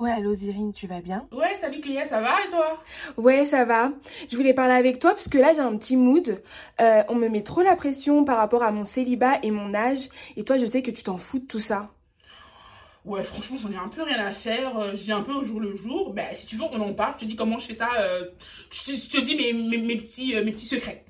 Ouais, 0.00 0.10
allô 0.12 0.32
Zirine, 0.32 0.72
tu 0.72 0.86
vas 0.86 1.02
bien? 1.02 1.28
Ouais, 1.30 1.54
salut 1.56 1.80
Cléa, 1.82 2.06
ça 2.06 2.22
va 2.22 2.42
et 2.44 2.48
toi? 2.48 2.82
Ouais, 3.18 3.44
ça 3.44 3.66
va. 3.66 3.92
Je 4.30 4.36
voulais 4.36 4.54
parler 4.54 4.72
avec 4.72 4.98
toi 4.98 5.10
parce 5.10 5.28
que 5.28 5.36
là 5.36 5.52
j'ai 5.54 5.60
un 5.60 5.76
petit 5.76 5.94
mood. 5.96 6.42
Euh, 6.80 7.02
on 7.08 7.14
me 7.16 7.28
met 7.28 7.42
trop 7.42 7.60
la 7.60 7.76
pression 7.76 8.24
par 8.24 8.38
rapport 8.38 8.62
à 8.62 8.70
mon 8.72 8.84
célibat 8.84 9.38
et 9.42 9.50
mon 9.50 9.74
âge. 9.74 10.08
Et 10.36 10.44
toi, 10.44 10.56
je 10.56 10.64
sais 10.64 10.80
que 10.80 10.90
tu 10.90 11.02
t'en 11.02 11.18
fous 11.18 11.38
de 11.40 11.44
tout 11.46 11.60
ça. 11.60 11.90
Ouais, 13.04 13.22
franchement, 13.22 13.58
j'en 13.62 13.70
ai 13.70 13.76
un 13.76 13.88
peu 13.88 14.02
rien 14.02 14.24
à 14.24 14.30
faire. 14.30 14.78
euh, 14.78 14.90
Je 14.92 15.02
vis 15.04 15.12
un 15.12 15.20
peu 15.22 15.32
au 15.32 15.44
jour 15.44 15.60
le 15.60 15.74
jour. 15.76 16.14
Bah, 16.14 16.22
si 16.32 16.46
tu 16.46 16.56
veux, 16.56 16.64
on 16.64 16.80
en 16.80 16.94
parle. 16.94 17.12
Je 17.16 17.20
te 17.20 17.24
dis 17.26 17.36
comment 17.36 17.58
je 17.58 17.66
fais 17.66 17.74
ça. 17.74 17.90
euh, 17.98 18.24
Je 18.70 18.84
te, 18.84 18.96
je 18.96 19.10
te 19.10 19.20
dis 19.20 19.34
mes, 19.36 19.52
mes, 19.52 19.76
mes 19.78 19.96
petits, 19.96 20.34
euh, 20.34 20.42
mes 20.44 20.52
petits 20.52 20.66
secrets. 20.66 21.04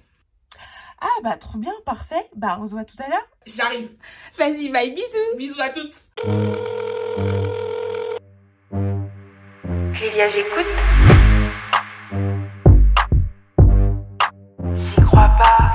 Ah 1.00 1.06
bah 1.22 1.36
trop 1.38 1.58
bien, 1.58 1.72
parfait. 1.86 2.28
Bah 2.36 2.58
on 2.60 2.66
se 2.66 2.72
voit 2.72 2.84
tout 2.84 2.96
à 3.02 3.08
l'heure. 3.08 3.26
J'arrive. 3.46 3.88
Vas-y, 4.36 4.68
bye, 4.68 4.90
bisous. 4.94 5.36
Bisous 5.38 5.60
à 5.60 5.70
toutes. 5.70 5.94
Clélia, 10.00 10.28
j'écoute. 10.30 10.66
J'y 14.74 15.02
crois 15.02 15.28
pas. 15.36 15.74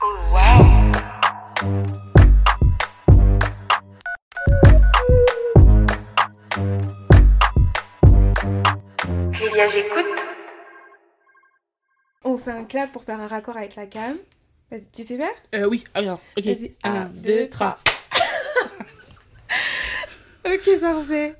Oh 0.00 0.16
wow. 0.32 0.64
Clélia, 9.34 9.68
j'écoute. 9.68 10.06
On 12.24 12.38
fait 12.38 12.50
un 12.50 12.64
clap 12.64 12.90
pour 12.92 13.04
faire 13.04 13.20
un 13.20 13.26
raccord 13.26 13.58
avec 13.58 13.76
la 13.76 13.84
cam. 13.84 14.16
Vas-y, 14.70 14.86
tu 14.90 15.04
sais 15.04 15.18
faire? 15.18 15.28
Euh, 15.54 15.68
oui, 15.68 15.84
ah, 15.92 16.00
bien. 16.00 16.18
Ok. 16.38 16.44
Vas-y, 16.46 16.72
Un, 16.82 16.94
un, 16.94 17.04
deux, 17.04 17.40
deux, 17.40 17.48
trois. 17.50 17.76
Ok, 20.44 20.80
parfait. 20.80 21.34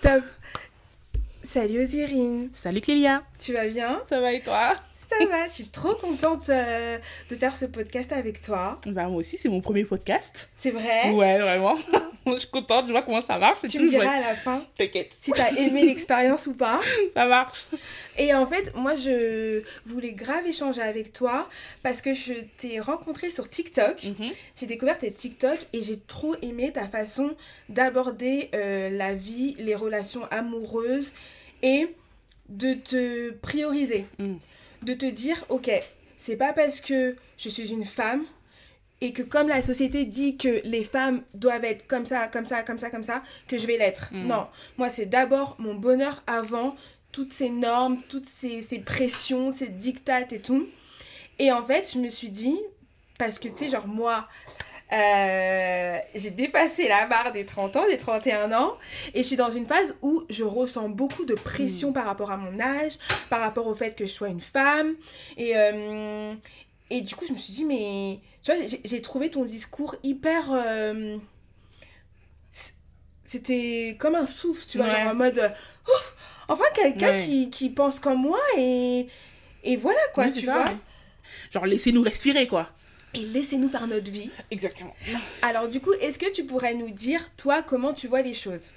Top. 0.00 0.22
Salut 1.42 1.82
Ozirine. 1.82 2.50
Salut 2.52 2.80
Clélia. 2.80 3.22
Tu 3.38 3.52
vas 3.52 3.66
bien? 3.66 4.02
Ça 4.08 4.20
va 4.20 4.32
et 4.32 4.40
toi? 4.40 4.74
Ça 5.18 5.26
va, 5.26 5.46
je 5.46 5.52
suis 5.52 5.68
trop 5.68 5.94
contente 5.94 6.48
euh, 6.48 6.98
de 7.28 7.36
faire 7.36 7.56
ce 7.56 7.64
podcast 7.64 8.12
avec 8.12 8.40
toi. 8.40 8.80
Bah, 8.86 9.06
moi 9.08 9.18
aussi, 9.18 9.36
c'est 9.36 9.48
mon 9.48 9.60
premier 9.60 9.84
podcast. 9.84 10.50
C'est 10.58 10.70
vrai? 10.70 11.10
Ouais, 11.10 11.38
vraiment. 11.38 11.76
je 12.26 12.36
suis 12.36 12.48
contente, 12.48 12.86
je 12.86 12.92
vois 12.92 13.02
comment 13.02 13.20
ça 13.20 13.38
marche. 13.38 13.60
Tu 13.68 13.80
me 13.80 13.88
diras 13.88 14.10
à 14.10 14.20
la 14.20 14.34
fin 14.34 14.64
T'inquiète, 14.76 15.14
si 15.20 15.32
t'as 15.32 15.50
aimé 15.52 15.82
l'expérience 15.86 16.46
ou 16.46 16.54
pas. 16.54 16.80
ça 17.14 17.26
marche. 17.26 17.66
Et 18.18 18.32
en 18.34 18.46
fait, 18.46 18.74
moi, 18.74 18.94
je 18.94 19.62
voulais 19.86 20.12
grave 20.12 20.46
échanger 20.46 20.82
avec 20.82 21.12
toi 21.12 21.48
parce 21.82 22.00
que 22.00 22.14
je 22.14 22.34
t'ai 22.58 22.80
rencontré 22.80 23.30
sur 23.30 23.48
TikTok. 23.48 24.04
Mhm. 24.04 24.30
J'ai 24.56 24.66
découvert 24.66 24.98
tes 24.98 25.12
TikTok 25.12 25.58
et 25.72 25.82
j'ai 25.82 25.98
trop 25.98 26.34
aimé 26.42 26.72
ta 26.72 26.88
façon 26.88 27.34
d'aborder 27.68 28.50
euh, 28.54 28.90
la 28.90 29.14
vie, 29.14 29.56
les 29.58 29.74
relations 29.74 30.24
amoureuses 30.30 31.12
et 31.62 31.88
de 32.48 32.74
te 32.74 33.30
prioriser. 33.30 34.06
Mm. 34.18 34.34
De 34.82 34.94
te 34.94 35.06
dire, 35.06 35.44
ok, 35.48 35.70
c'est 36.16 36.36
pas 36.36 36.52
parce 36.52 36.80
que 36.80 37.16
je 37.36 37.48
suis 37.48 37.72
une 37.72 37.84
femme 37.84 38.24
et 39.00 39.12
que 39.12 39.22
comme 39.22 39.48
la 39.48 39.62
société 39.62 40.04
dit 40.04 40.36
que 40.36 40.60
les 40.64 40.84
femmes 40.84 41.22
doivent 41.34 41.64
être 41.64 41.86
comme 41.88 42.06
ça, 42.06 42.28
comme 42.28 42.46
ça, 42.46 42.62
comme 42.62 42.78
ça, 42.78 42.90
comme 42.90 43.02
ça, 43.02 43.22
que 43.48 43.58
je 43.58 43.66
vais 43.66 43.76
l'être. 43.76 44.10
Mm. 44.12 44.26
Non, 44.28 44.46
moi 44.78 44.88
c'est 44.88 45.06
d'abord 45.06 45.56
mon 45.58 45.74
bonheur 45.74 46.22
avant 46.26 46.76
toutes 47.10 47.32
ces 47.32 47.50
normes, 47.50 47.98
toutes 48.08 48.28
ces, 48.28 48.62
ces 48.62 48.78
pressions, 48.78 49.50
ces 49.52 49.68
dictates 49.68 50.32
et 50.32 50.40
tout. 50.40 50.68
Et 51.38 51.52
en 51.52 51.62
fait, 51.62 51.90
je 51.92 51.98
me 51.98 52.08
suis 52.08 52.30
dit, 52.30 52.58
parce 53.18 53.38
que 53.38 53.48
tu 53.48 53.56
sais, 53.56 53.68
genre 53.68 53.86
moi, 53.86 54.28
euh, 54.92 55.98
j'ai 56.14 56.30
dépassé 56.30 56.86
la 56.88 57.06
barre 57.06 57.32
des 57.32 57.46
30 57.46 57.76
ans, 57.76 57.86
des 57.88 57.96
31 57.96 58.52
ans, 58.52 58.76
et 59.14 59.22
je 59.22 59.26
suis 59.26 59.36
dans 59.36 59.50
une 59.50 59.66
phase 59.66 59.96
où 60.02 60.24
je 60.28 60.44
ressens 60.44 60.88
beaucoup 60.90 61.24
de 61.24 61.34
pression 61.34 61.92
par 61.92 62.04
rapport 62.04 62.30
à 62.30 62.36
mon 62.36 62.60
âge, 62.60 62.98
par 63.30 63.40
rapport 63.40 63.66
au 63.66 63.74
fait 63.74 63.96
que 63.96 64.04
je 64.06 64.12
sois 64.12 64.28
une 64.28 64.40
femme. 64.40 64.94
Et, 65.38 65.52
euh, 65.56 66.34
et 66.90 67.00
du 67.00 67.14
coup, 67.14 67.24
je 67.26 67.32
me 67.32 67.38
suis 67.38 67.54
dit, 67.54 67.64
mais 67.64 68.20
tu 68.42 68.52
vois, 68.52 68.60
j'ai- 68.84 69.00
trouvé 69.02 69.30
ton 69.30 69.44
discours 69.44 69.96
hyper. 70.02 70.44
euh, 70.52 71.16
C'était 73.24 73.96
comme 73.98 74.14
un 74.14 74.26
souffle, 74.26 74.66
tu 74.68 74.78
vois, 74.78 74.86
Ouais. 74.88 74.92
genre 75.00 75.12
en 75.12 75.14
mode. 75.14 75.38
Ouf, 75.88 76.14
enfin, 76.48 76.64
quelqu'un 76.74 77.12
Ouais. 77.16 77.24
qui, 77.24 77.50
qui 77.50 77.70
pense 77.70 77.98
comme 77.98 78.20
moi 78.20 78.40
et. 78.58 79.06
Et 79.64 79.76
voilà 79.76 80.00
quoi, 80.12 80.24
Oui, 80.24 80.32
tu 80.32 80.44
vois. 80.44 80.64
Genre, 81.52 81.64
laissez-nous 81.66 82.02
respirer, 82.02 82.46
quoi. 82.48 82.68
Et 83.14 83.20
laissez-nous 83.20 83.68
faire 83.68 83.86
notre 83.86 84.10
vie. 84.10 84.30
Exactement. 84.50 84.94
Alors 85.42 85.68
du 85.68 85.80
coup, 85.80 85.92
est-ce 86.00 86.18
que 86.18 86.30
tu 86.32 86.44
pourrais 86.44 86.74
nous 86.74 86.90
dire, 86.90 87.20
toi, 87.36 87.62
comment 87.62 87.92
tu 87.92 88.08
vois 88.08 88.22
les 88.22 88.34
choses? 88.34 88.72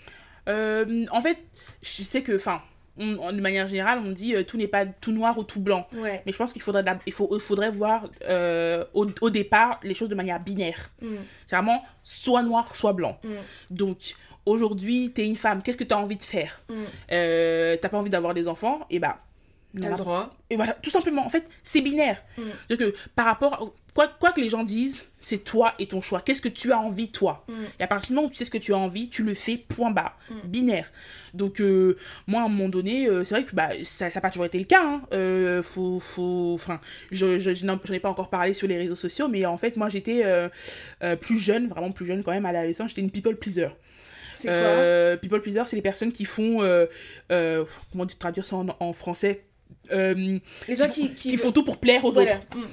Euh, 0.50 1.06
en 1.12 1.22
fait, 1.22 1.38
je 1.82 2.04
sais 2.04 2.22
que, 2.22 2.36
enfin, 2.36 2.62
de 2.98 3.42
manière 3.42 3.68
générale, 3.68 4.00
on 4.04 4.12
dit 4.12 4.36
euh, 4.36 4.44
tout 4.44 4.58
n'est 4.58 4.68
pas 4.68 4.86
tout 4.86 5.12
noir 5.12 5.38
ou 5.38 5.44
tout 5.44 5.60
blanc. 5.60 5.88
Ouais. 5.94 6.22
Mais 6.26 6.32
je 6.32 6.38
pense 6.38 6.54
qu'il 6.54 6.62
faudrait, 6.62 6.84
il 7.06 7.14
faut, 7.14 7.30
il 7.34 7.40
faudrait 7.40 7.72
voir 7.72 8.10
euh, 8.24 8.84
au, 8.94 9.08
au 9.22 9.30
départ 9.30 9.80
les 9.84 9.94
choses 9.94 10.10
de 10.10 10.16
manière 10.16 10.40
binaire. 10.40 10.92
Mm. 11.02 11.16
C'est 11.46 11.56
vraiment 11.56 11.82
soit 12.04 12.44
noir, 12.44 12.76
soit 12.76 12.94
blanc. 12.94 13.20
Mm. 13.24 13.76
Donc, 13.76 14.16
aujourd'hui, 14.46 15.12
t'es 15.14 15.26
une 15.26 15.36
femme, 15.36 15.62
qu'est-ce 15.64 15.78
que 15.78 15.84
t'as 15.84 15.98
envie 15.98 16.18
de 16.18 16.24
faire? 16.24 16.62
Mm. 16.70 16.74
Euh, 17.12 17.78
T'as 17.82 17.90
pas 17.90 17.98
envie 17.98 18.10
d'avoir 18.10 18.34
des 18.34 18.48
enfants? 18.48 18.86
Et 18.90 19.00
bah. 19.00 19.20
T'as 19.82 19.90
le 19.92 19.98
droit. 19.98 20.30
Et 20.50 20.56
voilà, 20.56 20.74
tout 20.74 20.90
simplement. 20.90 21.26
En 21.26 21.30
fait, 21.30 21.50
c'est 21.64 21.82
binaire. 21.82 22.22
Mm. 22.38 22.42
Donc, 22.70 22.82
euh, 22.82 22.94
par 23.16 23.26
rapport. 23.26 23.74
Quoi, 23.96 24.10
quoi 24.10 24.34
que 24.34 24.42
les 24.42 24.50
gens 24.50 24.66
disent, 24.66 25.10
c'est 25.20 25.38
toi 25.38 25.74
et 25.80 25.88
ton 25.88 26.02
choix. 26.02 26.20
Qu'est-ce 26.20 26.42
que 26.42 26.50
tu 26.50 26.74
as 26.74 26.80
envie, 26.80 27.12
toi 27.12 27.46
Mm. 27.48 27.54
Et 27.80 27.84
à 27.84 27.88
partir 27.88 28.10
du 28.10 28.16
moment 28.16 28.28
où 28.28 28.30
tu 28.30 28.36
sais 28.36 28.44
ce 28.44 28.52
que 28.52 28.58
tu 28.58 28.74
as 28.74 28.78
envie, 28.78 29.08
tu 29.08 29.24
le 29.24 29.34
fais, 29.34 29.56
point 29.56 29.90
barre. 29.92 30.18
Mm. 30.30 30.48
Binaire. 30.50 30.92
Donc, 31.34 31.62
euh, 31.62 31.96
moi, 32.28 32.42
à 32.42 32.46
un 32.46 32.50
moment 32.50 32.68
donné, 32.68 33.08
euh, 33.08 33.24
c'est 33.24 33.36
vrai 33.36 33.46
que 33.46 33.56
bah, 33.56 33.70
ça 33.84 34.10
n'a 34.14 34.20
pas 34.22 34.30
toujours 34.30 34.46
été 34.46 34.58
le 34.60 34.66
cas. 34.66 34.84
Hein. 34.84 35.02
Euh, 35.14 35.64
faut, 35.64 36.02
faut, 36.02 36.52
enfin, 36.56 36.82
je, 37.12 37.40
je, 37.40 37.54
je 37.54 37.66
n'en 37.66 37.80
ai 37.90 38.00
pas 38.02 38.10
encore 38.10 38.30
parlé 38.30 38.54
sur 38.54 38.68
les 38.68 38.78
réseaux 38.78 38.96
sociaux, 38.96 39.30
mais 39.30 39.46
en 39.46 39.58
fait, 39.58 39.78
moi, 39.78 39.88
j'étais 39.88 40.24
plus 41.22 41.40
jeune, 41.40 41.68
vraiment 41.70 41.92
plus 41.94 42.06
jeune 42.06 42.22
quand 42.22 42.32
même, 42.32 42.46
à 42.46 42.52
l'adolescence, 42.52 42.90
j'étais 42.90 43.02
une 43.02 43.12
people 43.12 43.38
pleaser. 43.38 43.70
C'est 44.38 44.48
quoi 44.50 44.56
Euh, 44.58 45.16
people 45.16 45.40
pleaser, 45.40 45.62
c'est 45.66 45.78
les 45.78 45.82
personnes 45.82 46.12
qui 46.12 46.26
font. 46.26 46.62
euh, 46.62 46.86
euh, 47.32 47.64
comment 47.94 48.04
dire, 48.04 48.18
traduire 48.18 48.44
ça 48.44 48.58
en, 48.58 48.68
en 48.82 48.92
français? 48.92 49.46
Euh, 49.92 50.40
Les 50.68 50.76
gens 50.76 50.90
qui, 50.90 51.14
qui, 51.14 51.30
qui 51.32 51.38
font 51.38 51.52
tout 51.52 51.64
pour 51.64 51.78
plaire 51.78 52.06
aux 52.06 52.12
Voilà. 52.12 52.36
autres. 52.38 52.58
Mm. 52.58 52.64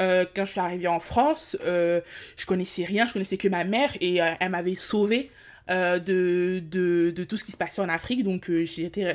Euh, 0.00 0.24
quand 0.34 0.44
je 0.44 0.50
suis 0.50 0.60
arrivée 0.60 0.88
en 0.88 1.00
France, 1.00 1.56
euh, 1.64 2.00
je 2.36 2.44
connaissais 2.46 2.84
rien, 2.84 3.06
je 3.06 3.12
connaissais 3.14 3.38
que 3.38 3.48
ma 3.48 3.64
mère 3.64 3.90
et 4.00 4.20
euh, 4.20 4.26
elle 4.40 4.50
m'avait 4.50 4.74
sauvée 4.76 5.30
de, 5.68 6.58
de, 6.58 7.10
de 7.16 7.24
tout 7.24 7.38
ce 7.38 7.44
qui 7.44 7.52
se 7.52 7.56
passait 7.56 7.80
en 7.80 7.88
Afrique. 7.88 8.22
Donc 8.24 8.50
j'étais 8.64 9.14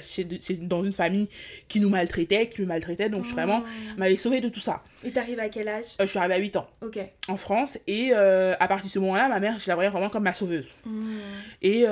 dans 0.61 0.83
une 0.83 0.93
famille 0.93 1.27
qui 1.67 1.79
nous 1.79 1.89
maltraitait, 1.89 2.49
qui 2.49 2.61
me 2.61 2.65
maltraitait. 2.65 3.09
Donc 3.09 3.25
je 3.25 3.31
vraiment, 3.31 3.63
elle 3.91 3.97
m'avait 3.99 4.17
sauvée 4.17 4.41
de 4.41 4.49
tout 4.49 4.61
ça. 4.61 4.81
Et 5.03 5.11
t'arrives 5.11 5.39
à 5.39 5.49
quel 5.49 5.67
âge? 5.67 5.85
Je 5.99 6.05
suis 6.07 6.17
arrivée 6.17 6.33
à 6.35 6.39
8 6.39 6.55
ans 6.55 6.67
Ok. 6.81 6.97
en 7.27 7.37
France 7.37 7.77
et 7.85 8.13
à 8.13 8.67
partir 8.67 8.85
de 8.85 8.89
ce 8.91 8.97
moment-là, 8.99 9.27
ma 9.27 9.39
mère, 9.39 9.59
je 9.59 9.67
la 9.67 9.75
voyais 9.75 9.89
vraiment 9.91 10.09
comme 10.09 10.23
ma 10.23 10.33
sauveuse. 10.33 10.67
Mm. 10.85 11.17
Et 11.61 11.85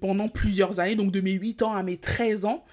pendant 0.00 0.28
plusieurs 0.28 0.80
années, 0.80 0.96
donc 0.96 1.10
de 1.12 1.20
mes 1.22 1.32
8 1.32 1.62
ans 1.62 1.72
à 1.72 1.82
mes 1.82 1.96
13 1.96 2.44
ans, 2.44 2.64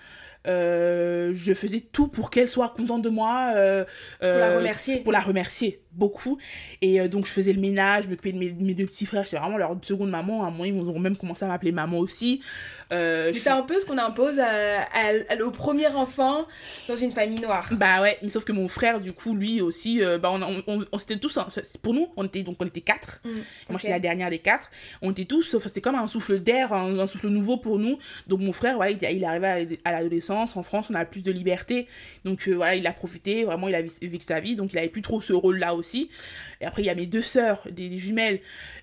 je 0.46 1.54
faisais 1.54 1.82
tout 1.82 2.08
pour 2.08 2.30
qu'elle 2.30 2.48
soit 2.48 2.70
contente 2.70 3.02
de 3.02 3.10
moi. 3.10 3.52
euh, 3.56 3.86
Pour 4.20 4.30
la 4.30 4.50
euh, 4.52 4.58
remercier. 4.58 4.98
pour 5.02 5.12
la 5.12 5.20
remercier 5.20 5.82
beaucoup. 6.00 6.38
Et 6.82 7.00
euh, 7.00 7.08
donc, 7.08 7.26
je 7.28 7.32
faisais 7.32 7.54
le 7.54 7.62
ménage, 7.62 8.06
je 8.06 8.10
m'occupais 8.10 8.32
de 8.32 8.38
mes, 8.40 8.52
mes 8.52 8.74
deux 8.74 8.86
petits 8.88 9.06
frères. 9.06 9.24
J'étais 9.26 9.38
vraiment 9.38 9.58
leur 9.58 9.76
seconde 9.84 10.10
maman. 10.10 10.44
À 10.44 10.48
un 10.48 10.52
moment, 10.52 10.66
ils 10.66 10.74
ont 10.74 10.98
même 11.00 11.16
commencé 11.18 11.46
à 11.46 11.48
m'appeler 11.48 11.72
maman 11.72 12.00
aussi. 12.00 12.42
Euh, 12.92 13.32
C'est 13.34 13.50
un 13.50 13.62
peu 13.62 13.80
ce 13.80 13.86
qu'on 13.86 13.98
impose 14.00 14.40
à, 14.40 14.48
à- 14.82 15.34
à- 15.38 15.44
au 15.44 15.52
premier 15.52 15.88
enfant 15.88 16.48
dans 16.88 16.96
une 16.96 17.12
famille 17.12 17.40
noire. 17.40 17.70
Bah 17.78 18.02
ouais, 18.02 18.18
mais 18.24 18.30
sauf 18.30 18.44
que 18.46 18.52
mon 18.52 18.68
frère, 18.68 19.00
du 19.00 19.14
coup, 19.14 19.36
lui 19.36 19.62
aussi, 19.62 20.02
euh, 20.04 20.18
bah 20.18 20.32
on, 20.34 20.42
on, 20.42 20.64
on, 20.68 20.86
on- 20.92 20.98
c'était 20.98 21.20
tous, 21.20 21.38
hein, 21.38 21.48
pour 21.84 21.94
nous, 21.94 22.08
on 22.18 22.26
était, 22.26 22.42
donc 22.44 22.56
on 22.60 22.66
était 22.66 22.82
quatre. 22.82 23.22
Mm, 23.26 23.30
Moi, 23.70 23.80
j'étais 23.80 23.90
la 23.90 24.00
dernière 24.00 24.30
des 24.30 24.40
quatre. 24.40 24.72
On 25.02 25.12
était 25.12 25.26
tous, 25.26 25.58
c'était 25.60 25.82
comme 25.82 25.96
un 25.96 26.08
souffle 26.08 26.40
d'air, 26.40 26.74
un, 26.74 26.98
un 26.98 27.08
souffle 27.08 27.28
nouveau 27.28 27.58
pour 27.58 27.78
nous. 27.78 27.98
Donc, 28.28 28.40
mon 28.40 28.52
frère, 28.54 28.76
voilà, 28.78 28.92
il, 28.92 28.98
il 29.02 29.24
est 29.24 29.26
arrivé 29.28 29.48
à 29.48 29.60
l'ad- 29.60 29.78
à 29.86 29.92
l'adolescence. 29.92 30.56
En 30.58 30.64
France, 30.64 30.88
on 30.90 30.96
a 30.96 31.06
plus 31.06 31.22
de 31.24 31.32
liberté. 31.32 31.88
Donc, 32.26 32.48
voilà, 32.48 32.76
il 32.76 32.88
a 32.88 32.94
profité. 32.94 33.44
Vraiment, 33.44 33.68
il 33.68 33.76
a 33.76 33.82
vé- 33.84 34.08
vécu 34.10 34.26
sa 34.26 34.40
vie. 34.40 34.56
Donc, 34.56 34.74
il 34.74 34.78
avait 34.80 34.90
plus 34.90 35.02
trop 35.02 35.22
ce 35.22 35.34
rôle-là 35.34 35.76
aussi. 35.76 35.89
Et 35.96 36.66
après, 36.66 36.82
il 36.82 36.86
y 36.86 36.90
a 36.90 36.96
mes 36.96 37.06
deux 37.06 37.22
sœurs, 37.22 37.64
des, 37.72 37.98
jumelles. 37.98 38.42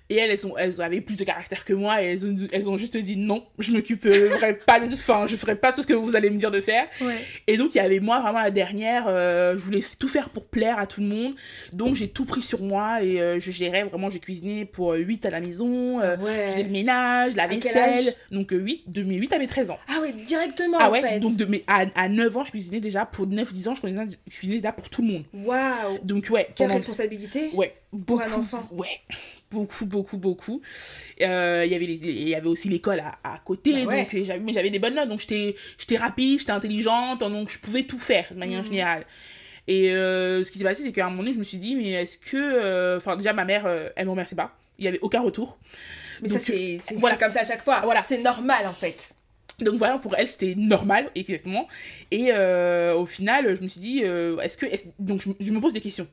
Et 0.09 0.15
elles, 0.15 0.31
elles, 0.31 0.47
ont, 0.47 0.57
elles 0.57 0.81
avaient 0.81 1.01
plus 1.01 1.17
de 1.17 1.23
caractère 1.23 1.65
que 1.65 1.73
moi. 1.73 2.01
Et 2.01 2.05
elles 2.07 2.25
ont, 2.25 2.35
elles 2.51 2.69
ont 2.69 2.77
juste 2.77 2.95
dit 2.97 3.17
non, 3.17 3.45
je 3.59 3.71
m'occuperai 3.71 4.53
pas 4.65 4.79
de 4.79 4.85
enfin, 4.93 5.25
je 5.27 5.35
ferai 5.35 5.55
pas 5.55 5.73
tout 5.73 5.81
ce 5.81 5.87
que 5.87 5.93
vous 5.93 6.15
allez 6.15 6.29
me 6.29 6.37
dire 6.37 6.51
de 6.51 6.61
faire. 6.61 6.85
Ouais. 7.01 7.17
Et 7.47 7.57
donc, 7.57 7.75
il 7.75 7.77
y 7.77 7.81
avait 7.81 7.99
moi, 7.99 8.19
vraiment 8.21 8.41
la 8.41 8.51
dernière. 8.51 9.05
euh, 9.07 9.53
je 9.57 9.63
voulais 9.63 9.81
tout 9.99 10.07
faire 10.07 10.29
pour 10.29 10.45
plaire 10.47 10.79
à 10.79 10.87
tout 10.87 11.01
le 11.01 11.07
monde. 11.07 11.35
Donc, 11.73 11.95
j'ai 11.95 12.07
tout 12.07 12.25
pris 12.25 12.41
sur 12.41 12.61
moi 12.63 13.01
et 13.03 13.19
euh, 13.21 13.39
je 13.39 13.51
gérais 13.51 13.83
vraiment. 13.83 14.09
J'ai 14.09 14.19
cuisiné 14.19 14.65
pour 14.65 14.93
8 14.93 15.25
à 15.25 15.29
la 15.29 15.39
maison. 15.41 15.99
euh, 16.01 16.15
Ouais. 16.17 16.45
Je 16.47 16.51
faisais 16.53 16.63
le 16.63 16.69
ménage, 16.69 17.35
la 17.35 17.47
vaisselle. 17.47 18.13
Donc, 18.31 18.49
8, 18.51 18.83
de 18.89 19.03
mes 19.03 19.15
8 19.15 19.33
à 19.33 19.39
mes 19.39 19.47
13 19.47 19.71
ans. 19.71 19.79
Ah 19.89 19.99
ouais, 20.01 20.13
directement 20.13 20.77
Ah 20.79 20.89
en 20.89 20.91
ouais, 20.91 21.01
fait. 21.01 21.19
donc 21.19 21.35
de 21.35 21.45
mes, 21.45 21.63
à, 21.67 21.85
à 21.95 22.07
9 22.09 22.37
ans, 22.37 22.43
je 22.45 22.51
cuisinais 22.51 22.79
déjà. 22.79 23.05
Pour 23.05 23.27
9-10 23.27 23.69
ans, 23.69 23.75
je 23.75 23.81
cuisinais, 23.81 24.05
je 24.27 24.37
cuisinais 24.37 24.57
déjà 24.59 24.71
pour 24.71 24.89
tout 24.89 25.01
le 25.01 25.09
monde. 25.09 25.23
Waouh. 25.33 25.97
Donc, 26.03 26.27
ouais. 26.31 26.47
Quelle 26.55 26.71
responsabilité 26.71 27.51
Ouais, 27.53 27.73
Pour 28.05 28.21
un 28.21 28.25
beaucoup. 28.27 28.39
enfant. 28.39 28.67
Ouais, 28.71 28.87
beaucoup, 29.51 29.85
beaucoup, 29.85 30.17
beaucoup. 30.17 30.61
Euh, 31.21 31.63
il 31.65 31.71
y 32.29 32.35
avait 32.35 32.47
aussi 32.47 32.69
l'école 32.69 32.99
à, 32.99 33.13
à 33.23 33.39
côté, 33.39 33.73
Bah 33.85 33.91
ouais. 33.91 34.03
donc 34.03 34.13
euh, 34.15 34.23
j'avais, 34.23 34.39
mais 34.39 34.53
j'avais 34.53 34.69
des 34.69 34.79
bonnes 34.79 34.95
notes, 34.95 35.09
donc 35.09 35.19
j'étais, 35.21 35.55
j'étais 35.77 35.97
rapide, 35.97 36.39
j'étais 36.39 36.51
intelligente, 36.51 37.19
donc 37.21 37.49
je 37.49 37.59
pouvais 37.59 37.83
tout 37.83 37.99
faire 37.99 38.25
de 38.31 38.37
manière 38.37 38.59
Mhm. 38.61 38.65
générale. 38.67 39.05
Et 39.67 39.91
euh, 39.91 40.43
ce 40.43 40.51
qui 40.51 40.57
s'est 40.59 40.63
passé, 40.63 40.83
c'est 40.83 40.91
qu'à 40.93 41.05
un 41.05 41.09
moment 41.09 41.23
donné, 41.23 41.33
je 41.33 41.39
me 41.39 41.43
suis 41.43 41.57
dit, 41.57 41.75
mais 41.75 41.91
est-ce 41.91 42.17
que. 42.17 42.37
euh, 42.37 42.97
Enfin, 42.97 43.15
déjà, 43.17 43.33
ma 43.33 43.43
mère, 43.45 43.67
elle 43.95 44.05
me 44.05 44.11
remerciait 44.11 44.37
pas. 44.37 44.57
Il 44.79 44.85
y 44.85 44.87
avait 44.87 44.99
aucun 45.01 45.21
retour. 45.21 45.57
Mais 46.21 46.29
Donc, 46.29 46.39
ça, 46.39 46.45
c'est 46.45 46.79
c'est- 46.81 46.95
voilà. 46.95 47.15
c'est 47.17 47.23
comme 47.25 47.33
ça 47.33 47.41
à 47.41 47.45
chaque 47.45 47.63
fois. 47.63 47.81
Voilà. 47.83 48.03
C'est 48.03 48.19
normal, 48.21 48.65
en 48.67 48.73
fait. 48.73 49.13
Donc 49.59 49.75
voilà, 49.75 49.97
pour 49.97 50.15
elle, 50.15 50.27
c'était 50.27 50.53
normal, 50.55 51.09
exactement. 51.15 51.67
Et 52.11 52.27
euh, 52.31 52.93
au 52.95 53.05
final, 53.07 53.55
je 53.57 53.61
me 53.61 53.67
suis 53.67 53.81
dit, 53.81 54.01
euh, 54.03 54.37
est-ce 54.39 54.55
que. 54.55 54.65
est-ce- 54.67 54.85
donc 54.99 55.21
je 55.39 55.51
me 55.51 55.59
pose 55.59 55.73
des 55.73 55.81
questions. 55.81 56.07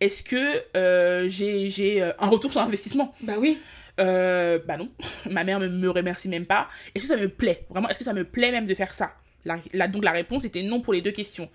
Est-ce 0.00 0.22
que 0.22 0.62
euh, 0.76 1.28
j'ai 1.28 1.68
j'ai, 1.68 2.02
euh, 2.02 2.12
un 2.18 2.28
retour 2.28 2.52
sur 2.52 2.60
investissement 2.60 3.14
Bah 3.22 3.34
oui. 3.38 3.58
euh, 4.00 4.58
Bah 4.66 4.76
non. 4.76 4.88
Ma 5.30 5.44
mère 5.44 5.58
me, 5.60 5.68
me 5.68 5.90
remercie 5.90 6.28
même 6.28 6.46
pas. 6.46 6.68
Est-ce 6.94 7.04
que 7.04 7.08
ça 7.08 7.16
me 7.20 7.28
plaît? 7.28 7.66
Vraiment, 7.70 7.88
est-ce 7.88 7.98
que 7.98 8.04
ça 8.04 8.12
me 8.12 8.24
plaît 8.24 8.52
même 8.52 8.66
de 8.66 8.74
faire 8.74 8.94
ça? 8.94 9.12
La, 9.44 9.58
la- 9.72 9.88
Donc 9.88 10.04
la 10.04 10.12
réponse 10.12 10.44
était 10.44 10.62
non 10.62 10.80
pour 10.80 10.92
les 10.92 11.00
deux 11.02 11.10
questions. 11.12 11.48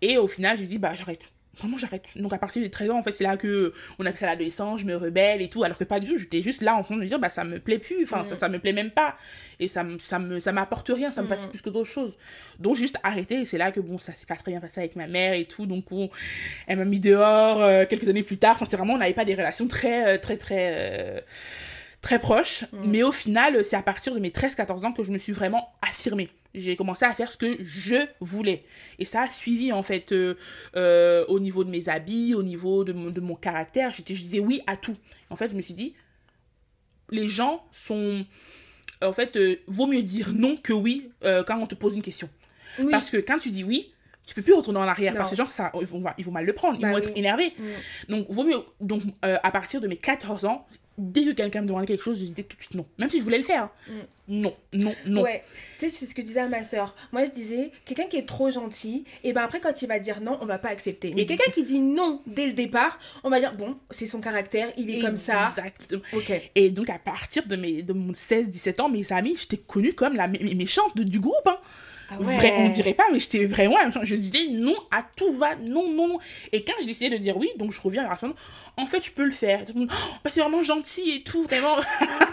Et 0.00 0.18
au 0.18 0.28
final, 0.28 0.56
je 0.56 0.62
lui 0.62 0.68
dis, 0.68 0.78
bah 0.78 0.94
j'arrête. 0.94 1.30
Vraiment, 1.58 1.78
j'arrête. 1.78 2.04
Donc, 2.16 2.32
à 2.32 2.38
partir 2.38 2.60
des 2.62 2.70
13 2.70 2.90
ans, 2.90 2.98
en 2.98 3.02
fait, 3.02 3.12
c'est 3.12 3.22
là 3.24 3.36
que 3.36 3.72
on 3.98 4.06
a 4.06 4.10
passé 4.10 4.24
à 4.24 4.28
l'adolescence, 4.28 4.80
je 4.80 4.86
me 4.86 4.96
rebelle 4.96 5.40
et 5.40 5.48
tout. 5.48 5.62
Alors 5.62 5.78
que 5.78 5.84
pas 5.84 6.00
du 6.00 6.08
tout, 6.10 6.16
j'étais 6.16 6.42
juste 6.42 6.62
là 6.62 6.74
en 6.74 6.82
train 6.82 6.96
de 6.96 7.00
me 7.00 7.06
dire, 7.06 7.18
bah, 7.18 7.30
ça 7.30 7.44
me 7.44 7.60
plaît 7.60 7.78
plus. 7.78 8.02
Enfin, 8.02 8.24
ça, 8.24 8.34
ça 8.36 8.48
me 8.48 8.58
plaît 8.58 8.72
même 8.72 8.90
pas. 8.90 9.14
Et 9.60 9.68
ça, 9.68 9.84
me- 9.84 9.98
ça 9.98 10.18
me, 10.18 10.40
ça 10.40 10.52
m'apporte 10.52 10.88
rien, 10.92 11.12
ça 11.12 11.22
me 11.22 11.26
fatigue 11.28 11.50
plus 11.50 11.62
que 11.62 11.70
d'autres 11.70 11.88
choses. 11.90 12.18
Donc, 12.58 12.76
juste 12.76 12.96
arrêter. 13.02 13.42
Et 13.42 13.46
c'est 13.46 13.58
là 13.58 13.70
que, 13.70 13.80
bon, 13.80 13.98
ça 13.98 14.14
s'est 14.14 14.26
pas 14.26 14.36
très 14.36 14.50
bien 14.50 14.60
passé 14.60 14.80
avec 14.80 14.96
ma 14.96 15.06
mère 15.06 15.34
et 15.34 15.44
tout. 15.44 15.66
Donc, 15.66 15.84
bon, 15.90 16.10
elle 16.66 16.78
m'a 16.78 16.84
mis 16.84 17.00
dehors 17.00 17.62
euh, 17.62 17.84
quelques 17.88 18.08
années 18.08 18.22
plus 18.24 18.36
tard. 18.38 18.56
Enfin, 18.56 18.66
c'est 18.68 18.76
vraiment, 18.76 18.94
on 18.94 18.98
n'avait 18.98 19.14
pas 19.14 19.24
des 19.24 19.34
relations 19.34 19.68
très, 19.68 20.14
euh, 20.14 20.18
très, 20.18 20.36
très. 20.36 20.72
euh, 20.74 21.20
très 22.04 22.18
proches, 22.18 22.64
mais 22.84 23.02
au 23.02 23.12
final, 23.12 23.64
c'est 23.64 23.76
à 23.76 23.82
partir 23.82 24.14
de 24.14 24.20
mes 24.20 24.28
13-14 24.28 24.84
ans 24.84 24.92
que 24.92 25.02
je 25.02 25.10
me 25.10 25.16
suis 25.16 25.32
vraiment 25.32 25.72
affirmée. 25.80 26.28
J'ai 26.54 26.76
commencé 26.76 27.06
à 27.06 27.14
faire 27.14 27.32
ce 27.32 27.38
que 27.38 27.56
je 27.64 27.96
voulais. 28.20 28.62
Et 28.98 29.06
ça 29.06 29.22
a 29.22 29.28
suivi, 29.30 29.72
en 29.72 29.82
fait, 29.82 30.12
euh, 30.12 30.34
euh, 30.76 31.24
au 31.28 31.40
niveau 31.40 31.64
de 31.64 31.70
mes 31.70 31.88
habits, 31.88 32.34
au 32.34 32.42
niveau 32.42 32.84
de 32.84 32.92
mon, 32.92 33.10
de 33.10 33.20
mon 33.20 33.34
caractère. 33.34 33.90
Je 33.90 34.02
disais 34.02 34.38
oui 34.38 34.60
à 34.66 34.76
tout. 34.76 34.96
En 35.30 35.36
fait, 35.36 35.50
je 35.50 35.56
me 35.56 35.62
suis 35.62 35.74
dit, 35.74 35.94
les 37.10 37.26
gens 37.26 37.64
sont... 37.72 38.26
En 39.02 39.12
fait, 39.12 39.36
euh, 39.36 39.56
vaut 39.66 39.86
mieux 39.86 40.02
dire 40.02 40.32
non 40.34 40.56
que 40.56 40.72
oui 40.74 41.10
quand 41.22 41.58
on 41.58 41.66
te 41.66 41.74
pose 41.74 41.94
une 41.94 42.02
question. 42.02 42.28
Oui. 42.78 42.90
Parce 42.90 43.10
que 43.10 43.16
quand 43.16 43.38
tu 43.38 43.50
dis 43.50 43.64
oui, 43.64 43.94
tu 44.26 44.34
peux 44.34 44.42
plus 44.42 44.54
retourner 44.54 44.78
en 44.78 44.88
arrière. 44.88 45.12
Non. 45.12 45.18
Parce 45.18 45.30
que 45.30 45.36
les 45.36 45.44
gens, 45.44 45.50
ça, 45.50 45.70
ils, 45.78 45.86
vont, 45.86 46.02
ils 46.18 46.24
vont 46.24 46.32
mal 46.32 46.44
le 46.44 46.52
prendre. 46.52 46.78
Ils 46.78 46.82
Bah 46.82 46.92
vont 46.92 46.98
être 46.98 47.12
énervés. 47.16 47.52
Mm. 47.58 47.64
Donc, 48.10 48.26
vaut 48.30 48.44
mieux. 48.44 48.60
Donc, 48.80 49.02
euh, 49.24 49.36
à 49.42 49.50
partir 49.50 49.80
de 49.80 49.88
mes 49.88 49.96
14 49.96 50.44
ans, 50.44 50.66
dès 50.98 51.24
que 51.24 51.30
quelqu'un 51.32 51.62
me 51.62 51.66
demandait 51.66 51.86
quelque 51.86 52.02
chose, 52.02 52.18
je 52.20 52.26
disais 52.26 52.42
tout 52.44 52.56
de 52.56 52.62
suite 52.62 52.74
non. 52.74 52.86
Même 52.98 53.10
si 53.10 53.18
je 53.18 53.24
voulais 53.24 53.38
le 53.38 53.44
faire. 53.44 53.68
Non, 54.26 54.54
non, 54.72 54.94
non. 55.04 55.22
Ouais, 55.22 55.44
tu 55.78 55.90
sais, 55.90 55.90
c'est 55.90 56.06
ce 56.06 56.14
que 56.14 56.22
disait 56.22 56.48
ma 56.48 56.64
soeur. 56.64 56.96
Moi, 57.12 57.26
je 57.26 57.30
disais, 57.30 57.72
quelqu'un 57.84 58.06
qui 58.06 58.16
est 58.16 58.24
trop 58.26 58.48
gentil, 58.50 59.04
et 59.22 59.34
ben 59.34 59.42
après, 59.42 59.60
quand 59.60 59.82
il 59.82 59.86
va 59.88 59.98
dire 59.98 60.22
non, 60.22 60.38
on 60.40 60.46
va 60.46 60.58
pas 60.58 60.70
accepter. 60.70 61.12
Mais 61.14 61.26
quelqu'un 61.26 61.50
qui 61.52 61.62
dit 61.62 61.78
non 61.78 62.22
dès 62.26 62.46
le 62.46 62.54
départ, 62.54 62.98
on 63.22 63.28
va 63.28 63.38
dire, 63.38 63.52
bon, 63.52 63.76
c'est 63.90 64.06
son 64.06 64.20
caractère, 64.22 64.68
il 64.78 64.90
est 64.90 65.00
comme 65.00 65.18
ça. 65.18 65.48
Exactement. 65.48 66.00
Ok. 66.14 66.32
Et 66.54 66.70
donc, 66.70 66.88
à 66.88 66.98
partir 66.98 67.46
de, 67.46 67.56
mes, 67.56 67.82
de 67.82 67.92
mon 67.92 68.12
16-17 68.12 68.80
ans, 68.80 68.88
mes 68.88 69.12
amis, 69.12 69.36
j'étais 69.38 69.58
connue 69.58 69.92
comme 69.92 70.14
la 70.14 70.26
mé- 70.26 70.40
mé- 70.42 70.56
méchante 70.56 70.96
de- 70.96 71.02
du 71.04 71.20
groupe. 71.20 71.46
Hein. 71.46 71.58
Ah 72.10 72.16
Vrai, 72.18 72.54
on 72.58 72.68
dirait 72.68 72.94
pas, 72.94 73.04
mais 73.12 73.20
j'étais 73.20 73.44
vraiment. 73.44 73.76
Je 74.02 74.16
disais 74.16 74.48
non 74.50 74.74
à 74.90 75.04
tout 75.16 75.32
va, 75.32 75.56
non, 75.56 75.90
non, 75.92 76.08
non. 76.08 76.18
Et 76.52 76.64
quand 76.64 76.74
je 76.80 76.86
décidais 76.86 77.10
de 77.10 77.22
dire 77.22 77.36
oui, 77.36 77.48
donc 77.56 77.72
je 77.72 77.80
reviens 77.80 78.04
à 78.04 78.08
la 78.08 78.16
en 78.76 78.86
fait, 78.86 79.04
je 79.04 79.12
peux 79.12 79.24
le 79.24 79.30
faire. 79.30 79.64
Tout 79.64 79.72
le 79.74 79.80
monde, 79.80 79.90
Oh, 79.92 80.14
bah, 80.24 80.30
c'est 80.30 80.40
vraiment 80.40 80.62
gentil 80.62 81.16
et 81.16 81.22
tout, 81.22 81.44
vraiment. 81.44 81.76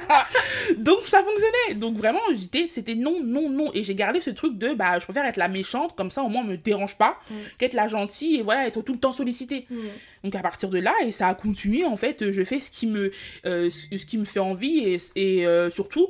donc, 0.77 1.05
ça 1.05 1.23
fonctionnait. 1.23 1.75
Donc, 1.75 1.97
vraiment, 1.97 2.21
j'étais, 2.33 2.67
c'était 2.67 2.95
non, 2.95 3.21
non, 3.23 3.49
non. 3.49 3.71
Et 3.73 3.83
j'ai 3.83 3.95
gardé 3.95 4.21
ce 4.21 4.31
truc 4.31 4.57
de, 4.57 4.73
bah, 4.73 4.97
je 4.99 5.05
préfère 5.05 5.25
être 5.25 5.37
la 5.37 5.47
méchante, 5.47 5.95
comme 5.95 6.09
ça, 6.09 6.23
au 6.23 6.29
moins, 6.29 6.41
on 6.41 6.47
me 6.47 6.57
dérange 6.57 6.97
pas, 6.97 7.19
qu'être 7.57 7.73
la 7.73 7.87
gentille 7.87 8.37
et 8.37 8.43
voilà, 8.43 8.67
être 8.67 8.81
tout 8.81 8.93
le 8.93 8.99
temps 8.99 9.13
sollicitée. 9.13 9.67
Mm. 9.69 9.77
Donc 10.23 10.35
à 10.35 10.41
partir 10.41 10.69
de 10.69 10.79
là, 10.79 10.93
et 11.05 11.11
ça 11.11 11.27
a 11.27 11.35
continué, 11.35 11.85
en 11.85 11.97
fait, 11.97 12.31
je 12.31 12.43
fais 12.43 12.59
ce 12.59 12.71
qui 12.71 12.87
me, 12.87 13.11
euh, 13.45 13.69
ce 13.69 14.05
qui 14.05 14.17
me 14.17 14.25
fait 14.25 14.39
envie 14.39 14.79
et, 14.79 14.97
et 15.15 15.47
euh, 15.47 15.69
surtout, 15.69 16.07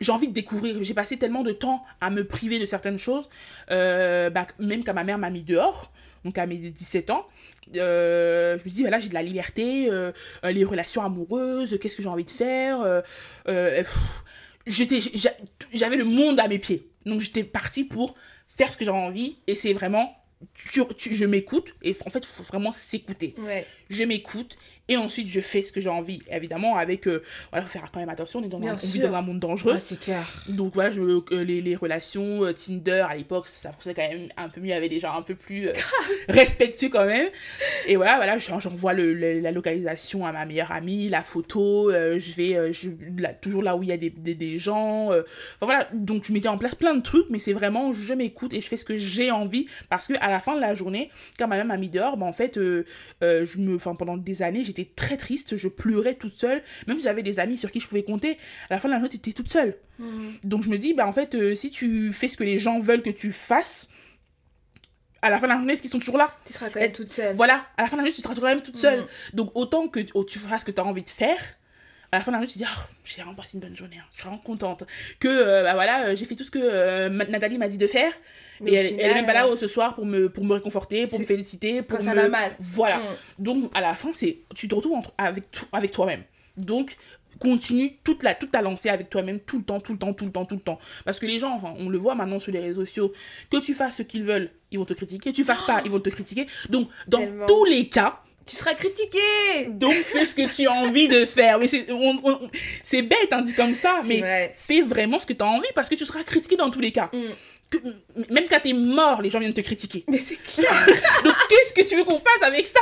j'ai 0.00 0.12
envie 0.12 0.28
de 0.28 0.32
découvrir. 0.32 0.76
J'ai 0.82 0.94
passé 0.94 1.16
tellement 1.16 1.42
de 1.42 1.52
temps 1.52 1.84
à 2.00 2.10
me 2.10 2.24
priver 2.26 2.58
de 2.58 2.66
certaines 2.66 2.98
choses, 2.98 3.28
euh, 3.70 4.30
bah, 4.30 4.46
même 4.58 4.84
quand 4.84 4.94
ma 4.94 5.04
mère 5.04 5.18
m'a 5.18 5.30
mis 5.30 5.42
dehors, 5.42 5.90
donc 6.24 6.38
à 6.38 6.46
mes 6.46 6.56
17 6.56 7.10
ans. 7.10 7.26
euh, 7.76 8.58
je 8.58 8.64
me 8.64 8.70
dis, 8.70 8.80
voilà, 8.82 8.98
j'ai 9.00 9.08
de 9.08 9.14
la 9.14 9.22
liberté, 9.22 9.88
euh, 9.90 10.12
les 10.44 10.64
relations 10.64 11.02
amoureuses, 11.02 11.78
qu'est-ce 11.80 11.96
que 11.96 12.02
j'ai 12.02 12.08
envie 12.08 12.24
de 12.24 12.30
faire. 12.30 13.02
j'étais, 14.66 15.00
j'avais 15.72 15.96
le 15.96 16.04
monde 16.04 16.40
à 16.40 16.48
mes 16.48 16.58
pieds. 16.58 16.88
Donc 17.06 17.20
j'étais 17.20 17.44
partie 17.44 17.84
pour 17.84 18.14
faire 18.46 18.72
ce 18.72 18.76
que 18.78 18.84
j'avais 18.84 18.98
envie, 18.98 19.36
et 19.46 19.54
c'est 19.54 19.72
vraiment, 19.72 20.14
tu- 20.54 20.82
tu- 20.96 21.14
je 21.14 21.24
m'écoute, 21.24 21.74
et 21.82 21.96
en 22.06 22.10
fait, 22.10 22.20
il 22.20 22.26
faut 22.26 22.42
vraiment 22.42 22.72
s'écouter 22.72 23.34
Ouais. 23.38 23.66
je 23.90 24.04
m'écoute 24.04 24.58
et 24.88 24.96
ensuite 24.96 25.28
je 25.28 25.40
fais 25.40 25.62
ce 25.62 25.72
que 25.72 25.80
j'ai 25.80 25.88
envie 25.88 26.20
évidemment 26.30 26.76
avec 26.76 27.06
euh, 27.06 27.22
voilà 27.50 27.64
faut 27.64 27.70
faire 27.70 27.88
quand 27.92 28.00
même 28.00 28.08
attention 28.08 28.40
on 28.40 28.44
est 28.44 28.48
dans 28.48 28.58
un, 28.58 28.72
on 28.72 28.76
vit 28.76 29.00
dans 29.00 29.14
un 29.14 29.22
monde 29.22 29.38
dangereux. 29.40 29.74
Ah, 29.76 29.80
c'est 29.80 30.00
clair. 30.00 30.24
donc 30.48 30.72
voilà 30.74 30.90
je, 30.90 31.00
euh, 31.00 31.44
les, 31.44 31.60
les 31.60 31.76
relations 31.76 32.44
euh, 32.44 32.52
Tinder 32.52 33.04
à 33.08 33.14
l'époque 33.14 33.46
ça, 33.48 33.56
ça 33.58 33.72
fonctionnait 33.72 33.94
quand 33.94 34.08
même 34.08 34.28
un 34.36 34.48
peu 34.48 34.60
mieux 34.60 34.72
avait 34.74 34.88
des 34.88 34.98
gens 34.98 35.14
un 35.16 35.22
peu 35.22 35.34
plus 35.34 35.68
euh, 35.68 35.72
respectueux 36.28 36.88
quand 36.88 37.06
même. 37.06 37.28
Et 37.86 37.96
voilà 37.96 38.16
voilà 38.16 38.38
j'en- 38.38 38.60
j'envoie 38.60 38.92
la 38.94 39.50
localisation 39.52 40.26
à 40.26 40.32
ma 40.32 40.44
meilleure 40.46 40.72
amie 40.72 41.08
la 41.08 41.22
photo 41.22 41.90
je 41.92 42.34
vais 42.34 42.72
je, 42.72 42.90
là, 43.18 43.32
toujours 43.34 43.62
là 43.62 43.76
où 43.76 43.82
il 43.82 43.88
y 43.88 43.92
a 43.92 43.96
des, 43.96 44.10
des, 44.10 44.34
des 44.34 44.58
gens 44.58 45.06
enfin 45.08 45.22
voilà 45.66 45.88
donc 45.92 46.24
je 46.24 46.32
mettais 46.32 46.48
en 46.48 46.58
place 46.58 46.74
plein 46.74 46.94
de 46.94 47.02
trucs 47.02 47.28
mais 47.30 47.38
c'est 47.38 47.52
vraiment 47.52 47.92
je 47.92 48.14
m'écoute 48.14 48.52
et 48.54 48.60
je 48.60 48.66
fais 48.68 48.76
ce 48.76 48.84
que 48.84 48.96
j'ai 48.96 49.30
envie 49.30 49.66
parce 49.88 50.06
que 50.08 50.14
à 50.20 50.30
la 50.30 50.40
fin 50.40 50.54
de 50.56 50.60
la 50.60 50.74
journée 50.74 51.10
quand 51.38 51.48
ma 51.48 51.56
mère 51.56 51.64
m'a 51.66 51.76
mis 51.76 51.88
dehors 51.88 52.16
bah, 52.16 52.26
en 52.26 52.32
fait 52.32 52.54
je 52.58 53.58
me 53.58 53.76
enfin 53.76 53.94
pendant 53.94 54.16
des 54.16 54.42
années 54.42 54.64
j'étais 54.64 54.77
très 54.84 55.16
triste 55.16 55.56
je 55.56 55.68
pleurais 55.68 56.14
toute 56.14 56.36
seule 56.36 56.62
même 56.86 56.96
si 56.98 57.02
j'avais 57.04 57.22
des 57.22 57.38
amis 57.40 57.56
sur 57.58 57.70
qui 57.70 57.80
je 57.80 57.86
pouvais 57.88 58.02
compter 58.04 58.38
à 58.70 58.74
la 58.74 58.80
fin 58.80 58.88
de 58.88 58.92
la 58.94 58.98
journée 58.98 59.08
t'étais 59.10 59.32
toute 59.32 59.50
seule 59.50 59.76
donc 60.44 60.62
je 60.62 60.68
me 60.70 60.78
dis 60.78 60.94
bah 60.94 61.06
en 61.06 61.12
fait 61.12 61.34
euh, 61.34 61.54
si 61.54 61.70
tu 61.70 62.12
fais 62.12 62.28
ce 62.28 62.36
que 62.36 62.44
les 62.44 62.58
gens 62.58 62.78
veulent 62.78 63.02
que 63.02 63.10
tu 63.10 63.32
fasses 63.32 63.88
à 65.22 65.30
la 65.30 65.38
fin 65.38 65.46
de 65.46 65.52
la 65.52 65.56
journée 65.58 65.72
est-ce 65.72 65.82
qu'ils 65.82 65.90
sont 65.90 65.98
toujours 65.98 66.18
là? 66.18 66.32
Tu 66.44 66.52
seras 66.52 66.70
quand 66.70 66.78
même 66.80 66.92
toute 66.92 67.08
seule. 67.08 67.34
voilà 67.34 67.66
à 67.76 67.82
la 67.82 67.88
fin 67.88 67.96
de 67.96 68.02
la 68.02 68.06
journée 68.06 68.12
tu 68.14 68.22
seras 68.22 68.34
quand 68.34 68.42
même 68.42 68.62
toute 68.62 68.78
seule 68.78 69.00
Mhm. 69.00 69.06
donc 69.34 69.50
autant 69.54 69.88
que 69.88 70.00
oh, 70.14 70.22
tu 70.24 70.38
feras 70.38 70.58
ce 70.60 70.64
que 70.64 70.70
tu 70.70 70.80
as 70.80 70.84
envie 70.84 71.02
de 71.02 71.08
faire 71.08 71.40
à 72.12 72.18
la 72.18 72.24
fin 72.24 72.30
de 72.30 72.36
la 72.36 72.40
journée 72.40 72.46
tu 72.52 72.58
te 72.58 72.64
dis 72.64 72.70
oh, 72.74 72.80
j'ai 73.04 73.16
vraiment 73.22 73.34
passé 73.34 73.50
une 73.54 73.60
bonne 73.60 73.76
journée 73.76 73.96
hein. 73.98 74.04
je 74.14 74.20
suis 74.20 74.26
vraiment 74.28 74.42
contente 74.42 74.84
que 75.20 75.28
euh, 75.28 75.62
bah 75.62 75.74
voilà 75.74 76.06
euh, 76.06 76.16
j'ai 76.16 76.24
fait 76.24 76.34
tout 76.36 76.44
ce 76.44 76.50
que 76.50 76.58
euh, 76.62 77.08
Nathalie 77.10 77.58
m'a 77.58 77.68
dit 77.68 77.76
de 77.78 77.86
faire 77.86 78.12
Mais 78.60 78.70
et 78.70 78.74
elle, 78.74 78.86
final, 78.88 79.04
elle 79.04 79.10
est 79.10 79.14
même 79.14 79.26
pas 79.26 79.34
là 79.34 79.44
euh, 79.46 79.50
oh, 79.52 79.56
ce 79.56 79.66
soir 79.66 79.94
pour 79.94 80.06
me 80.06 80.28
pour 80.30 80.44
me 80.44 80.54
réconforter 80.54 81.06
pour 81.06 81.18
me 81.20 81.24
féliciter 81.24 81.82
pour 81.82 81.98
quand 81.98 82.04
ça 82.04 82.14
me- 82.14 82.22
va 82.22 82.28
mal. 82.28 82.52
voilà 82.60 82.98
Mm. 82.98 83.42
donc 83.42 83.70
à 83.76 83.80
la 83.82 83.94
fin 83.94 84.10
c'est 84.14 84.38
tu 84.54 84.68
te 84.68 84.74
retrouves 84.74 84.94
entre- 84.94 85.12
avec 85.18 85.50
to- 85.50 85.66
avec 85.72 85.90
toi-même 85.92 86.22
donc 86.56 86.96
continue 87.40 87.96
toute 88.02 88.22
la 88.24 88.34
toute 88.34 88.50
ta 88.50 88.62
lancée 88.62 88.88
avec 88.88 89.10
toi-même 89.10 89.38
tout 89.38 89.58
le 89.58 89.64
temps 89.64 89.78
tout 89.78 89.92
le 89.92 89.98
temps 89.98 90.12
tout 90.12 90.24
le 90.24 90.32
temps 90.32 90.44
tout 90.44 90.56
le 90.56 90.60
temps 90.60 90.78
parce 91.04 91.20
que 91.20 91.26
les 91.26 91.38
gens 91.38 91.52
enfin 91.54 91.72
on 91.76 91.88
le 91.88 91.98
voit 91.98 92.14
maintenant 92.14 92.40
sur 92.40 92.50
les 92.52 92.58
réseaux 92.58 92.84
sociaux 92.84 93.12
que 93.50 93.58
tu 93.58 93.74
fasses 93.74 93.96
ce 93.98 94.02
qu'ils 94.02 94.24
veulent 94.24 94.50
ils 94.72 94.78
vont 94.78 94.84
te 94.84 94.94
critiquer 94.94 95.32
tu 95.32 95.44
fasses 95.44 95.62
pas 95.62 95.80
ils 95.84 95.90
vont 95.90 96.00
te 96.00 96.08
critiquer 96.10 96.46
donc 96.70 96.88
dans 97.06 97.18
Tellement. 97.18 97.46
tous 97.46 97.64
les 97.64 97.88
cas 97.88 98.20
Tu 98.48 98.56
seras 98.56 98.74
critiqué. 98.74 99.18
donc 99.68 99.92
fais 99.92 100.26
ce 100.26 100.34
que 100.34 100.48
tu 100.54 100.66
as 100.66 100.72
envie 100.72 101.06
de 101.08 101.26
faire 101.26 101.58
mais 101.58 101.68
c'est 101.68 101.86
c'est 102.82 103.02
bête 103.02 103.32
hein, 103.32 103.42
dit 103.42 103.54
comme 103.54 103.74
ça 103.74 103.98
mais 104.06 104.20
vrai. 104.20 104.54
fais 104.58 104.80
vraiment 104.82 105.18
ce 105.18 105.26
que 105.26 105.32
tu 105.34 105.42
as 105.42 105.46
envie 105.46 105.68
parce 105.74 105.88
que 105.88 105.94
tu 105.94 106.04
seras 106.06 106.22
critiqué 106.24 106.56
dans 106.56 106.70
tous 106.70 106.80
les 106.80 106.92
cas 106.92 107.10
Mm. 107.12 107.18
Que- 107.70 107.76
même 108.32 108.46
quand 108.48 108.60
t'es 108.62 108.72
mort 108.72 109.20
les 109.20 109.28
gens 109.28 109.40
viennent 109.40 109.52
te 109.52 109.60
critiquer 109.60 110.02
Mais 110.08 110.16
c'est 110.16 110.36
clair. 110.42 110.86
donc 111.24 111.34
qu'est-ce 111.50 111.74
que 111.74 111.86
tu 111.86 111.96
veux 111.96 112.04
qu'on 112.04 112.18
fasse 112.18 112.42
avec 112.42 112.66
ça? 112.66 112.80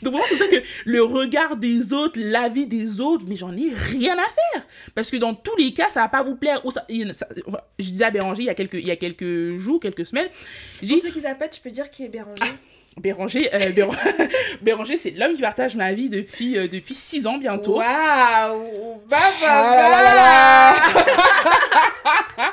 Donc 0.00 0.14
vraiment 0.14 0.24
c'est 0.26 0.38
ça 0.38 0.46
que 0.48 0.56
le 0.86 1.02
regard 1.02 1.56
des 1.58 1.92
autres, 1.92 2.18
l'avis 2.18 2.66
des 2.66 3.02
autres, 3.02 3.26
mais 3.28 3.36
j'en 3.36 3.54
ai 3.54 3.70
rien 3.74 4.14
à 4.14 4.24
faire 4.24 4.66
parce 4.94 5.10
que 5.10 5.18
dans 5.18 5.34
tous 5.34 5.54
les 5.56 5.74
cas 5.74 5.90
ça 5.90 6.00
va 6.00 6.08
pas 6.08 6.22
vous 6.22 6.34
plaire. 6.36 6.64
Ou 6.64 6.70
ça, 6.70 6.86
je 6.88 7.90
disais 7.90 8.04
à 8.06 8.10
Béranger 8.10 8.40
il 8.44 8.46
y 8.46 8.48
a 8.50 8.54
quelques 8.54 8.74
il 8.80 8.86
y 8.86 8.90
a 8.90 8.96
quelques 8.96 9.56
jours, 9.58 9.80
quelques 9.80 10.06
semaines, 10.06 10.28
j'ai 10.82 10.94
Pour 10.94 11.02
ceux 11.02 11.10
qui 11.10 11.20
pas, 11.20 11.48
tu 11.48 11.60
peux 11.60 11.70
dire 11.70 11.90
qui 11.90 12.04
est 12.04 12.08
Béranger. 12.08 12.42
Béranger, 13.00 13.54
euh, 13.54 13.70
Béra- 13.72 13.94
Béranger 14.62 14.96
c'est 14.96 15.10
l'homme 15.10 15.34
qui 15.34 15.42
partage 15.42 15.76
ma 15.76 15.92
vie 15.92 16.08
depuis 16.08 16.56
euh, 16.56 16.66
depuis 16.66 16.94
six 16.94 17.26
ans 17.26 17.36
bientôt. 17.36 17.76
Waouh 17.76 19.02
Bah 19.08 19.16
bah 19.40 19.46
Ah 19.46 20.74
bah 22.36 22.52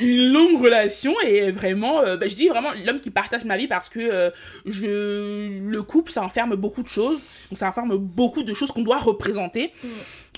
une 0.00 0.32
longue 0.32 0.60
relation 0.62 1.14
et 1.24 1.50
vraiment 1.50 2.00
euh, 2.00 2.16
bah, 2.16 2.28
je 2.28 2.34
dis 2.34 2.48
vraiment 2.48 2.70
l'homme 2.84 3.00
qui 3.00 3.10
partage 3.10 3.44
ma 3.44 3.56
vie 3.56 3.66
parce 3.68 3.88
que 3.88 4.32
je 4.66 5.58
le 5.58 5.82
couple 5.82 6.12
ça 6.12 6.22
enferme 6.22 6.54
beaucoup 6.56 6.82
de 6.82 6.88
choses 6.88 7.20
donc 7.50 7.58
ça 7.58 7.68
enferme 7.68 7.96
beaucoup 7.96 8.42
de 8.42 8.52
choses 8.54 8.72
qu'on 8.72 8.82
doit 8.82 8.98
représenter 8.98 9.72
Mm. 9.82 9.88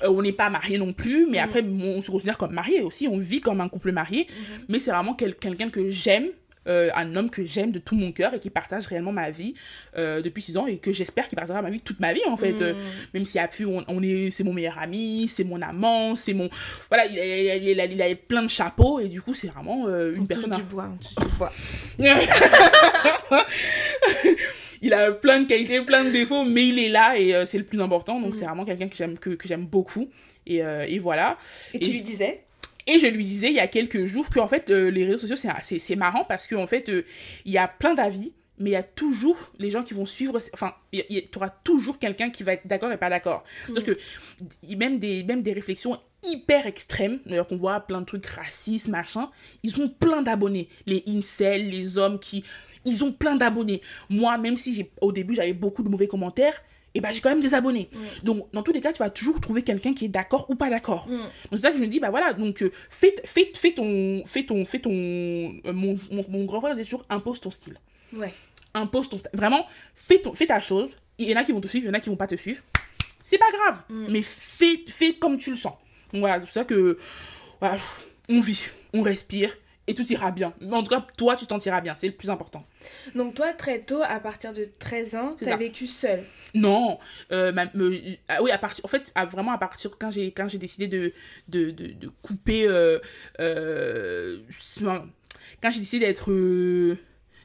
On 0.07 0.23
n'est 0.23 0.33
pas 0.33 0.49
marié 0.49 0.79
non 0.79 0.93
plus 0.93 1.27
mais 1.29 1.39
Mm. 1.39 1.45
après 1.45 1.63
on 1.65 2.03
se 2.03 2.11
considère 2.11 2.39
comme 2.39 2.53
marié 2.53 2.83
aussi 2.83 3.09
on 3.09 3.19
vit 3.19 3.41
comme 3.41 3.61
un 3.61 3.69
couple 3.69 3.91
marié 3.91 4.25
Mm-hmm. 4.29 4.65
mais 4.69 4.79
c'est 4.79 4.93
vraiment 4.93 5.15
quel- 5.15 5.35
quelqu'un 5.35 5.71
que 5.71 5.89
j'aime 5.89 6.29
euh, 6.69 6.91
un 6.95 7.17
homme 7.17 7.31
que 7.31 7.45
j'aime 7.45 7.71
de 7.73 7.79
tout 7.79 7.97
mon 7.97 8.13
cœur 8.13 8.35
et 8.35 8.41
qui 8.41 8.51
partage 8.51 8.87
réellement 8.87 9.13
ma 9.13 9.31
vie 9.31 9.55
euh, 9.97 10.21
depuis 10.21 10.43
6 10.43 10.57
ans 10.59 10.67
et 10.67 10.79
que 10.79 10.93
j'espère 10.93 11.29
qu'il 11.29 11.37
partagera 11.37 11.63
ma 11.63 11.71
vie 11.71 11.81
toute 11.81 12.01
ma 12.01 12.13
vie 12.13 12.21
en 12.29 12.37
fait. 12.37 12.61
Euh, 12.61 12.75
même 13.15 13.25
s'il 13.25 13.41
a 13.41 13.49
plus, 13.49 13.65
on, 13.67 13.85
on 13.89 14.03
est, 14.03 14.31
c'est 14.31 14.45
mon 14.45 14.53
meilleur 14.53 14.79
ami, 14.79 15.29
c'est 15.29 15.45
mon 15.45 15.63
amant, 15.63 16.15
c'est 16.15 16.35
mon. 16.35 16.51
Voilà, 16.89 17.07
il 17.07 17.19
a, 17.19 17.25
il, 17.25 17.51
a, 17.51 17.57
il, 17.57 17.81
a, 17.81 17.87
il 17.87 18.03
a 18.03 18.15
plein 18.17 18.43
de 18.43 18.49
chapeaux 18.51 19.01
et 19.01 19.09
du 19.09 19.23
coup, 19.23 19.35
c'est 19.35 19.49
vraiment 19.49 19.89
une 19.89 20.23
on 20.23 20.27
personne. 20.27 20.51
touche 20.51 20.59
du 20.59 20.65
bois, 20.65 20.91
on 20.93 20.97
touche 20.97 21.15
du 21.15 21.37
bois. 21.37 21.53
il 24.83 24.93
a 24.93 25.13
plein 25.13 25.41
de 25.41 25.47
qualités, 25.47 25.81
plein 25.83 26.05
de 26.05 26.11
défauts, 26.11 26.45
mais 26.45 26.69
il 26.69 26.79
est 26.79 26.91
là 26.91 27.19
et 27.19 27.45
c'est 27.47 27.59
le 27.59 27.65
plus 27.65 27.81
important. 27.81 28.21
Donc, 28.21 28.35
c'est 28.35 28.45
vraiment 28.45 28.65
quelqu'un 28.65 28.89
que 28.89 28.97
j'aime, 28.97 29.19
que, 29.19 29.31
que 29.31 29.49
j'aime 29.49 29.67
beaucoup. 29.67 30.11
Et, 30.47 30.59
et 30.59 30.99
voilà. 30.99 31.35
Et, 31.73 31.79
tu 31.79 31.91
lui 31.91 32.03
disais 32.03 32.45
Et 32.89 32.99
je 32.99 33.07
lui 33.07 33.25
disais 33.25 33.49
il 33.49 33.55
y 33.55 33.61
a 33.61 33.69
quelques 33.69 34.07
jours 34.07 34.29
que 34.31 34.41
en 34.41 34.49
fait, 34.49 34.71
euh, 34.71 34.91
les 34.91 35.05
réseaux 35.05 35.19
sociaux, 35.19 35.37
c'est, 35.37 35.51
c'est, 35.63 35.79
c'est 35.79 35.97
marrant 35.97 36.25
parce 36.25 36.49
qu'en 36.49 36.67
fait, 36.67 36.89
euh, 36.89 37.05
il 37.45 37.53
y 37.53 37.59
a 37.59 37.69
plein 37.69 37.95
d'avis. 37.95 38.33
Mais 38.61 38.71
il 38.71 38.73
y 38.73 38.77
a 38.77 38.83
toujours 38.83 39.53
les 39.61 39.71
gens 39.71 39.85
qui 39.85 39.95
vont 39.95 40.05
suivre. 40.05 40.37
Enfin, 40.53 40.73
tu 40.93 41.03
auras 41.37 41.51
toujours 41.63 42.01
quelqu'un 42.01 42.29
qui 42.31 42.43
va 42.43 42.55
être 42.55 42.67
d'accord 42.67 42.91
et 42.91 42.97
pas 42.97 43.09
d'accord. 43.09 43.45
C'est-à-dire 43.69 43.95
que 43.95 44.75
même 44.75 44.99
des, 44.99 45.23
même 45.23 45.43
des 45.43 45.53
réflexions 45.53 45.97
hyper 46.25 46.67
extrêmes, 46.67 47.21
d'ailleurs 47.25 47.47
qu'on 47.47 47.57
voit 47.57 47.79
plein 47.79 48.01
de 48.01 48.07
trucs 48.07 48.27
racistes, 48.27 48.89
machin, 48.89 49.31
ils 49.63 49.81
ont 49.81 49.89
plein 49.89 50.23
d'abonnés. 50.23 50.69
Les 50.87 51.05
incels, 51.07 51.71
les 51.71 51.99
hommes 51.99 52.19
qui 52.19 52.43
ils 52.85 53.05
ont 53.05 53.13
plein 53.13 53.37
d'abonnés. 53.37 53.81
Moi, 54.09 54.37
même 54.39 54.57
si 54.57 54.75
j'ai, 54.75 54.91
au 55.01 55.13
début 55.13 55.35
j'avais 55.35 55.53
beaucoup 55.53 55.85
de 55.85 55.89
mauvais 55.89 56.09
commentaires, 56.09 56.61
et 56.95 57.01
ben 57.01 57.13
j'ai 57.13 57.21
quand 57.21 57.29
même 57.31 57.41
des 57.41 57.55
abonnés. 57.55 57.91
Mm. 57.93 58.25
Donc, 58.25 58.49
dans 58.53 58.63
tous 58.63 58.73
les 58.73 58.81
cas, 58.81 58.93
tu 58.93 58.99
vas 58.99 59.11
toujours 59.11 59.41
trouver 59.41 59.63
quelqu'un 59.63 59.93
qui 59.95 60.07
est 60.07 60.09
d'accord 60.09 60.49
ou 60.49 60.55
pas 60.55 60.71
d'accord. 60.71 61.09
Mm. 61.09 61.13
Donc, 61.19 61.31
c'est 61.53 61.61
ça 61.61 61.71
que 61.71 61.77
je 61.77 61.83
me 61.83 61.87
dis, 61.87 62.01
bah 62.01 62.11
voilà, 62.11 62.33
donc 62.33 62.63
euh, 62.63 62.71
fais, 62.91 63.15
fais, 63.25 63.53
fais 63.55 63.73
ton. 63.73 64.23
Fais 64.27 64.45
ton. 64.45 64.65
Fais 64.65 64.79
ton 64.81 64.91
euh, 64.93 65.73
mon, 65.73 65.97
mon, 66.11 66.25
mon 66.29 66.45
grand 66.45 66.61
frère 66.61 66.75
dit 66.75 66.83
toujours 66.85 67.05
impose 67.11 67.41
ton 67.41 67.51
style. 67.51 67.79
Ouais. 68.15 68.33
Impose 68.75 69.09
ton 69.09 69.19
style. 69.19 69.31
Vraiment, 69.35 69.67
fais, 69.95 70.19
ton, 70.19 70.33
fais 70.35 70.47
ta 70.47 70.61
chose. 70.61 70.91
Il 71.19 71.29
y 71.29 71.35
en 71.35 71.37
a 71.37 71.45
qui 71.45 71.53
vont 71.53 71.61
te 71.61 71.69
suivre, 71.69 71.85
il 71.87 71.89
y 71.89 71.91
en 71.91 71.95
a 71.95 72.01
qui 72.01 72.11
vont 72.11 72.17
pas 72.17 72.27
te 72.29 72.37
suivre. 72.37 72.63
C'est 73.23 73.39
pas 73.39 73.51
grave, 73.53 73.83
Mm. 73.89 74.07
mais 74.11 74.23
fais, 74.23 74.85
fais 74.87 75.15
comme 75.15 75.37
tu 75.39 75.51
le 75.51 75.57
sens. 75.57 75.75
Donc 76.13 76.21
voilà, 76.21 76.37
c'est 76.37 76.47
pour 76.47 76.51
ça 76.55 76.65
que. 76.65 76.99
Voilà, 77.61 77.77
on 78.29 78.41
vit, 78.41 78.67
on 78.95 79.03
respire. 79.03 79.55
Et 79.89 79.95
tout 79.95 80.07
ira 80.13 80.31
bien. 80.31 80.53
Mais 80.61 80.75
en 80.77 80.83
tout 80.85 80.91
cas, 80.95 81.05
toi, 81.17 81.35
tu 81.35 81.47
t'en 81.47 81.59
tireras 81.59 81.81
bien. 81.81 81.95
C'est 81.97 82.07
le 82.09 82.13
plus 82.13 82.31
important. 82.31 82.65
Donc 83.15 83.35
toi, 83.35 83.53
très 83.55 83.81
tôt, 83.81 84.03
à 84.07 84.21
partir 84.21 84.53
de 84.53 84.69
13 84.79 85.17
ans, 85.17 85.35
t'as 85.43 85.57
vécu 85.57 85.87
seule. 85.87 86.23
Non, 86.55 86.99
euh, 87.33 87.51
ma- 87.53 87.65
me- 87.75 87.99
ah 88.29 88.43
oui, 88.43 88.51
à 88.51 88.59
partir, 88.59 88.85
en 88.85 88.89
fait, 88.89 89.11
à- 89.15 89.25
vraiment 89.25 89.53
à 89.53 89.59
partir 89.59 89.91
quand 89.99 90.11
j'ai 90.11 90.31
quand 90.31 90.49
j'ai 90.49 90.59
décidé 90.59 90.87
de, 90.87 91.13
de, 91.49 91.71
de, 91.71 91.87
de 91.89 92.11
couper, 92.23 92.67
euh, 92.67 92.99
euh, 93.41 94.39
quand 95.63 95.71
j'ai 95.71 95.81
décidé 95.81 96.07
d'être 96.07 96.31
euh, 96.31 96.97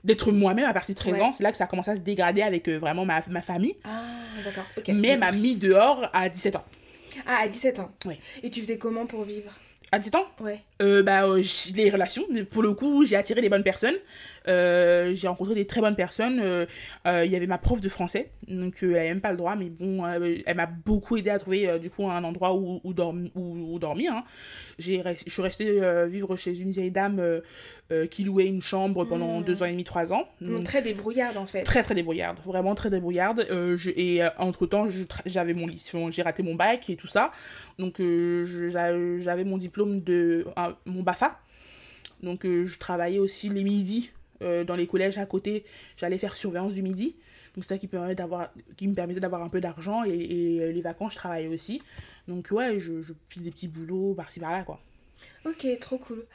d'être 0.03 0.31
moi-même 0.33 0.65
à 0.65 0.73
partir 0.73 0.93
de 0.95 0.99
13 0.99 1.13
Ouais. 1.13 1.21
ans, 1.21 1.31
c'est 1.33 1.43
là 1.43 1.51
que 1.51 1.57
ça 1.57 1.63
a 1.63 1.67
commencé 1.67 1.91
à 1.91 1.95
se 1.95 2.01
dégrader 2.01 2.41
avec 2.41 2.67
vraiment 2.67 3.05
ma, 3.05 3.21
ma 3.29 3.41
famille. 3.41 3.75
Ah, 3.85 4.01
d'accord. 4.43 4.65
Ok. 4.77 4.89
Mais 4.89 5.15
m'a 5.15 5.31
mis 5.31 5.55
dehors 5.55 6.09
à 6.13 6.27
17 6.29 6.57
ans. 6.57 6.65
Ah, 7.25 7.37
à 7.43 7.47
17 7.47 7.79
ans. 7.79 7.91
Ouais. 8.05 8.19
Et 8.41 8.49
tu 8.49 8.61
faisais 8.61 8.77
comment 8.77 9.05
pour 9.05 9.23
vivre? 9.23 9.51
À 9.93 9.99
17 9.99 10.15
ans, 10.15 10.25
Ouais. 10.39 10.59
euh, 10.81 11.03
bah, 11.03 11.25
euh, 11.27 11.43
les 11.75 11.91
relations, 11.91 12.25
pour 12.49 12.63
le 12.63 12.73
coup, 12.73 13.05
j'ai 13.05 13.15
attiré 13.15 13.41
les 13.41 13.49
bonnes 13.49 13.61
personnes. 13.61 13.93
Euh, 14.47 15.13
j'ai 15.15 15.27
rencontré 15.27 15.55
des 15.55 15.65
très 15.65 15.79
bonnes 15.81 15.95
personnes. 15.95 16.39
Euh, 16.43 16.65
euh, 17.07 17.23
Il 17.25 17.31
y 17.31 17.35
avait 17.35 17.47
ma 17.47 17.57
prof 17.57 17.79
de 17.81 17.89
français, 17.89 18.31
donc 18.47 18.79
elle 18.81 18.95
avait 18.97 19.09
même 19.09 19.21
pas 19.21 19.31
le 19.31 19.37
droit, 19.37 19.55
mais 19.55 19.69
bon, 19.69 20.05
elle 20.05 20.55
m'a 20.55 20.65
beaucoup 20.65 21.15
aidé 21.17 21.29
à 21.29 21.39
trouver 21.39 21.79
du 21.79 21.89
coup 21.89 22.09
un 22.09 22.23
endroit 22.23 22.53
où, 22.55 22.81
où, 22.83 22.93
dormi- 22.93 23.31
où- 23.35 23.73
où 23.75 23.79
dormir. 23.79 24.11
hein. 24.13 24.23
J'ai 24.79 25.01
je 25.25 25.31
suis 25.31 25.41
restée 25.41 25.79
vivre 26.09 26.35
chez 26.35 26.57
une 26.59 26.71
vieille 26.71 26.91
dame 26.91 27.21
qui 28.11 28.23
louait 28.23 28.47
une 28.47 28.61
chambre 28.61 29.05
pendant 29.05 29.39
Mm. 29.39 29.43
deux 29.45 29.63
ans 29.63 29.65
et 29.65 29.71
demi, 29.71 29.83
trois 29.83 30.11
ans. 30.11 30.27
Donc, 30.41 30.55
Donc, 30.57 30.63
très 30.65 30.81
débrouillarde 30.81 31.37
en 31.37 31.45
fait. 31.45 31.63
très 31.63 31.83
très 31.83 31.95
débrouillarde, 31.95 32.39
vraiment 32.45 32.75
très 32.75 32.89
débrouillarde. 32.89 33.45
Je, 33.75 33.91
et 33.95 34.21
entre 34.37 34.65
temps, 34.65 34.87
j'avais 35.25 35.53
mon 35.53 35.67
lycée, 35.67 35.97
j'ai 36.11 36.21
raté 36.21 36.43
mon 36.43 36.55
bac 36.55 36.89
et 36.89 36.95
tout 36.95 37.07
ça. 37.07 37.31
Donc 37.79 37.99
j'avais 37.99 39.43
mon 39.43 39.57
diplôme 39.57 40.01
de 40.01 40.45
mon 40.85 41.03
BAFA. 41.03 41.39
Donc 42.21 42.45
euh, 42.45 42.65
je 42.65 42.79
travaillais 42.79 43.19
aussi 43.19 43.49
les 43.49 43.63
midis 43.63 44.11
euh, 44.43 44.63
dans 44.63 44.75
les 44.75 44.87
collèges 44.87 45.17
à 45.17 45.25
côté. 45.25 45.65
J'allais 45.97 46.17
faire 46.17 46.35
surveillance 46.35 46.73
du 46.73 46.81
midi. 46.81 47.15
Donc 47.55 47.65
ça 47.65 47.77
qui, 47.77 47.87
permet 47.87 48.15
d'avoir, 48.15 48.49
qui 48.77 48.87
me 48.87 48.95
permettait 48.95 49.19
d'avoir 49.19 49.43
un 49.43 49.49
peu 49.49 49.61
d'argent. 49.61 50.03
Et, 50.03 50.09
et, 50.09 50.61
euh, 50.61 50.71
les 50.71 50.81
vacances, 50.81 51.13
je 51.13 51.17
travaillais 51.17 51.47
aussi. 51.47 51.81
Donc 52.27 52.49
ouais, 52.51 52.79
je, 52.79 53.01
je 53.01 53.13
file 53.29 53.43
des 53.43 53.51
petits 53.51 53.67
boulots 53.67 54.13
par-ci 54.13 54.39
par-là 54.39 54.63
quoi. 54.63 54.79
Ok, 55.45 55.67
trop 55.79 55.97
cool. 55.97 56.25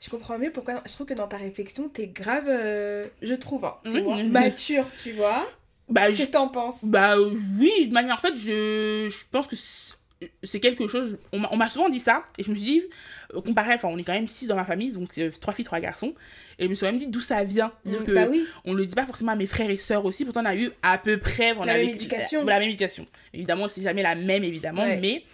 Je 0.00 0.10
comprends 0.10 0.38
mieux 0.38 0.52
pourquoi 0.52 0.82
je 0.86 0.92
trouve 0.92 1.06
que 1.06 1.14
dans 1.14 1.26
ta 1.26 1.38
réflexion, 1.38 1.88
t'es 1.88 2.06
grave, 2.06 2.46
euh, 2.48 3.04
je 3.20 3.34
trouve, 3.34 3.64
hein, 3.64 3.74
c'est 3.84 4.00
moi, 4.00 4.22
mature, 4.22 4.86
tu 5.02 5.12
vois. 5.12 5.44
Bah, 5.88 6.10
je, 6.10 6.18
Qu'est-ce 6.18 6.28
que 6.28 6.32
t'en 6.32 6.48
penses? 6.48 6.84
Bah 6.84 7.16
oui, 7.58 7.88
de 7.88 7.92
manière 7.92 8.14
en 8.14 8.18
fait, 8.18 8.36
je, 8.36 9.08
je 9.10 9.24
pense 9.30 9.46
que 9.48 9.56
c'est- 10.42 10.60
quelque 10.60 10.88
chose. 10.88 11.18
On 11.32 11.56
m'a- 11.56 11.70
souvent 11.70 11.88
dit 11.88 12.00
ça, 12.00 12.24
et 12.38 12.42
je 12.42 12.50
me 12.50 12.54
suis 12.54 12.64
dit, 12.64 12.82
euh, 13.34 13.40
comparé, 13.40 13.74
enfin, 13.74 13.88
on 13.90 13.98
est 13.98 14.02
quand 14.04 14.12
même 14.12 14.26
six 14.28 14.46
dans 14.46 14.56
ma 14.56 14.64
famille, 14.64 14.92
donc 14.92 15.16
euh, 15.18 15.30
trois 15.40 15.54
filles, 15.54 15.64
trois 15.64 15.80
garçons, 15.80 16.14
et 16.58 16.64
je 16.64 16.68
me 16.68 16.74
suis 16.74 16.86
même 16.86 16.98
dit 16.98 17.06
d'où 17.06 17.20
ça 17.20 17.44
vient. 17.44 17.72
Dire 17.84 18.00
Mm, 18.00 18.04
que 18.04 18.12
Bah 18.12 18.26
oui. 18.30 18.44
on 18.64 18.74
le 18.74 18.84
dit 18.86 18.94
pas 18.94 19.06
forcément 19.06 19.32
à 19.32 19.36
mes 19.36 19.46
frères 19.46 19.70
et 19.70 19.76
sœurs 19.76 20.04
aussi, 20.04 20.24
pourtant 20.24 20.42
on 20.42 20.46
a 20.46 20.56
eu 20.56 20.70
à 20.82 20.98
peu 20.98 21.18
près. 21.18 21.52
On 21.58 21.64
La 21.64 21.72
a 21.72 21.76
même 21.76 21.88
éducation. 21.90 22.44
La, 22.44 22.54
la 22.54 22.58
même 22.60 22.68
éducation. 22.68 23.06
Évidemment, 23.32 23.68
c'est 23.68 23.82
jamais 23.82 24.02
la 24.02 24.14
même, 24.14 24.42
évidemment, 24.44 24.82
Ouais. 24.82 24.96
mais 25.00 25.24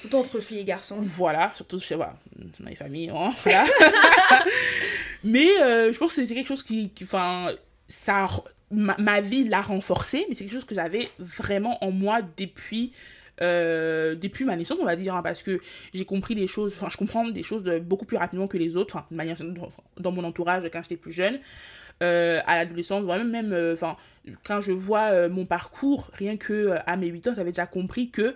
Surtout 0.00 0.16
entre 0.18 0.40
filles 0.40 0.58
et 0.60 0.64
garçons. 0.64 0.98
voilà, 1.00 1.50
surtout 1.54 1.78
chez 1.78 1.94
voilà, 1.94 2.16
dans 2.60 2.68
les 2.68 2.76
familles, 2.76 3.10
hein, 3.10 3.32
voilà. 3.44 3.64
mais 5.24 5.48
euh, 5.62 5.92
je 5.92 5.98
pense 5.98 6.14
que 6.14 6.24
c'est 6.24 6.34
quelque 6.34 6.46
chose 6.48 6.62
qui, 6.62 6.90
qui- 6.90 7.04
enfin, 7.04 7.50
ça, 7.88 8.28
ma, 8.70 8.96
ma 8.98 9.20
vie 9.20 9.44
l'a 9.44 9.62
renforcé, 9.62 10.26
mais 10.28 10.34
c'est 10.34 10.44
quelque 10.44 10.54
chose 10.54 10.64
que 10.64 10.74
j'avais 10.74 11.08
vraiment 11.18 11.82
en 11.84 11.90
moi 11.90 12.20
depuis, 12.36 12.92
euh, 13.42 14.14
depuis 14.14 14.44
ma 14.44 14.56
naissance, 14.56 14.78
on 14.80 14.84
va 14.84 14.96
dire, 14.96 15.14
hein, 15.14 15.22
parce 15.22 15.42
que 15.42 15.60
j'ai 15.92 16.04
compris 16.04 16.34
les 16.34 16.46
choses, 16.46 16.74
enfin, 16.74 16.88
je 16.90 16.96
comprends 16.96 17.28
des 17.28 17.42
choses 17.42 17.62
de- 17.62 17.78
beaucoup 17.78 18.04
plus 18.06 18.16
rapidement 18.16 18.46
que 18.46 18.56
les 18.58 18.76
autres, 18.76 18.98
de 19.10 19.16
manière 19.16 19.36
dans, 19.98 20.12
mon 20.12 20.24
entourage 20.24 20.62
quand 20.72 20.82
j'étais 20.82 20.96
plus 20.96 21.12
jeune. 21.12 21.38
Euh, 22.02 22.40
à 22.46 22.56
l'adolescence, 22.56 23.04
moi-même, 23.04 23.30
même, 23.30 23.52
euh, 23.52 23.76
quand 24.44 24.60
je 24.60 24.72
vois 24.72 25.10
euh, 25.12 25.28
mon 25.28 25.46
parcours, 25.46 26.10
rien 26.14 26.36
que 26.36 26.74
à 26.86 26.96
mes 26.96 27.06
8 27.06 27.28
ans, 27.28 27.32
j'avais 27.36 27.52
déjà 27.52 27.66
compris 27.66 28.10
que 28.10 28.34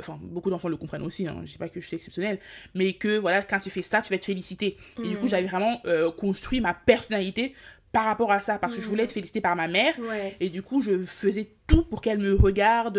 enfin 0.00 0.18
beaucoup 0.20 0.50
d'enfants 0.50 0.68
le 0.68 0.76
comprennent 0.76 1.02
aussi 1.02 1.28
hein, 1.28 1.40
je 1.44 1.52
sais 1.52 1.58
pas 1.58 1.68
que 1.68 1.80
je 1.80 1.86
suis 1.86 1.94
exceptionnelle 1.94 2.40
mais 2.74 2.94
que 2.94 3.16
voilà 3.18 3.40
quand 3.44 3.60
tu 3.60 3.70
fais 3.70 3.82
ça 3.82 4.02
tu 4.02 4.08
vas 4.10 4.16
être 4.16 4.24
félicité 4.24 4.76
et 5.04 5.06
du 5.08 5.16
coup 5.16 5.26
Mhm. 5.26 5.28
j'avais 5.28 5.46
vraiment 5.46 5.80
construit 6.16 6.60
ma 6.60 6.74
personnalité 6.74 7.54
par 7.92 8.04
rapport 8.04 8.30
à 8.30 8.40
ça 8.40 8.58
parce 8.58 8.76
que 8.76 8.82
je 8.82 8.88
voulais 8.88 9.04
être 9.04 9.10
félicitée 9.12 9.40
par 9.40 9.56
ma 9.56 9.68
mère. 9.68 9.94
Ouais. 9.98 10.36
et 10.40 10.48
du 10.50 10.62
coup 10.62 10.80
je 10.82 10.98
faisais 10.98 11.48
tout 11.66 11.84
pour 11.84 12.00
qu'elle 12.02 12.18
me 12.18 12.34
regarde. 12.34 12.98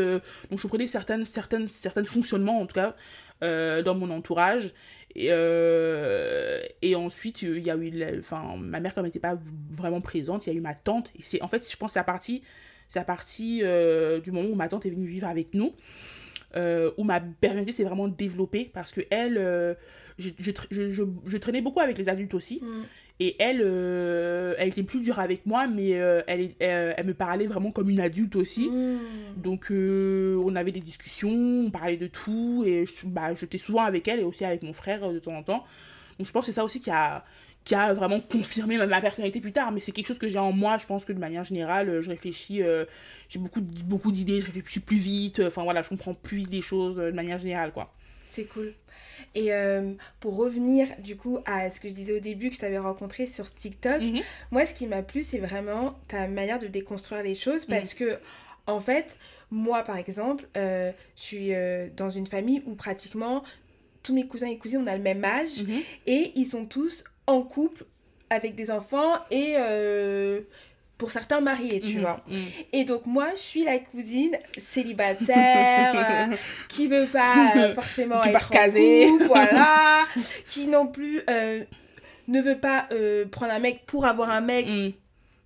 Donc 0.50 0.60
je 0.60 0.68
prenais 0.68 0.88
certaines 0.88 1.24
certaines 1.26 1.68
certains 1.68 2.04
fonctionnements 2.04 2.60
en 2.60 2.66
tout 2.66 2.74
cas 2.76 2.96
euh, 3.44 3.84
dans 3.84 3.94
mon 3.96 4.10
entourage. 4.10 4.74
Et, 5.16 5.28
euh, 5.32 6.62
et 6.82 6.96
ensuite 6.96 7.42
il 7.42 7.60
y 7.66 7.70
a 7.72 7.76
eu 7.76 7.90
la- 7.92 8.18
enfin 8.20 8.56
ma 8.60 8.80
mère 8.80 8.94
comme 8.94 9.06
n'était 9.06 9.20
pas 9.20 9.38
vraiment 9.72 10.02
présente 10.02 10.46
il 10.48 10.54
y 10.54 10.56
a 10.56 10.58
eu 10.58 10.62
ma 10.62 10.74
tante. 10.76 11.12
Et 11.18 11.22
c'est 11.24 11.42
en 11.42 11.48
fait 11.48 11.70
je 11.70 11.78
pense 11.78 11.90
que 11.90 11.94
c'est 11.94 12.00
à 12.00 12.04
partir 12.04 12.42
c'est 12.88 13.00
à 13.00 13.04
partir 13.04 13.66
euh, 13.68 14.20
du 14.20 14.32
moment 14.32 14.50
où 14.50 14.56
ma 14.56 14.68
tante 14.70 14.86
est 14.86 14.90
venue 14.90 15.06
vivre 15.08 15.28
avec 15.28 15.54
nous 15.54 15.74
euh, 16.56 16.92
où 16.98 17.04
ma 17.04 17.20
personnalité 17.20 17.72
s'est 17.74 17.84
vraiment 17.84 18.08
développée. 18.08 18.70
Parce 18.74 18.92
que 18.92 19.02
elle 19.10 19.38
euh, 19.38 19.74
je, 20.18 20.30
je, 20.40 20.52
je, 20.72 21.04
je 21.26 21.38
traînais 21.38 21.62
beaucoup 21.62 21.82
avec 21.82 21.98
les 21.98 22.10
adultes 22.10 22.34
aussi. 22.34 22.62
Mm. 22.64 22.84
Et 23.20 23.36
elle 23.40 23.62
euh, 23.64 24.54
elle 24.58 24.70
était 24.70 24.84
plus 24.84 25.02
dure 25.02 25.20
avec 25.20 25.46
moi 25.46 25.66
mais 25.68 26.00
euh, 26.00 26.22
elle, 26.28 26.42
est- 26.42 26.56
elle, 26.62 26.94
elle 26.98 27.06
me 27.06 27.14
parlait 27.14 27.48
vraiment 27.48 27.72
comme 27.72 27.90
une 27.90 28.00
adulte 28.00 28.36
aussi 28.36 28.70
Mm. 28.70 29.42
donc 29.42 29.72
euh, 29.72 30.40
on 30.44 30.56
avait 30.56 30.72
des 30.72 30.80
discussions, 30.80 31.66
on 31.68 31.70
parlait 31.70 31.98
de 31.98 32.08
tout, 32.08 32.64
et 32.66 32.86
bah, 33.06 33.34
j'étais 33.34 33.58
souvent 33.58 33.84
avec 33.84 34.08
elle 34.08 34.20
et 34.20 34.24
aussi 34.24 34.46
avec 34.46 34.64
mon 34.64 34.74
frère 34.74 35.04
euh, 35.04 35.14
de 35.14 35.20
temps 35.20 35.36
en 35.36 35.44
temps. 35.44 35.64
Donc 36.18 36.28
je 36.28 36.32
pense 36.32 36.42
que 36.42 36.46
c'est 36.48 36.56
ça 36.56 36.64
aussi 36.64 36.80
qui 36.80 36.90
a, 36.90 37.24
qui 37.64 37.76
a 37.76 37.94
vraiment 37.94 38.20
confirmé 38.20 38.78
ma, 38.78 39.02
personnalité 39.02 39.40
plus 39.40 39.52
tard, 39.52 39.72
mais 39.72 39.80
c'est 39.80 39.92
quelque 39.92 40.08
chose 40.08 40.18
que 40.18 40.28
j'ai 40.28 40.40
en 40.40 40.52
moi, 40.52 40.78
je 40.78 40.86
pense 40.86 41.06
que 41.06 41.14
de 41.14 41.20
manière 41.20 41.44
générale, 41.44 41.90
euh, 41.90 42.02
je 42.02 42.10
réfléchis, 42.10 42.64
euh, 42.64 42.86
j'ai 43.30 43.40
beaucoup, 43.40 43.62
beaucoup 43.62 44.12
d'idées, 44.12 44.42
je 44.42 44.48
réfléchis 44.48 44.80
plus 44.80 44.98
vite, 44.98 45.40
euh, 45.40 45.48
enfin 45.48 45.64
voilà, 45.64 45.82
je 45.82 45.90
comprends 45.90 46.14
plus 46.14 46.38
vite 46.38 46.52
les 46.52 46.62
choses 46.62 47.00
euh, 47.00 47.12
de 47.12 47.16
manière 47.16 47.40
générale, 47.40 47.72
quoi. 47.72 47.94
C'est 48.30 48.44
cool. 48.44 48.74
Et 49.36 49.54
euh, 49.54 49.94
pour 50.20 50.36
revenir 50.36 50.88
du 51.00 51.16
coup 51.16 51.40
à 51.46 51.72
ce 51.72 51.80
que 51.80 51.88
je 51.88 51.94
disais 51.94 52.14
au 52.14 52.20
début 52.20 52.50
que 52.50 52.56
je 52.56 52.60
t'avais 52.60 52.78
rencontré 52.78 53.26
sur 53.26 53.54
TikTok, 53.54 54.02
Mhm. 54.02 54.22
moi 54.52 54.66
ce 54.66 54.74
qui 54.74 54.86
m'a 54.86 55.02
plu 55.02 55.24
c'est 55.24 55.38
vraiment 55.40 55.98
ta 56.10 56.28
manière 56.28 56.60
de 56.60 56.68
déconstruire 56.68 57.24
les 57.24 57.36
choses 57.36 57.66
parce 57.66 57.94
que 57.94 58.20
en 58.68 58.82
fait 58.82 59.18
moi 59.50 59.84
par 59.84 59.98
exemple 59.98 60.46
euh, 60.58 60.92
je 61.16 61.22
suis 61.22 61.54
euh, 61.56 61.88
dans 61.96 62.10
une 62.12 62.28
famille 62.28 62.62
où 62.66 62.76
pratiquement 62.76 63.44
tous 64.04 64.14
mes 64.14 64.28
cousins 64.28 64.48
et 64.48 64.58
cousines 64.58 64.82
on 64.84 64.88
a 64.88 64.98
le 64.98 65.04
même 65.04 65.24
âge 65.24 65.64
Mhm. 65.64 65.80
et 66.06 66.32
ils 66.36 66.46
sont 66.46 66.66
tous 66.66 67.04
en 67.28 67.42
couple 67.44 67.86
avec 68.30 68.56
des 68.56 68.72
enfants 68.72 69.14
et 69.32 69.54
euh, 69.58 70.42
pour 70.98 71.12
certains 71.12 71.42
mariés 71.42 71.80
tu 71.80 71.96
Mhm, 71.96 72.02
vois. 72.02 72.18
mhm. 72.28 72.46
Et 72.74 72.84
donc 72.84 73.06
moi, 73.06 73.28
je 73.36 73.42
suis 73.42 73.64
la 73.64 73.78
cousine 73.80 74.36
célibataire, 74.58 75.94
euh, 75.96 76.36
qui 76.70 76.88
veut 76.88 77.08
pas 77.08 77.52
euh, 77.56 77.74
forcément 77.74 78.22
Qui 78.22 78.30
être 78.30 78.50
caser. 78.50 79.08
voilà, 79.28 80.06
qui 80.50 80.68
non 80.68 80.88
plus 80.88 81.22
euh, 81.30 81.64
ne 82.28 82.42
veut 82.42 82.58
pas 82.58 82.88
euh, 82.92 83.26
prendre 83.26 83.54
un 83.54 83.60
mec 83.60 83.86
pour 83.86 84.06
avoir 84.06 84.30
un 84.32 84.42
mec 84.42 84.68
Mm. 84.68 84.90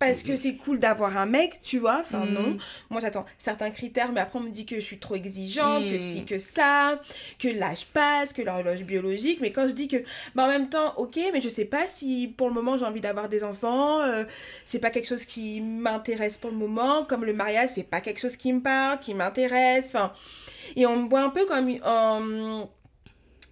Parce 0.08 0.24
que 0.24 0.36
c'est 0.36 0.55
cool 0.55 0.79
d'avoir 0.79 1.17
un 1.17 1.25
mec, 1.25 1.62
tu 1.62 1.77
vois. 1.79 2.00
Enfin, 2.01 2.25
Mm. 2.25 2.34
non. 2.34 2.58
Moi, 2.89 3.00
j'attends 3.01 3.25
certains 3.38 3.72
critères, 3.72 4.12
mais 4.12 4.20
après, 4.22 4.39
on 4.39 4.43
me 4.43 4.50
dit 4.50 4.65
que 4.65 4.75
je 4.75 4.81
suis 4.81 4.98
trop 5.00 5.15
exigeante, 5.15 5.84
que 5.88 5.98
si, 5.98 6.25
que 6.25 6.39
ça, 6.39 7.00
que 7.39 7.48
l'âge 7.48 7.86
passe, 7.88 8.34
que 8.34 8.41
l'horloge 8.41 8.84
biologique. 8.84 9.39
Mais 9.41 9.51
quand 9.51 9.67
je 9.67 9.74
dis 9.74 9.88
que, 9.88 9.98
bah, 10.36 10.46
en 10.46 10.48
même 10.48 10.70
temps, 10.70 10.93
ok, 10.98 11.17
mais 11.34 11.39
je 11.41 11.50
sais 11.50 11.65
pas 11.65 11.88
si 11.88 12.34
pour 12.36 12.48
le 12.50 12.53
moment 12.53 12.77
j'ai 12.77 12.86
envie 12.86 13.01
d'avoir 13.01 13.29
des 13.29 13.43
enfants, 13.43 14.01
euh, 14.01 14.25
c'est 14.65 14.79
pas 14.79 14.89
quelque 14.89 15.08
chose 15.08 15.25
qui 15.25 15.62
m'intéresse 15.62 16.38
pour 16.38 16.50
le 16.51 16.58
moment. 16.58 17.05
Comme 17.05 17.24
le 17.25 17.34
mariage, 17.34 17.70
c'est 17.75 17.84
pas 17.84 18.01
quelque 18.01 18.20
chose 18.20 18.38
qui 18.38 18.51
me 18.53 18.62
parle, 18.62 19.00
qui 19.00 19.13
m'intéresse. 19.13 19.86
Enfin, 19.88 20.12
et 20.75 20.86
on 20.86 20.96
me 21.03 21.10
voit 21.10 21.22
un 21.22 21.29
peu 21.29 21.46
comme 21.46 21.67
une, 21.70 21.81
euh, 21.86 22.63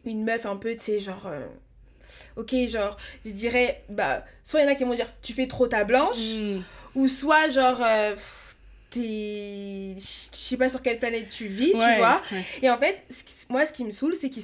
une 0.06 0.24
meuf 0.24 0.46
un 0.46 0.56
peu, 0.58 0.74
tu 0.74 0.80
sais, 0.82 1.00
genre. 1.00 1.28
euh, 1.28 1.46
Ok, 2.36 2.54
genre, 2.68 2.98
je 3.26 3.32
dirais, 3.32 3.84
bah, 3.90 4.24
soit 4.44 4.62
il 4.62 4.64
y 4.64 4.66
en 4.68 4.72
a 4.72 4.76
qui 4.76 4.84
vont 4.84 4.94
dire, 4.96 5.12
tu 5.22 5.34
fais 5.34 5.48
trop 5.48 5.68
ta 5.68 5.84
blanche, 5.84 6.18
Mm. 6.38 6.62
ou 6.96 7.08
soit 7.08 7.50
genre 7.50 7.82
euh, 7.84 8.16
t'es 8.90 9.96
je 9.98 10.38
sais 10.38 10.58
pas 10.58 10.70
sur 10.70 10.82
quelle 10.82 10.98
planète 11.00 11.30
tu 11.30 11.46
vis 11.46 11.72
tu 11.72 11.78
vois 11.78 12.22
ouais. 12.32 12.44
et 12.64 12.70
en 12.72 12.78
fait 12.78 13.04
ce 13.10 13.24
qui- 13.24 13.36
moi 13.50 13.66
ce 13.66 13.72
qui 13.74 13.86
me 13.86 13.92
saoule 13.92 14.16
c'est 14.16 14.30
qu'ils 14.32 14.44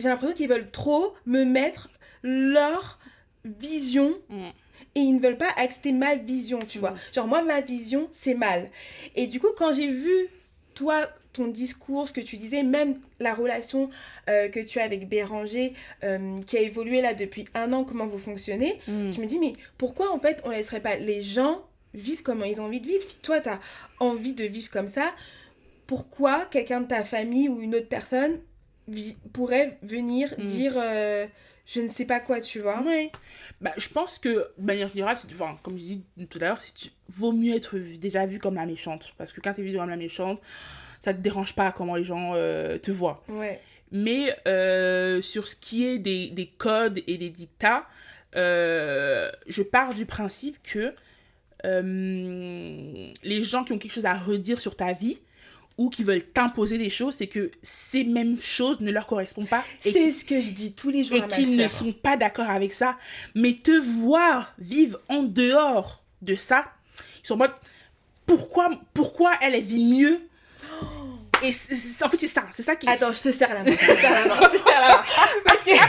j'ai 0.00 0.08
l'impression 0.08 0.34
qu'ils 0.34 0.48
veulent 0.48 0.70
trop 0.70 1.14
me 1.26 1.44
mettre 1.44 1.88
leur 2.24 2.98
vision 3.44 4.12
Mm. 4.28 4.48
et 4.96 5.00
ils 5.00 5.12
ne 5.14 5.20
veulent 5.20 5.36
pas 5.38 5.52
accepter 5.56 5.92
ma 5.92 6.16
vision 6.16 6.58
tu 6.66 6.78
vois 6.80 6.94
genre 7.14 7.28
moi 7.28 7.42
ma 7.42 7.60
vision 7.60 8.08
c'est 8.12 8.34
mal 8.34 8.70
et 9.14 9.26
du 9.28 9.38
coup 9.38 9.52
quand 9.56 9.72
j'ai 9.72 9.88
vu 9.88 10.26
toi 10.74 11.06
ton 11.32 11.46
discours, 11.48 12.06
ce 12.08 12.12
que 12.12 12.20
tu 12.20 12.36
disais, 12.36 12.62
même 12.62 12.98
la 13.20 13.34
relation 13.34 13.88
euh, 14.28 14.48
que 14.48 14.60
tu 14.60 14.78
as 14.78 14.84
avec 14.84 15.08
Béranger, 15.08 15.72
euh, 16.04 16.40
qui 16.46 16.56
a 16.56 16.60
évolué 16.60 17.00
là 17.00 17.14
depuis 17.14 17.46
un 17.54 17.72
an, 17.72 17.84
comment 17.84 18.06
vous 18.06 18.18
fonctionnez, 18.18 18.78
Mm. 18.88 19.10
je 19.12 19.20
me 19.20 19.26
dis, 19.26 19.38
mais 19.38 19.52
pourquoi 19.78 20.12
en 20.12 20.18
fait 20.18 20.40
on 20.44 20.50
laisserait 20.50 20.80
pas 20.80 20.96
les 20.96 21.22
gens 21.22 21.62
vivre 21.94 22.22
comme 22.22 22.44
ils 22.44 22.60
ont 22.60 22.64
envie 22.64 22.80
de 22.80 22.86
vivre? 22.86 23.02
Si 23.04 23.18
toi 23.18 23.40
tu 23.40 23.48
as 23.48 23.60
envie 24.00 24.34
de 24.34 24.44
vivre 24.44 24.70
comme 24.70 24.88
ça, 24.88 25.12
pourquoi 25.86 26.46
quelqu'un 26.46 26.80
de 26.82 26.86
ta 26.86 27.04
famille 27.04 27.48
ou 27.48 27.60
une 27.60 27.74
autre 27.74 27.88
personne 27.88 28.38
pourrait 29.32 29.78
venir 29.82 30.34
Mm. 30.38 30.44
dire 30.44 30.74
euh, 30.76 31.26
je 31.64 31.80
ne 31.80 31.88
sais 31.88 32.04
pas 32.04 32.18
quoi, 32.20 32.40
tu 32.40 32.58
vois? 32.58 32.82
Bah, 33.60 33.70
je 33.76 33.88
pense 33.88 34.18
que, 34.18 34.28
de 34.58 34.66
manière 34.66 34.88
générale, 34.88 35.16
enfin, 35.30 35.56
comme 35.62 35.78
je 35.78 35.84
dis 35.84 36.02
tout 36.28 36.38
à 36.38 36.46
l'heure, 36.46 36.60
c'est 36.60 36.74
tu- 36.74 36.90
vaut 37.08 37.30
mieux 37.32 37.54
être 37.54 37.78
déjà 37.78 38.26
vu 38.26 38.38
comme 38.40 38.56
la 38.56 38.66
méchante. 38.66 39.12
Parce 39.16 39.32
que 39.32 39.40
quand 39.40 39.54
tu 39.54 39.60
es 39.60 39.64
vu 39.70 39.76
comme 39.76 39.88
la 39.88 39.96
méchante, 39.96 40.40
ça 41.02 41.12
te 41.12 41.18
dérange 41.18 41.54
pas 41.54 41.72
comment 41.72 41.96
les 41.96 42.04
gens 42.04 42.32
euh, 42.34 42.78
te 42.78 42.92
voient. 42.92 43.22
Ouais. 43.28 43.60
Mais 43.90 44.34
euh, 44.46 45.20
sur 45.20 45.48
ce 45.48 45.56
qui 45.56 45.84
est 45.84 45.98
des, 45.98 46.30
des 46.30 46.46
codes 46.46 47.00
et 47.08 47.18
des 47.18 47.28
dictats, 47.28 47.86
euh, 48.36 49.30
je 49.48 49.62
pars 49.62 49.94
du 49.94 50.06
principe 50.06 50.56
que 50.62 50.94
les 51.64 53.42
gens 53.42 53.62
qui 53.62 53.72
ont 53.72 53.78
quelque 53.78 53.92
chose 53.92 54.06
à 54.06 54.14
redire 54.14 54.60
sur 54.60 54.74
ta 54.74 54.92
vie 54.92 55.18
ou 55.78 55.90
qui 55.90 56.04
veulent 56.04 56.24
t'imposer 56.24 56.76
des 56.78 56.88
choses, 56.88 57.14
c'est 57.14 57.26
que 57.26 57.50
ces 57.62 58.04
mêmes 58.04 58.40
choses 58.40 58.80
ne 58.80 58.90
leur 58.90 59.06
correspondent 59.06 59.48
pas 59.48 59.64
C'est 59.78 60.10
ce 60.10 60.24
que 60.24 60.40
je 60.40 60.50
dis 60.50 60.72
tous 60.72 60.90
les 60.90 61.02
jours 61.02 61.18
et 61.18 61.28
qu'ils 61.28 61.56
ne 61.56 61.68
sont 61.68 61.92
pas 61.92 62.16
d'accord 62.16 62.50
avec 62.50 62.72
ça, 62.72 62.96
mais 63.34 63.54
te 63.54 63.72
voir 63.72 64.54
vivre 64.58 65.00
en 65.08 65.22
dehors 65.22 66.04
de 66.20 66.34
ça, 66.36 66.66
ils 67.22 67.26
sont 67.26 67.34
en 67.34 67.38
mode 67.38 67.54
pourquoi, 68.26 68.70
pourquoi 68.92 69.32
elle, 69.40 69.54
elle 69.54 69.62
vit 69.62 69.84
mieux 69.84 70.20
Et 71.42 71.48
en 72.04 72.08
fait, 72.08 72.18
c'est 72.18 72.26
ça, 72.28 72.44
c'est 72.52 72.62
ça 72.62 72.76
qui. 72.76 72.88
Attends, 72.88 73.12
je 73.12 73.22
te 73.22 73.32
serre 73.32 73.54
la 73.54 73.62
main. 73.62 73.70
Je 73.70 73.76
te 73.76 74.00
serre 74.00 74.12
la 74.12 74.26
main. 74.26 74.40
Je 74.42 74.48
te 74.48 74.56
serre 74.56 74.80
la 74.80 74.88
main. 74.88 75.02
Parce 75.44 75.64
que. 75.64 75.70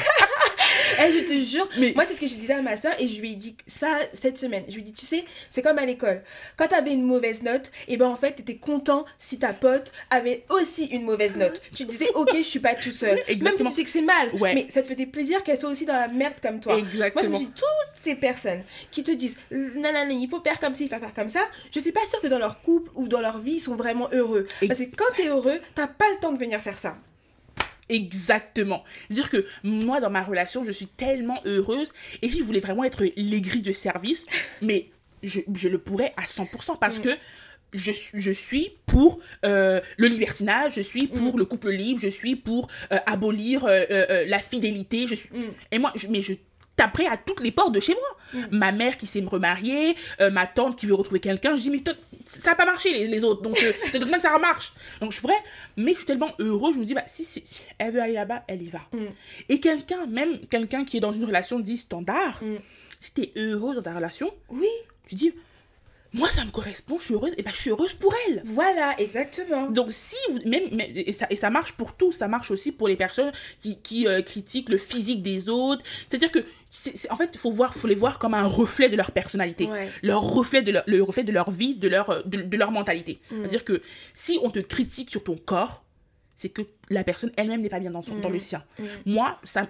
Eh, 1.06 1.12
je 1.12 1.20
te 1.26 1.34
jure, 1.34 1.68
Mais- 1.80 1.92
moi 1.96 2.06
c'est 2.06 2.14
ce 2.14 2.22
que 2.22 2.28
je 2.28 2.36
disais 2.36 2.54
à 2.54 2.62
ma 2.62 2.78
soeur 2.78 2.94
et 3.00 3.08
je 3.08 3.20
lui 3.20 3.32
ai 3.32 3.36
dit 3.36 3.56
ça 3.68 3.98
cette 4.14 4.38
semaine. 4.38 4.64
Je 4.68 4.76
lui 4.76 4.82
ai 4.82 4.84
dit, 4.86 4.94
tu 4.94 5.06
sais, 5.06 5.24
c'est 5.50 5.62
comme 5.64 5.78
à 5.80 5.86
l'école. 5.86 6.22
Quand 6.56 6.68
t'avais 6.68 6.94
une 6.94 7.02
mauvaise 7.04 7.42
note, 7.42 7.72
et 7.88 7.98
ben 7.98 8.06
en 8.08 8.16
fait 8.16 8.34
t'étais 8.34 8.56
content 8.58 9.04
si 9.18 9.40
ta 9.40 9.54
pote 9.54 9.92
avait 10.12 10.46
aussi 10.50 10.86
une 10.86 11.04
mauvaise 11.04 11.36
note. 11.36 11.62
Tu 11.76 11.86
disais, 11.86 12.10
ok, 12.14 12.30
je 12.38 12.44
suis 12.44 12.60
pas 12.60 12.76
tout 12.76 12.92
seul. 12.92 13.16
Même 13.16 13.24
si 13.26 13.32
Exactement. 13.34 13.70
tu 13.72 13.76
sais 13.76 13.84
que 13.84 13.89
c'est 13.89 14.02
mal, 14.02 14.30
Ouais. 14.39 14.54
mais 14.54 14.68
ça 14.70 14.82
te 14.84 14.88
faisait 14.88 15.08
plaisir 15.08 15.42
qu'elle 15.44 15.60
soit 15.60 15.70
aussi 15.70 15.86
dans 15.86 15.96
la 15.96 16.08
merde 16.10 16.36
comme 16.42 16.60
toi. 16.60 16.74
Moi 16.78 16.84
je 16.86 16.92
Exactement. 16.92 17.30
me 17.39 17.44
dis, 17.44 17.48
toutes 17.52 18.02
ces 18.02 18.16
personnes 18.16 18.63
qui 18.92 19.04
te 19.04 19.12
disent, 19.12 19.38
nanana, 19.52 20.12
il 20.13 20.30
faut 20.30 20.42
faire 20.42 20.60
comme 20.60 20.76
ci, 20.76 20.86
il 20.86 20.89
faut 20.94 21.00
faire 21.00 21.13
comme 21.13 21.30
ça, 21.30 21.42
je 21.74 21.80
suis 21.80 21.92
pas 21.92 22.06
sûre 22.06 22.22
que 22.22 22.28
dans 22.28 22.39
leur 22.39 22.62
couple 22.62 22.92
ou 22.96 23.08
dans 23.08 23.20
leur 23.22 23.39
vie 23.39 23.54
ils 23.56 23.60
sont 23.60 23.76
vraiment 23.76 24.10
heureux. 24.13 24.46
Parce 24.68 24.80
que 24.80 24.96
quand 24.96 25.12
t'es 25.18 25.28
heureux, 25.28 25.42
t'as 25.75 25.88
pas 25.88 26.06
le 26.13 26.19
temps 26.19 26.32
de 26.34 26.38
venir 26.38 26.60
faire 26.60 26.77
ça. 26.77 26.97
Exactement. 27.89 28.84
Dire 29.10 29.29
que 29.29 29.45
moi, 29.63 29.99
dans 29.99 30.10
ma 30.10 30.23
relation, 30.23 30.63
je 30.63 30.71
suis 30.71 30.88
tellement 30.88 31.41
heureuse. 31.45 31.93
Et 32.21 32.29
si 32.29 32.39
je 32.39 32.43
voulais 32.43 32.60
vraiment 32.62 32.84
être 32.84 33.03
l'aigri 33.17 33.62
de 33.62 33.73
service, 33.73 34.25
mais 34.62 34.88
je, 35.21 35.41
je 35.53 35.67
le 35.69 35.77
pourrais 35.77 36.13
à 36.17 36.23
100% 36.23 36.77
parce 36.79 36.99
que 36.99 37.10
je, 37.73 37.91
suis- 37.91 38.19
je 38.19 38.32
suis 38.32 38.69
pour 38.86 39.19
euh, 39.45 39.82
le 39.97 40.08
libertinage, 40.08 40.73
je 40.75 40.82
suis 40.82 41.08
pour 41.08 41.38
le 41.38 41.45
couple 41.45 41.71
libre, 41.71 41.99
je 41.99 42.08
suis 42.10 42.36
pour 42.36 42.67
euh, 42.91 42.97
abolir 43.06 43.65
euh, 43.65 44.25
la 44.27 44.39
fidélité. 44.39 45.08
Je 45.08 45.15
suis... 45.15 45.29
Et 45.71 45.79
moi, 45.79 45.91
je- 45.95 46.08
mais 46.08 46.21
je 46.21 46.34
taperais 46.75 47.06
à 47.08 47.17
toutes 47.17 47.41
les 47.41 47.51
portes 47.51 47.73
de 47.73 47.79
chez 47.79 47.93
moi. 47.93 48.43
Ma 48.51 48.71
mère 48.71 48.97
qui 48.97 49.06
sait 49.08 49.21
me 49.21 49.27
remarier, 49.29 49.95
ma 50.32 50.47
tante 50.47 50.75
qui 50.77 50.88
veut 50.88 50.95
retrouver 50.95 51.19
quelqu'un, 51.19 51.56
je 51.56 51.62
dis 51.62 51.69
mais 51.69 51.82
ça 52.26 52.52
n'a 52.52 52.56
pas 52.56 52.66
marché 52.66 52.92
les, 52.92 53.08
les 53.08 53.24
autres, 53.24 53.42
donc 53.42 53.62
euh, 53.64 54.06
même 54.06 54.20
ça 54.20 54.34
remarche. 54.34 54.74
Donc 55.02 55.12
je 55.12 55.20
pourrais, 55.22 55.42
mais 55.78 55.92
je 55.94 55.98
suis 55.98 56.06
tellement 56.06 56.32
heureux, 56.40 56.74
je 56.74 56.80
me 56.80 56.86
dis 56.86 56.94
bah 56.94 57.04
si, 57.08 57.24
si 57.26 57.44
elle 57.78 57.94
veut 57.94 58.02
aller 58.02 58.14
là-bas, 58.14 58.44
elle 58.48 58.62
y 58.62 58.70
va. 58.70 58.82
Et 59.50 59.60
quelqu'un, 59.60 60.06
même 60.08 60.40
quelqu'un 60.48 60.86
qui 60.86 60.98
est 60.98 61.02
dans 61.02 61.12
une 61.14 61.26
relation 61.26 61.60
dite 61.60 61.80
standard, 61.80 62.42
si 63.00 63.12
t'es 63.14 63.32
heureux 63.36 63.76
dans 63.76 63.82
ta 63.82 63.94
relation, 63.94 64.34
Oui, 64.50 64.68
tu 65.08 65.16
dis 65.16 65.34
moi 66.16 66.30
ça 66.30 66.46
me 66.46 66.52
correspond, 66.52 67.00
je 67.00 67.06
suis 67.06 67.14
heureuse, 67.16 67.34
et 67.38 67.42
ben 67.42 67.52
je 67.52 67.60
suis 67.60 67.70
heureuse 67.72 67.96
pour 67.96 68.14
elle. 68.28 68.44
voilà, 68.46 68.94
exactement. 69.00 69.72
Donc 69.72 69.88
si 69.92 70.16
vous, 70.30 70.48
même- 70.48 70.70
et, 70.80 71.12
ça, 71.12 71.26
et 71.32 71.36
ça 71.36 71.50
marche 71.50 71.74
pour 71.74 71.96
tout, 71.96 72.12
ça 72.12 72.28
marche 72.28 72.52
aussi 72.52 72.72
pour 72.72 72.88
les 72.88 72.96
personnes 72.96 73.32
qui, 73.62 73.80
qui 73.80 74.08
euh, 74.08 74.22
critiquent 74.22 74.70
le 74.70 74.78
physique 74.78 75.24
des 75.24 75.50
autres. 75.50 75.84
C'est-à-dire 76.08 76.32
que 76.32 76.46
c'est 76.76 77.12
en 77.12 77.16
fait 77.16 77.30
il 77.34 77.40
faut 77.40 77.52
voir, 77.52 77.76
faut 77.76 77.88
les 77.88 77.94
voir 77.94 78.18
comme 78.18 78.34
un 78.34 78.46
reflet 78.46 78.90
de 78.90 78.96
leur 78.98 79.12
personnalité, 79.12 79.68
Ouais. 79.68 79.90
leur 80.02 80.22
reflet 80.24 80.64
de 80.64 80.72
leur, 80.72 80.84
le 80.88 81.04
reflet 81.04 81.24
de 81.24 81.32
leur 81.32 81.52
vie, 81.52 81.76
de 81.76 81.88
leur 81.88 82.10
euh, 82.10 82.22
de, 82.26 82.42
de 82.42 82.58
leur 82.58 82.72
mentalité. 82.72 83.20
C'est-à-dire 83.30 83.64
que 83.64 83.82
si 84.14 84.40
on 84.42 84.50
te 84.50 84.58
critique 84.60 85.12
sur 85.12 85.24
ton 85.24 85.36
corps, 85.38 85.84
c'est 86.36 86.50
que 86.50 86.64
la 86.90 87.04
personne 87.04 87.32
elle-même 87.38 87.62
n'est 87.62 87.70
pas 87.70 87.80
bien 87.80 87.92
dans 87.92 88.02
son 88.02 88.16
dans 88.16 88.30
le 88.30 88.40
sien. 88.40 88.64
Moi 89.06 89.38
ça 89.44 89.68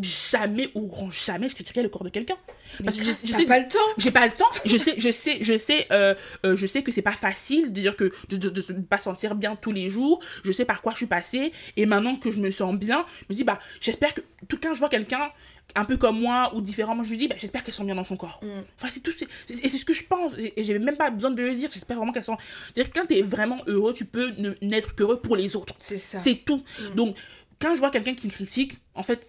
jamais 0.00 0.68
au 0.74 0.86
grand 0.86 1.10
jamais 1.10 1.48
je 1.48 1.54
critiquerai 1.54 1.82
le 1.82 1.88
corps 1.88 2.04
de 2.04 2.10
quelqu'un. 2.10 2.36
Parce 2.84 2.96
que 2.98 3.04
je, 3.04 3.12
je 3.12 3.32
T'as 3.32 3.38
sais 3.38 3.46
pas 3.46 3.58
le 3.58 3.68
temps. 3.68 3.78
j'ai 3.96 4.10
pas 4.10 4.26
le 4.26 4.32
temps. 4.32 4.44
Je 4.64 4.76
sais 4.76 4.94
je 4.98 5.10
sais 5.10 5.38
je 5.40 5.56
sais 5.56 5.86
euh, 5.92 6.14
euh, 6.44 6.54
je 6.56 6.66
sais 6.66 6.82
que 6.82 6.92
c'est 6.92 7.02
pas 7.02 7.12
facile 7.12 7.72
de 7.72 7.80
dire 7.80 7.96
que 7.96 8.12
de, 8.28 8.36
de, 8.36 8.60
pas 8.82 8.98
sentir 8.98 9.34
bien 9.34 9.56
tous 9.56 9.72
les 9.72 9.88
jours. 9.88 10.20
Je 10.44 10.52
sais 10.52 10.64
par 10.64 10.82
quoi 10.82 10.92
je 10.92 10.98
suis 10.98 11.06
passée. 11.06 11.52
Et 11.76 11.86
maintenant 11.86 12.16
que 12.16 12.30
je 12.30 12.40
me 12.40 12.50
sens 12.50 12.74
bien 12.74 13.04
je 13.20 13.24
me 13.30 13.34
dis 13.34 13.44
bah 13.44 13.58
j'espère 13.80 14.12
que 14.14 14.20
tout 14.48 14.58
quand 14.62 14.74
je 14.74 14.78
vois 14.80 14.88
quelqu'un 14.88 15.30
un 15.74 15.84
peu 15.84 15.96
comme 15.96 16.20
moi 16.20 16.52
ou 16.54 16.60
différent 16.60 16.94
moi 16.94 17.04
je 17.04 17.10
me 17.10 17.16
dis 17.16 17.28
bah, 17.28 17.34
j'espère 17.38 17.64
qu'elle 17.64 17.74
sent 17.74 17.84
bien 17.84 17.94
dans 17.94 18.04
son 18.04 18.16
corps. 18.16 18.40
Enfin 18.78 18.88
c'est 18.90 19.02
tout 19.02 19.12
c'est- 19.16 19.28
c'est- 19.46 19.64
et 19.64 19.68
c'est 19.68 19.78
ce 19.78 19.84
que 19.84 19.94
je 19.94 20.04
pense. 20.04 20.32
Et 20.38 20.52
et 20.60 20.62
j'ai 20.62 20.78
même 20.78 20.96
pas 20.96 21.10
besoin 21.10 21.30
de 21.30 21.40
le 21.42 21.54
dire. 21.54 21.70
J'espère 21.72 21.96
vraiment 21.96 22.12
qu'elle 22.12 22.24
sent. 22.24 22.32
C'est-à-dire 22.74 22.92
que 22.92 22.98
quand 23.00 23.06
t'es 23.06 23.22
vraiment 23.22 23.60
heureux 23.66 23.94
tu 23.94 24.04
peux 24.04 24.30
ne- 24.38 24.54
n'être 24.60 24.94
qu'heureux 24.94 25.20
pour 25.20 25.36
les 25.36 25.56
autres. 25.56 25.74
C'est 25.78 25.98
ça. 25.98 26.18
c'est 26.18 26.34
tout. 26.44 26.62
Donc, 26.94 27.16
quand 27.60 27.74
je 27.74 27.80
vois 27.80 27.90
quelqu'un 27.90 28.14
qui 28.14 28.26
me 28.26 28.32
critique, 28.32 28.78
en 28.94 29.02
fait, 29.02 29.26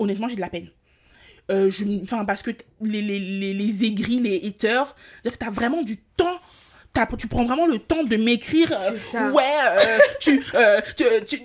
honnêtement, 0.00 0.26
j'ai 0.28 0.36
de 0.36 0.40
la 0.40 0.50
peine. 0.50 0.68
Euh, 1.50 1.68
je, 1.70 1.84
enfin, 2.02 2.24
parce 2.24 2.42
que 2.42 2.50
les, 2.82 3.02
les, 3.02 3.18
les, 3.18 3.54
les 3.54 3.84
aigris, 3.84 4.20
les 4.20 4.36
haters, 4.46 4.94
c'est-à-dire 5.22 5.38
que 5.38 5.44
t'as 5.44 5.50
vraiment 5.50 5.82
du 5.82 5.96
temps. 6.16 6.38
tu 7.18 7.26
prends 7.28 7.44
vraiment 7.44 7.66
le 7.66 7.78
temps 7.80 8.04
de 8.04 8.16
m'écrire. 8.16 8.72
euh. 8.72 9.30
Ouais, 9.32 9.42
euh, 9.66 9.98
tu, 10.20 10.40
euh, 10.54 10.80
tu, 10.96 11.04
tu, 11.24 11.38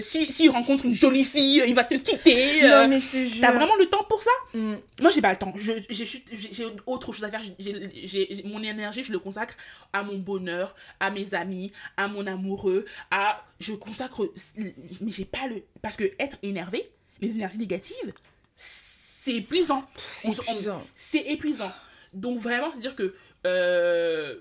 si, 0.00 0.30
s'il 0.30 0.50
rencontre 0.50 0.84
une 0.86 0.94
jolie 0.94 1.24
fille, 1.24 1.62
il 1.66 1.74
va 1.74 1.82
te 1.84 1.94
quitter. 1.94 2.62
Non, 2.68 2.86
mais 2.88 3.00
je 3.00 3.08
te 3.08 3.16
jure. 3.16 3.40
T'as 3.40 3.50
vraiment 3.52 3.74
le 3.76 3.86
temps 3.86 4.04
pour 4.08 4.22
ça? 4.22 4.30
Mm. 4.54 4.74
Moi, 5.00 5.10
j'ai 5.10 5.20
pas 5.20 5.30
le 5.32 5.36
temps. 5.38 5.52
Je- 5.56 5.72
J'ai 5.90 6.66
autre 6.86 7.12
chose 7.12 7.24
à 7.24 7.30
faire. 7.30 7.42
J'ai- 7.58 8.42
mon 8.44 8.62
énergie, 8.62 9.02
je 9.02 9.10
le 9.12 9.18
consacre 9.18 9.56
à 9.92 10.04
mon 10.04 10.18
bonheur, 10.18 10.76
à 11.00 11.10
mes 11.10 11.34
amis, 11.34 11.72
à 11.96 12.06
mon 12.06 12.26
amoureux, 12.28 12.84
à. 13.10 13.42
Je 13.58 13.72
consacre. 13.72 14.30
Mais 14.56 15.10
j'ai 15.10 15.24
pas 15.24 15.48
le. 15.48 15.64
Parce 15.82 15.96
que 15.96 16.04
être 16.20 16.38
énervé, 16.44 16.88
les 17.20 17.32
énergies 17.34 17.58
négatives, 17.58 18.12
c'est 18.56 19.34
épuisant. 19.36 19.84
C'est 19.96 20.28
épuisant. 20.30 20.84
C'est 20.94 21.20
épuisant. 21.30 21.72
Donc, 22.12 22.38
vraiment, 22.38 22.70
c'est-à-dire 22.72 22.96
que. 22.96 23.14
euh, 23.46 24.40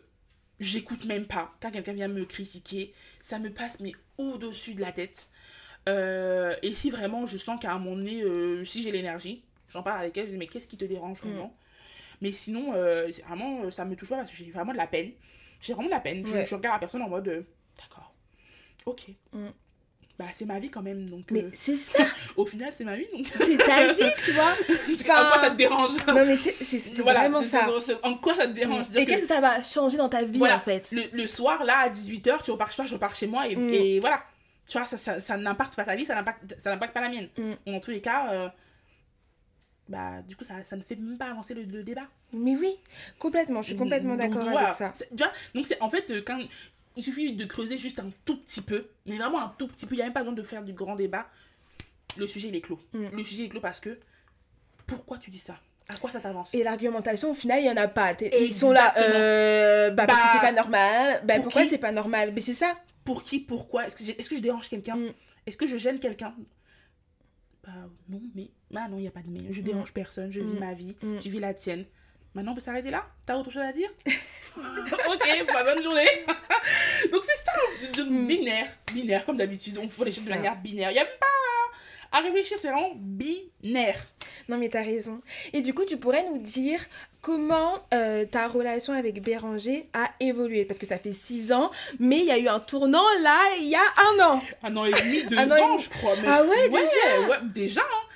J'écoute 0.59 1.05
même 1.05 1.27
pas. 1.27 1.53
Quand 1.61 1.69
quelqu'un 1.69 1.93
vient 1.93 2.07
me 2.07 2.25
critiquer, 2.25 2.91
ça 3.21 3.37
me 3.37 3.51
passe 3.53 3.79
mais 3.79 3.91
au-dessus 4.17 4.73
de 4.73 4.81
la 4.81 4.91
tête. 4.91 5.29
Euh, 5.87 6.55
et 6.63 6.73
si 6.73 6.89
vraiment 6.89 7.27
je 7.27 7.37
sens 7.37 7.59
qu'à 7.61 7.73
un 7.73 7.77
moment 7.77 7.95
donné, 7.95 8.23
euh, 8.23 8.65
si 8.65 8.81
j'ai 8.81 8.89
l'énergie, 8.89 9.43
j'en 9.69 9.83
parle 9.83 9.99
avec 9.99 10.17
elle, 10.17 10.25
je 10.25 10.31
dis 10.31 10.37
mais 10.39 10.47
qu'est-ce 10.47 10.67
qui 10.67 10.75
te 10.75 10.83
dérange 10.85 11.19
vraiment? 11.21 11.55
Mais 12.21 12.31
sinon, 12.31 12.71
vraiment, 12.71 13.69
ça 13.69 13.85
me 13.85 13.95
touche 13.95 14.09
pas 14.09 14.15
parce 14.17 14.31
que 14.31 14.35
j'ai 14.37 14.49
vraiment 14.49 14.71
de 14.71 14.77
la 14.77 14.87
peine. 14.87 15.11
J'ai 15.61 15.73
vraiment 15.73 15.89
de 15.89 15.93
la 15.93 15.99
peine. 15.99 16.25
Je, 16.25 16.31
Ouais. 16.33 16.45
je 16.47 16.55
regarde 16.55 16.73
la 16.77 16.79
personne 16.79 17.03
en 17.03 17.09
mode, 17.09 17.45
d'accord, 17.77 18.11
ok. 18.87 19.09
Mm. 19.33 19.49
Bah 20.19 20.25
c'est 20.33 20.45
ma 20.45 20.57
vie 20.59 20.69
quand 20.71 20.81
même 20.81 21.07
donc 21.07 21.25
Mais 21.29 21.43
euh, 21.43 21.49
c'est 21.53 21.75
ça, 21.75 22.03
au 22.37 22.45
final 22.45 22.71
c'est 22.75 22.83
ma 22.83 22.95
vie 22.95 23.05
donc 23.15 23.27
c'est 23.27 23.57
ta 23.57 23.93
vie, 23.93 24.01
tu 24.23 24.31
vois. 24.31 24.51
en 25.19 25.29
quoi 25.31 25.39
ça 25.41 25.51
te 25.51 25.55
dérange? 25.55 25.89
Non, 26.07 26.25
mais 26.25 26.35
c'est 26.35 27.01
Voilà, 27.01 27.19
vraiment 27.29 27.43
ça. 27.43 27.67
en 28.03 28.15
quoi 28.15 28.33
ça 28.33 28.47
te 28.47 28.53
dérange? 28.53 28.85
Et 28.95 29.05
que- 29.05 29.09
qu'est-ce 29.11 29.21
que 29.23 29.27
ça 29.27 29.39
va 29.41 29.61
changer 29.61 29.97
dans 29.97 30.09
ta 30.09 30.23
vie, 30.23 30.39
Voilà. 30.39 30.55
en 30.57 30.59
fait? 30.59 30.89
le, 30.91 31.03
le 31.13 31.27
soir, 31.27 31.63
là, 31.63 31.79
à 31.85 31.89
18h, 31.89 32.41
tu 32.43 32.49
repars 32.51 32.69
chez 32.71 32.77
toi, 32.77 32.85
je 32.85 32.93
repars 32.95 33.15
chez 33.15 33.27
moi, 33.27 33.47
et, 33.47 33.55
Mm. 33.55 33.69
et 33.73 33.99
voilà. 33.99 34.23
Tu 34.67 34.77
vois, 34.77 34.87
ça, 34.87 34.97
ça, 34.97 35.19
ça 35.19 35.37
n'impacte 35.37 35.75
pas 35.75 35.85
ta 35.85 35.95
vie, 35.95 36.05
ça 36.05 36.15
n'impacte, 36.15 36.55
ça 36.59 36.71
n'impacte 36.71 36.93
pas 36.93 37.01
la 37.01 37.09
mienne. 37.09 37.29
Mm. 37.37 37.71
Dans 37.71 37.79
tous 37.79 37.91
les 37.91 38.01
cas, 38.01 38.31
euh, 38.33 38.49
bah, 39.87 40.21
du 40.27 40.35
coup, 40.35 40.43
ça, 40.43 40.55
ça 40.65 40.75
ne 40.75 40.81
fait 40.81 40.95
même 40.95 41.17
pas 41.17 41.27
avancer 41.29 41.53
le, 41.53 41.61
le 41.63 41.83
débat. 41.83 42.07
Mais 42.33 42.55
oui, 42.55 42.75
complètement, 43.19 43.61
je 43.61 43.67
suis 43.67 43.77
complètement 43.77 44.15
d'accord 44.15 44.43
voilà. 44.43 44.65
avec 44.65 44.73
ça. 44.77 44.91
Tu 44.97 45.15
vois, 45.23 45.31
donc 45.55 45.65
c'est 45.65 45.79
en 45.81 45.89
fait, 45.89 46.09
euh, 46.11 46.21
quand 46.25 46.37
il 46.97 47.03
suffit 47.03 47.33
de 47.35 47.45
creuser 47.45 47.77
juste 47.77 47.99
un 47.99 48.09
tout 48.25 48.37
petit 48.41 48.61
peu, 48.61 48.87
mais 49.05 49.17
vraiment 49.17 49.39
un 49.41 49.55
tout 49.57 49.67
petit 49.67 49.85
peu, 49.85 49.93
il 49.93 49.97
n'y 49.97 50.01
a 50.01 50.05
même 50.05 50.13
pas 50.13 50.21
besoin 50.21 50.33
de 50.35 50.41
faire 50.41 50.63
du 50.63 50.73
grand 50.73 50.95
débat. 50.95 51.29
Le 52.17 52.27
sujet, 52.27 52.49
il 52.49 52.55
est 52.55 52.61
clos. 52.61 52.79
Mm. 52.93 53.05
Le 53.15 53.23
sujet 53.23 53.43
est 53.45 53.49
clos 53.49 53.61
parce 53.61 53.79
que 53.79 53.97
pourquoi 54.87 55.17
tu 55.17 55.29
dis 55.29 55.39
ça? 55.39 55.59
À 55.89 55.95
quoi 55.97 56.09
ça 56.09 56.19
t'avance? 56.19 56.53
Et 56.53 56.63
l'argumentation, 56.63 57.31
au 57.31 57.33
final, 57.33 57.59
il 57.59 57.63
n'y 57.63 57.69
en 57.69 57.77
a 57.77 57.87
pas. 57.87 58.13
Ils 58.21 58.53
sont 58.53 58.71
là, 58.71 58.93
euh, 58.97 59.89
bah, 59.91 60.05
parce 60.05 60.19
Bah, 60.19 60.25
que 60.27 60.33
c'est 60.33 60.45
pas 60.47 60.51
normal. 60.51 61.21
Bah, 61.23 61.35
pour 61.35 61.43
pourquoi 61.43 61.65
c'est 61.65 61.77
pas 61.77 61.91
normal? 61.93 62.33
Mais 62.35 62.41
c'est 62.41 62.53
ça. 62.55 62.75
Pour 63.05 63.23
qui? 63.23 63.39
Pourquoi? 63.39 63.85
Est-ce 63.87 63.95
que, 63.95 64.19
est-ce 64.19 64.29
que 64.29 64.35
je 64.35 64.41
dérange 64.41 64.67
quelqu'un? 64.67 64.95
Mm. 64.97 65.13
Est-ce 65.45 65.55
que 65.55 65.65
je 65.67 65.77
gêne 65.77 65.99
quelqu'un? 65.99 66.35
Bah 67.63 67.71
non, 68.09 68.21
mais. 68.35 68.49
Bah 68.71 68.87
non, 68.89 68.97
il 68.97 69.01
n'y 69.01 69.07
a 69.07 69.11
pas 69.11 69.21
de 69.21 69.29
mais. 69.29 69.39
Je 69.53 69.61
dérange 69.61 69.93
personne, 69.93 70.31
je 70.31 70.39
vis 70.41 70.55
Mm. 70.55 70.59
ma 70.59 70.73
vie, 70.73 70.95
Mm. 71.01 71.17
tu 71.19 71.29
vis 71.29 71.39
la 71.39 71.53
tienne. 71.53 71.85
Maintenant, 72.33 72.51
on 72.51 72.55
peut 72.55 72.61
s'arrêter 72.61 72.91
là? 72.91 73.05
T'as 73.25 73.35
autre 73.35 73.51
chose 73.51 73.63
à 73.63 73.71
dire? 73.71 73.89
Ok, 74.57 75.45
bah, 75.53 75.63
bonne 75.63 75.83
journée 75.83 76.07
Donc 77.11 77.21
c'est 77.23 77.35
ça, 77.43 77.51
Mm. 78.03 78.27
binaire, 78.27 78.67
binaire 78.93 79.23
comme 79.25 79.37
d'habitude. 79.37 79.77
On 79.77 79.87
fait 79.87 80.05
les 80.05 80.11
choses 80.13 80.25
de 80.25 80.29
manière 80.29 80.55
binaire. 80.55 80.89
Il 80.89 80.93
n'y 80.93 80.99
a 80.99 81.03
même 81.03 81.13
pas 81.19 82.17
à 82.17 82.21
réfléchir, 82.21 82.57
c'est 82.59 82.69
vraiment 82.71 82.91
binaire. 82.95 83.99
Non, 84.49 84.57
mais 84.57 84.69
t'as 84.69 84.81
raison. 84.83 85.21
Et 85.53 85.61
du 85.61 85.73
coup, 85.75 85.85
tu 85.85 85.97
pourrais 85.97 86.23
nous 86.23 86.37
dire 86.39 86.79
comment 87.21 87.73
euh, 87.93 88.25
ta 88.25 88.47
relation 88.47 88.93
avec 88.93 89.21
Béranger 89.21 89.87
a 89.93 90.09
évolué? 90.19 90.65
Parce 90.65 90.79
que 90.79 90.85
ça 90.87 90.97
fait 90.97 91.13
six 91.13 91.51
ans, 91.51 91.69
mais 91.99 92.17
il 92.19 92.25
y 92.25 92.31
a 92.31 92.37
eu 92.39 92.47
un 92.47 92.59
tournant 92.59 93.05
là, 93.21 93.39
il 93.59 93.67
y 93.67 93.75
a 93.75 93.79
un 93.79 94.27
an. 94.31 94.41
Un 94.63 94.75
an 94.77 94.85
et 94.85 94.91
demi, 94.91 95.23
deux 95.25 95.37
ans, 95.37 95.77
je 95.77 95.89
crois. 95.89 96.15
Mais 96.21 96.27
Ah 96.29 96.43
ouais, 96.43 96.69
déjà 96.69 97.27
ouais, 97.29 97.37
déjà. 97.53 97.81
hein. 97.81 98.07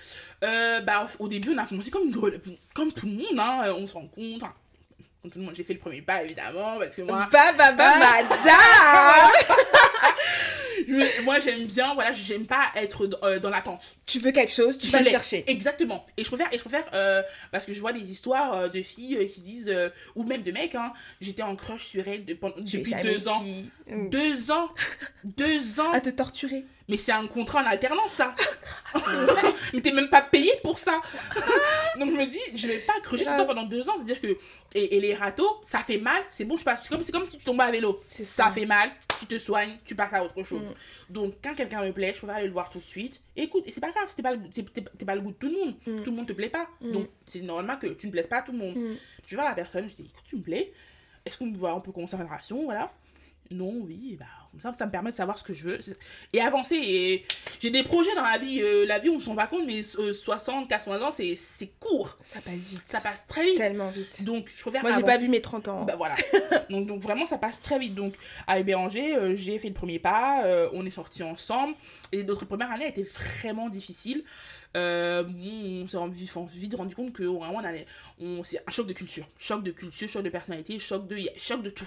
Euh, 0.44 0.80
bah, 0.82 1.06
au 1.20 1.28
début, 1.28 1.52
on 1.54 1.58
a 1.58 1.66
commencé 1.66 1.92
comme, 1.92 2.08
une 2.08 2.58
comme 2.74 2.92
tout 2.92 3.06
le 3.06 3.12
monde. 3.14 3.40
Hein, 3.40 3.74
on 3.78 3.86
se 3.86 3.94
rencontre. 3.94 4.38
Enfin, 4.46 4.54
comme 5.22 5.32
tout 5.32 5.40
le 5.40 5.46
monde, 5.46 5.54
j'ai 5.56 5.64
fait 5.64 5.74
le 5.74 5.80
premier 5.80 6.02
pas, 6.02 6.24
évidemment, 6.24 6.78
parce 6.80 6.96
que 6.96 7.04
moi, 7.04 7.28
Bah, 7.32 7.52
bah, 7.58 7.72
bah, 7.74 7.94
Ah. 8.00 8.00
madame 8.00 8.38
je- 10.88 11.22
moi 11.22 11.40
j'aime 11.40 11.66
bien, 11.66 11.94
voilà, 11.94 12.12
j'aime 12.12 12.46
pas 12.46 12.66
être 12.76 13.06
dans- 13.08 13.18
euh, 13.24 13.40
dans 13.40 13.50
l'attente. 13.50 13.96
Tu 14.06 14.20
veux 14.20 14.32
quelque 14.32 14.52
chose, 14.52 14.78
tu 14.78 14.88
vas 14.90 15.00
le 15.02 15.06
chercher. 15.10 15.44
Exactement. 15.48 16.06
Et 16.18 16.24
je 16.24 16.28
préfère, 16.30 16.52
et 16.52 16.58
je 16.58 16.62
préfère 16.64 16.86
euh, 16.94 17.22
parce 17.52 17.66
que 17.66 17.74
je 17.74 17.80
vois 17.80 17.94
des 17.94 18.12
histoires 18.12 18.54
euh, 18.54 18.68
de 18.68 18.82
filles 18.82 19.16
euh, 19.18 19.26
qui 19.28 19.42
disent, 19.42 19.70
euh, 19.70 19.90
ou 20.16 20.24
même 20.24 20.42
de 20.44 20.52
mecs, 20.52 20.76
hein, 20.76 20.92
j'étais 21.22 21.44
en 21.44 21.56
crush 21.56 21.86
sur 21.86 22.08
elle 22.08 22.26
de- 22.26 22.34
pendant- 22.34 22.56
J'ai 22.66 22.80
depuis 22.80 22.94
deux 23.04 23.28
ans. 23.28 23.42
dit. 23.42 23.70
Mm. 23.88 24.10
Deux 24.10 24.52
ans 24.52 24.70
Deux 25.24 25.80
ans 25.80 25.92
À 25.92 26.02
te 26.02 26.10
torturer. 26.10 26.66
Mais 26.90 26.98
c'est 26.98 27.12
un 27.12 27.28
contrat 27.28 27.62
en 27.62 27.66
alternance, 27.66 28.12
ça. 28.12 28.36
mais 29.74 29.82
t'es 29.82 29.92
même 29.94 30.10
pas 30.10 30.22
payé 30.22 30.52
pour 30.64 30.78
ça. 30.78 31.02
Donc 32.00 32.12
je 32.12 32.16
me 32.16 32.26
dis, 32.28 32.40
je 32.56 32.68
vais 32.68 32.80
pas 32.80 32.94
sur 33.18 33.26
toi 33.36 33.46
pendant 33.46 33.64
deux 33.64 33.88
ans. 33.90 33.94
C'est-à-dire 33.96 34.20
que. 34.22 34.38
Et, 34.74 34.98
et 34.98 35.00
les 35.02 35.14
râteaux, 35.14 35.60
ça 35.64 35.80
fait 35.80 35.98
mal, 35.98 36.22
c'est 36.30 36.46
bon, 36.46 36.58
je 36.58 36.64
passe. 36.64 36.84
C'est 36.84 37.12
comme, 37.12 37.28
si 37.28 37.38
tu 37.38 37.44
tombais 37.46 37.64
à 37.66 37.72
vélo. 37.72 38.00
Ça 38.08 38.24
ça. 38.46 38.52
fait 38.52 38.66
mal, 38.66 38.90
tu 39.20 39.26
te 39.26 39.38
soignes, 39.38 39.78
tu 39.86 39.96
passes 39.96 40.14
à 40.14 40.24
autre 40.24 40.44
chose. 40.44 40.62
Mm. 41.10 41.14
Donc 41.14 41.34
quand 41.44 41.54
quelqu'un 41.56 41.84
me 41.84 41.92
plaît, 41.92 42.14
je 42.14 42.18
préfère 42.20 42.38
aller 42.38 42.48
le 42.48 42.54
voir 42.54 42.70
tout 42.70 42.80
de 42.80 42.84
suite. 42.84 43.22
Et 43.36 43.44
écoute, 43.44 43.64
et 43.68 43.72
c'est 43.72 43.82
pas 43.82 43.92
grave, 43.92 44.10
c'est 44.14 44.22
pas, 44.22 44.32
le- 44.34 44.40
c'est- 44.52 44.64
t'es 44.74 45.06
pas 45.06 45.16
le 45.16 45.22
goût 45.22 45.32
de 45.32 45.36
tout 45.38 45.48
le 45.50 45.54
monde. 45.58 45.76
Mm. 45.86 46.04
Tout 46.04 46.12
le 46.12 46.16
monde 46.18 46.28
te 46.28 46.34
plaît 46.34 46.50
pas. 46.50 46.68
Mm. 46.82 46.92
Donc 46.92 47.08
c'est 47.28 47.42
normal 47.42 47.80
que 47.80 47.88
tu 47.88 48.08
ne 48.08 48.12
plaises 48.12 48.28
pas 48.28 48.38
à 48.38 48.42
tout 48.42 48.52
le 48.54 48.58
monde. 48.58 48.76
Je 49.26 49.32
vais 49.32 49.36
voir 49.42 49.50
la 49.50 49.56
personne, 49.56 49.88
je 49.90 49.96
dis, 49.96 50.04
écoute, 50.04 50.24
tu 50.26 50.38
me 50.38 50.42
plais. 50.42 50.72
Est-ce 51.26 51.38
qu'on 51.38 51.52
peut, 51.52 51.58
voir- 51.60 51.78
on 51.78 51.82
peut 51.82 51.92
commencer 51.92 52.16
une 52.16 52.24
relation 52.24 52.64
Voilà. 52.64 52.92
Non, 53.52 53.74
oui, 53.82 54.16
bah, 54.20 54.26
comme 54.52 54.60
ça, 54.62 54.74
ça 54.74 54.86
me 54.86 54.92
permet 54.92 55.12
de 55.12 55.16
savoir 55.16 55.38
ce 55.38 55.44
que 55.44 55.54
je 55.54 55.64
veux 55.70 55.80
et 56.34 56.42
avancer. 56.42 56.76
Et 56.76 57.26
j'ai 57.60 57.70
des 57.70 57.84
projets 57.84 58.14
dans 58.16 58.24
la 58.24 58.38
vie. 58.38 58.62
euh, 58.62 58.86
la 58.86 59.00
vie, 59.00 59.10
on 59.10 59.16
ne 59.16 59.20
s'en 59.22 59.32
rend 59.32 59.38
pas 59.38 59.48
compte, 59.48 59.66
mais 59.66 59.82
euh, 60.00 60.14
60, 60.14 60.68
80 60.68 61.02
ans, 61.08 61.12
c'est 61.12 61.36
c'est 61.36 61.72
court. 61.80 62.18
Ça 62.24 62.42
passe 62.42 62.54
vite. 62.56 62.84
Ça 62.86 63.02
passe 63.02 63.28
très 63.28 63.46
vite. 63.46 63.58
Tellement 63.58 63.90
vite. 63.90 64.24
Donc, 64.24 64.50
je 64.56 64.62
préfère. 64.62 64.82
Moi, 64.82 64.92
j'ai 64.94 65.04
pas 65.04 65.18
vu 65.18 65.28
mes 65.30 65.42
30 65.42 65.68
ans. 65.68 65.84
Bah 65.84 65.96
voilà. 65.98 66.16
donc, 66.70 66.88
donc 66.88 67.02
vraiment, 67.02 67.26
ça 67.28 67.38
passe 67.38 67.62
très 67.62 67.80
vite. 67.80 67.96
Donc 67.96 68.14
avec 68.48 68.66
Béranger, 68.66 69.16
euh, 69.16 69.36
j'ai 69.36 69.60
fait 69.60 69.68
le 69.70 69.74
premier 69.74 70.00
pas, 70.00 70.46
euh, 70.46 70.70
on 70.74 70.86
est 70.86 70.92
sortis 70.92 71.24
ensemble. 71.24 71.76
Et 72.12 72.24
notre 72.24 72.46
première 72.46 72.72
année 72.72 72.86
a 72.86 72.90
été 72.90 73.04
vraiment 73.04 73.70
difficile. 73.70 74.24
Euh, 74.78 75.24
on 75.84 75.86
s'est 75.88 75.98
rendu- 75.98 76.18
vite 76.54 76.76
rendu 76.76 76.96
compte 76.96 77.12
que 77.12 77.24
vraiment 77.24 77.56
on 77.56 77.64
allait. 77.64 77.86
On, 78.22 78.42
c'est 78.46 78.60
un 78.66 78.72
choc 78.72 78.88
de 78.88 78.94
culture. 78.94 79.28
Choc 79.38 79.64
de 79.64 79.72
culture, 79.72 80.08
choc 80.08 80.24
de 80.24 80.30
personnalité, 80.30 80.80
choc 80.80 81.08
de, 81.08 81.20
choc 81.38 81.62
de 81.62 81.70
tout. 81.70 81.86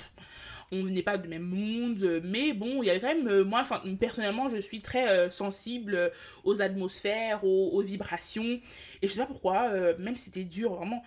On 0.74 0.82
venait 0.84 1.02
pas 1.02 1.16
du 1.18 1.28
même 1.28 1.42
monde, 1.42 2.02
euh, 2.02 2.20
mais 2.24 2.52
bon, 2.52 2.82
il 2.82 2.86
y 2.86 2.90
avait 2.90 3.00
quand 3.00 3.14
même. 3.14 3.28
euh, 3.28 3.44
moi, 3.44 3.60
enfin, 3.60 3.80
personnellement, 4.00 4.48
je 4.48 4.56
suis 4.56 4.80
très 4.80 5.08
euh, 5.08 5.30
sensible 5.30 6.10
aux 6.42 6.60
atmosphères, 6.62 7.44
aux, 7.44 7.70
aux 7.72 7.82
vibrations. 7.82 8.60
Et 9.02 9.06
je 9.08 9.12
sais 9.12 9.20
pas 9.20 9.26
pourquoi, 9.26 9.68
euh, 9.70 9.94
même 9.98 10.16
si 10.16 10.24
c'était 10.24 10.44
dur, 10.44 10.74
vraiment. 10.74 11.02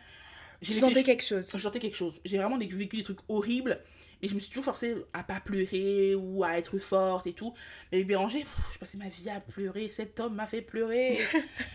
J'ai 0.62 0.74
sentais 0.74 1.04
quelque 1.04 1.24
chose. 1.24 1.48
je 1.54 1.58
sentais 1.58 1.80
quelque 1.80 1.98
chose. 1.98 2.20
J'ai 2.26 2.38
vraiment 2.38 2.58
vécu 2.58 2.98
des 2.98 3.04
trucs 3.04 3.20
horribles. 3.28 3.80
Et 4.24 4.28
je 4.28 4.34
me 4.34 4.40
suis 4.40 4.50
toujours 4.50 4.64
forcée 4.66 4.96
à 5.14 5.22
pas 5.22 5.40
pleurer 5.40 6.16
ou 6.16 6.44
à 6.44 6.58
être 6.58 6.80
forte 6.80 7.28
et 7.28 7.34
tout. 7.34 7.54
Mais 7.92 8.04
Béranger, 8.04 8.40
pff, 8.40 8.56
je 8.74 8.80
passais 8.80 8.98
ma 8.98 9.10
vie 9.10 9.30
à 9.30 9.40
pleurer. 9.40 9.90
Cet 9.92 10.20
homme 10.20 10.34
m'a 10.34 10.48
fait 10.48 10.64
pleurer. 10.64 11.20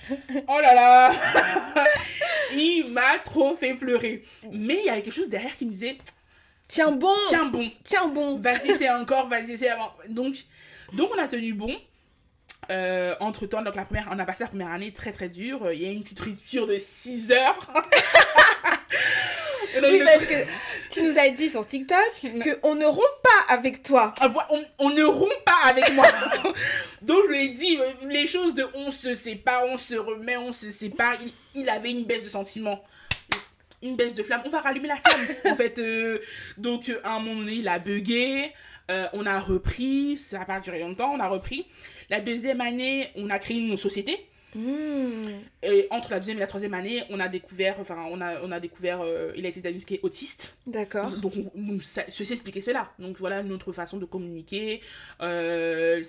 oh 0.48 0.58
là 0.60 0.74
là 0.74 1.12
Il 2.56 2.88
m'a 2.90 3.20
trop 3.20 3.54
fait 3.54 3.74
pleurer. 3.74 4.22
Mais 4.50 4.78
il 4.80 4.86
y 4.86 4.88
avait 4.90 5.02
quelque 5.02 5.14
chose 5.14 5.28
derrière 5.28 5.56
qui 5.56 5.66
me 5.66 5.70
disait 5.70 5.98
Tiens 6.72 6.90
bon 6.90 7.14
Tiens 7.28 7.44
bon, 7.44 7.70
Tiens 7.84 8.08
bon 8.08 8.38
vas-y, 8.38 8.72
c'est 8.72 8.88
encore, 8.88 9.28
vas-y, 9.28 9.58
c'est 9.58 9.68
avant. 9.68 9.92
Donc, 10.08 10.36
donc, 10.94 11.10
on 11.14 11.18
a 11.18 11.28
tenu 11.28 11.52
bon. 11.52 11.76
Euh, 12.70 13.14
entre 13.20 13.44
temps, 13.44 13.60
donc 13.60 13.76
la 13.76 13.84
première, 13.84 14.08
on 14.10 14.18
a 14.18 14.24
passé 14.24 14.44
la 14.44 14.48
première 14.48 14.70
année 14.70 14.90
très 14.90 15.12
très 15.12 15.28
dure. 15.28 15.70
Il 15.70 15.82
y 15.82 15.86
a 15.86 15.90
une 15.90 16.02
petite 16.02 16.20
rupture 16.20 16.66
de 16.66 16.78
6 16.78 17.32
heures. 17.32 17.70
Donc, 19.80 19.90
Oui, 19.90 20.02
parce 20.04 20.26
que 20.26 20.34
tu 20.90 21.02
nous 21.02 21.18
as 21.18 21.30
dit 21.30 21.50
sur 21.50 21.66
TikTok 21.66 21.98
qu'on 22.60 22.74
ne 22.74 22.84
rompt 22.84 23.22
pas 23.22 23.54
avec 23.54 23.82
toi. 23.82 24.12
Ah, 24.20 24.28
on 24.78 24.90
ne 24.90 25.02
rompt 25.02 25.44
pas 25.44 25.68
avec 25.68 25.92
moi. 25.92 26.06
Donc 27.02 27.18
je 27.26 27.32
lui 27.32 27.46
ai 27.46 27.48
dit 27.50 27.78
euh, 27.78 28.06
les 28.08 28.26
choses 28.26 28.54
de 28.54 28.66
on 28.74 28.90
se 28.90 29.14
sépare, 29.14 29.64
on 29.66 29.76
se 29.76 29.94
remet, 29.94 30.38
on 30.38 30.52
se 30.52 30.70
sépare. 30.70 31.16
Il, 31.54 31.62
il 31.62 31.70
avait 31.70 31.90
une 31.90 32.04
baisse 32.04 32.24
de 32.24 32.28
sentiments. 32.28 32.82
Une 33.82 33.96
baisse 33.96 34.14
de 34.14 34.22
flamme. 34.22 34.42
On 34.44 34.48
va 34.48 34.60
rallumer 34.60 34.88
la 34.88 34.96
flamme. 34.96 35.36
en 35.52 35.56
fait, 35.56 35.78
euh, 35.78 36.18
donc 36.56 36.88
euh, 36.88 37.00
à 37.04 37.16
un 37.16 37.18
moment 37.18 37.40
donné, 37.40 37.54
il 37.54 37.68
a 37.68 37.78
bugué. 37.78 38.52
Euh, 38.90 39.08
on 39.12 39.26
a 39.26 39.38
repris. 39.40 40.16
Ça 40.16 40.40
n'a 40.40 40.44
pas 40.44 40.60
duré 40.60 40.80
longtemps. 40.80 41.12
On 41.12 41.20
a 41.20 41.28
repris. 41.28 41.66
La 42.10 42.20
deuxième 42.20 42.60
année, 42.60 43.10
on 43.16 43.30
a 43.30 43.38
créé 43.38 43.58
une 43.58 43.76
société. 43.76 44.28
Hmm. 44.54 45.40
Et 45.64 45.86
entre 45.90 46.10
la 46.10 46.18
deuxième 46.18 46.38
et 46.38 46.40
la 46.40 46.46
troisième 46.48 46.74
année, 46.74 47.04
on 47.10 47.20
a 47.20 47.28
découvert, 47.28 47.78
enfin, 47.78 47.96
on 48.10 48.20
a, 48.20 48.40
on 48.42 48.50
a 48.50 48.58
découvert, 48.58 49.00
euh, 49.00 49.30
il 49.36 49.46
a 49.46 49.48
été 49.48 49.60
diagnostiqué 49.60 50.00
autiste. 50.02 50.56
D'accord. 50.66 51.10
Donc, 51.18 51.32
on- 51.36 51.60
donc 51.62 51.82
ça, 51.84 52.02
ceci 52.08 52.32
expliquait 52.32 52.60
cela. 52.60 52.90
Donc 52.98 53.18
voilà 53.18 53.42
notre 53.44 53.70
façon 53.72 53.96
de 53.98 54.04
communiquer. 54.04 54.80
Euh, 55.20 56.02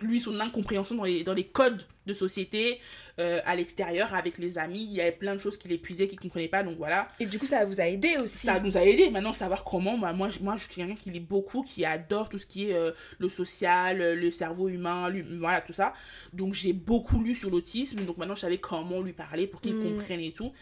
lui, 0.00 0.20
son 0.20 0.40
incompréhension 0.40 0.96
dans 0.96 1.04
les, 1.04 1.22
dans 1.22 1.34
les 1.34 1.44
codes 1.44 1.84
de 2.06 2.12
société 2.14 2.80
euh, 3.20 3.40
à 3.44 3.54
l'extérieur 3.54 4.12
avec 4.14 4.38
les 4.38 4.58
amis. 4.58 4.82
Il 4.82 4.96
y 4.96 5.00
avait 5.00 5.12
plein 5.12 5.34
de 5.36 5.40
choses 5.40 5.56
qu'il 5.56 5.70
épuisait, 5.70 6.08
qu'il 6.08 6.16
ne 6.18 6.22
comprenait 6.22 6.48
pas. 6.48 6.64
Donc 6.64 6.76
voilà. 6.76 7.08
Et 7.20 7.26
du 7.26 7.38
coup, 7.38 7.46
ça 7.46 7.64
vous 7.64 7.80
a 7.80 7.86
aidé 7.86 8.16
aussi. 8.20 8.46
Ça 8.46 8.58
nous 8.58 8.76
a 8.76 8.82
aidé 8.82 9.08
maintenant 9.10 9.32
savoir 9.32 9.62
comment. 9.62 9.98
Bah, 9.98 10.12
moi, 10.12 10.30
moi, 10.40 10.56
je 10.56 10.64
suis 10.64 10.74
quelqu'un 10.74 10.96
qui 10.96 11.10
lit 11.10 11.20
beaucoup, 11.20 11.62
qui 11.62 11.84
adore 11.84 12.28
tout 12.28 12.38
ce 12.38 12.46
qui 12.46 12.70
est 12.70 12.76
le 13.18 13.28
social, 13.28 13.98
le 14.14 14.32
cerveau 14.32 14.68
humain, 14.68 15.12
voilà 15.38 15.60
tout 15.60 15.72
ça. 15.72 15.92
Donc 16.32 16.54
j'ai 16.54 16.72
beaucoup 16.72 17.22
lu 17.22 17.34
sur 17.34 17.50
l'autisme. 17.50 18.04
Donc 18.04 18.16
maintenant, 18.16 18.34
je 18.34 18.40
savais 18.40 18.58
comment 18.58 18.79
lui 19.02 19.12
parler 19.12 19.46
pour 19.46 19.60
qu'il 19.60 19.74
Mm. 19.76 19.82
comprenne 19.96 20.20
et 20.20 20.32
tout. 20.32 20.52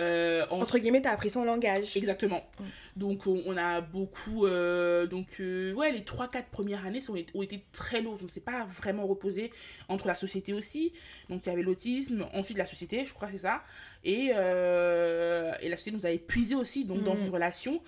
Euh, 0.00 0.44
en- 0.50 0.60
Entre 0.60 0.78
guillemets, 0.78 1.02
t'as 1.02 1.12
appris 1.12 1.30
son 1.30 1.44
langage. 1.44 1.96
Exactement. 1.96 2.42
Donc 2.96 3.28
on, 3.28 3.56
a 3.56 3.80
beaucoup... 3.80 4.44
euh, 4.44 5.06
donc 5.06 5.36
euh, 5.38 5.72
ouais, 5.74 5.92
les 5.92 6.00
3-4 6.00 6.46
premières 6.50 6.84
années 6.84 7.00
sont, 7.00 7.14
ont 7.34 7.42
été 7.42 7.64
très 7.70 8.02
lourdes. 8.02 8.18
On 8.22 8.24
ne 8.24 8.30
s'est 8.30 8.40
pas 8.40 8.64
vraiment 8.64 9.06
reposé 9.06 9.52
entre 9.88 10.08
la 10.08 10.16
société 10.16 10.52
aussi. 10.52 10.92
Donc 11.30 11.46
il 11.46 11.48
y 11.48 11.52
avait 11.52 11.62
l'autisme, 11.62 12.26
ensuite 12.34 12.58
la 12.58 12.66
société, 12.66 13.04
je 13.04 13.14
crois 13.14 13.28
que 13.28 13.34
c'est 13.34 13.46
ça. 13.46 13.62
Et, 14.02 14.26
et 14.26 15.68
la 15.68 15.76
société 15.76 15.96
nous 15.96 16.06
a 16.06 16.10
épuisés 16.10 16.56
aussi. 16.56 16.84
Donc 16.84 17.04
dans 17.04 17.14
Mhm. 17.14 17.26
une 17.26 17.30
relation, 17.30 17.80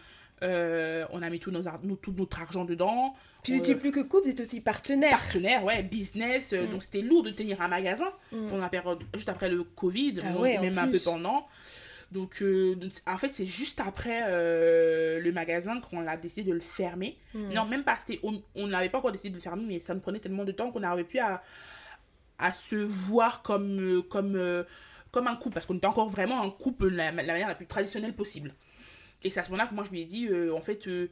euh, 0.42 1.04
on 1.12 1.22
a 1.22 1.30
mis 1.30 1.40
tout, 1.40 1.50
nos 1.50 1.66
ar- 1.66 1.80
nous- 1.82 1.96
tout 1.96 2.12
notre 2.16 2.40
argent 2.40 2.64
dedans. 2.64 3.14
Tu 3.42 3.52
On- 3.52 3.56
n'étais 3.56 3.74
plus 3.74 3.90
que 3.92 4.00
couple, 4.00 4.24
tu 4.24 4.30
étais 4.32 4.42
aussi 4.42 4.60
partenaire. 4.60 5.10
partenaire, 5.18 5.64
ouais, 5.64 5.82
business. 5.82 6.52
euh, 6.52 6.66
Mm. 6.66 6.70
Donc 6.72 6.82
c'était 6.82 7.02
lourd 7.02 7.22
de 7.22 7.30
tenir 7.30 7.60
un 7.62 7.68
magasin 7.68 8.10
Mm. 8.32 8.46
pendant 8.48 8.62
la 8.62 8.68
période, 8.68 9.02
juste 9.14 9.28
après 9.28 9.48
le 9.48 9.62
Covid, 9.64 10.16
Ah 10.24 10.30
donc 10.32 10.42
ouais, 10.42 10.58
en 10.58 10.62
même 10.62 10.78
un 10.78 10.88
peu 10.88 10.98
pendant. 11.04 11.46
Donc, 12.12 12.40
euh, 12.40 12.76
en 13.08 13.16
fait, 13.18 13.34
c'est 13.34 13.46
juste 13.46 13.80
après 13.80 14.20
euh, 14.28 15.18
le 15.20 15.32
magasin 15.32 15.80
qu'on 15.80 16.06
a 16.06 16.16
décidé 16.16 16.44
de 16.48 16.54
le 16.54 16.60
fermer. 16.60 17.18
Mm. 17.34 17.52
Non, 17.52 17.64
même 17.66 17.82
pas. 17.82 17.98
On 18.54 18.66
n'avait 18.68 18.88
pas 18.90 18.98
encore 18.98 19.10
décidé 19.12 19.30
de 19.30 19.34
le 19.34 19.40
fermer, 19.40 19.64
mais 19.66 19.78
ça 19.80 19.92
me 19.94 19.98
prenait 20.00 20.20
tellement 20.20 20.44
de 20.44 20.52
temps 20.52 20.70
qu'on 20.70 20.80
n'arrivait 20.80 21.02
plus 21.08 21.18
à, 21.18 21.42
à 22.38 22.52
se 22.52 22.76
voir 22.76 23.42
comme, 23.42 23.80
euh, 23.80 24.02
comme, 24.02 24.36
euh, 24.36 24.62
comme 25.10 25.26
un 25.26 25.34
couple. 25.34 25.54
Parce 25.54 25.66
qu'on 25.66 25.76
était 25.76 25.86
encore 25.88 26.08
vraiment 26.08 26.40
un 26.42 26.50
couple 26.50 26.90
de 26.92 26.96
la, 26.96 27.06
la 27.06 27.12
manière 27.12 27.48
la 27.48 27.54
plus 27.56 27.66
traditionnelle 27.66 28.14
possible. 28.14 28.54
Et 29.22 29.30
c'est 29.30 29.40
à 29.40 29.44
ce 29.44 29.50
moment-là 29.50 29.68
que 29.68 29.74
moi, 29.74 29.84
je 29.84 29.90
lui 29.90 30.00
ai 30.00 30.04
dit, 30.04 30.26
euh, 30.28 30.54
en 30.54 30.60
fait, 30.60 30.86
euh, 30.86 31.10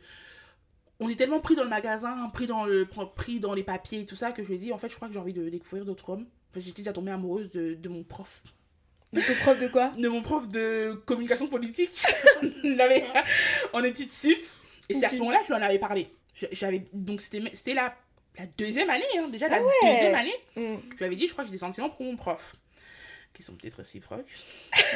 on 1.00 1.08
est 1.08 1.16
tellement 1.16 1.40
pris 1.40 1.54
dans 1.56 1.64
le 1.64 1.70
magasin, 1.70 2.28
pris 2.32 2.46
dans, 2.46 2.64
le, 2.64 2.86
pris 3.16 3.40
dans 3.40 3.54
les 3.54 3.62
papiers 3.64 4.00
et 4.00 4.06
tout 4.06 4.16
ça, 4.16 4.32
que 4.32 4.42
je 4.42 4.48
lui 4.48 4.54
ai 4.56 4.58
dit, 4.58 4.72
en 4.72 4.78
fait, 4.78 4.88
je 4.88 4.94
crois 4.96 5.08
que 5.08 5.14
j'ai 5.14 5.20
envie 5.20 5.32
de 5.32 5.48
découvrir 5.48 5.84
d'autres 5.84 6.10
hommes. 6.10 6.26
Enfin, 6.50 6.60
J'étais 6.60 6.82
déjà 6.82 6.92
tombée 6.92 7.10
amoureuse 7.10 7.50
de, 7.50 7.74
de 7.74 7.88
mon 7.88 8.04
prof 8.04 8.42
De 9.12 9.20
ton 9.20 9.34
prof 9.42 9.58
de 9.58 9.68
quoi? 9.68 9.88
De 9.98 10.08
mon 10.08 10.22
prof 10.22 10.46
de 10.48 10.92
communication 11.06 11.48
politique 11.48 11.90
avait- 12.78 13.04
en 13.72 13.82
études 13.82 14.12
sup. 14.12 14.38
Et 14.88 14.94
c'est 14.94 15.06
à 15.06 15.10
ce 15.10 15.18
moment-là 15.18 15.38
que 15.40 15.46
je 15.46 15.52
lui 15.52 15.58
en 15.58 15.62
avais 15.64 15.78
parlé. 15.78 16.06
J'avais, 16.52 16.84
donc 16.92 17.20
c'était 17.20 17.74
la, 17.74 17.96
la 18.38 18.46
deuxième 18.58 18.90
année, 18.90 19.04
hein, 19.18 19.28
déjà 19.28 19.48
la 19.48 19.56
Ah 19.56 19.62
ouais. 19.62 19.92
deuxième 19.92 20.14
année. 20.14 20.34
Mm. 20.56 20.76
Je 20.92 20.96
lui 20.98 21.04
avais 21.06 21.16
dit, 21.16 21.26
je 21.26 21.32
crois 21.32 21.44
que 21.44 21.48
j'ai 21.48 21.54
des 21.54 21.58
sentiments 21.60 21.90
pour 21.90 22.04
mon 22.04 22.16
prof. 22.16 22.54
Qui 23.34 23.42
sont 23.42 23.54
peut-être 23.56 23.74
réciproques. 23.78 24.30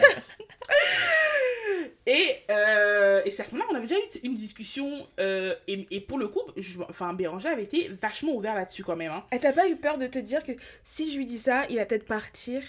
et 2.06 2.36
euh, 2.50 3.22
et 3.24 3.30
c'est 3.30 3.42
à 3.42 3.46
ce 3.46 3.52
moment-là 3.52 3.68
qu'on 3.68 3.76
avait 3.76 3.86
déjà 3.86 4.00
eu 4.00 4.18
une 4.26 4.34
discussion. 4.34 5.06
euh, 5.20 5.54
et, 5.66 5.86
et 5.90 6.00
pour 6.00 6.18
le 6.18 6.28
coup, 6.28 6.40
je- 6.56 6.78
enfin, 6.88 7.12
Béranger 7.12 7.48
avait 7.48 7.64
été 7.64 7.88
vachement 7.88 8.32
ouvert 8.34 8.54
là-dessus 8.54 8.84
quand 8.84 8.96
même. 8.96 9.12
hein. 9.12 9.24
Et 9.32 9.38
t'as 9.38 9.52
pas 9.52 9.68
eu 9.68 9.76
peur 9.76 9.98
de 9.98 10.06
te 10.06 10.18
dire 10.18 10.42
que 10.42 10.52
si 10.84 11.10
je 11.12 11.18
lui 11.18 11.26
dis 11.26 11.38
ça, 11.38 11.66
il 11.68 11.76
va 11.76 11.86
peut-être 11.86 12.06
partir? 12.06 12.62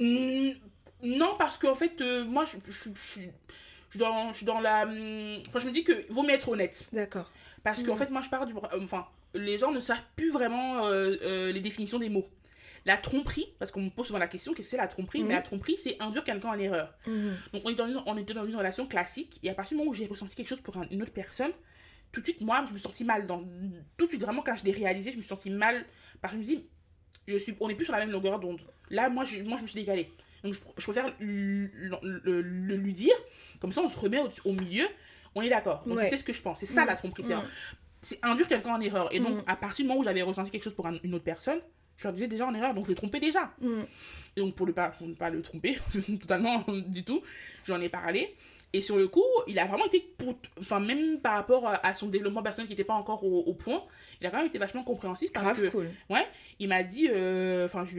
Mm, 0.00 0.50
non, 1.02 1.34
parce 1.38 1.56
qu'en 1.58 1.74
fait, 1.74 2.00
euh, 2.00 2.24
moi, 2.24 2.44
je, 2.44 2.56
je, 2.70 2.90
je, 2.94 3.20
je 3.90 3.98
dans, 3.98 4.32
je 4.32 4.38
suis 4.38 4.46
dans 4.46 4.60
la... 4.60 4.82
hum, 4.86 5.38
Enfin, 5.48 5.58
je 5.60 5.66
me 5.68 5.72
dis 5.72 5.84
que 5.84 6.04
vaut 6.12 6.22
mieux 6.22 6.34
être 6.34 6.48
honnête. 6.48 6.86
D'accord. 6.92 7.30
Parce 7.62 7.84
qu'en 7.84 7.92
Mhm. 7.92 7.98
fait, 7.98 8.10
moi, 8.10 8.22
je 8.22 8.28
pars 8.28 8.44
du... 8.44 8.54
Enfin, 8.82 9.06
les 9.34 9.56
gens 9.56 9.70
ne 9.70 9.78
savent 9.80 10.02
plus 10.16 10.30
vraiment 10.30 10.84
euh, 10.86 11.16
euh, 11.22 11.52
les 11.52 11.60
définitions 11.60 11.98
des 12.00 12.08
mots. 12.08 12.28
La 12.84 12.96
tromperie, 12.96 13.46
parce 13.58 13.70
qu'on 13.70 13.82
me 13.82 13.90
pose 13.90 14.06
souvent 14.08 14.18
la 14.18 14.26
question, 14.26 14.52
qu'est-ce 14.54 14.66
que 14.68 14.70
c'est 14.72 14.76
la 14.76 14.88
tromperie? 14.88 15.20
Mhm. 15.20 15.28
Mais 15.28 15.34
la 15.34 15.42
tromperie, 15.42 15.76
c'est 15.78 15.96
induire 16.00 16.24
quelqu'un 16.24 16.48
en 16.50 16.58
erreur. 16.58 16.92
Mhm. 17.06 17.36
Donc, 17.52 17.62
on 17.64 17.68
était, 17.70 17.78
dans 17.82 17.88
une, 17.88 18.02
on 18.06 18.16
était 18.16 18.34
dans 18.34 18.44
une 18.46 18.56
relation 18.56 18.86
classique, 18.86 19.38
et 19.42 19.50
à 19.50 19.54
partir 19.54 19.76
du 19.76 19.78
moment 19.78 19.90
où 19.90 19.94
j'ai 19.94 20.06
ressenti 20.06 20.34
quelque 20.34 20.48
chose 20.48 20.60
pour 20.60 20.76
un- 20.76 20.88
une 20.90 21.00
autre 21.02 21.12
personne, 21.12 21.52
tout 22.10 22.20
de 22.20 22.26
suite, 22.26 22.40
moi, 22.40 22.56
je 22.66 22.72
me 22.72 22.76
suis 22.78 22.82
sentie 22.86 23.04
mal. 23.04 23.26
Dans, 23.26 23.40
tout 23.96 24.04
de 24.04 24.08
suite, 24.08 24.20
vraiment, 24.20 24.42
quand 24.42 24.56
je 24.56 24.64
l'ai 24.64 24.72
réalisé, 24.72 25.12
je 25.12 25.16
me 25.16 25.22
suis 25.22 25.28
sentie 25.28 25.50
mal. 25.50 25.84
Parce 26.20 26.34
que 26.34 26.42
je 26.42 26.50
me 26.52 26.56
dis, 26.56 26.68
je 27.28 27.36
suis, 27.36 27.54
on 27.60 27.68
n'est 27.68 27.74
plus 27.74 27.84
sur 27.84 27.94
la 27.94 28.00
même 28.00 28.10
longueur 28.10 28.38
d'onde. 28.40 28.60
Là, 28.90 29.08
moi 29.08 29.24
je, 29.24 29.42
moi, 29.42 29.56
je 29.56 29.62
me 29.62 29.66
suis 29.68 29.80
décalée. 29.80 30.10
Donc, 30.42 30.52
je, 30.54 30.58
pr- 30.60 30.72
je 30.76 30.82
préfère 30.84 31.14
le, 31.20 32.76
lui 32.76 32.92
dire, 32.92 33.14
comme 33.60 33.72
ça, 33.72 33.80
on 33.82 33.88
se 33.88 33.98
remet 33.98 34.18
au, 34.18 34.28
au 34.44 34.52
milieu, 34.52 34.86
on 35.34 35.42
est 35.42 35.48
d'accord. 35.48 35.82
Donc, 35.86 35.98
Ouais. 35.98 36.06
c'est 36.08 36.18
ce 36.18 36.24
que 36.24 36.32
je 36.32 36.42
pense. 36.42 36.60
C'est 36.60 36.66
ça, 36.66 36.82
Mhm. 36.82 36.86
la 36.88 36.96
tromperie. 36.96 37.24
C'est- 38.02 38.16
Mhm. 38.24 38.30
Induire 38.32 38.48
quelqu'un 38.48 38.74
en 38.74 38.80
erreur. 38.80 39.14
Et 39.14 39.20
donc, 39.20 39.36
Mhm. 39.36 39.42
à 39.46 39.56
partir 39.56 39.84
du 39.84 39.88
moment 39.88 40.00
où 40.00 40.04
j'avais 40.04 40.22
ressenti 40.22 40.50
quelque 40.50 40.64
chose 40.64 40.74
pour 40.74 40.86
un- 40.86 40.98
une 41.04 41.14
autre 41.14 41.24
personne, 41.24 41.60
je 41.96 42.04
leur 42.04 42.12
disais 42.12 42.28
déjà 42.28 42.46
en 42.46 42.54
erreur, 42.54 42.74
donc 42.74 42.84
je 42.84 42.90
le 42.90 42.94
trompais 42.94 43.20
déjà. 43.20 43.52
Et 44.36 44.40
donc, 44.40 44.54
pour 44.54 44.66
ne 44.66 44.72
pas, 44.72 44.88
pour 44.88 45.06
ne 45.06 45.14
pas 45.14 45.30
le 45.30 45.42
tromper, 45.42 45.78
totalement 46.20 46.64
du 46.68 47.04
tout, 47.04 47.22
j'en 47.64 47.80
ai 47.80 47.88
parlé. 47.88 48.34
Et 48.74 48.80
sur 48.80 48.96
le 48.96 49.06
coup, 49.06 49.24
il 49.46 49.58
a 49.58 49.66
vraiment 49.66 49.84
été, 49.84 50.00
pour, 50.16 50.34
enfin, 50.58 50.80
même 50.80 51.20
par 51.20 51.34
rapport 51.34 51.68
à, 51.68 51.94
son 51.94 52.08
développement 52.08 52.42
personnel 52.42 52.66
qui 52.66 52.72
n'était 52.72 52.84
pas 52.84 52.94
encore 52.94 53.22
au, 53.22 53.40
au 53.40 53.52
point, 53.52 53.82
il 54.20 54.26
a 54.26 54.30
quand 54.30 54.38
même 54.38 54.46
été 54.46 54.58
vachement 54.58 54.82
compréhensif 54.82 55.30
parce 55.30 55.44
Grave 55.44 55.60
que, 55.60 55.68
cool. 55.68 55.88
il 56.58 56.68
m'a 56.68 56.82
dit, 56.82 57.08
euh, 57.12 57.66
enfin, 57.66 57.84
je, 57.84 57.98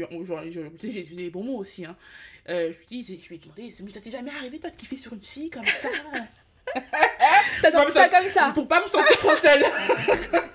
j'ai 0.81 0.99
utilisé 0.99 1.21
les 1.21 1.29
bons 1.29 1.43
mots 1.43 1.57
aussi, 1.57 1.85
hein. 1.85 1.95
Euh, 2.49 2.73
je 2.73 2.77
lui 2.77 2.85
dis, 2.87 3.21
je 3.21 3.29
lui 3.29 3.35
ai 3.35 3.37
demandé, 3.37 3.71
mais 3.83 3.91
ça 3.91 4.01
t'est 4.01 4.11
jamais 4.11 4.31
arrivé, 4.31 4.59
toi, 4.59 4.69
de 4.71 4.75
kiffer 4.75 4.97
sur 4.97 5.13
une 5.13 5.23
fille 5.23 5.49
comme 5.51 5.63
ça? 5.63 5.89
T'as 7.61 7.71
sorti 7.71 7.91
ça 7.91 8.09
comme 8.09 8.27
ça? 8.27 8.51
Pour 8.53 8.67
pas 8.67 8.81
me 8.81 8.87
sentir 8.87 9.17
trop 9.17 9.35
seule. 9.35 9.63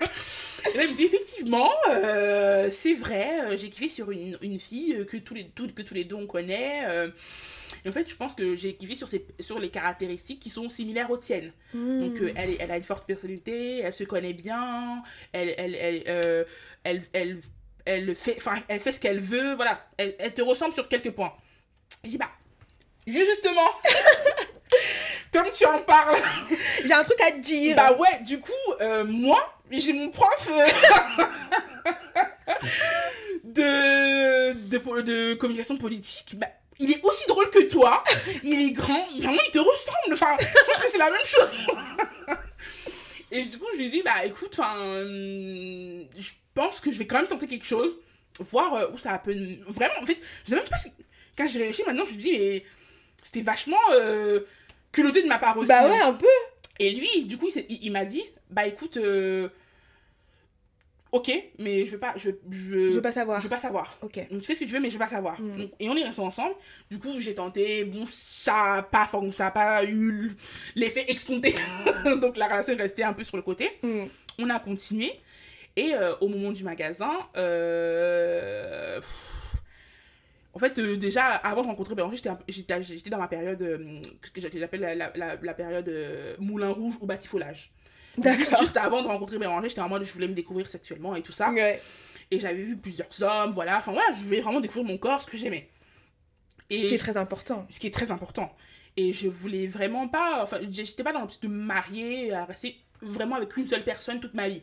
Et 0.75 0.83
il 0.83 0.89
me 0.91 0.95
dit 0.95 1.03
effectivement, 1.05 1.71
euh, 1.89 2.69
c'est 2.69 2.93
vrai, 2.93 3.27
euh, 3.43 3.57
j'ai 3.57 3.69
kiffé 3.69 3.89
sur 3.89 4.11
une, 4.11 4.37
une 4.41 4.59
fille 4.59 5.05
que 5.09 5.17
tous, 5.17 5.33
les, 5.33 5.45
tout- 5.49 5.73
que 5.73 5.81
tous 5.81 5.93
les 5.93 6.03
deux 6.03 6.15
on 6.15 6.27
connaît. 6.27 6.83
euh, 6.87 7.09
et 7.85 7.89
en 7.89 7.91
fait, 7.91 8.09
je 8.09 8.15
pense 8.15 8.33
que 8.35 8.55
j'ai 8.55 8.73
kiffé 8.73 8.95
sur, 8.95 9.07
ses, 9.07 9.25
sur 9.39 9.59
les 9.59 9.69
caractéristiques 9.69 10.39
qui 10.39 10.49
sont 10.49 10.69
similaires 10.69 11.09
aux 11.11 11.17
tiennes. 11.17 11.51
Mhm. 11.73 11.99
Donc, 12.09 12.21
euh, 12.21 12.31
elle, 12.35 12.57
elle 12.59 12.71
a 12.71 12.77
une 12.77 12.83
forte 12.83 13.05
personnalité, 13.05 13.79
elle 13.79 13.93
se 13.93 14.03
connaît 14.03 14.33
bien, 14.33 15.01
elle, 15.33 15.53
elle, 15.57 15.75
elle, 15.75 16.03
elle, 16.83 17.03
elle, 17.13 17.39
elle 17.85 18.15
fait, 18.15 18.37
elle 18.67 18.79
fait 18.79 18.91
ce 18.91 18.99
qu'elle 18.99 19.19
veut, 19.19 19.53
voilà. 19.53 19.87
Elle, 19.97 20.15
elle 20.19 20.33
te 20.33 20.41
ressemble 20.41 20.73
sur 20.73 20.87
quelques 20.89 21.11
points. 21.11 21.33
Je 22.03 22.09
dis, 22.09 22.17
bah, 22.17 22.29
justement, 23.07 23.69
comme 25.31 25.51
tu 25.53 25.65
en 25.65 25.79
parles, 25.81 26.17
J'ai 26.83 26.93
un 26.93 27.03
truc 27.03 27.19
à 27.21 27.31
te 27.31 27.39
dire. 27.39 27.75
bah 27.75 27.93
ouais, 27.97 28.21
du 28.25 28.39
coup, 28.39 28.51
euh, 28.81 29.03
moi, 29.05 29.58
j'ai 29.71 29.93
mon 29.93 30.09
prof 30.09 30.49
euh, 30.49 30.67
de, 33.43 34.53
de, 34.53 35.01
de 35.01 35.33
communication 35.35 35.77
politique. 35.77 36.35
Bah, 36.37 36.47
il 36.79 36.91
est 36.91 37.03
aussi 37.03 37.27
drôle 37.27 37.49
que 37.49 37.63
toi. 37.63 38.03
Il 38.43 38.61
est 38.61 38.71
grand. 38.71 39.01
Vraiment, 39.17 39.41
il 39.45 39.51
te 39.51 39.59
ressemble. 39.59 40.13
Enfin, 40.13 40.37
je 40.39 40.45
pense 40.65 40.81
que 40.81 40.89
c'est 40.89 40.97
la 40.97 41.09
même 41.11 41.25
chose. 41.25 41.67
Et 43.31 43.45
du 43.45 43.59
coup, 43.59 43.65
je 43.73 43.77
lui 43.77 43.85
ai 43.87 43.89
dit, 43.89 44.01
bah 44.01 44.25
écoute, 44.25 44.55
enfin, 44.57 44.75
euh, 44.79 46.03
je 46.17 46.29
pense 46.55 46.79
que 46.81 46.91
je 46.91 46.97
vais 46.97 47.05
quand 47.05 47.17
même 47.17 47.27
tenter 47.27 47.47
quelque 47.47 47.65
chose. 47.65 47.95
Voir 48.39 48.73
euh, 48.73 48.87
où 48.93 48.97
ça 48.97 49.17
peut. 49.19 49.35
Vraiment, 49.67 49.93
en 50.01 50.05
fait, 50.05 50.17
je 50.45 50.49
sais 50.51 50.55
même 50.55 50.67
pas 50.67 50.77
si. 50.77 50.91
Quand 51.37 51.47
j'ai 51.47 51.59
réussi 51.59 51.83
maintenant, 51.85 52.05
je 52.07 52.13
me 52.13 52.17
dis, 52.17 52.31
mais 52.31 52.65
c'était 53.23 53.41
vachement 53.41 53.77
euh, 53.91 54.41
culotté 54.91 55.21
de 55.21 55.27
ma 55.27 55.37
part 55.37 55.57
aussi. 55.57 55.67
Bah 55.67 55.87
ouais, 55.87 55.99
un 55.99 56.13
peu. 56.13 56.25
Et 56.79 56.91
lui, 56.91 57.25
du 57.25 57.37
coup, 57.37 57.49
il 57.69 57.91
m'a 57.91 58.05
dit, 58.05 58.23
bah 58.49 58.65
écoute, 58.67 58.97
euh, 58.97 59.49
ok, 61.11 61.31
mais 61.59 61.85
je 61.85 61.91
veux 61.93 61.99
pas, 61.99 62.13
je, 62.17 62.29
je, 62.49 62.89
Je 62.89 62.95
veux 62.95 63.01
pas 63.01 63.11
savoir. 63.11 63.39
je 63.39 63.43
veux 63.45 63.49
pas 63.49 63.57
savoir. 63.59 63.95
Ok. 64.01 64.15
Donc 64.31 64.41
tu 64.41 64.47
fais 64.47 64.55
ce 64.55 64.59
que 64.61 64.65
tu 64.65 64.73
veux, 64.73 64.79
mais 64.79 64.89
je 64.89 64.93
veux 64.93 64.99
pas 64.99 65.07
savoir. 65.07 65.39
Mm. 65.41 65.57
Donc, 65.57 65.71
et 65.79 65.89
on 65.89 65.95
est 65.95 66.03
restés 66.03 66.21
ensemble. 66.21 66.55
Du 66.89 66.99
coup, 66.99 67.19
j'ai 67.19 67.33
tenté, 67.35 67.83
bon, 67.85 68.05
ça 68.11 68.73
a 68.75 68.83
pas, 68.83 69.09
ça 69.31 69.47
a 69.47 69.51
pas 69.51 69.83
eu 69.85 70.31
l'effet 70.75 71.05
escompté. 71.11 71.55
Donc 72.21 72.37
la 72.37 72.47
relation 72.47 72.73
est 72.73 72.81
restée 72.81 73.03
un 73.03 73.13
peu 73.13 73.23
sur 73.23 73.37
le 73.37 73.43
côté. 73.43 73.69
Mhm. 73.83 74.07
On 74.39 74.49
a 74.49 74.59
continué. 74.59 75.11
Et 75.75 75.93
euh, 75.93 76.15
au 76.21 76.27
moment 76.27 76.51
du 76.51 76.63
magasin, 76.63 77.11
euh, 77.37 78.99
en 80.53 80.59
fait, 80.59 80.77
euh, 80.79 80.97
déjà, 80.97 81.25
avant 81.27 81.61
de 81.61 81.67
rencontrer 81.67 81.95
Béranger, 81.95 82.17
j'étais 82.47 83.09
dans 83.09 83.19
ma 83.19 83.27
période 83.27 83.61
euh, 83.61 84.01
que 84.33 84.41
j'a- 84.41 84.49
que 84.49 84.57
j'appelle 84.57 84.81
la, 84.81 84.95
la, 84.95 85.11
la, 85.15 85.35
la 85.41 85.53
période 85.53 85.87
euh, 85.87 86.35
moulin 86.39 86.69
rouge 86.71 86.95
ou 87.01 87.05
batifolage. 87.05 87.71
Juste, 88.59 88.77
avant 88.77 89.01
de 89.01 89.07
rencontrer 89.07 89.37
Béranger, 89.37 89.69
j'étais 89.69 89.81
en 89.81 89.89
mode 89.89 90.03
je 90.03 90.13
voulais 90.13 90.27
me 90.27 90.33
découvrir 90.33 90.69
sexuellement 90.69 91.15
et 91.15 91.21
tout 91.21 91.31
ça. 91.31 91.51
Ouais. 91.51 91.81
Et 92.31 92.39
j'avais 92.39 92.61
vu 92.61 92.77
plusieurs 92.77 93.23
hommes, 93.23 93.51
voilà. 93.51 93.79
Enfin 93.79 93.91
voilà, 93.91 94.11
je 94.11 94.23
voulais 94.23 94.41
vraiment 94.41 94.59
découvrir 94.59 94.85
mon 94.85 94.97
corps, 94.97 95.21
ce 95.21 95.27
que 95.27 95.37
j'aimais. 95.37 95.69
Et 96.69 96.79
Ce 96.79 96.87
qui 96.87 96.95
est 96.95 96.99
très 96.99 97.17
important. 97.17 97.65
ce 97.69 97.79
qui 97.79 97.87
est 97.87 97.93
très 97.93 98.11
important. 98.11 98.55
Et 98.97 99.13
je 99.13 99.27
voulais 99.27 99.67
vraiment 99.67 100.07
pas, 100.07 100.43
enfin, 100.43 100.59
j'étais 100.69 101.03
pas 101.03 101.13
dans 101.13 101.21
l'optique 101.21 101.43
de 101.43 101.47
me 101.47 101.63
marier, 101.63 102.33
à 102.33 102.45
rester 102.45 102.79
vraiment 103.01 103.35
avec 103.35 103.55
une 103.57 103.67
seule 103.67 103.83
personne 103.83 104.19
toute 104.19 104.33
ma 104.33 104.49
vie. 104.49 104.61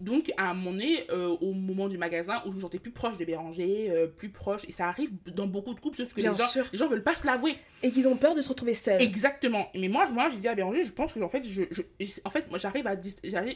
Donc, 0.00 0.32
à 0.38 0.50
un 0.50 0.54
moment 0.54 0.70
donné, 0.72 1.04
euh, 1.10 1.28
au 1.40 1.52
moment 1.52 1.86
du 1.88 1.98
magasin, 1.98 2.42
où 2.46 2.50
je 2.50 2.56
me 2.56 2.60
sentais 2.60 2.78
plus 2.78 2.90
proche 2.90 3.18
de 3.18 3.24
Béranger, 3.24 3.90
euh, 3.90 4.06
plus 4.06 4.30
proche, 4.30 4.62
et 4.66 4.72
ça 4.72 4.88
arrive 4.88 5.10
dans 5.26 5.46
beaucoup 5.46 5.74
de 5.74 5.80
couples, 5.80 5.96
sauf 5.96 6.12
que 6.14 6.20
les 6.20 6.28
gens, 6.28 6.48
sûr. 6.48 6.66
les 6.72 6.78
gens 6.78 6.88
veulent 6.88 7.02
pas 7.02 7.16
se 7.16 7.26
l'avouer. 7.26 7.56
Et 7.82 7.90
qu'ils 7.90 8.08
ont 8.08 8.16
peur 8.16 8.34
de 8.34 8.40
se 8.40 8.48
retrouver 8.48 8.74
seuls. 8.74 9.00
Exactement. 9.02 9.68
Mais 9.74 9.88
moi, 9.88 10.08
moi 10.10 10.28
j'ai 10.30 10.38
dit 10.38 10.48
à 10.48 10.54
Béranger, 10.54 10.84
je 10.84 10.92
pense 10.92 11.12
que 11.12 11.20
en 11.20 11.28
fait, 11.28 11.44
je, 11.44 11.64
je- 11.70 12.20
en 12.24 12.30
fait 12.30 12.48
moi, 12.48 12.58
j'arrive 12.58 12.86
à, 12.86 12.96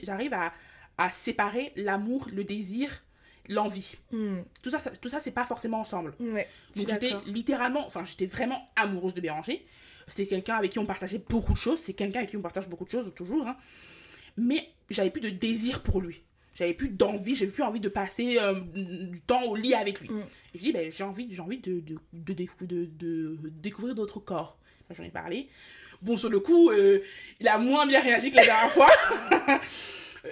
j'arrive 0.03 0.35
à, 0.35 0.53
à 0.99 1.11
séparer 1.11 1.73
l'amour, 1.77 2.29
le 2.33 2.45
désir, 2.45 3.03
l'envie. 3.49 3.97
Mhm. 4.13 4.45
Tout 4.63 4.71
ça, 4.71 4.81
tout 5.01 5.09
ça, 5.09 5.21
c'est 5.21 5.31
pas 5.31 5.47
forcément 5.47 5.81
ensemble. 5.81 6.15
Ouais. 6.21 6.47
Donc 6.77 6.89
j'étais 6.89 7.13
littéralement, 7.27 7.87
enfin 7.87 8.05
j'étais 8.05 8.27
vraiment 8.27 8.69
amoureuse 8.77 9.15
de 9.15 9.21
Béranger. 9.21 9.65
C'était 10.09 10.27
quelqu'un 10.27 10.57
avec 10.57 10.73
qui 10.73 10.79
on 10.79 10.85
partageait 10.87 11.23
beaucoup 11.27 11.53
de 11.55 11.59
choses. 11.59 11.79
C'est 11.79 11.95
quelqu'un 11.95 12.19
avec 12.19 12.29
qui 12.31 12.37
on 12.37 12.43
partage 12.43 12.69
beaucoup 12.69 12.85
de 12.85 12.91
choses 12.91 13.15
toujours. 13.15 13.47
hein. 13.47 13.57
Mais 14.37 14.69
j'avais 14.91 15.11
plus 15.11 15.21
de 15.21 15.31
désir 15.31 15.83
pour 15.83 16.01
lui. 16.01 16.23
J'avais 16.55 16.75
plus 16.75 16.89
d'envie, 16.89 17.35
j'avais 17.35 17.51
plus 17.51 17.63
envie 17.65 17.81
de 17.81 17.89
passer 17.89 18.39
euh, 18.39 18.55
du 19.11 19.21
temps 19.21 19.43
au 19.45 19.57
lit 19.57 19.75
avec 19.75 20.01
lui. 20.01 20.09
Mm. 20.11 20.21
Et 20.55 20.59
je 20.59 20.63
dis, 20.63 20.73
ben, 20.73 20.91
j'ai 20.91 21.05
envie, 21.05 21.27
j'ai 21.31 21.41
envie 21.41 21.59
de, 21.59 21.81
de, 21.81 21.97
de, 22.13 22.33
décou- 22.33 22.67
de- 22.67 22.87
de 22.87 23.37
découvrir 23.61 23.95
d'autres 23.95 24.21
corps. 24.21 24.57
J'en 24.91 25.03
ai 25.05 25.11
parlé. 25.11 25.49
Bon, 26.03 26.17
sur 26.17 26.29
le 26.29 26.39
coup, 26.41 26.71
euh, 26.71 27.01
il 27.41 27.49
a 27.49 27.59
moins 27.59 27.87
bien 27.87 28.01
réagi 28.01 28.31
que 28.31 28.37
la 28.37 28.45
dernière 28.45 28.71
fois. 28.71 28.89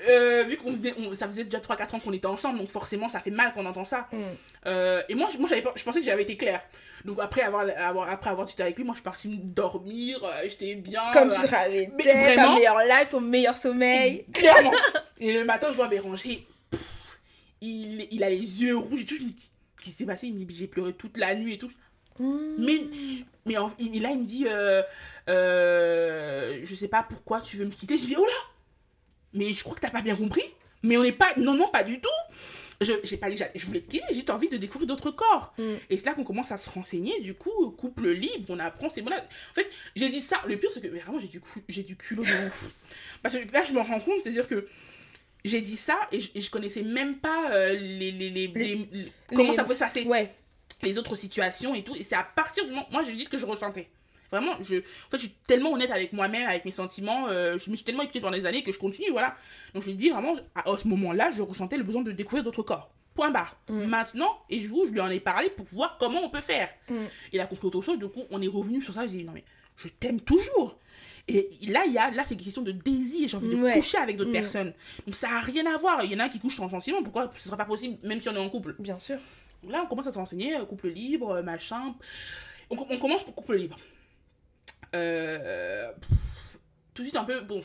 Euh, 0.09 0.42
vu 0.44 0.57
qu'on 0.57 0.72
on- 0.96 1.12
ça 1.14 1.26
faisait 1.26 1.44
déjà 1.44 1.61
3-4 1.61 1.94
ans 1.94 2.00
qu'on 2.00 2.12
était 2.14 2.26
ensemble, 2.26 2.59
donc 2.59 2.68
forcément 2.70 3.11
ça 3.11 3.20
fait 3.20 3.31
mal 3.31 3.52
qu'on 3.52 3.66
entend 3.66 3.85
ça. 3.85 4.09
Mhm. 4.11 4.20
Euh, 4.66 5.02
et 5.11 5.14
moi, 5.14 5.28
je- 5.33 5.37
moi 5.38 5.48
je 5.76 5.85
pensais 5.85 6.00
que 6.00 6.07
j'avais 6.07 6.22
été 6.22 6.37
claire. 6.38 6.62
Donc 7.05 7.18
après 7.20 7.42
avoir, 7.42 7.66
avoir, 7.76 8.09
après 8.09 8.31
avoir 8.31 8.46
discuté 8.46 8.62
avec 8.62 8.76
lui, 8.78 8.85
moi 8.85 8.94
je 8.94 9.00
suis 9.00 9.05
partie 9.05 9.28
me 9.28 9.37
dormir, 9.37 10.24
euh, 10.24 10.31
j'étais 10.44 10.76
bien. 10.76 11.02
Comme 11.12 11.28
tu 11.31 11.42
travaillais, 11.42 11.90
mais 11.98 12.05
ta 12.05 12.12
vraiment- 12.35 12.55
meilleure 12.55 12.78
life, 12.78 13.09
ton 13.11 13.20
meilleur 13.20 13.57
sommeil. 13.57 14.24
Clairement. 14.33 14.70
et 15.20 15.33
le 15.33 15.44
matin, 15.44 15.66
je 15.70 15.76
vois 15.76 15.88
Béranger, 15.88 16.46
pff, 16.70 16.81
il, 17.61 18.09
il 18.11 18.24
a 18.24 18.31
les 18.31 18.62
yeux 18.62 18.76
rouges 18.76 19.02
et 19.02 19.05
tout. 19.05 19.16
Je 19.16 19.24
me 19.24 19.28
dis, 19.28 19.50
qu'est-ce 19.76 19.85
qui 19.85 19.90
s'est 19.90 20.07
passé? 20.07 20.28
Il 20.28 20.35
me 20.35 20.38
dit, 20.44 20.57
j'ai 20.57 20.68
pleuré 20.68 20.94
toute 20.94 21.18
la 21.18 21.35
nuit 21.35 21.55
et 21.55 21.59
tout. 21.59 21.70
Mmh. 22.18 22.38
Mais, 22.59 22.81
mais 23.44 23.57
en- 23.59 23.70
il- 23.78 24.00
là, 24.00 24.11
il 24.12 24.20
me 24.20 24.24
dit, 24.24 24.46
euh, 24.48 24.83
euh, 25.28 26.61
je 26.64 26.74
sais 26.74 26.88
pas 26.88 27.02
pourquoi 27.09 27.40
tu 27.40 27.57
veux 27.57 27.64
me 27.66 27.70
quitter. 27.70 27.96
Je 27.96 28.07
dis, 28.07 28.16
oh 28.18 28.24
là 28.24 28.33
Mais 29.35 29.53
je 29.53 29.62
crois 29.64 29.75
que 29.77 29.81
t'as 29.81 29.90
pas 29.90 30.03
bien 30.03 30.16
compris. 30.16 30.42
Mais 30.83 30.97
on 30.97 31.03
n'est 31.03 31.12
pas, 31.12 31.29
non, 31.37 31.55
non, 31.55 31.68
pas 31.68 31.85
du 31.85 32.01
tout. 32.01 32.09
Je, 32.81 32.92
j'ai 33.05 33.16
pas 33.16 33.29
je 33.31 33.66
voulais 33.66 33.81
te 33.81 33.87
quitter, 33.87 34.03
j'ai 34.09 34.16
juste 34.16 34.31
envie 34.31 34.49
de 34.49 34.57
découvrir 34.57 34.88
d'autres 34.88 35.12
corps. 35.12 35.55
Mm. 35.57 35.62
Et 35.90 35.99
c'est 35.99 36.07
là 36.07 36.14
qu'on 36.14 36.25
commence 36.25 36.51
à 36.51 36.57
se 36.57 36.68
renseigner, 36.68 37.21
du 37.21 37.35
coup, 37.35 37.71
couple 37.79 38.09
libre, 38.11 38.47
on 38.49 38.59
apprend 38.59 38.88
ces 38.88 39.03
mots-là. 39.03 39.18
En 39.53 39.55
fait, 39.55 39.71
j'ai 39.95 40.09
dit 40.09 40.21
ça, 40.21 40.42
le 40.49 40.57
pire, 40.57 40.71
c'est 40.73 40.81
que 40.81 40.88
mais 40.88 40.99
vraiment, 40.99 41.21
j'ai 41.21 41.29
du, 41.29 41.40
cul- 41.40 41.62
j'ai 41.68 41.85
du 41.85 41.95
culot 41.97 42.25
de 42.25 42.47
ouf. 42.47 42.71
Parce 43.23 43.37
que 43.37 43.53
là, 43.53 43.62
je 43.62 43.73
me 43.73 43.81
rends 43.81 44.01
compte, 44.01 44.21
c'est-à-dire 44.25 44.49
que 44.49 44.66
j'ai 45.45 45.61
dit 45.61 45.77
ça 45.77 45.97
et 46.11 46.18
je, 46.18 46.31
et 46.35 46.40
je 46.40 46.51
connaissais 46.51 46.83
même 46.83 47.18
pas 47.18 47.53
euh, 47.53 47.73
les, 47.75 48.11
les, 48.11 48.31
les, 48.31 49.12
comment 49.29 49.55
ça 49.55 49.62
pouvait 49.62 49.77
se 49.77 49.81
passer 49.81 50.03
Ouais. 50.05 50.35
les 50.83 50.99
autres 50.99 51.14
situations 51.14 51.77
et 51.77 51.85
tout. 51.85 51.95
Et 51.95 52.03
c'est 52.03 52.16
à 52.16 52.25
partir 52.25 52.64
du 52.64 52.71
moment. 52.71 52.88
Moi, 52.90 53.05
je 53.05 53.12
dis 53.12 53.25
ce 53.25 53.29
que 53.29 53.38
je 53.38 53.47
ressentais. 53.47 53.88
Vraiment, 54.33 54.55
je, 54.62 54.77
en 54.77 55.11
fait, 55.11 55.18
je 55.18 55.23
suis 55.27 55.35
tellement 55.47 55.73
honnête 55.73 55.90
avec 55.90 56.12
moi-même, 56.12 56.49
avec 56.49 56.64
mes 56.64 56.71
sentiments. 56.73 57.29
euh, 57.29 57.59
je 57.59 57.71
me 57.71 57.77
suis 57.77 57.85
tellement 57.85 58.03
écoutée 58.03 58.21
pendant 58.21 58.37
des 58.37 58.47
années 58.47 58.62
que 58.62 58.73
je 58.73 58.79
continue, 58.79 59.11
voilà. 59.11 59.37
Donc, 59.75 59.83
je 59.83 59.88
lui 59.88 59.95
dis 59.97 60.09
vraiment, 60.11 60.35
à, 60.55 60.71
à 60.73 60.79
ce 60.79 60.88
moment-là, 60.88 61.31
je 61.31 61.42
ressentais 61.42 61.77
le 61.77 61.85
besoin 61.85 62.03
de 62.03 62.11
découvrir 62.12 62.42
d'autres 62.42 62.62
corps. 62.62 62.90
Point 63.14 63.31
barre. 63.31 63.57
Mm. 63.68 63.85
Maintenant, 63.85 64.38
et 64.49 64.59
je, 64.59 64.68
je 64.68 64.90
lui 64.92 65.01
en 65.01 65.11
ai 65.11 65.21
parlé 65.21 65.51
pour 65.51 65.66
voir 65.66 65.99
comment 66.01 66.21
on 66.25 66.31
peut 66.31 66.40
faire. 66.40 66.71
Mm. 66.88 66.95
Il 67.35 67.40
a 67.40 67.47
compris 67.47 67.66
autre 67.66 67.83
chose, 67.83 67.99
du 67.99 68.09
coup, 68.09 68.23
on 68.31 68.40
est 68.40 68.49
revenu 68.49 68.81
sur 68.83 68.95
ça. 68.95 69.03
J'ai 69.07 69.18
dit, 69.18 69.25
non, 69.25 69.33
mais 69.35 69.45
je 69.77 69.88
t'aime 69.88 70.21
toujours. 70.21 70.79
Et 71.29 71.49
là, 71.68 71.85
il 71.87 71.92
y 71.92 71.99
a, 71.99 72.11
là, 72.11 72.25
c'est 72.25 72.35
une 72.35 72.40
question 72.40 72.62
de 72.62 72.73
désir. 72.73 73.29
J'ai 73.29 73.37
envie 73.37 73.49
de 73.49 73.55
Ouais. 73.57 73.75
coucher 73.75 73.99
avec 73.99 74.16
d'autres 74.16 74.31
Mm. 74.31 74.33
personnes. 74.33 74.73
Donc, 75.07 75.14
ça 75.14 75.29
n'a 75.29 75.40
rien 75.40 75.66
à 75.66 75.77
voir. 75.77 76.03
Il 76.03 76.11
y 76.11 76.16
en 76.16 76.21
a 76.21 76.25
un 76.25 76.29
qui 76.31 76.40
couche 76.40 76.57
sans 76.57 76.71
sentiment. 76.71 77.03
Pourquoi 77.03 77.31
ce 77.35 77.38
ne 77.38 77.45
sera 77.45 77.57
pas 77.59 77.66
possible, 77.66 77.99
même 78.03 78.21
si 78.21 78.29
on 78.31 78.35
est 78.35 78.38
en 78.38 78.49
couple? 78.49 78.75
Bien 78.79 78.99
sûr. 78.99 79.18
Là, 79.68 79.83
on 79.85 79.87
commence 79.87 80.07
à 80.07 80.11
se 80.11 80.18
renseigner, 80.18 80.57
euh, 80.57 80.64
couple 80.64 80.88
libre, 80.88 81.31
euh, 81.37 81.42
machin. 81.42 81.95
On, 82.71 82.77
on 82.88 82.99
commence 82.99 83.23
pour 83.25 83.35
couple 83.35 83.57
libre. 83.57 83.77
Euh, 84.95 85.92
tout 86.95 87.03
de 87.03 87.09
suite, 87.09 87.16
un 87.16 87.25
peu, 87.25 87.40
bon, 87.40 87.62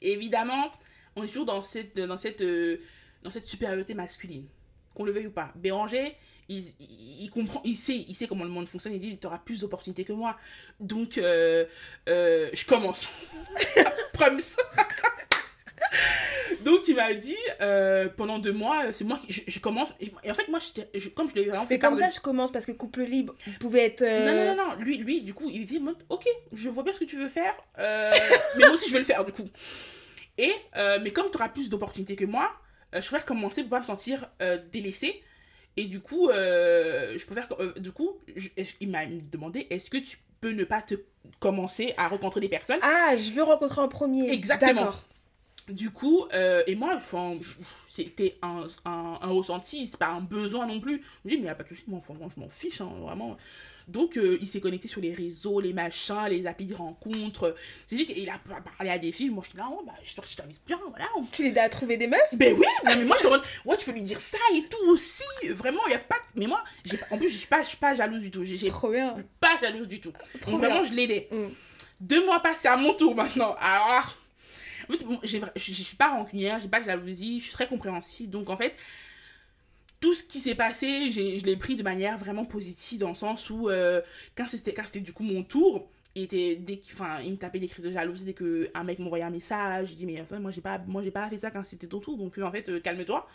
évidemment, 0.00 0.70
on 1.16 1.22
est 1.22 1.28
toujours 1.28 1.46
dans 1.46 1.62
cette, 1.62 1.96
dans 1.96 2.16
cette, 2.16 2.40
euh, 2.40 2.78
dans 3.22 3.30
cette 3.30 3.46
supériorité 3.46 3.94
masculine, 3.94 4.46
qu'on 4.94 5.04
le 5.04 5.12
veuille 5.12 5.28
ou 5.28 5.32
pas. 5.32 5.52
Béranger, 5.54 6.16
il, 6.48 6.64
il, 6.80 7.30
comprend, 7.30 7.62
il 7.64 7.76
sait, 7.76 8.04
il 8.08 8.14
sait 8.14 8.26
comment 8.26 8.44
le 8.44 8.50
monde 8.50 8.68
fonctionne, 8.68 8.94
il 8.94 9.00
dit, 9.00 9.18
tu 9.18 9.26
auras 9.26 9.38
plus 9.38 9.60
d'opportunités 9.60 10.04
que 10.04 10.12
moi. 10.12 10.36
Donc, 10.80 11.18
euh, 11.18 11.66
je 12.06 12.66
commence. 12.66 13.10
Promise. 14.12 14.56
Donc, 16.64 16.88
il 16.88 16.94
m'a 16.96 17.12
dit, 17.12 17.36
euh, 17.60 18.08
pendant 18.08 18.38
deux 18.38 18.52
mois, 18.52 18.92
c'est 18.92 19.04
moi 19.04 19.18
qui, 19.18 19.32
je, 19.32 19.42
je 19.46 19.58
commence, 19.58 19.90
et, 20.00 20.10
en 20.30 20.34
fait, 20.34 20.48
moi, 20.48 20.58
je, 20.94 21.08
comme 21.10 21.28
je 21.28 21.34
l'ai 21.34 21.44
vraiment 21.44 21.66
fait 21.66 21.74
Mais 21.74 21.78
comme 21.78 21.96
ça, 21.98 22.08
de- 22.08 22.12
je 22.14 22.20
commence 22.20 22.52
parce 22.52 22.64
que 22.64 22.72
couple 22.72 23.02
libre 23.02 23.34
pouvait 23.60 23.86
être. 23.86 24.02
euh, 24.02 24.24
non, 24.24 24.34
non, 24.34 24.56
non, 24.56 24.70
non, 24.70 24.82
lui, 24.82 24.96
lui, 24.98 25.20
du 25.22 25.34
coup, 25.34 25.50
il 25.52 25.62
était 25.62 25.78
mode, 25.78 25.96
ok, 26.08 26.26
je 26.52 26.68
vois 26.70 26.82
bien 26.82 26.92
ce 26.92 27.00
que 27.00 27.04
tu 27.04 27.16
veux 27.18 27.28
faire, 27.28 27.54
euh, 27.78 28.10
mais 28.56 28.64
moi 28.64 28.72
aussi, 28.74 28.88
je 28.88 28.92
vais 28.92 28.98
le 29.00 29.04
faire, 29.04 29.24
du 29.24 29.32
coup. 29.32 29.48
Et, 30.38 30.52
mais 31.02 31.12
comme 31.12 31.30
tu 31.30 31.36
auras 31.36 31.48
plus 31.48 31.68
d'opportunités 31.68 32.16
que 32.16 32.24
moi, 32.24 32.50
je 32.92 32.98
préfère 33.00 33.24
commencer 33.24 33.62
pour 33.62 33.70
pas 33.70 33.80
me 33.80 33.84
sentir 33.84 34.26
délaissée. 34.72 35.22
Et 35.76 35.84
du 35.86 36.00
coup, 36.00 36.28
je 36.32 37.24
préfère, 37.26 37.48
du 37.76 37.92
coup, 37.92 38.18
il 38.80 38.88
m'a 38.90 39.06
demandé, 39.06 39.66
est-ce 39.70 39.90
que 39.90 39.98
tu 39.98 40.18
peux 40.40 40.50
ne 40.50 40.64
pas 40.64 40.82
te 40.82 40.94
commencer 41.40 41.94
à 41.96 42.08
rencontrer 42.08 42.40
des 42.40 42.48
personnes? 42.48 42.78
Ah, 42.82 43.14
je 43.16 43.30
veux 43.32 43.42
rencontrer 43.42 43.80
en 43.80 43.88
premier. 43.88 44.30
Exactement. 44.32 44.92
Du 45.68 45.90
coup, 45.90 46.26
euh, 46.34 46.62
et 46.66 46.74
moi, 46.74 46.92
enfin, 46.96 47.38
je- 47.40 47.54
c'était 47.88 48.36
un, 48.42 48.66
un, 48.84 49.18
un 49.22 49.28
ressenti, 49.28 49.86
c'est 49.86 49.96
pas 49.98 50.08
un 50.08 50.20
besoin 50.20 50.66
non 50.66 50.78
plus. 50.78 51.02
Je 51.24 51.30
me 51.30 51.34
dis, 51.34 51.40
mais 51.40 51.46
y 51.46 51.50
a 51.50 51.54
pas 51.54 51.62
de 51.64 51.68
souci, 51.70 51.84
moi, 51.86 52.00
enfin, 52.00 52.12
moi, 52.18 52.28
je 52.34 52.40
m'en 52.40 52.50
fiche, 52.50 52.80
hein, 52.82 52.90
vraiment. 53.00 53.36
Donc, 53.88 54.16
euh, 54.16 54.36
il 54.40 54.46
s'est 54.46 54.60
connecté 54.60 54.88
sur 54.88 55.00
les 55.00 55.12
réseaux, 55.14 55.60
les 55.60 55.72
machins, 55.72 56.26
les 56.28 56.46
applis 56.46 56.66
de 56.66 56.74
rencontres. 56.74 57.54
C'est 57.86 57.96
lui 57.96 58.06
qu'il 58.06 58.28
a 58.30 58.38
parlé 58.76 58.90
à 58.90 58.98
des 58.98 59.12
filles. 59.12 59.30
Moi, 59.30 59.42
je 59.44 59.50
suis 59.50 59.58
là, 59.58 59.68
oh, 59.70 59.82
bah, 59.86 59.92
je 60.02 60.10
je 60.10 60.36
t'invite 60.36 60.60
bien, 60.66 60.78
voilà. 60.90 61.06
Tu 61.32 61.44
l'aides 61.44 61.58
à 61.58 61.68
trouver 61.70 61.96
des 61.96 62.06
meufs? 62.08 62.18
Ben 62.32 62.54
oui, 62.58 62.66
non, 62.84 62.92
mais 62.96 63.04
moi, 63.04 63.16
je 63.18 63.22
te 63.22 63.26
demande, 63.28 63.42
ouais, 63.64 63.76
tu 63.78 63.84
peux 63.86 63.92
lui 63.92 64.02
dire 64.02 64.20
ça 64.20 64.38
et 64.54 64.64
tout 64.64 64.90
aussi. 64.90 65.22
Vraiment, 65.50 65.80
il 65.86 65.92
y 65.92 65.94
a 65.94 65.98
pas. 65.98 66.16
Mais 66.34 66.46
moi, 66.46 66.62
en 67.10 67.16
plus, 67.18 67.28
je 67.30 67.36
suis 67.38 67.46
pas, 67.48 67.62
je 67.62 67.68
suis 67.68 67.76
pas 67.78 67.94
jalouse 67.94 68.20
du 68.20 68.30
tout. 68.30 68.44
Trop 68.68 68.90
bien. 68.90 69.16
pas 69.40 69.58
jalouse 69.60 69.88
du 69.88 70.00
tout. 70.00 70.12
Trop 70.40 70.52
Donc, 70.52 70.60
bien. 70.60 70.68
vraiment, 70.70 70.84
je 70.84 70.92
l'aidais. 70.94 71.28
Mm. 71.30 71.46
Deux 72.00 72.24
mois 72.24 72.40
passés 72.40 72.68
à 72.68 72.76
mon 72.76 72.92
tour 72.94 73.14
maintenant. 73.14 73.54
Alors 73.60 73.88
là, 73.88 74.02
en 74.88 74.92
fait, 74.92 75.04
je, 75.56 75.82
suis 75.82 75.96
pas 75.96 76.10
rancunière, 76.10 76.60
j'ai 76.60 76.68
pas 76.68 76.80
de 76.80 76.84
jalousie, 76.84 77.40
je 77.40 77.44
suis 77.44 77.52
très 77.52 77.68
compréhensive. 77.68 78.30
Donc 78.30 78.50
en 78.50 78.56
fait, 78.56 78.74
tout 80.00 80.14
ce 80.14 80.22
qui 80.22 80.38
s'est 80.38 80.54
passé, 80.54 81.10
je 81.10 81.44
l'ai 81.44 81.56
pris 81.56 81.76
de 81.76 81.82
manière 81.82 82.18
vraiment 82.18 82.44
positive 82.44 83.00
dans 83.00 83.08
le 83.08 83.14
sens 83.14 83.50
où 83.50 83.68
euh, 83.68 84.00
quand 84.36 84.46
c'était 84.48 85.00
du 85.00 85.12
coup 85.12 85.22
mon 85.22 85.42
tour, 85.42 85.88
il 86.14 86.24
était 86.24 86.56
dès 86.56 86.80
il 87.24 87.32
me 87.32 87.36
tapait 87.36 87.58
des 87.58 87.68
crises 87.68 87.84
de 87.84 87.90
jalousie 87.90 88.24
dès 88.24 88.34
que 88.34 88.70
un 88.74 88.84
mec 88.84 88.98
m'envoyait 88.98 89.24
un 89.24 89.30
message, 89.30 89.90
je 89.90 89.94
dis 89.94 90.06
mais 90.06 90.20
attends, 90.20 90.40
moi 90.40 90.50
j'ai 90.50 90.60
pas 90.60 90.78
moi 90.86 91.02
pas 91.12 91.28
fait 91.28 91.38
ça 91.38 91.50
quand 91.50 91.64
c'était 91.64 91.86
ton 91.86 92.00
tour 92.00 92.16
donc 92.16 92.38
euh, 92.38 92.42
en 92.42 92.52
fait 92.52 92.68
euh, 92.68 92.80
calme-toi. 92.80 93.26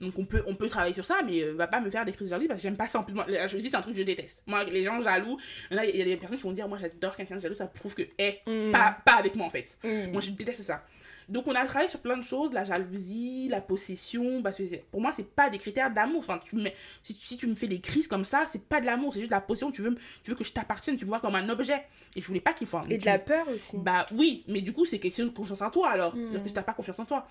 Donc 0.00 0.18
on 0.18 0.24
peut 0.24 0.42
on 0.46 0.54
peut 0.54 0.68
travailler 0.68 0.94
sur 0.94 1.04
ça 1.04 1.20
mais 1.24 1.42
euh, 1.42 1.52
va 1.54 1.66
pas 1.66 1.80
me 1.80 1.88
faire 1.90 2.04
des 2.04 2.12
crises 2.12 2.28
de 2.28 2.30
jalousie 2.30 2.48
parce 2.48 2.58
que 2.60 2.62
j'aime 2.62 2.76
pas 2.76 2.88
ça 2.88 2.98
en 2.98 3.04
plus 3.04 3.14
moi, 3.14 3.24
la 3.28 3.46
jalousie 3.46 3.70
c'est 3.70 3.76
un 3.76 3.82
truc 3.82 3.94
que 3.94 4.00
je 4.00 4.04
déteste. 4.04 4.42
Moi 4.46 4.64
les 4.64 4.82
gens 4.84 5.00
jaloux, 5.00 5.38
il 5.70 5.76
y 5.76 5.80
a- 5.80 5.84
il 5.84 5.96
y 5.96 6.02
a 6.02 6.04
des 6.04 6.16
personnes 6.16 6.38
qui 6.38 6.44
vont 6.44 6.52
dire 6.52 6.68
moi 6.68 6.78
j'adore 6.80 7.16
quelqu'un 7.16 7.36
de 7.36 7.40
jaloux, 7.40 7.54
ça 7.54 7.66
prouve 7.66 7.94
que 7.94 8.02
eh 8.18 8.40
Mm. 8.46 8.72
pas 8.72 8.96
pas 9.04 9.12
avec 9.14 9.34
moi 9.36 9.46
en 9.46 9.50
fait. 9.50 9.76
Mm. 9.84 10.12
Moi, 10.12 10.20
je 10.20 10.30
déteste 10.30 10.62
ça. 10.62 10.84
Donc, 11.26 11.46
on 11.48 11.54
a 11.54 11.64
travaillé 11.64 11.88
sur 11.88 12.00
plein 12.00 12.18
de 12.18 12.22
choses, 12.22 12.52
la 12.52 12.64
jalousie, 12.64 13.48
la 13.48 13.62
possession, 13.62 14.42
parce 14.42 14.58
que 14.58 14.64
pour 14.90 15.00
moi, 15.00 15.10
c'est 15.16 15.26
pas 15.26 15.48
des 15.48 15.56
critères 15.56 15.90
d'amour. 15.90 16.18
Enfin, 16.18 16.38
tu 16.44 16.54
me 16.56 16.68
si, 17.02 17.16
tu- 17.16 17.26
si 17.26 17.36
tu 17.38 17.46
me 17.46 17.54
fais 17.54 17.66
des 17.66 17.80
crises 17.80 18.06
comme 18.08 18.26
ça, 18.26 18.44
c'est 18.46 18.64
pas 18.68 18.78
de 18.78 18.84
l'amour, 18.84 19.14
c'est 19.14 19.20
juste 19.20 19.30
de 19.30 19.34
la 19.34 19.40
possession. 19.40 19.70
Tu 19.70 19.80
veux, 19.80 19.94
tu 20.22 20.30
veux 20.30 20.36
que 20.36 20.44
je 20.44 20.52
t'appartienne, 20.52 20.96
tu 20.98 21.06
me 21.06 21.08
vois 21.10 21.20
comme 21.20 21.34
un 21.34 21.48
objet. 21.48 21.82
Et 22.14 22.20
je 22.20 22.26
voulais 22.26 22.40
pas 22.42 22.52
qu'il 22.52 22.66
fasse. 22.66 22.86
Et 22.90 22.98
de 22.98 23.06
la 23.06 23.18
peur 23.18 23.48
aussi. 23.48 23.78
Bah 23.78 24.04
oui, 24.12 24.44
mais 24.48 24.60
du 24.60 24.74
coup, 24.74 24.84
c'est 24.84 24.98
quelque 24.98 25.16
chose 25.16 25.30
de 25.30 25.34
confiance 25.34 25.62
en 25.62 25.70
toi 25.70 25.88
alors. 25.90 26.14
Mm. 26.14 26.28
C'est-à-dire 26.30 26.42
que 26.52 26.54
t'as 26.56 26.62
pas 26.62 26.74
confiance 26.74 26.98
en 26.98 27.06
toi. 27.06 27.26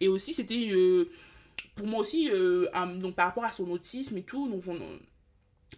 Et 0.00 0.08
aussi, 0.08 0.34
c'était. 0.34 0.68
euh, 0.72 1.08
pour 1.74 1.86
moi 1.86 2.00
aussi, 2.00 2.30
euh, 2.30 2.68
donc 2.96 3.14
par 3.14 3.26
rapport 3.26 3.44
à 3.44 3.52
son 3.52 3.70
autisme 3.70 4.16
et 4.18 4.22
tout, 4.22 4.48
donc 4.48 4.62
on- 4.66 4.98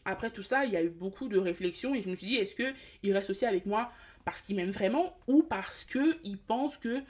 après 0.05 0.31
tout 0.31 0.43
ça, 0.43 0.65
il 0.65 0.73
y 0.73 0.77
a 0.77 0.83
eu 0.83 0.89
beaucoup 0.91 1.29
de 1.29 1.39
réflexions 1.39 1.95
et 1.95 2.03
je 2.03 2.09
me 2.09 2.17
suis 2.17 2.27
dit, 2.27 2.37
est-ce 2.37 2.55
que 2.55 2.73
il 3.03 3.13
reste 3.13 3.31
aussi 3.31 3.47
avec 3.47 3.67
moi 3.67 3.91
parce 4.25 4.41
qu'il 4.43 4.57
m'aime 4.57 4.71
vraiment 4.71 5.17
ou 5.27 5.43
parce 5.43 5.85
que 5.85 6.19
il 6.25 6.37
pense 6.39 6.77
que 6.77 7.03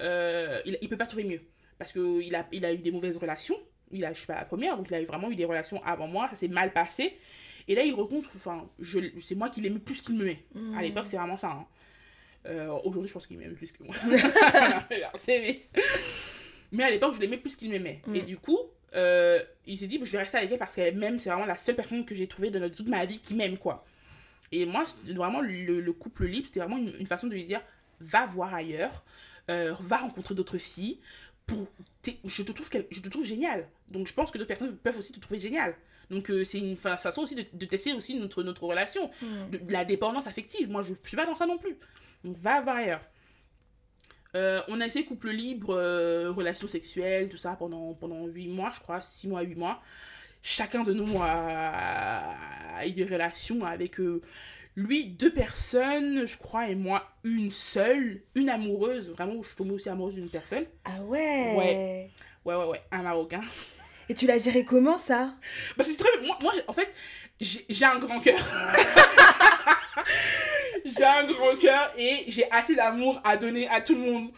euh, 0.00 0.60
il, 0.66 0.78
il 0.82 0.88
peut 0.88 0.96
pas 0.96 1.06
trouver 1.06 1.24
mieux? 1.24 1.40
Parce 1.78 1.92
qu'il 1.92 2.34
a, 2.34 2.46
il 2.52 2.64
a 2.64 2.72
eu 2.72 2.78
des 2.78 2.90
mauvaises 2.90 3.16
relations. 3.16 3.56
Il 3.90 4.04
a, 4.04 4.12
je 4.12 4.18
suis 4.18 4.26
pas 4.26 4.34
la 4.34 4.44
première, 4.44 4.76
donc 4.76 4.86
il 4.90 4.94
a 4.94 5.00
eu 5.00 5.04
vraiment 5.06 5.30
eu 5.30 5.36
des 5.36 5.44
relations 5.46 5.82
avant 5.84 6.06
moi, 6.08 6.28
ça 6.30 6.36
s'est 6.36 6.48
mal 6.48 6.72
passé. 6.72 7.16
Et 7.68 7.74
là, 7.74 7.82
il 7.84 7.94
rencontre, 7.94 8.28
enfin, 8.36 8.68
c'est 9.20 9.34
moi 9.34 9.48
qui 9.48 9.60
l'aimais 9.60 9.78
plus 9.78 10.02
qu'il 10.02 10.16
me 10.16 10.24
met. 10.24 10.44
À 10.76 10.82
l'époque, 10.82 11.06
c'est 11.08 11.16
vraiment 11.16 11.38
ça. 11.38 11.50
hein. 11.50 11.66
Euh, 12.46 12.68
Aujourd'hui, 12.84 13.08
je 13.08 13.14
pense 13.14 13.26
qu'il 13.26 13.38
m'aime 13.38 13.54
plus 13.54 13.72
que 13.72 13.82
moi. 13.82 13.94
C'est- 15.16 15.60
mais... 16.72 16.84
à 16.84 16.90
l'époque, 16.90 17.14
je 17.14 17.20
l'aimais 17.20 17.36
plus 17.38 17.56
qu'il 17.56 17.70
m'aimait. 17.70 18.00
Mm. 18.06 18.14
Et 18.16 18.20
du 18.22 18.36
coup, 18.36 18.58
euh, 18.94 19.42
il 19.66 19.78
s'est 19.78 19.86
dit, 19.86 19.98
je 20.02 20.10
vais 20.12 20.18
rester 20.18 20.38
avec 20.38 20.50
elle 20.52 20.58
parce 20.58 20.74
qu'elle 20.74 20.96
m'aime. 20.96 21.18
C'est 21.18 21.30
vraiment 21.30 21.46
la 21.46 21.56
seule 21.56 21.76
personne 21.76 22.04
que 22.04 22.14
j'ai 22.14 22.26
trouvée 22.26 22.50
dans 22.50 22.68
toute 22.70 22.88
ma 22.88 23.04
vie 23.04 23.18
qui 23.20 23.34
m'aime, 23.34 23.58
quoi. 23.58 23.84
Et 24.52 24.64
moi, 24.64 24.84
vraiment 25.04 25.40
le, 25.42 25.80
le 25.80 25.92
couple 25.92 26.26
libre, 26.26 26.46
c'était 26.46 26.60
vraiment 26.60 26.78
une, 26.78 26.92
une 26.98 27.06
façon 27.06 27.26
de 27.26 27.34
lui 27.34 27.44
dire, 27.44 27.60
va 28.00 28.24
voir 28.26 28.54
ailleurs, 28.54 29.04
euh, 29.50 29.74
va 29.80 29.98
rencontrer 29.98 30.34
d'autres 30.34 30.58
filles. 30.58 30.98
Pour 31.46 31.66
je, 32.24 32.42
te 32.42 32.52
trouve 32.52 32.68
je 32.90 33.00
te 33.00 33.08
trouve 33.08 33.24
génial. 33.26 33.66
Donc 33.88 34.06
je 34.06 34.12
pense 34.14 34.30
que 34.30 34.36
d'autres 34.38 34.48
personnes 34.48 34.76
peuvent 34.76 34.98
aussi 34.98 35.12
te 35.12 35.20
trouver 35.20 35.40
génial. 35.40 35.74
Donc 36.10 36.30
euh, 36.30 36.44
c'est 36.44 36.58
une 36.58 36.76
fa- 36.76 36.96
façon 36.98 37.22
aussi 37.22 37.34
de, 37.34 37.44
de 37.52 37.66
tester 37.66 37.92
aussi 37.94 38.14
notre, 38.14 38.42
notre 38.42 38.64
relation 38.64 39.10
Mm. 39.22 39.50
de, 39.50 39.58
de 39.58 39.72
la 39.72 39.84
dépendance 39.84 40.26
affective. 40.26 40.70
Moi, 40.70 40.82
je 40.82 40.94
suis 41.04 41.16
pas 41.16 41.24
dans 41.26 41.34
ça 41.34 41.46
non 41.46 41.56
plus. 41.58 41.76
Donc, 42.24 42.36
va 42.36 42.60
voir 42.60 42.76
ailleurs. 42.76 43.00
Euh, 44.34 44.60
on 44.68 44.80
a 44.80 44.86
essayé 44.86 45.04
couple 45.04 45.30
libre, 45.30 45.74
euh, 45.74 46.32
relations 46.32 46.68
sexuelles, 46.68 47.28
tout 47.28 47.36
ça 47.36 47.56
pendant, 47.58 47.94
pendant 47.94 48.26
8 48.26 48.48
mois, 48.48 48.70
je 48.74 48.80
crois, 48.80 49.00
6 49.00 49.28
mois, 49.28 49.42
8 49.42 49.54
mois. 49.54 49.80
Chacun 50.42 50.82
de 50.82 50.92
nous 50.92 51.18
a, 51.20 52.86
eu 52.86 52.92
des 52.92 53.04
relations 53.04 53.64
avec 53.64 53.98
euh, 54.00 54.20
lui, 54.76 55.06
deux 55.06 55.32
personnes, 55.32 56.26
je 56.26 56.36
crois, 56.36 56.68
et 56.68 56.74
moi, 56.74 57.08
une 57.24 57.50
seule, 57.50 58.22
une 58.34 58.50
amoureuse, 58.50 59.10
vraiment, 59.10 59.34
où 59.34 59.42
je 59.42 59.48
suis 59.48 59.56
tombée 59.56 59.72
aussi 59.72 59.88
amoureuse 59.88 60.14
d'une 60.14 60.28
personne. 60.28 60.64
Ah 60.84 61.00
ouais. 61.02 61.54
Ouais. 61.56 62.10
Ouais, 62.44 62.54
ouais, 62.54 62.66
ouais, 62.66 62.80
un 62.92 63.02
Marocain. 63.02 63.40
Et 64.08 64.14
tu 64.14 64.26
l'as 64.26 64.38
géré 64.38 64.64
comment 64.64 64.98
ça? 64.98 65.34
Bah, 65.76 65.84
c'est 65.84 65.96
très. 65.96 66.08
Moi, 66.24 66.38
moi 66.40 66.52
en 66.66 66.72
fait, 66.72 66.90
j'ai 67.40 67.84
un 67.84 67.98
grand 67.98 68.20
cœur. 68.20 68.38
j'ai 70.96 71.04
un 71.04 71.24
grand 71.24 71.56
cœur 71.60 71.92
et 71.98 72.24
j'ai 72.28 72.50
assez 72.50 72.74
d'amour 72.74 73.20
à 73.24 73.36
donner 73.36 73.68
à 73.68 73.80
tout 73.80 73.94
le 73.94 74.00
monde. 74.00 74.30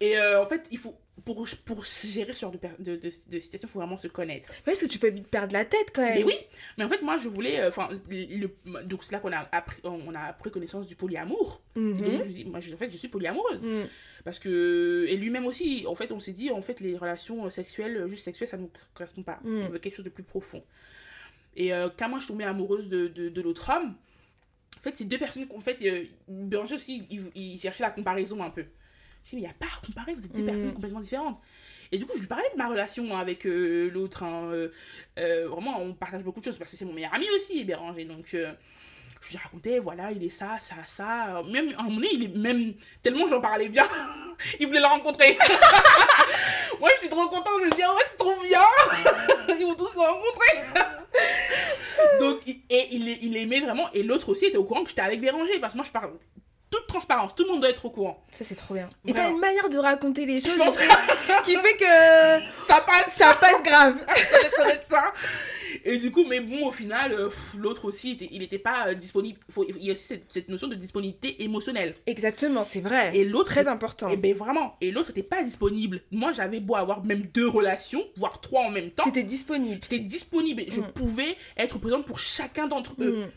Et 0.00 0.16
euh, 0.18 0.40
en 0.42 0.46
fait, 0.46 0.64
il 0.70 0.78
faut. 0.78 0.96
Pour, 1.26 1.46
pour 1.66 1.84
gérer 1.84 2.34
ce 2.34 2.40
genre 2.40 2.50
de, 2.50 2.58
de, 2.80 2.96
de, 2.96 3.00
de 3.02 3.08
situation, 3.38 3.68
il 3.68 3.70
faut 3.70 3.78
vraiment 3.78 3.98
se 3.98 4.08
connaître. 4.08 4.48
Ouais, 4.48 4.56
Parce 4.64 4.80
que 4.80 4.86
tu 4.86 4.98
peux 4.98 5.10
vite 5.10 5.28
perdre 5.28 5.52
la 5.52 5.64
tête 5.64 5.92
quand 5.94 6.02
même. 6.02 6.14
Mais 6.16 6.24
oui, 6.24 6.34
mais 6.76 6.82
en 6.84 6.88
fait, 6.88 7.00
moi, 7.02 7.16
je 7.18 7.28
voulais. 7.28 7.60
euh, 7.60 7.68
Enfin, 7.68 7.90
le, 8.10 8.48
donc 8.86 9.04
c'est 9.04 9.12
là 9.12 9.20
qu'on 9.20 9.30
a 9.30 9.46
appris, 9.52 9.80
on 9.84 10.12
a 10.16 10.32
pris 10.32 10.50
connaissance 10.50 10.86
du 10.88 10.96
polyamour. 10.96 11.60
Mhm. 11.76 12.00
Donc, 12.00 12.10
je 12.28 12.44
moi, 12.44 12.58
je- 12.58 12.74
en 12.74 12.76
fait, 12.76 12.90
je 12.90 12.96
suis 12.96 13.06
polyamoureuse. 13.08 13.64
Mm. 13.64 13.84
Parce 14.24 14.40
que. 14.40 15.04
Et 15.08 15.16
lui-même 15.16 15.46
aussi, 15.46 15.84
en 15.86 15.94
fait, 15.94 16.10
on 16.10 16.18
s'est 16.18 16.32
dit, 16.32 16.50
en 16.50 16.62
fait, 16.62 16.80
les 16.80 16.96
relations 16.96 17.48
sexuelles, 17.50 18.04
juste 18.08 18.24
sexuelles, 18.24 18.48
ça 18.48 18.56
ne 18.56 18.62
nous 18.62 18.70
correspond 18.94 19.22
pas. 19.22 19.38
Mm. 19.44 19.62
On 19.66 19.68
veut 19.68 19.78
quelque 19.78 19.94
chose 19.94 20.04
de 20.06 20.10
plus 20.10 20.24
profond. 20.24 20.64
Et 21.54 21.72
euh, 21.72 21.88
quand 21.96 22.08
moi 22.08 22.18
je 22.18 22.26
tombée 22.26 22.44
amoureuse 22.44 22.88
de, 22.88 23.06
de, 23.08 23.28
de 23.28 23.42
l'autre 23.42 23.70
homme, 23.70 23.94
en 24.82 24.90
fait, 24.90 24.96
c'est 24.96 25.04
deux 25.04 25.18
personnes 25.18 25.46
qu'en 25.46 25.60
fait, 25.60 25.78
euh, 25.82 26.04
Béranger 26.26 26.74
aussi, 26.74 27.06
il, 27.10 27.30
il 27.36 27.60
cherchait 27.60 27.84
la 27.84 27.90
comparaison 27.90 28.42
un 28.42 28.50
peu. 28.50 28.64
Je 29.24 29.30
dis, 29.30 29.36
mais 29.36 29.42
il 29.42 29.44
n'y 29.44 29.50
a 29.50 29.54
pas 29.54 29.66
à 29.66 29.86
comparer, 29.86 30.12
vous 30.14 30.24
êtes 30.24 30.32
deux 30.32 30.42
Mhm. 30.42 30.46
personnes 30.50 30.74
complètement 30.74 31.00
différentes. 31.00 31.40
Et 31.92 31.98
du 31.98 32.06
coup, 32.06 32.12
je 32.16 32.20
lui 32.22 32.26
parlais 32.26 32.48
de 32.52 32.58
ma 32.58 32.68
relation 32.68 33.16
avec 33.16 33.46
euh, 33.46 33.88
l'autre. 33.92 34.24
hein, 34.24 34.50
euh, 34.52 35.46
vraiment, 35.48 35.78
on 35.80 35.92
partage 35.94 36.22
beaucoup 36.24 36.40
de 36.40 36.44
choses 36.44 36.56
parce 36.58 36.70
que 36.72 36.76
c'est 36.76 36.84
mon 36.84 36.92
meilleur 36.94 37.14
ami 37.14 37.26
aussi, 37.36 37.62
Béranger. 37.64 38.04
Donc, 38.06 38.26
je 38.32 39.30
lui 39.30 39.36
racontais, 39.36 39.78
voilà, 39.78 40.10
il 40.10 40.24
est 40.24 40.30
ça, 40.30 40.56
ça, 40.60 40.74
ça. 40.86 41.42
Même 41.52 41.72
à 41.76 41.80
un 41.80 41.84
moment 41.84 41.96
donné, 41.96 42.08
il 42.14 42.24
est 42.24 42.36
même 42.36 42.74
tellement 43.02 43.28
j'en 43.28 43.40
parlais 43.40 43.68
bien, 43.68 43.86
il 44.58 44.66
voulait 44.66 44.80
le 44.80 44.86
rencontrer. 44.86 45.38
Moi, 46.80 46.90
je 46.94 46.98
suis 47.00 47.08
trop 47.08 47.28
contente, 47.28 47.46
je 47.60 47.66
me 47.66 47.70
dis, 47.70 47.82
ah 47.84 47.94
ouais, 47.94 48.02
c'est 48.10 48.16
trop 48.16 48.34
bien. 48.42 48.60
Ils 49.60 49.64
vont 49.66 49.74
tous 49.76 49.86
se 49.92 49.98
rencontrer. 49.98 50.82
Donc, 52.20 52.40
et 52.46 52.88
il, 52.92 53.08
il 53.08 53.36
aimait 53.36 53.60
vraiment. 53.60 53.90
Et 53.92 54.02
l'autre 54.02 54.28
aussi 54.30 54.46
était 54.46 54.58
au 54.58 54.64
courant 54.64 54.82
que 54.82 54.90
j'étais 54.90 55.02
avec 55.02 55.20
Béranger 55.20 55.58
parce 55.60 55.72
que 55.72 55.78
moi, 55.78 55.86
je 55.86 55.92
parle 55.92 56.12
toute 56.72 56.86
transparence, 56.86 57.34
tout 57.34 57.44
le 57.44 57.50
monde 57.50 57.60
doit 57.60 57.70
être 57.70 57.84
au 57.84 57.90
courant. 57.90 58.24
Ça, 58.32 58.44
c'est 58.44 58.54
trop 58.54 58.74
bien. 58.74 58.88
Et 59.06 59.12
t'as 59.12 59.28
une 59.28 59.38
manière 59.38 59.68
de 59.68 59.76
raconter 59.78 60.24
les 60.24 60.40
choses 60.40 60.54
qui 60.54 60.70
fait, 60.70 61.42
qui 61.44 61.56
fait 61.56 61.76
que 61.76 61.84
Ça 62.50 62.80
passe, 62.80 63.14
ça 63.14 63.34
passe 63.34 63.62
grave. 63.62 63.96
ça 64.56 64.64
va 64.64 64.70
être 64.72 64.84
ça. 64.86 65.12
Et 65.84 65.98
du 65.98 66.10
coup, 66.10 66.24
mais 66.26 66.40
bon, 66.40 66.66
au 66.66 66.70
final, 66.70 67.12
euh, 67.12 67.28
l'autre 67.58 67.84
aussi, 67.86 68.16
il 68.30 68.38
n'était 68.40 68.58
pas 68.58 68.88
euh, 68.88 68.94
disponible. 68.94 69.38
Faut- 69.50 69.66
il 69.68 69.84
y 69.84 69.88
a 69.90 69.92
aussi 69.92 70.04
cette, 70.04 70.24
cette 70.32 70.48
notion 70.48 70.68
de 70.68 70.74
disponibilité 70.74 71.42
émotionnelle. 71.42 71.94
Exactement, 72.06 72.64
c'est 72.64 72.80
vrai. 72.80 73.16
Et 73.16 73.24
l'autre, 73.24 73.50
Très 73.50 73.68
important. 73.68 74.08
Et 74.08 74.16
ben 74.16 74.34
vraiment, 74.34 74.76
et 74.80 74.90
l'autre 74.90 75.08
n'était 75.08 75.22
pas 75.22 75.42
disponible. 75.42 76.00
Moi, 76.10 76.32
j'avais 76.32 76.60
beau 76.60 76.76
avoir 76.76 77.04
même 77.04 77.22
deux 77.34 77.48
relations, 77.48 78.04
voire 78.16 78.40
trois 78.40 78.62
en 78.64 78.70
même 78.70 78.90
temps. 78.90 79.04
T'étais 79.04 79.22
disponible. 79.22 79.80
J'étais 79.82 79.98
disponible, 79.98 80.64
je 80.68 80.80
Mm. 80.80 80.92
pouvais 80.92 81.36
être 81.56 81.78
présente 81.78 82.06
pour 82.06 82.18
chacun 82.18 82.66
d'entre 82.66 82.94
eux. 83.00 83.26
Mm. 83.26 83.30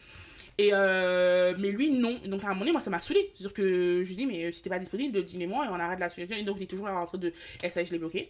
Et 0.58 0.70
euh, 0.72 1.54
mais 1.60 1.70
lui, 1.72 1.90
non. 1.92 2.18
Donc 2.26 2.44
à 2.44 2.48
un 2.48 2.50
moment 2.52 2.62
donné, 2.62 2.72
moi, 2.72 2.80
ça 2.82 2.90
m'a 2.90 3.02
saoulé. 3.02 3.30
C'est-à-dire 3.34 3.54
que 3.54 4.04
je 4.04 4.08
lui 4.10 4.16
dis, 4.16 4.26
mais 4.26 4.52
si 4.54 4.64
t'es 4.64 4.70
pas 4.70 4.80
disponible, 4.80 5.22
dis-le-moi 5.24 5.66
et 5.66 5.70
on 5.70 5.74
arrête 5.76 6.00
la 6.00 6.10
situation. 6.10 6.38
Et 6.38 6.44
donc 6.44 6.58
il 6.60 6.64
est 6.64 6.68
toujours 6.68 6.88
là 6.88 6.96
en 6.96 7.06
train 7.06 7.18
de. 7.18 7.34
Et 7.64 7.70
ça, 7.70 7.84
je 7.84 7.92
l'ai 7.92 8.00
bloqué. 8.00 8.30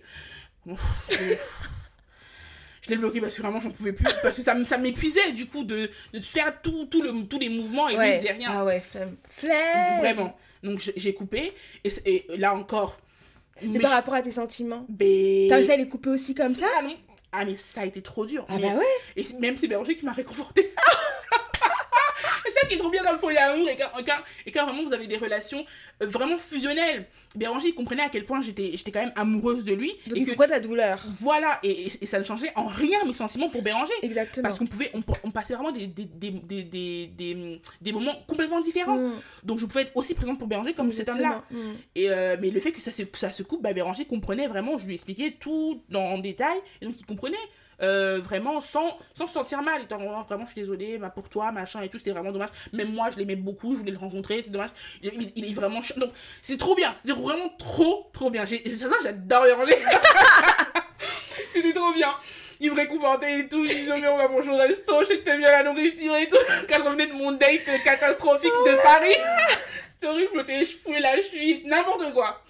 Bon, 0.66 0.76
je... 1.10 1.16
je 2.86 2.90
l'ai 2.92 2.98
bloqué 2.98 3.20
parce 3.22 3.36
que 3.36 3.42
vraiment, 3.42 3.60
j'en 3.60 3.72
pouvais 3.72 3.94
plus. 3.94 4.06
Parce 4.22 4.38
que 4.38 4.42
ça, 4.44 4.78
m'épuisait, 4.78 5.32
du 5.32 5.48
coup, 5.48 5.64
de, 5.64 5.90
de 6.14 6.20
faire 6.22 6.62
tout, 6.62 6.86
tout 6.86 7.02
le, 7.02 7.24
tous 7.26 7.40
les 7.40 7.50
mouvements 7.50 7.90
et 7.90 7.94
lui, 7.96 8.06
il 8.06 8.10
Ouais. 8.12 8.18
faisait 8.18 8.32
rien. 8.34 8.50
Ah 8.52 8.64
ouais, 8.66 8.82
flemme. 8.82 9.16
Vraiment. 10.00 10.38
Donc 10.64 10.80
j'ai- 10.96 11.14
coupé. 11.14 11.54
Et, 11.84 12.26
là 12.38 12.54
encore. 12.54 12.98
Mais 13.62 13.70
mais 13.70 13.80
par 13.80 13.92
je- 13.92 13.96
rapport 13.96 14.14
à 14.16 14.22
tes 14.22 14.32
sentiments, 14.32 14.86
mais- 15.00 15.48
t'as 15.50 15.56
réussi 15.56 15.72
à 15.72 15.78
les 15.78 15.88
couper 15.88 16.10
aussi 16.10 16.36
comme 16.36 16.54
ça 16.56 16.66
Ah 16.78 16.82
non. 16.82 16.96
Ah, 17.32 17.46
mais 17.46 17.56
ça 17.56 17.82
a 17.82 17.86
été 17.86 18.02
trop 18.02 18.26
dur. 18.26 18.46
Ah 18.50 18.56
Mais- 18.58 18.62
bah 18.70 18.76
ouais. 18.78 18.86
et 19.22 19.26
même 19.40 19.58
c'est 19.58 19.68
Béranger 19.68 19.96
qui 19.96 20.06
m'a 20.06 20.12
réconforté. 20.14 20.72
ça 22.66 22.70
qui 22.70 22.76
est 22.76 22.80
trop 22.80 22.90
bien 22.90 23.04
dans 23.04 23.14
le 23.14 23.20
polyamour. 23.20 23.68
Et 23.70 23.76
quand, 23.76 23.90
quand- 24.06 24.24
et 24.46 24.52
quand 24.52 24.66
vraiment 24.66 24.84
vous 24.84 24.94
avez 24.94 25.08
des 25.08 25.18
relations 25.18 25.66
euh, 26.02 26.06
vraiment 26.08 26.38
fusionnelles, 26.38 27.06
Béranger 27.36 27.68
il 27.70 27.76
comprenait 27.76 28.04
à 28.04 28.10
quel 28.10 28.26
point 28.26 28.42
j'étais 28.42 28.72
j'étais 28.78 28.92
quand 28.92 29.02
même 29.02 29.14
amoureuse 29.16 29.64
de 29.66 29.74
lui. 29.74 29.92
Donc 30.08 30.18
et 30.18 30.22
il 30.22 30.26
que 30.26 30.44
ta 30.48 30.60
douleur. 30.60 30.98
voilà, 31.20 31.60
et, 31.64 31.88
et- 31.88 31.92
et 32.02 32.06
ça 32.06 32.20
ne 32.20 32.24
changeait 32.24 32.52
en 32.56 32.66
rien 32.68 33.04
mes 33.06 33.14
sentiments 33.14 33.50
pour 33.50 33.62
Béranger. 33.62 33.94
Exactement. 34.02 34.44
Parce 34.44 34.58
qu'on 34.60 34.66
pouvait, 34.68 34.92
on, 34.94 35.02
on 35.24 35.32
passait 35.32 35.54
vraiment 35.54 35.72
des, 35.72 35.88
des, 35.88 36.06
des, 36.06 36.32
des, 36.64 37.60
des, 37.82 37.92
moments 37.92 38.16
complètement 38.28 38.62
différents. 38.62 38.98
Mm. 38.98 39.14
Donc 39.44 39.58
je 39.60 39.66
pouvais 39.66 39.82
être 39.84 39.96
aussi 39.96 40.14
présente 40.16 40.40
pour 40.40 40.48
Béranger 40.48 40.74
comme 40.74 40.92
cet 40.92 41.10
homme-là. 41.10 41.44
Mm. 41.52 41.58
Et 41.96 42.10
euh, 42.10 42.38
mais 42.42 42.50
le 42.52 42.60
fait 42.60 42.72
que 42.72 42.82
ça 42.82 42.92
se, 42.92 43.04
ça 43.14 43.32
se 43.32 43.44
coupe, 43.44 43.62
bah, 43.62 43.74
Béranger 43.74 44.06
comprenait 44.06 44.48
vraiment, 44.48 44.78
je 44.78 44.88
lui 44.88 44.94
expliquais 44.94 45.36
tout 45.40 45.82
dans, 45.90 46.04
en 46.06 46.18
détail, 46.20 46.58
et 46.82 46.86
donc 46.86 46.96
il 47.00 47.06
comprenait 47.06 47.36
euh, 47.82 48.20
vraiment 48.22 48.62
sans, 48.62 48.98
sans 49.14 49.28
se 49.28 49.34
sentir 49.34 49.62
mal, 49.62 49.82
étant 49.84 49.98
vraiment, 49.98 50.24
vraiment 50.24 50.46
je 50.46 50.52
suis 50.52 50.62
désolée 50.62 50.98
bah, 50.98 51.10
pour 51.10 51.30
toi, 51.30 51.52
machin 51.52 51.82
et 51.82 51.90
tout, 51.90 52.00
c'est 52.00 52.12
vraiment 52.12 52.32
dommage. 52.32 52.50
Même 52.74 52.94
moi, 52.94 53.10
je 53.12 53.18
l'aimais 53.18 53.36
beaucoup, 53.36 53.74
je 53.74 53.80
voulais 53.80 53.92
le 53.92 53.98
rencontrer, 53.98 54.42
c'est 54.44 54.52
dommage. 54.52 54.70
Il, 55.02 55.50
est 55.50 55.54
vraiment 55.54 55.80
Donc 55.98 56.12
c'est 56.42 56.58
trop 56.58 56.76
bien, 56.76 56.94
c'était 57.02 57.20
vraiment 57.20 57.50
trop, 57.58 58.10
trop 58.14 58.30
bien. 58.30 58.46
J'ai- 58.46 58.64
C'est 58.78 58.88
ça, 58.88 58.96
j'adore 59.04 59.44
Béranger. 59.44 59.78
c'était 61.54 61.74
trop 61.74 61.94
bien. 61.94 62.14
Il 62.60 62.72
me 62.72 62.76
réconfortait 62.76 63.40
et 63.40 63.48
tout, 63.48 63.66
il 63.66 63.76
disait 63.76 64.00
mais 64.00 64.08
on 64.08 64.18
va 64.18 64.28
manger 64.30 64.50
au 64.50 64.58
resto, 64.58 65.02
je 65.02 65.06
sais 65.06 65.20
que 65.20 65.38
bien 65.38 65.52
la 65.52 65.64
nourriture 65.64 66.16
et 66.16 66.30
tout. 66.30 66.38
Quand 66.70 66.80
je 66.80 66.84
revenais 66.84 67.08
de 67.08 67.14
mon 67.14 67.34
date 67.34 67.66
catastrophique 67.84 68.52
de 68.66 68.82
Paris, 68.82 69.16
c'était 70.06 70.44
horrible, 70.44 70.66
je 70.66 70.76
foulais 70.78 71.00
la 71.00 71.22
cheville, 71.22 71.64
n'importe 71.66 72.14
quoi. 72.14 72.44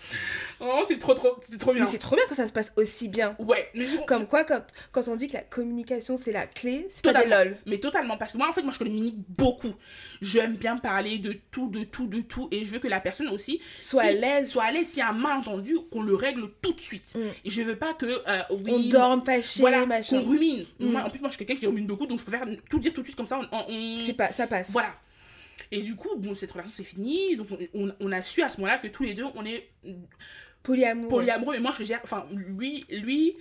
Vraiment, 0.59 0.83
c'est 0.87 0.97
trop, 0.99 1.13
trop, 1.13 1.35
c'était 1.41 1.57
trop 1.57 1.73
bien. 1.73 1.83
Mais 1.83 1.89
c'est 1.89 1.97
trop 1.97 2.15
bien 2.15 2.23
quand 2.29 2.35
ça 2.35 2.47
se 2.47 2.53
passe 2.53 2.71
aussi 2.77 3.07
bien. 3.09 3.35
Ouais, 3.39 3.69
mais, 3.73 3.87
je- 3.87 3.97
Comme 4.05 4.25
quoi, 4.25 4.43
quand, 4.45 4.61
quand 4.91 5.07
on 5.09 5.15
dit 5.15 5.27
que 5.27 5.33
la 5.33 5.41
communication 5.43 6.17
c'est 6.17 6.31
la 6.31 6.47
clé, 6.47 6.87
c'est 6.89 7.03
pas 7.03 7.13
des 7.23 7.29
lol. 7.29 7.57
mais 7.65 7.77
totalement, 7.79 8.17
parce 8.17 8.31
que 8.31 8.37
moi, 8.37 8.47
en 8.49 8.53
fait, 8.53 8.61
moi, 8.63 8.71
je 8.71 8.79
communique 8.79 9.15
beaucoup. 9.29 9.73
J'aime 10.21 10.55
bien 10.55 10.77
parler 10.77 11.17
de 11.17 11.35
tout, 11.51 11.67
de 11.69 11.83
tout, 11.83 12.07
de 12.07 12.21
tout, 12.21 12.47
et 12.51 12.63
je 12.65 12.71
veux 12.71 12.79
que 12.79 12.87
la 12.87 13.01
personne 13.01 13.27
aussi 13.29 13.61
Soit 13.81 14.03
si- 14.03 14.07
à 14.07 14.11
l'aise. 14.11 14.49
soit 14.49 14.63
à 14.63 14.71
l'aise. 14.71 14.87
S'il 14.87 14.99
y 14.99 15.01
a 15.01 15.09
un 15.09 15.13
malentendu, 15.13 15.75
qu'on 15.91 16.01
le 16.03 16.15
règle 16.15 16.49
tout 16.61 16.73
de 16.73 16.79
suite. 16.79 17.13
Mm. 17.15 17.19
Et 17.43 17.49
je 17.49 17.61
veux 17.61 17.75
pas 17.75 17.93
que, 17.93 18.05
euh, 18.05 18.41
oui, 18.51 18.71
On 18.73 18.89
dorme 18.89 19.25
fâché, 19.25 19.59
voilà, 19.59 19.85
machin. 19.85 20.21
qu'on 20.21 20.29
rumine. 20.29 20.65
Mm. 20.79 20.85
Moi, 20.91 21.01
en 21.01 21.09
plus, 21.09 21.19
moi, 21.19 21.29
je 21.29 21.35
suis 21.35 21.45
quelqu'un 21.45 21.59
qui 21.59 21.67
rumine 21.67 21.85
beaucoup, 21.85 22.05
donc 22.07 22.19
je 22.19 22.23
préfère 22.25 22.45
tout 22.69 22.79
dire 22.79 22.93
tout 22.93 23.01
de 23.01 23.05
suite 23.05 23.17
comme 23.17 23.27
ça. 23.27 23.39
On, 23.51 23.57
on- 23.67 23.99
C'est 23.99 24.13
pas, 24.13 24.31
ça 24.31 24.47
passe. 24.47 24.71
Voilà. 24.71 24.93
Et 25.71 25.81
du 25.81 25.95
coup, 25.95 26.15
bon, 26.17 26.35
cette 26.35 26.51
relation 26.51 26.73
c'est 26.75 26.83
fini. 26.83 27.35
Donc, 27.35 27.47
on, 27.73 27.93
on 27.99 28.11
a 28.11 28.23
su 28.23 28.41
à 28.41 28.49
ce 28.51 28.57
moment-là 28.57 28.77
que 28.77 28.87
tous 28.87 29.03
les 29.03 29.13
deux, 29.13 29.25
on 29.35 29.45
est 29.45 29.69
Polyamour. 30.63 31.09
polyamoureux. 31.09 31.53
Mais 31.55 31.61
moi, 31.61 31.73
je 31.77 31.83
gère. 31.83 32.01
Enfin, 32.03 32.27
lui, 32.33 32.85
lui, 32.89 33.35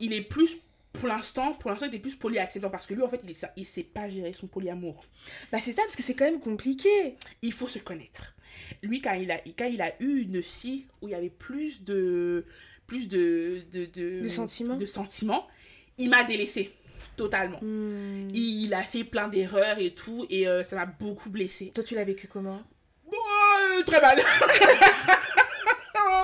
il 0.00 0.12
est 0.12 0.22
plus. 0.22 0.56
Pour 0.92 1.08
l'instant, 1.08 1.54
pour 1.54 1.70
l'instant, 1.70 1.86
il 1.90 1.94
est 1.94 1.98
plus 1.98 2.16
polyacceptant 2.16 2.68
parce 2.68 2.86
que 2.86 2.92
lui, 2.92 3.02
en 3.02 3.08
fait, 3.08 3.20
il, 3.26 3.34
il 3.56 3.64
sait 3.64 3.82
pas 3.82 4.10
gérer 4.10 4.34
son 4.34 4.46
polyamour. 4.46 5.06
Bah 5.50 5.58
c'est 5.62 5.72
ça, 5.72 5.80
parce 5.82 5.96
que 5.96 6.02
c'est 6.02 6.12
quand 6.14 6.26
même 6.26 6.38
compliqué. 6.38 7.16
Il 7.40 7.52
faut 7.54 7.66
se 7.66 7.78
connaître. 7.78 8.34
Lui, 8.82 9.00
quand 9.00 9.14
il 9.14 9.30
a, 9.30 9.38
quand 9.38 9.64
il 9.64 9.80
a 9.80 9.90
eu 10.02 10.20
une 10.20 10.42
fille 10.42 10.84
où 11.00 11.08
il 11.08 11.12
y 11.12 11.14
avait 11.14 11.30
plus 11.30 11.82
de. 11.82 12.44
Plus 12.86 13.08
de. 13.08 13.62
De, 13.72 13.86
de, 13.86 14.20
De 14.20 14.28
sentiments. 14.28 14.76
De 14.76 14.84
sentiments, 14.84 15.48
il 15.96 16.10
m'a 16.10 16.24
délaissé. 16.24 16.72
Totalement. 17.16 17.58
Hmm. 17.60 18.28
Il, 18.32 18.72
a 18.74 18.82
fait 18.82 19.04
plein 19.04 19.28
d'erreurs 19.28 19.78
et 19.78 19.94
tout, 19.94 20.26
et 20.30 20.48
euh, 20.48 20.64
ça 20.64 20.76
m'a 20.76 20.86
beaucoup 20.86 21.30
blessé. 21.30 21.70
Toi, 21.74 21.84
tu 21.84 21.94
l'as 21.94 22.04
vécu 22.04 22.26
comment? 22.26 22.62
Oh, 23.10 23.82
très 23.86 24.00
mal. 24.00 24.18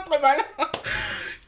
Très 0.07 0.20
mal. 0.20 0.39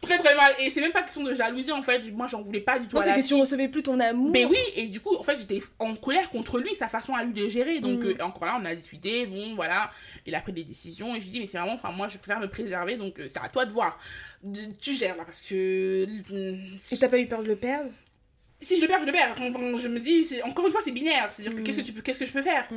très 0.03 0.19
très 0.19 0.35
mal. 0.35 0.53
Et 0.59 0.69
c'est 0.71 0.81
même 0.83 0.93
pas 0.93 1.03
question 1.03 1.23
de 1.23 1.33
jalousie 1.33 1.73
en 1.73 1.81
fait. 1.83 2.11
Moi 2.13 2.27
j'en 2.27 2.43
voulais 2.43 2.61
pas 2.61 2.79
du 2.79 2.87
tout. 2.87 2.97
Non, 2.97 3.03
c'est 3.03 3.15
que 3.15 3.21
tu 3.21 3.29
fille. 3.29 3.41
recevais 3.41 3.69
plus 3.69 3.83
ton 3.83 3.99
amour. 4.01 4.31
Mais 4.33 4.45
oui, 4.45 4.59
et 4.75 4.87
du 4.89 5.01
coup, 5.01 5.17
en 5.17 5.23
fait, 5.23 5.39
j'étais 5.39 5.63
en 5.79 5.95
colère 5.95 6.29
contre 6.31 6.59
lui, 6.59 6.75
sa 6.75 6.89
façon 6.89 7.15
à 7.15 7.25
lui 7.25 7.33
de 7.33 7.49
gérer. 7.49 7.81
Donc, 7.81 8.01
Mm. 8.05 8.09
euh, 8.09 8.25
encore 8.25 8.45
là, 8.47 8.59
on 8.61 8.65
a 8.67 8.75
discuté, 8.75 9.27
bon, 9.27 9.55
voilà. 9.55 9.91
Il 10.27 10.35
a 10.35 10.41
pris 10.41 10.53
des 10.53 10.65
décisions, 10.65 11.15
et 11.15 11.21
je 11.21 11.25
lui 11.25 11.31
dis, 11.31 11.41
mais 11.41 11.47
c'est 11.47 11.57
vraiment, 11.59 11.75
enfin, 11.75 11.91
moi, 11.91 12.09
je 12.09 12.19
préfère 12.19 12.41
me 12.41 12.49
préserver, 12.49 12.97
donc 12.97 13.19
euh, 13.19 13.29
c'est 13.29 13.41
à 13.41 13.49
toi 13.49 13.65
de 13.65 13.73
voir. 13.73 13.99
De- 14.43 14.73
tu 14.81 14.95
gères 14.95 15.17
là, 15.17 15.25
parce 15.25 15.41
que. 15.41 16.07
euh, 16.33 16.57
Et 16.93 16.99
t'as 16.99 17.09
pas 17.09 17.19
eu 17.19 17.27
peur 17.27 17.43
de 17.43 17.49
le 17.49 17.57
perdre? 17.57 17.91
Si 18.61 18.77
je 18.77 18.83
le 18.83 18.89
perds, 18.89 19.01
je 19.01 19.07
le 19.07 19.13
perds. 19.13 19.35
Enfin, 19.39 19.77
je 19.79 19.89
me 19.89 19.99
dis, 20.01 20.25
c'est- 20.25 20.43
encore 20.43 20.67
une 20.67 20.73
fois, 20.73 20.81
c'est 20.85 20.93
binaire. 20.93 21.29
C'est-à-dire 21.33 21.55
que 21.57 21.61
Mm. 21.61 21.65
qu'est-ce 21.65 21.81
que, 21.81 21.87
tu 21.87 21.93
peux, 21.93 22.03
qu'est-ce 22.03 22.19
que 22.21 22.27
je 22.27 22.33
peux 22.33 22.43
faire? 22.43 22.69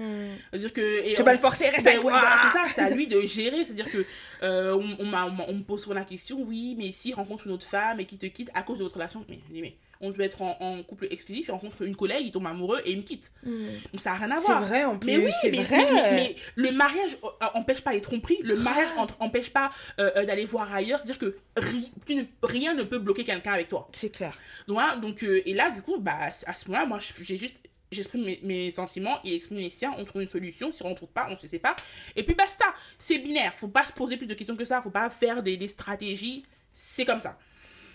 C'est-à-dire 0.51 0.73
que. 0.73 1.05
et 1.05 1.13
Tu 1.15 1.23
pas 1.23 1.33
le 1.33 1.39
forcer, 1.39 1.69
reste 1.69 1.83
ben 1.83 1.91
avec 1.93 2.03
ouais, 2.05 2.11
c'est 2.41 2.57
ça, 2.57 2.63
c'est 2.73 2.81
à 2.81 2.89
lui 2.95 3.07
de 3.07 3.21
gérer. 3.21 3.65
C'est-à-dire 3.65 3.91
que 3.91 4.05
euh, 4.43 4.73
on, 4.75 5.03
on, 5.05 5.53
me 5.53 5.63
pose 5.63 5.81
souvent 5.83 5.95
la 5.95 6.05
question, 6.05 6.41
oui, 6.47 6.75
mais 6.77 6.91
s'il 6.91 7.13
rencontre 7.15 7.47
une 7.47 7.53
autre 7.53 7.65
femme 7.67 7.99
et 7.99 8.05
qu'il 8.05 8.17
te 8.17 8.25
quitte 8.27 8.49
à 8.53 8.61
cause 8.63 8.77
de 8.79 8.83
votre 8.83 8.95
relation, 8.95 9.25
mais 9.29 9.73
on 10.03 10.13
peut 10.13 10.21
être 10.21 10.41
en, 10.41 10.55
en 10.59 10.83
couple 10.83 11.07
exclusif, 11.09 11.47
il 11.47 11.51
rencontre 11.51 11.81
une 11.81 11.95
collègue, 11.95 12.25
il 12.27 12.31
tombe 12.31 12.45
amoureux 12.45 12.81
et 12.85 12.91
il 12.91 12.97
me 12.97 13.01
quitte. 13.03 13.31
Hmm. 13.43 13.65
Donc 13.91 13.99
ça 14.01 14.11
n'a 14.11 14.17
rien 14.17 14.31
à 14.31 14.39
C'est 14.39 14.45
voir. 14.47 14.61
vrai 14.63 14.83
en 14.83 14.99
plus, 14.99 15.07
Mais 15.17 15.25
oui, 15.25 15.31
c'est 15.41 15.49
mais, 15.51 15.63
vrai. 15.63 15.77
mais- 15.77 15.91
mais- 15.93 16.11
mais 16.11 16.35
le 16.55 16.71
mariage 16.71 17.17
empêche 17.53 17.81
pas 17.81 17.93
les 17.93 18.01
tromperies, 18.01 18.39
le 18.43 18.55
mariage 18.57 18.89
empêche 19.19 19.49
pas 19.51 19.71
euh, 19.99 20.11
euh, 20.17 20.25
d'aller 20.25 20.45
voir 20.45 20.71
ailleurs, 20.73 20.99
c'est-à-dire 20.99 21.19
que 21.19 21.37
ri- 21.57 21.91
tu 22.05 22.15
ne- 22.15 22.23
rien 22.43 22.73
ne 22.73 22.83
peut 22.83 22.99
bloquer 22.99 23.23
quelqu'un 23.23 23.53
avec 23.53 23.69
toi. 23.69 23.87
C'est 23.93 24.11
clair. 24.11 24.37
Donc, 24.67 24.77
donc 25.01 25.23
euh, 25.23 25.41
et 25.45 25.53
là, 25.53 25.69
du 25.71 25.81
coup, 25.81 25.97
bah, 25.99 26.17
à 26.45 26.53
ce 26.55 26.67
moment-là, 26.69 26.85
moi, 26.85 26.99
j'ai 27.21 27.37
juste. 27.37 27.57
J'exprime 27.91 28.23
mes, 28.25 28.39
mes 28.41 28.71
sentiments, 28.71 29.19
il 29.23 29.33
exprime 29.33 29.59
les 29.59 29.69
siens, 29.69 29.93
on 29.99 30.03
trouve 30.03 30.23
une 30.23 30.27
solution. 30.27 30.71
Si 30.71 30.81
on 30.81 30.89
ne 30.89 30.95
trouve 30.95 31.09
pas, 31.09 31.27
on 31.29 31.37
se 31.37 31.47
sépare. 31.47 31.75
Et 32.15 32.23
puis 32.23 32.33
basta. 32.33 32.65
C'est 32.97 33.19
binaire. 33.19 33.53
Faut 33.55 33.67
pas 33.67 33.85
se 33.85 33.93
poser 33.93 34.17
plus 34.17 34.25
de 34.25 34.33
questions 34.33 34.55
que 34.55 34.65
ça. 34.65 34.81
Faut 34.81 34.89
pas 34.89 35.11
faire 35.11 35.43
des, 35.43 35.57
des 35.57 35.67
stratégies. 35.67 36.43
C'est 36.71 37.05
comme 37.05 37.19
ça. 37.19 37.37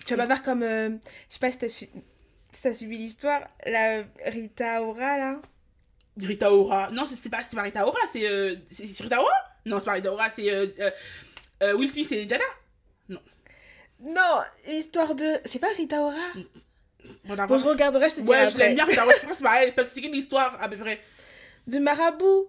Tu 0.09 0.15
vas 0.15 0.27
pas 0.27 0.35
faire 0.37 0.43
comme. 0.45 0.63
euh, 0.63 0.89
je 1.29 1.35
sais 1.35 1.39
pas 1.39 1.51
si 1.51 1.59
t'as 1.59 1.69
su- 1.69 1.89
si 2.53 2.63
t'as 2.63 2.73
suivi 2.73 2.97
l'histoire, 2.99 3.43
la 3.67 4.05
Rita 4.27 4.83
Ora 4.83 5.19
là. 5.19 5.41
Rita 6.21 6.53
Ora. 6.53 6.89
Non, 6.91 7.07
c'est 7.07 7.31
pas, 7.31 7.43
c'est 7.45 7.55
pas 7.57 7.63
Rita 7.63 7.87
Ora. 7.87 7.99
C'est 8.11 8.27
euh, 8.29 8.57
Rita 9.01 9.21
Ora? 9.21 9.31
Non, 9.67 9.79
c'est 9.79 9.85
pas 9.85 9.93
Rita 9.93 10.13
Ora. 10.13 10.31
C'est 10.31 10.51
euh, 10.53 10.67
euh, 10.81 10.91
euh, 11.63 11.75
Will 11.77 11.89
Smith 11.91 12.11
et 12.13 12.27
Jada. 12.27 12.45
Non, 14.01 14.41
l'histoire 14.67 15.15
de. 15.15 15.27
C'est 15.45 15.59
pas 15.59 15.69
Rita 15.77 16.01
Ora? 16.01 16.15
Bon, 17.25 17.35
Bon, 17.47 17.59
je 17.59 17.65
regarderai, 17.65 18.09
je 18.11 18.15
te 18.17 18.21
dirai 18.21 18.31
Ouais, 18.45 18.49
je 18.49 18.55
après. 18.55 18.67
l'aime 18.69 18.75
bien. 18.77 18.85
Rita 18.87 19.05
Ora. 19.05 19.13
Je 19.15 19.21
pense 19.21 19.31
que 19.31 19.37
c'est 19.37 19.43
pareil. 19.45 19.73
Parce 19.77 19.89
que 19.89 19.95
c'est 19.95 20.01
quelle 20.01 20.15
histoire 20.15 20.57
à 20.63 20.69
peu 20.69 20.77
près 20.77 21.01
De 21.67 21.79
Marabout. 21.79 22.49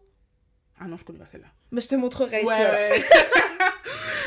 Ah 0.79 0.85
non, 0.87 0.95
je 0.97 1.03
connais 1.03 1.19
pas 1.19 1.27
celle-là. 1.31 1.47
Mais 1.71 1.81
je 1.81 1.87
te 1.87 1.95
montrerai. 1.95 2.43
Ouais, 2.43 2.55
ouais. 2.55 3.01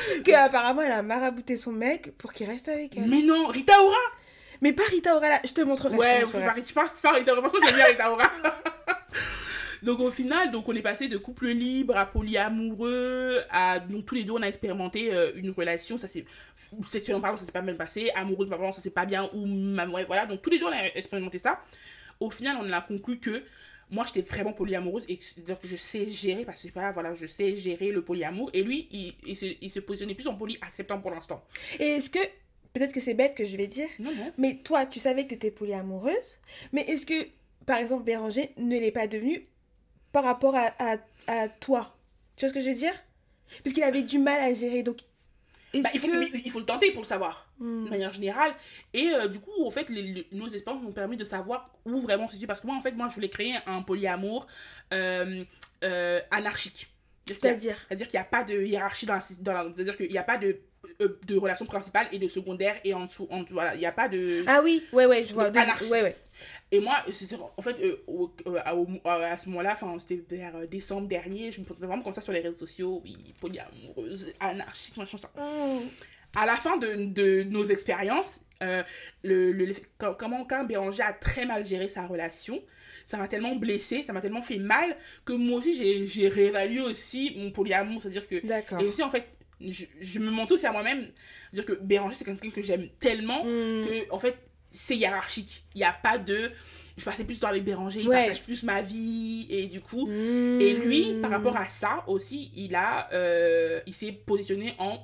Que 0.24 0.32
apparemment 0.32 0.82
elle 0.82 0.92
a 0.92 1.03
marabouté 1.03 1.57
son 1.57 1.72
mec 1.72 2.16
pour 2.18 2.32
qu'il 2.32 2.48
reste 2.48 2.68
avec 2.68 2.96
elle. 2.96 3.09
Mais 3.09 3.22
non, 3.22 3.46
Rita 3.48 3.80
Ora 3.82 3.96
Mais 4.61 4.72
pas 4.72 4.84
Rita 4.90 5.16
Ora 5.16 5.28
là, 5.28 5.40
je 5.44 5.53
te 5.53 5.62
montrerai. 5.62 5.96
Ouais, 5.96 6.20
je 6.20 6.72
pas, 6.72 6.88
tu 6.88 7.03
par 7.03 7.14
Rita 7.14 7.32
Ora. 7.32 7.42
Par 7.42 7.53
contre, 7.53 7.66
j'aime 7.66 7.76
bien 7.76 7.86
Rita 7.86 8.12
Ora. 8.12 8.24
Donc 9.82 9.98
au 9.98 10.12
final, 10.12 10.53
donc 10.53 10.68
on 10.68 10.74
est 10.74 10.82
passé 10.82 11.09
de 11.09 11.18
couple 11.18 11.48
libre 11.48 11.96
à 11.96 12.07
polyamoureux, 12.07 13.40
à 13.50 13.80
donc 13.80 14.07
tous 14.07 14.14
les 14.14 14.22
deux 14.22 14.32
on 14.32 14.40
a 14.40 14.46
expérimenté 14.46 15.12
euh, 15.12 15.32
une 15.34 15.50
relation, 15.50 15.98
ça 15.98 16.07
c'est 16.07 16.24
sexuellement 16.86 17.20
parlant 17.20 17.36
ça 17.36 17.46
s'est 17.46 17.53
pas 17.53 17.62
mal 17.62 17.76
passé, 17.76 18.09
amoureux 18.14 18.46
parlant 18.46 18.70
ça 18.70 18.80
s'est 18.80 18.90
pas 18.90 19.07
bien 19.07 19.28
ou 19.34 19.44
voilà, 20.07 20.26
donc 20.26 20.40
tous 20.40 20.50
les 20.50 20.61
deux 20.61 20.66
on 20.66 20.72
a 20.72 20.84
expérimenté 20.94 21.38
ça. 21.38 21.61
Au 22.20 22.30
final, 22.30 22.57
on 22.61 22.72
a 22.72 22.80
conclu 22.80 23.18
que 23.18 23.42
moi 23.93 24.05
j'étais 24.07 24.22
vraiment 24.22 24.53
polyamoureuse 24.53 25.05
et 25.09 25.16
que 25.18 25.24
je 25.62 25.76
sais 25.76 26.07
gérer 26.07 26.45
parce 26.45 26.62
que 26.64 26.72
pas 26.72 26.90
voilà, 26.90 27.14
je 27.14 27.26
sais 27.26 27.55
gérer 27.55 27.93
le 27.93 28.03
polyamour 28.03 28.51
et 28.53 28.62
lui 28.62 28.88
il, 28.90 29.14
il, 29.26 29.36
se, 29.36 29.47
il 29.61 29.70
se 29.70 29.78
positionnait 29.80 30.14
plus 30.14 30.26
en 30.26 30.34
poly 30.34 30.59
acceptant 30.61 31.01
pour 31.01 31.11
l'instant. 31.12 31.45
Et 31.78 31.84
est-ce 31.84 32.11
que, 32.11 32.18
peut-être 32.72 32.93
que 32.93 33.01
c'est 33.01 33.14
bête 33.14 33.34
que 33.36 33.45
je 33.45 33.57
vais 33.57 33.66
dire, 33.68 33.88
Non 33.99 34.11
non. 34.14 34.32
mais 34.38 34.57
toi, 34.64 34.86
tu 34.86 34.99
savais 34.99 35.24
que 35.24 35.28
tu 35.28 35.34
étais 35.34 35.51
polyamoureuse, 35.51 36.38
mais 36.72 36.82
est-ce 36.82 37.07
que, 37.07 37.28
par 37.66 37.78
exemple, 37.78 38.03
Béranger 38.05 38.51
ne 38.57 38.78
l'est 38.78 38.90
pas 38.90 39.07
devenu 39.07 39.47
par 40.11 40.24
rapport 40.24 40.57
à, 40.57 40.72
à, 40.78 40.97
à 41.26 41.49
toi? 41.49 41.97
Tu 42.36 42.45
vois 42.45 42.49
ce 42.49 42.55
que 42.55 42.61
je 42.64 42.70
veux 42.70 42.74
dire? 42.74 42.95
Parce 43.62 43.74
qu'il 43.74 43.82
avait 43.82 44.03
du 44.03 44.18
mal 44.18 44.40
à 44.40 44.55
gérer, 44.55 44.82
donc 44.82 44.99
Bah, 45.74 45.88
il, 45.94 46.00
faut, 46.00 46.06
que... 46.08 46.36
il 46.44 46.50
faut 46.50 46.58
le 46.58 46.66
tenter 46.66 46.90
pour 46.90 47.00
le 47.02 47.06
savoir, 47.06 47.48
Hmm. 47.58 47.84
de 47.86 47.90
manière 47.90 48.12
générale. 48.12 48.54
Et 48.92 49.08
euh, 49.10 49.28
du 49.28 49.40
coup, 49.40 49.64
en 49.64 49.70
fait, 49.70 49.88
les, 49.88 50.02
les- 50.02 50.26
nos 50.32 50.48
expériences 50.48 50.82
m'ont 50.82 50.92
permis 50.92 51.16
de 51.16 51.24
savoir 51.24 51.70
où 51.86 51.98
vraiment 52.00 52.28
se 52.28 52.34
situe. 52.34 52.46
Parce 52.46 52.60
que 52.60 52.66
moi, 52.66 52.76
en 52.76 52.80
fait, 52.82 52.92
moi, 52.92 53.08
je 53.08 53.14
voulais 53.14 53.30
créer 53.30 53.54
un 53.66 53.80
polyamour 53.82 54.46
euh, 54.92 55.44
euh, 55.84 56.20
anarchique. 56.30 56.88
C'est-à-dire 57.26 57.76
C'est-à-dire? 57.88 58.08
qu'il 58.08 58.18
n'y 58.18 58.22
a 58.22 58.28
pas 58.28 58.42
de 58.42 58.62
hiérarchie 58.62 59.06
dans 59.06 59.14
la... 59.14 59.20
Dans 59.40 59.52
la 59.52 59.72
C'est-à-dire 59.74 59.96
qu'il 59.96 60.10
n'y 60.10 60.18
a 60.18 60.24
pas 60.24 60.36
de, 60.38 60.58
de 61.01 61.36
relation 61.36 61.64
principale 61.66 62.07
et 62.12 62.18
de 62.18 62.28
secondaire 62.28 62.76
et 62.84 62.95
en 62.95 63.07
dessous. 63.07 63.26
En, 63.30 63.45
voilà, 63.51 63.74
il 63.74 63.78
n'y 63.78 63.86
a 63.86 63.93
pas 63.93 64.09
de... 64.09 64.45
Ah 64.47 64.61
oui, 64.62 64.82
ouais, 64.93 65.07
ouais, 65.07 65.24
je 65.24 65.32
vois. 65.34 65.47
Anarchie. 65.47 65.90
Ouais, 65.90 66.03
ouais. 66.03 66.16
Et 66.70 66.80
moi, 66.80 66.95
en 67.57 67.62
fait, 67.62 67.76
euh, 67.80 68.03
au- 68.07 68.32
euh, 68.47 68.59
à, 68.64 68.74
au- 68.74 68.88
à 69.05 69.36
ce 69.38 69.49
moment-là, 69.51 69.72
enfin, 69.74 69.95
c'était 69.99 70.36
vers 70.36 70.57
euh, 70.57 70.66
décembre 70.66 71.07
dernier, 71.07 71.51
je 71.51 71.61
me 71.61 71.64
posais 71.64 71.86
vraiment 71.86 72.03
comme 72.03 72.12
ça 72.12 72.20
sur 72.20 72.32
les 72.32 72.40
réseaux 72.40 72.59
sociaux, 72.59 73.01
oui, 73.05 73.16
polyamoureuse, 73.40 74.32
anarchique, 74.40 74.97
machin, 74.97 75.18
ça. 75.18 75.30
À 76.34 76.47
la 76.47 76.57
fin 76.57 76.78
de, 76.78 76.95
de 77.12 77.43
nos 77.43 77.64
expériences, 77.64 78.40
euh, 78.62 78.82
le, 79.22 79.53
comment 80.18 80.45
quand 80.47 80.64
Béranger 80.64 81.03
a 81.03 81.12
très 81.12 81.45
mal 81.45 81.64
géré 81.66 81.90
sa 81.90 82.07
relation, 82.07 82.62
ça 83.05 83.18
m'a 83.18 83.28
tellement 83.28 83.55
blessé, 83.55 84.03
ça 84.03 84.14
m'a 84.14 84.22
tellement 84.22 84.40
fait 84.40 84.57
mal, 84.57 84.97
que 85.26 85.34
moi 85.34 85.59
aussi, 85.59 85.76
j'ai, 85.76 86.07
j'ai 86.07 86.28
réévalué 86.28 86.80
aussi 86.80 87.34
mon 87.36 87.51
polyamour, 87.51 88.01
c'est-à-dire 88.01 88.26
que 88.26 88.45
D'accord. 88.47 88.80
et 88.80 88.84
aussi, 88.86 89.03
en 89.03 89.11
fait, 89.11 89.26
je, 89.70 89.84
je 90.00 90.18
me 90.18 90.30
montre 90.30 90.54
aussi 90.54 90.66
à 90.66 90.72
moi-même. 90.72 91.08
Dire 91.52 91.64
que 91.64 91.72
Béranger, 91.74 92.16
c'est 92.16 92.24
quelqu'un 92.24 92.50
que 92.50 92.62
j'aime 92.62 92.88
tellement 93.00 93.42
Hmm. 93.44 93.84
que, 93.86 94.10
en 94.12 94.18
fait, 94.18 94.36
c'est 94.70 94.96
hiérarchique. 94.96 95.64
Il 95.74 95.78
n'y 95.78 95.84
a 95.84 95.92
pas 95.92 96.18
de. 96.18 96.50
Je 96.96 97.04
passais 97.04 97.24
plus 97.24 97.36
de 97.36 97.40
temps 97.40 97.48
avec 97.48 97.64
Béranger, 97.64 98.00
il 98.00 98.08
partage 98.08 98.42
plus 98.42 98.62
ma 98.64 98.82
vie, 98.82 99.46
et 99.50 99.66
du 99.66 99.80
coup. 99.80 100.06
Hmm. 100.06 100.60
Et 100.60 100.74
lui, 100.74 101.14
par 101.22 101.30
rapport 101.30 101.56
à 101.56 101.66
ça 101.66 102.04
aussi, 102.06 102.50
il 102.56 102.74
a. 102.74 103.08
euh, 103.12 103.80
il 103.86 103.94
s'est 103.94 104.12
positionné 104.12 104.74
en 104.78 105.02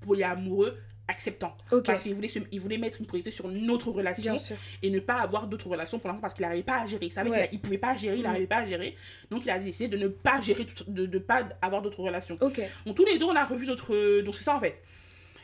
polyamoureux 0.00 0.76
acceptant. 1.10 1.54
Parce 1.84 2.02
qu'il 2.02 2.14
voulait, 2.14 2.28
se- 2.28 2.38
il 2.50 2.60
voulait 2.60 2.78
mettre 2.78 3.00
une 3.00 3.06
priorité 3.06 3.30
sur 3.30 3.48
notre 3.48 3.90
relation 3.90 4.36
et 4.82 4.88
ne 4.90 5.00
pas 5.00 5.16
avoir 5.20 5.46
d'autres 5.46 5.68
relations 5.68 5.98
pour 5.98 6.08
l'instant 6.08 6.20
parce 6.22 6.34
qu'il 6.34 6.44
n'arrivait 6.44 6.62
pas 6.62 6.80
à 6.82 6.86
gérer. 6.86 7.06
Il 7.06 7.12
savait 7.12 7.30
Ouais. 7.30 7.48
qu'il 7.48 7.58
ne 7.58 7.62
pouvait 7.62 7.78
pas 7.78 7.94
gérer, 7.94 8.16
il 8.16 8.20
Mm. 8.20 8.24
n'arrivait 8.24 8.46
pas 8.46 8.58
à 8.58 8.66
gérer. 8.66 8.96
Donc 9.30 9.44
il 9.44 9.50
a 9.50 9.58
décidé 9.58 9.88
de 9.88 9.96
ne 10.02 10.08
pas 10.08 10.40
gérer, 10.40 10.64
tout- 10.64 10.84
de 10.86 11.06
ne 11.06 11.18
pas 11.18 11.46
avoir 11.60 11.82
d'autres 11.82 12.00
relations. 12.00 12.36
Donc 12.36 12.94
tous 12.96 13.04
les 13.04 13.18
deux, 13.18 13.26
on 13.26 13.36
a 13.36 13.44
revu 13.44 13.66
notre... 13.66 13.94
euh, 13.94 14.22
Donc 14.22 14.34
c'est 14.36 14.44
ça 14.44 14.56
en 14.56 14.60
fait. 14.60 14.80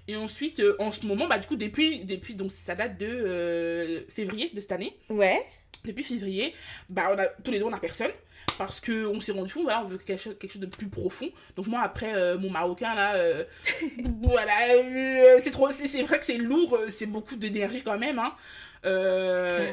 Et 0.09 0.15
ensuite, 0.15 0.61
euh, 0.61 0.77
en 0.79 0.93
ce 0.93 1.05
moment, 1.05 1.27
bah 1.27 1.39
du 1.39 1.49
coup, 1.49 1.57
depuis, 1.57 2.05
depuis 2.05 2.35
donc 2.37 2.53
ça 2.53 2.77
date 2.77 2.97
de 2.97 3.07
euh, 3.07 4.01
février 4.09 4.51
de 4.55 4.61
cette 4.61 4.71
année. 4.71 4.97
Ouais. 5.11 5.43
Depuis 5.87 6.05
février, 6.05 6.55
bah 6.89 7.09
on 7.13 7.19
a, 7.19 7.27
tous 7.27 7.51
les 7.51 7.59
deux, 7.59 7.65
on 7.65 7.73
a 7.73 7.79
personne. 7.81 8.11
Parce 8.59 8.81
qu'on 8.81 9.21
s'est 9.21 9.33
rendu 9.33 9.53
compte, 9.53 9.65
voilà, 9.65 9.83
on 9.83 9.89
veut 9.89 9.99
quelque 9.99 10.21
chose, 10.21 10.37
quelque 10.39 10.53
chose 10.53 10.61
de 10.61 10.67
plus 10.67 10.89
profond. 10.89 11.31
Donc 11.57 11.67
moi, 11.67 11.81
après, 11.83 12.15
euh, 12.15 12.39
mon 12.39 12.51
marocain, 12.51 12.95
là, 12.95 13.15
euh, 13.17 13.45
voilà, 14.23 14.53
euh, 14.75 15.37
c'est 15.41 15.51
trop... 15.51 15.71
C'est 15.71 16.03
vrai 16.03 16.19
que 16.19 16.25
c'est 16.25 16.39
lourd, 16.39 16.79
c'est 16.89 17.07
beaucoup 17.07 17.37
d'énergie 17.37 17.83
quand 17.83 17.99
même, 17.99 18.19
hein. 18.19 18.35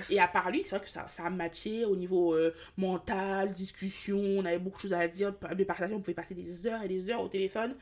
Et 0.09 0.20
à 0.20 0.28
part 0.28 0.49
lui, 0.49 0.64
c'est 0.64 0.76
vrai 0.76 0.86
que 0.86 0.89
ça, 0.91 1.05
ça 1.07 1.26
a 1.26 1.30
matché 1.30 1.86
au 1.86 1.95
niveau 1.95 2.36
mental, 2.78 3.53
discussion, 3.53 4.20
on 4.20 4.45
avait 4.45 4.57
beaucoup 4.57 4.78
de 4.78 4.82
choses 4.82 4.93
à 4.93 5.07
dire, 5.07 5.32
de 5.32 5.64
partager, 5.64 5.93
on 5.93 5.99
pouvait 5.99 6.16
passer 6.16 6.34
des 6.34 6.66
heures 6.66 6.82
et 6.82 6.88
des 6.88 7.09
heures 7.09 7.22
au 7.22 7.28
téléphone. 7.28 7.76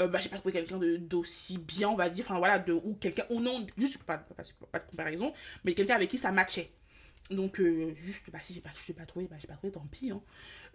Euh, 0.00 0.06
bah, 0.08 0.18
j'ai 0.18 0.28
pas 0.28 0.38
trouvé 0.38 0.52
quelqu'un 0.52 0.78
d'aussi 0.98 1.58
bien, 1.58 1.88
on 1.88 1.96
va 1.96 2.08
dire, 2.08 2.24
enfin 2.26 2.38
voilà, 2.38 2.58
de, 2.58 2.72
ou 2.72 2.96
quelqu'un, 2.98 3.24
ou 3.30 3.40
non, 3.40 3.66
juste 3.76 3.98
pas, 3.98 4.16
pas, 4.18 4.34
pas, 4.34 4.42
pas 4.70 4.78
de 4.78 4.90
comparaison, 4.90 5.32
mais 5.64 5.74
quelqu'un 5.74 5.96
avec 5.96 6.10
qui 6.10 6.18
ça 6.18 6.32
matchait. 6.32 6.70
Donc, 7.30 7.60
euh, 7.60 7.94
juste, 7.94 8.24
bah, 8.30 8.40
si 8.42 8.60
pas, 8.60 8.70
je 8.74 8.88
l'ai 8.88 8.94
pas 8.94 9.06
trouvé, 9.06 9.26
bah, 9.30 9.36
j'ai 9.40 9.46
pas 9.46 9.54
trouvé, 9.54 9.72
tant 9.72 9.86
pis. 9.90 10.10
Hein. 10.10 10.20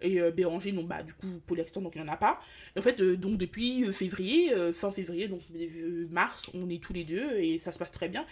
Et 0.00 0.20
euh, 0.20 0.30
Béranger, 0.30 0.72
non, 0.72 0.82
bah, 0.82 1.02
du 1.02 1.12
coup, 1.12 1.26
polyextant, 1.46 1.80
donc 1.82 1.94
il 1.94 2.02
n'y 2.02 2.08
en 2.08 2.12
a 2.12 2.16
pas. 2.16 2.40
Et 2.74 2.78
en 2.78 2.82
fait, 2.82 3.00
euh, 3.00 3.16
donc, 3.16 3.36
depuis 3.38 3.84
euh, 3.84 3.92
février, 3.92 4.52
fin 4.72 4.90
février, 4.90 5.28
donc 5.28 5.42
mars, 6.10 6.50
on 6.54 6.68
est 6.70 6.82
tous 6.82 6.92
les 6.94 7.04
deux 7.04 7.38
et 7.38 7.58
ça 7.58 7.70
se 7.70 7.78
passe 7.78 7.92
très 7.92 8.08
bien. 8.08 8.26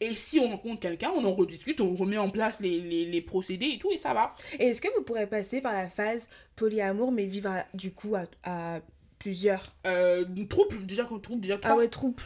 Et 0.00 0.14
si 0.14 0.38
on 0.38 0.48
rencontre 0.50 0.80
quelqu'un, 0.80 1.10
on 1.16 1.24
en 1.24 1.34
rediscute, 1.34 1.80
on 1.80 1.94
remet 1.96 2.18
en 2.18 2.30
place 2.30 2.60
les, 2.60 2.78
les, 2.80 3.06
les 3.06 3.22
procédés 3.22 3.70
et 3.74 3.78
tout, 3.78 3.90
et 3.90 3.98
ça 3.98 4.14
va. 4.14 4.34
Et 4.60 4.66
est-ce 4.66 4.80
que 4.80 4.88
vous 4.96 5.02
pourrez 5.02 5.26
passer 5.26 5.60
par 5.60 5.72
la 5.72 5.88
phase 5.88 6.28
polyamour, 6.56 7.10
mais 7.12 7.26
vivre 7.26 7.50
à- 7.50 7.66
du 7.74 7.92
coup 7.92 8.14
à, 8.14 8.26
à 8.44 8.80
plusieurs? 9.18 9.74
Trouble, 10.48 10.86
déjà, 10.86 11.04
qu'on 11.04 11.18
trouble, 11.18 11.40
déjà, 11.40 11.58
Ah 11.64 11.76
ouais, 11.76 11.88
troupe. 11.88 12.20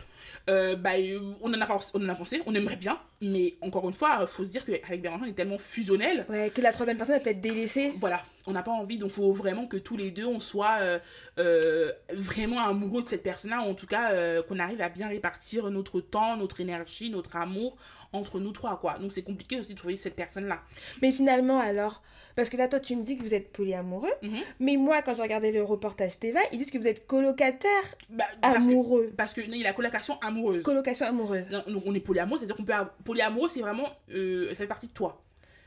Euh, 0.50 0.76
bah, 0.76 0.92
euh, 0.98 1.32
on, 1.40 1.50
en 1.52 1.60
a, 1.60 1.66
pas- 1.66 1.78
on 1.94 2.04
en 2.04 2.08
a 2.08 2.14
pensé, 2.14 2.42
on 2.46 2.54
aimerait 2.54 2.76
bien, 2.76 2.98
mais 3.20 3.56
encore 3.60 3.88
une 3.88 3.94
fois, 3.94 4.18
il 4.20 4.26
faut 4.26 4.44
se 4.44 4.48
dire 4.48 4.64
qu'avec 4.64 5.02
Béranger, 5.02 5.24
on 5.26 5.28
est 5.28 5.32
tellement 5.34 5.58
fusionnel 5.58 6.24
Ouais, 6.28 6.50
que 6.54 6.60
la 6.60 6.72
troisième 6.72 6.96
personne, 6.96 7.16
elle 7.16 7.22
peut 7.22 7.30
être 7.30 7.40
délaissée. 7.40 7.92
Voilà, 7.96 8.22
on 8.46 8.52
n'a 8.52 8.62
pas 8.62 8.70
envie, 8.72 8.98
donc 8.98 9.10
il 9.10 9.14
faut 9.14 9.32
vraiment 9.32 9.66
que 9.66 9.76
tous 9.76 9.96
les 9.96 10.10
deux, 10.10 10.24
on 10.26 10.40
soit 10.40 10.78
euh, 10.80 10.98
euh, 11.38 11.92
vraiment 12.12 12.60
amoureux 12.60 13.02
de 13.02 13.08
cette 13.08 13.22
personne-là, 13.22 13.60
ou 13.60 13.70
en 13.70 13.74
tout 13.74 13.86
cas 13.86 14.42
qu'on 14.42 14.58
arrive 14.58 14.80
à 14.80 14.88
bien 14.88 15.08
répartir 15.08 15.70
notre 15.70 16.00
temps, 16.00 16.36
notre 16.36 16.60
énergie, 16.60 17.10
notre 17.10 17.36
amour 17.36 17.76
entre 18.12 18.40
nous 18.40 18.52
trois, 18.52 18.78
quoi. 18.80 18.98
Donc 18.98 19.12
c'est 19.12 19.22
compliqué 19.22 19.60
aussi 19.60 19.74
de 19.74 19.78
trouver 19.78 19.96
cette 19.98 20.14
personne-là. 20.16 20.60
Mais 21.02 21.12
finalement, 21.12 21.60
alors, 21.60 22.02
parce 22.36 22.48
que 22.48 22.56
là, 22.56 22.68
toi, 22.68 22.80
tu 22.80 22.94
me 22.96 23.02
dis 23.02 23.16
que 23.18 23.22
vous 23.22 23.34
êtes 23.34 23.52
polyamoureux, 23.52 24.12
Mhm. 24.22 24.38
mais 24.60 24.76
moi, 24.76 25.02
quand 25.02 25.12
j'ai 25.12 25.22
regardé 25.22 25.52
le 25.52 25.62
reportage 25.62 26.18
Teva, 26.18 26.40
ils 26.52 26.58
disent 26.58 26.70
que 26.70 26.78
vous 26.78 26.86
êtes 26.86 27.06
colocataire 27.06 27.68
Bah, 28.08 28.24
parce 28.40 28.58
que, 28.58 28.62
amoureux. 28.62 29.12
parce 29.16 29.34
que 29.34 29.40
non, 29.42 29.52
il 29.54 29.62
la 29.62 29.72
colocation 29.72 30.17
amoureuse. 30.22 30.62
Colocation 30.62 31.06
amoureuse. 31.06 31.44
Donc 31.68 31.82
on 31.86 31.94
est 31.94 32.00
polyamoureux, 32.00 32.38
c'est-à-dire 32.38 32.56
qu'on 32.56 32.64
peut 32.64 32.72
avoir... 32.72 32.92
polyamoureux, 33.04 33.48
c'est 33.48 33.60
vraiment... 33.60 33.88
euh, 34.12 34.48
ça 34.50 34.54
fait 34.56 34.66
partie 34.66 34.88
de 34.88 34.92
toi. 34.92 35.20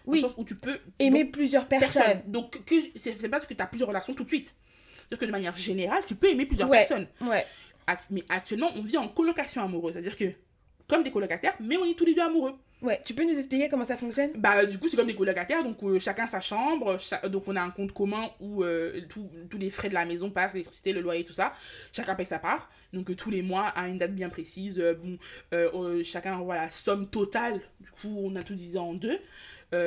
Dans 0.05 0.11
Oui. 0.13 0.21
le 0.21 0.27
sens 0.27 0.37
où 0.37 0.43
tu 0.43 0.55
peux... 0.55 0.79
Aimer 0.99 1.23
donc, 1.25 1.33
plusieurs 1.33 1.67
personnes. 1.67 2.01
personne. 2.03 2.21
Donc 2.31 2.63
que, 2.65 2.75
c'est 2.95 3.15
c'est 3.19 3.29
pas 3.29 3.37
parce 3.37 3.45
que 3.45 3.53
tu 3.53 3.61
as 3.61 3.67
plusieurs 3.67 3.89
relations 3.89 4.13
tout 4.13 4.23
de 4.23 4.29
suite. 4.29 4.55
C'est-à-dire 4.95 5.17
que 5.19 5.25
de 5.25 5.31
manière 5.31 5.55
générale, 5.55 6.03
tu 6.05 6.15
peux 6.15 6.29
aimer 6.29 6.45
plusieurs 6.45 6.69
Ouais. 6.69 6.79
personnes. 6.79 7.07
Ouais. 7.21 7.45
Mais 8.09 8.23
actuellement, 8.29 8.69
on 8.75 8.81
vit 8.81 8.97
en 8.97 9.07
colocation 9.09 9.61
amoureuse. 9.63 9.93
C'est-à-dire 9.93 10.15
que, 10.15 10.31
comme 10.87 11.03
des 11.03 11.11
colocataires, 11.11 11.55
mais 11.59 11.75
on 11.77 11.85
est 11.85 11.93
tous 11.95 12.05
les 12.05 12.13
deux 12.13 12.21
amoureux. 12.21 12.53
Ouais. 12.81 12.99
Tu 13.05 13.13
peux 13.13 13.23
nous 13.23 13.37
expliquer 13.37 13.69
comment 13.69 13.85
ça 13.85 13.95
fonctionne? 13.95 14.31
Bah, 14.37 14.65
du 14.65 14.79
coup, 14.79 14.87
c'est 14.87 14.97
comme 14.97 15.07
des 15.07 15.15
colocataires. 15.15 15.63
Donc, 15.63 15.77
euh, 15.83 15.99
chacun 15.99 16.25
sa 16.27 16.41
chambre. 16.41 16.97
cha- 16.97 17.27
donc, 17.29 17.43
on 17.47 17.55
a 17.55 17.61
un 17.61 17.69
compte 17.69 17.91
commun 17.91 18.29
où 18.39 18.63
euh, 18.63 19.01
tous 19.07 19.29
tous 19.49 19.57
les 19.59 19.69
frais 19.69 19.89
de 19.89 19.93
la 19.93 20.03
maison 20.05 20.31
passent, 20.31 20.53
l'électricité, 20.53 20.91
le 20.91 21.01
loyer, 21.01 21.23
tout 21.23 21.33
ça. 21.33 21.53
Chacun 21.93 22.15
paye 22.15 22.25
sa 22.25 22.39
part. 22.39 22.69
Donc, 22.91 23.09
euh, 23.11 23.15
tous 23.15 23.29
les 23.29 23.43
mois, 23.43 23.67
à 23.67 23.87
une 23.87 23.97
date 23.99 24.13
bien 24.15 24.29
précise. 24.29 24.79
euh, 24.79 24.95
bon, 24.95 25.17
euh, 25.53 26.01
chacun 26.03 26.37
voit 26.39 26.55
la 26.55 26.71
somme 26.71 27.07
totale. 27.07 27.61
Du 27.79 27.91
coup, 27.91 28.15
on 28.23 28.35
a 28.35 28.41
tout 28.43 28.55
divisé 28.55 28.79
en 28.79 28.93
deux. 28.93 29.19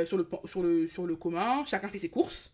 sur, 0.07 0.17
le, 0.17 0.27
sur, 0.47 0.63
le, 0.63 0.87
sur 0.87 1.07
le 1.07 1.17
commun. 1.17 1.65
Chacun 1.67 1.89
fait 1.89 1.99
ses 1.99 2.11
courses. 2.11 2.53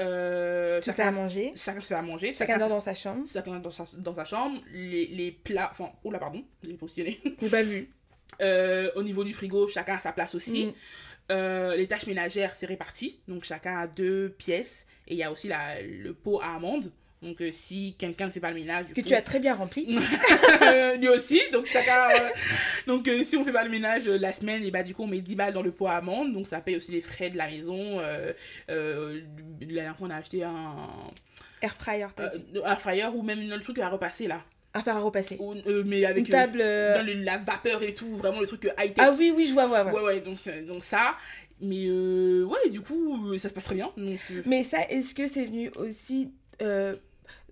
Euh, 0.00 0.80
Tu 0.80 0.90
fais 0.92 1.02
à 1.02 1.06
chacun, 1.06 1.10
manger. 1.12 1.52
chacun 1.54 1.80
se 1.80 1.86
fait 1.86 1.94
à 1.94 2.02
manger. 2.02 2.34
Chacun 2.34 2.58
dort 2.58 2.68
dans 2.68 2.80
sa 2.80 2.94
chambre. 2.94 3.24
chacun 3.32 3.60
dans 3.60 3.70
sa, 3.70 3.84
dans 3.98 4.14
sa 4.16 4.24
chambre, 4.24 4.60
les, 4.72 5.06
les 5.06 5.30
plats, 5.30 5.68
enfin, 5.70 5.90
oula, 6.02 6.18
pardon, 6.18 6.42
j'ai 6.66 6.74
positionné. 6.74 7.20
J'ai 7.40 7.48
pas 7.48 7.62
vu. 7.62 7.88
Euh, 8.40 8.90
au 8.96 9.02
niveau 9.02 9.24
du 9.24 9.32
frigo, 9.32 9.68
chacun 9.68 9.96
a 9.96 9.98
sa 9.98 10.12
place 10.12 10.34
aussi. 10.34 10.66
Mm. 10.66 10.72
Euh, 11.32 11.76
les 11.76 11.86
tâches 11.86 12.06
ménagères, 12.06 12.54
c'est 12.54 12.66
réparti. 12.66 13.20
Donc, 13.28 13.44
chacun 13.44 13.78
a 13.78 13.86
deux 13.86 14.30
pièces. 14.30 14.86
Et 15.06 15.14
il 15.14 15.18
y 15.18 15.22
a 15.22 15.30
aussi 15.32 15.48
la, 15.48 15.80
le 15.82 16.12
pot 16.12 16.40
à 16.40 16.54
amandes. 16.54 16.92
Donc, 17.22 17.40
euh, 17.40 17.50
si 17.52 17.94
quelqu'un 17.96 18.26
ne 18.26 18.32
fait 18.32 18.40
pas 18.40 18.50
le 18.50 18.56
ménage, 18.56 18.86
du 18.86 18.92
Que 18.92 19.00
coup, 19.00 19.08
tu 19.08 19.14
as 19.14 19.22
très 19.22 19.40
bien 19.40 19.54
rempli. 19.54 19.86
lui 20.98 21.08
aussi. 21.08 21.40
Donc, 21.52 21.64
chacun. 21.64 22.08
donc, 22.86 23.08
si 23.22 23.36
on 23.36 23.44
fait 23.44 23.52
pas 23.52 23.64
le 23.64 23.70
ménage 23.70 24.06
la 24.06 24.34
semaine, 24.34 24.62
et 24.62 24.70
bah, 24.70 24.82
du 24.82 24.94
coup, 24.94 25.04
on 25.04 25.06
met 25.06 25.20
10 25.20 25.34
balles 25.34 25.54
dans 25.54 25.62
le 25.62 25.72
pot 25.72 25.86
à 25.86 25.94
amandes. 25.94 26.34
Donc, 26.34 26.46
ça 26.46 26.60
paye 26.60 26.76
aussi 26.76 26.92
les 26.92 27.00
frais 27.00 27.30
de 27.30 27.38
la 27.38 27.48
maison. 27.48 28.00
La 28.68 29.46
dernière 29.58 29.96
fois, 29.96 30.08
on 30.08 30.10
a 30.10 30.16
acheté 30.16 30.42
un, 30.44 30.88
Air 31.64 31.74
fryer, 31.74 32.08
t'as 32.14 32.28
dit. 32.28 32.44
un 32.62 32.76
fryer 32.76 33.06
ou 33.06 33.22
même 33.22 33.40
le 33.40 33.60
truc 33.60 33.78
à 33.78 33.88
repasser 33.88 34.26
là. 34.26 34.42
À 34.74 34.82
faire 34.82 34.96
à 34.96 35.00
repasser. 35.00 35.36
Ou- 35.38 35.54
euh, 35.66 35.82
mais 35.86 36.04
avec 36.04 36.26
Une 36.28 36.34
euh, 36.34 36.36
table. 36.36 36.58
euh, 36.60 36.94
dans 36.98 37.06
le- 37.06 37.22
la 37.22 37.38
vapeur 37.38 37.82
et 37.84 37.94
tout, 37.94 38.12
vraiment 38.14 38.40
le 38.40 38.46
truc 38.46 38.64
high-tech. 38.78 38.96
Ah 38.98 39.14
oui, 39.16 39.32
oui, 39.34 39.46
je 39.46 39.52
vois, 39.52 39.66
ouais, 39.68 39.82
ouais. 39.82 39.92
ouais, 39.92 40.02
ouais, 40.02 40.20
donc, 40.20 40.36
donc 40.66 40.82
ça. 40.82 41.16
Mais 41.60 41.84
euh, 41.86 42.44
ouais, 42.44 42.70
du 42.70 42.80
coup, 42.80 43.38
ça 43.38 43.48
se 43.48 43.54
passe 43.54 43.64
très 43.66 43.76
bien. 43.76 43.90
Donc, 43.96 44.18
euh, 44.32 44.42
Mais 44.46 44.64
ça, 44.64 44.78
est-ce 44.88 45.14
que 45.14 45.28
c'est 45.28 45.44
venu 45.46 45.70
aussi 45.78 46.32
euh, 46.60 46.96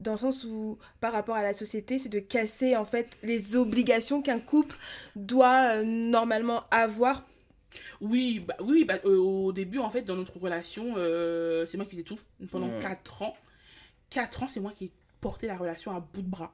dans 0.01 0.13
le 0.13 0.19
sens 0.19 0.45
où, 0.45 0.79
par 1.01 1.13
rapport 1.13 1.37
à 1.37 1.45
la 1.45 1.55
société, 1.55 2.01
c'est 2.01 2.09
de 2.09 2.19
casser 2.19 2.77
en 2.77 2.85
fait 2.85 3.09
les 3.23 3.57
obligations 3.57 4.21
qu'un 4.21 4.41
couple 4.41 4.77
doit 5.15 5.77
euh, 5.77 5.85
normalement 5.85 6.65
avoir? 6.73 7.25
Oui, 8.01 8.41
bah, 8.41 8.57
oui 8.61 8.85
bah, 8.85 8.99
euh, 9.05 9.17
au 9.17 9.53
début, 9.53 9.79
en 9.79 9.89
fait, 9.89 10.03
dans 10.03 10.17
notre 10.17 10.37
relation, 10.39 10.95
euh, 10.97 11.65
c'est 11.67 11.77
moi 11.77 11.87
qui 11.87 11.93
faisais 11.93 12.03
tout. 12.03 12.19
Pendant 12.51 12.67
Mm. 12.67 12.81
4 12.83 13.23
ans. 13.23 13.35
4 14.11 14.43
ans, 14.43 14.49
c'est 14.49 14.61
moi 14.61 14.73
qui 14.77 14.87
ai 14.87 14.91
porté 15.21 15.47
la 15.47 15.57
relation 15.57 15.95
à 15.97 16.01
bout 16.01 16.23
de 16.23 16.29
bras. 16.29 16.53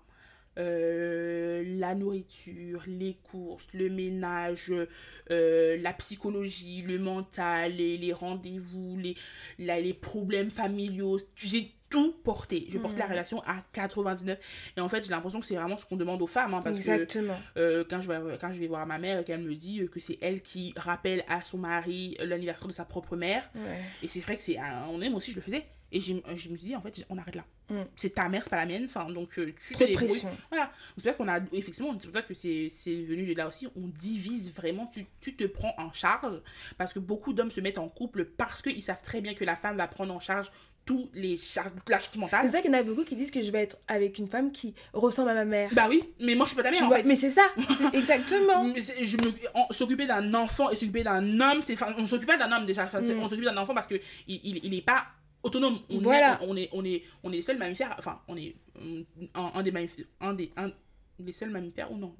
Euh, 0.58 1.62
la 1.78 1.94
nourriture, 1.94 2.82
les 2.86 3.16
courses, 3.30 3.66
le 3.74 3.88
ménage, 3.88 4.72
euh, 5.30 5.76
la 5.80 5.92
psychologie, 5.92 6.82
le 6.82 6.98
mental, 6.98 7.72
les, 7.76 7.96
les 7.96 8.12
rendez-vous, 8.12 8.96
les, 8.98 9.16
la- 9.58 9.80
les 9.80 9.94
problèmes 9.94 10.50
familiaux. 10.50 11.18
J'ai 11.36 11.72
tout 11.90 12.12
porté. 12.22 12.66
Je 12.68 12.76
porte 12.78 12.98
la 12.98 13.06
Mm. 13.06 13.10
relation 13.10 13.42
à 13.46 13.64
99. 13.72 14.38
Et 14.76 14.80
en 14.80 14.88
fait, 14.88 15.02
j'ai 15.04 15.10
l'impression 15.10 15.40
que 15.40 15.46
c'est 15.46 15.54
vraiment 15.56 15.78
ce 15.78 15.86
qu'on 15.86 15.96
demande 15.96 16.20
aux 16.20 16.26
femmes. 16.26 16.52
hein, 16.52 16.60
parce 16.62 16.76
que 16.76 16.80
Exactement. 16.90 17.38
euh, 17.56 17.82
quand, 17.88 18.02
je 18.02 18.08
vais, 18.12 18.36
quand 18.38 18.52
je 18.52 18.58
vais 18.60 18.66
voir 18.66 18.84
ma 18.86 18.98
mère 18.98 19.18
et 19.20 19.24
qu'elle 19.24 19.40
me 19.40 19.54
dit 19.54 19.88
que 19.90 19.98
c'est 20.00 20.18
elle 20.20 20.42
qui 20.42 20.74
rappelle 20.76 21.24
à 21.28 21.42
son 21.44 21.56
mari 21.56 22.14
l'anniversaire 22.22 22.68
de 22.68 22.72
sa 22.74 22.84
propre 22.84 23.16
mère. 23.16 23.48
Ouais. 23.54 23.80
Et 24.02 24.08
c'est 24.08 24.20
vrai 24.20 24.36
que 24.36 24.42
c'est 24.42 24.58
on 24.90 25.00
aime 25.00 25.14
aussi, 25.14 25.30
je 25.30 25.36
le 25.36 25.42
faisais. 25.42 25.64
Et 25.90 26.00
je, 26.00 26.12
je 26.36 26.48
me 26.50 26.56
suis 26.56 26.66
dit, 26.68 26.76
en 26.76 26.82
fait, 26.82 27.04
on 27.08 27.16
arrête 27.18 27.34
là. 27.36 27.44
Mm. 27.70 27.82
C'est 27.96 28.10
ta 28.14 28.28
mère, 28.28 28.42
c'est 28.44 28.50
pas 28.50 28.56
la 28.56 28.66
mienne. 28.66 28.84
Enfin, 28.86 29.10
donc, 29.10 29.38
euh, 29.38 29.52
tu 29.66 29.72
Trop 29.74 29.86
de 29.86 29.94
pression. 29.94 30.30
Voilà. 30.50 30.70
C'est 30.96 31.08
vrai 31.10 31.16
qu'on 31.16 31.28
a, 31.28 31.40
effectivement, 31.52 31.92
c'est 31.98 32.06
pour 32.08 32.14
ça 32.16 32.22
que 32.22 32.34
c'est 32.34 32.68
c'est 32.68 33.02
venu 33.02 33.24
de 33.26 33.34
là 33.34 33.48
aussi. 33.48 33.66
On 33.76 33.88
divise 33.88 34.52
vraiment, 34.54 34.86
tu, 34.86 35.06
tu 35.20 35.34
te 35.34 35.44
prends 35.44 35.74
en 35.78 35.92
charge. 35.92 36.40
Parce 36.76 36.92
que 36.92 36.98
beaucoup 36.98 37.32
d'hommes 37.32 37.50
se 37.50 37.60
mettent 37.60 37.78
en 37.78 37.88
couple 37.88 38.24
parce 38.26 38.60
qu'ils 38.62 38.82
savent 38.82 39.02
très 39.02 39.20
bien 39.20 39.34
que 39.34 39.44
la 39.44 39.56
femme 39.56 39.76
va 39.78 39.86
prendre 39.88 40.14
en 40.14 40.20
charge 40.20 40.50
tous 40.84 41.10
les 41.12 41.36
charges, 41.36 41.72
toute 41.76 41.90
la 41.90 41.98
charge 41.98 42.10
C'est 42.14 42.18
mentale. 42.18 42.48
ça 42.48 42.62
qu'il 42.62 42.70
y 42.70 42.74
en 42.74 42.78
a 42.78 42.82
beaucoup 42.82 43.04
qui 43.04 43.14
disent 43.14 43.30
que 43.30 43.42
je 43.42 43.50
vais 43.50 43.60
être 43.62 43.76
avec 43.88 44.18
une 44.18 44.26
femme 44.26 44.50
qui 44.50 44.74
ressemble 44.94 45.28
à 45.28 45.34
ma 45.34 45.44
mère. 45.44 45.68
Bah 45.74 45.86
oui, 45.88 46.02
mais 46.18 46.34
moi 46.34 46.46
je 46.46 46.52
suis 46.52 46.56
pas 46.56 46.62
ta 46.62 46.70
mère 46.70 46.78
Tu 46.78 46.84
en 46.84 46.88
vois, 46.88 46.96
fait. 46.98 47.02
Mais 47.04 47.16
c'est 47.16 47.28
ça, 47.28 47.42
c'est 47.92 47.98
exactement. 47.98 48.72
C'est- 48.78 49.04
s'occuper 49.70 50.06
d'un 50.06 50.32
enfant 50.32 50.70
et 50.70 50.76
s'occuper 50.76 51.02
d'un 51.04 51.40
homme 51.40 51.60
c'est 51.60 51.76
on 51.98 52.06
s'occupe 52.06 52.28
pas 52.28 52.38
d'un 52.38 52.50
homme 52.52 52.64
déjà 52.64 52.84
enfin, 52.84 53.00
c'est- 53.02 53.14
Mm. 53.14 53.22
on 53.22 53.28
s'occupe 53.28 53.44
d'un 53.44 53.56
enfant 53.58 53.74
parce 53.74 53.86
que 53.86 53.96
il, 54.26 54.40
il, 54.44 54.64
il 54.64 54.74
est 54.74 54.80
pas 54.82 55.06
autonome 55.42 55.78
on 55.88 55.98
Voilà. 56.00 56.38
est, 56.42 56.46
on 56.46 56.56
est 56.56 56.68
on 56.72 56.84
est 56.84 57.02
on 57.22 57.32
est 57.32 57.36
les 57.36 57.42
seuls 57.42 57.58
mammifères 57.58 57.94
enfin 57.98 58.20
on 58.28 58.36
est 58.36 58.54
un, 59.34 59.52
un 59.54 59.62
des 59.62 59.70
mammifères 59.70 60.04
un 60.20 60.32
des 60.34 60.50
un 60.56 60.70
des 61.18 61.32
seuls 61.32 61.50
mammifères 61.50 61.90
ou 61.92 61.96
non? 61.96 62.14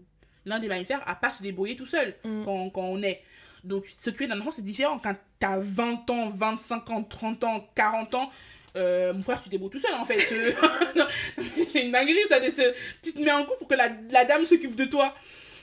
L'un 0.47 0.59
des 0.61 0.69
mammifères 0.69 1.03
à 1.07 1.15
pas 1.15 1.33
se 1.33 1.43
débrouiller 1.43 1.77
tout 1.77 1.87
seul 1.87 2.15
Mm. 2.25 2.45
quand, 2.45 2.71
quand 2.71 2.83
on 2.85 3.03
est 3.03 3.21
donc 3.65 3.87
s'occuper 3.87 4.27
d'un 4.29 4.41
enfant 4.41 4.51
c'est 4.53 4.63
différent 4.63 4.99
quand 4.99 5.17
t'as 5.41 5.59
20 5.59 6.09
ans 6.11 6.29
25 6.31 6.91
ans 6.91 7.03
30 7.03 7.45
ans 7.45 7.69
40 7.75 8.15
ans 8.15 8.31
euh, 8.77 9.13
mon 9.13 9.23
frère, 9.23 9.39
tu 9.41 9.47
te 9.47 9.51
débrouilles 9.51 9.71
tout 9.71 9.79
seul 9.81 9.95
en 9.95 10.05
fait. 10.05 10.19
C'est 11.69 11.85
une 11.87 11.91
dinguerie 11.93 12.25
ça. 12.29 12.39
de 12.39 12.51
se- 12.51 12.75
Tu 13.03 13.13
te 13.13 13.21
mets 13.21 13.33
en 13.33 13.45
couple 13.45 13.59
pour 13.61 13.69
que 13.69 13.75
la, 13.75 13.89
la 14.11 14.25
dame 14.25 14.45
s'occupe 14.45 14.77
de 14.77 14.85
toi. 14.85 15.15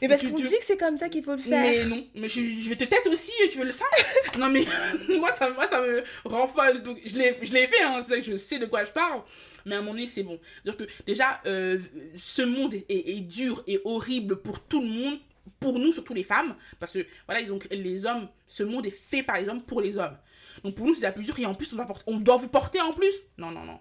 Mais 0.02 0.08
parce 0.08 0.22
qu'on 0.22 0.36
tu- 0.36 0.48
dit 0.48 0.58
que 0.58 0.66
c'est 0.66 0.78
comme 0.78 0.98
ça 0.98 1.10
qu'il 1.10 1.24
faut 1.24 1.32
le 1.36 1.38
faire. 1.41 1.62
Mais 1.62 1.86
non, 1.86 2.06
mais 2.16 2.28
je, 2.28 2.41
je 2.41 2.70
vais 2.70 2.76
te 2.76 2.84
tête 2.86 3.08
aussi, 3.08 3.32
tu 3.52 3.58
veux 3.60 3.66
le 3.66 3.72
savoir 3.72 3.91
Non 4.39 4.50
mais 4.50 4.66
moi 5.18 5.32
ça, 5.32 5.50
moi 5.52 5.68
ça 5.68 5.82
me 5.82 6.04
rend 6.26 6.48
folle. 6.48 6.82
Donc 6.84 7.00
je 7.06 7.18
l'ai 7.18 7.34
fait, 7.34 7.82
hein, 7.84 8.06
je 8.22 8.36
sais 8.36 8.60
de 8.60 8.66
quoi 8.66 8.84
je 8.84 8.91
parle. 8.91 9.22
Mais 9.66 9.76
à 9.76 9.80
moment 9.80 9.93
donné, 9.93 10.08
c'est 10.08 10.24
bon. 10.24 10.39
Déjà, 11.08 11.41
euh, 11.48 11.80
ce 12.18 12.41
monde 12.43 12.74
est, 12.76 12.86
est- 12.89 13.18
est 13.18 13.22
dur 13.22 13.64
et 13.68 13.80
horrible 13.84 14.36
pour 14.38 14.60
tout 14.60 14.80
le 14.82 14.88
monde, 14.88 15.18
pour 15.60 15.80
nous, 15.80 15.91
surtout 15.91 16.14
les 16.14 16.24
femmes. 16.24 16.56
Parce 16.80 16.93
que 16.93 17.06
voilà, 17.28 17.41
ils 17.41 17.52
ont, 17.54 17.60
les 17.72 18.06
hommes, 18.06 18.28
ce 18.48 18.64
monde 18.64 18.86
est 18.86 18.89
fait 18.91 19.24
par 19.24 19.39
les 19.39 19.48
hommes 19.50 19.62
pour 19.64 19.82
les 19.82 19.98
hommes. 19.98 20.18
Donc 20.64 20.76
pour 20.76 20.86
nous, 20.88 20.93
c'est 20.93 21.02
la 21.04 21.12
plus 21.12 21.24
dure 21.24 21.38
et 21.39 21.46
en 21.46 21.54
plus, 21.56 21.72
on 21.74 21.76
doit, 21.76 21.86
porter- 21.86 22.04
on 22.08 22.18
doit 22.18 22.38
vous 22.38 22.48
porter 22.50 22.80
en 22.82 22.93
plus. 22.93 23.14
Non, 23.38 23.52
non, 23.52 23.64
non. 23.66 23.80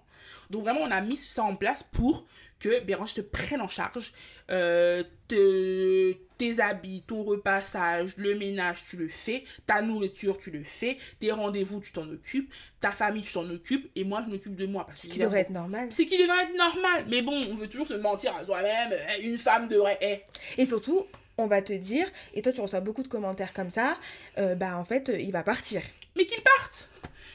Donc 0.50 0.62
vraiment, 0.62 0.80
on 0.80 0.90
a 0.90 1.00
mis 1.00 1.16
ça 1.16 1.42
en 1.42 1.56
place 1.56 1.82
pour 1.82 2.26
que 2.58 2.80
Bérange 2.80 3.14
te 3.14 3.20
prenne 3.20 3.60
en 3.60 3.68
charge. 3.68 4.12
Euh, 4.50 5.02
te- 5.28 6.12
tes 6.38 6.60
habits, 6.60 7.04
ton 7.06 7.22
repassage, 7.22 8.16
le 8.16 8.34
ménage, 8.34 8.84
tu 8.88 8.96
le 8.96 9.08
fais. 9.08 9.44
Ta 9.66 9.82
nourriture, 9.82 10.36
tu 10.38 10.50
le 10.50 10.64
fais. 10.64 10.96
Tes 11.20 11.30
rendez-vous, 11.32 11.80
tu 11.80 11.92
t'en 11.92 12.08
occupes. 12.08 12.52
Ta 12.80 12.90
famille, 12.90 13.22
tu 13.22 13.32
t'en 13.32 13.48
occupes. 13.50 13.90
Et 13.94 14.04
moi, 14.04 14.22
je 14.26 14.30
m'occupe 14.32 14.56
de 14.56 14.66
moi. 14.66 14.84
Parce 14.86 15.02
Ce 15.02 15.08
qui 15.08 15.18
devrait 15.20 15.40
être 15.40 15.50
normal. 15.50 15.88
c'est 15.90 16.06
qui 16.06 16.18
devrait 16.18 16.44
être 16.44 16.56
normal. 16.56 17.06
Mais 17.08 17.22
bon, 17.22 17.34
on 17.50 17.54
veut 17.54 17.68
toujours 17.68 17.86
se 17.86 17.94
mentir 17.94 18.34
à 18.36 18.44
soi-même. 18.44 18.92
Euh, 18.92 19.22
Une 19.22 19.38
femme 19.38 19.68
devrait 19.68 19.98
être. 20.00 20.30
Et 20.58 20.64
surtout, 20.66 21.06
on 21.38 21.46
va 21.46 21.62
te 21.62 21.72
dire, 21.72 22.06
et 22.32 22.42
toi 22.42 22.52
tu 22.52 22.60
reçois 22.60 22.80
beaucoup 22.80 23.02
de 23.02 23.08
commentaires 23.08 23.52
comme 23.52 23.70
ça, 23.70 23.98
euh, 24.38 24.54
bah 24.54 24.76
en 24.78 24.84
fait, 24.84 25.08
euh, 25.08 25.18
il 25.18 25.32
va 25.32 25.42
partir. 25.42 25.82
Mais 26.16 26.26
qu'ils 26.26 26.42
partent 26.42 26.88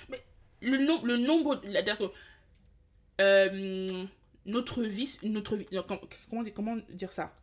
Mais 0.10 0.20
le, 0.62 0.78
nom, 0.78 1.04
le 1.04 1.18
nombre. 1.18 1.58
Que. 1.62 2.04
euh, 3.22 4.06
notre 4.46 4.84
vie. 4.84 5.18
Notre 5.24 5.56
vie 5.58 5.66
comment, 6.30 6.44
dire, 6.44 6.54
comment 6.54 6.78
dire 6.90 7.12
ça? 7.12 7.34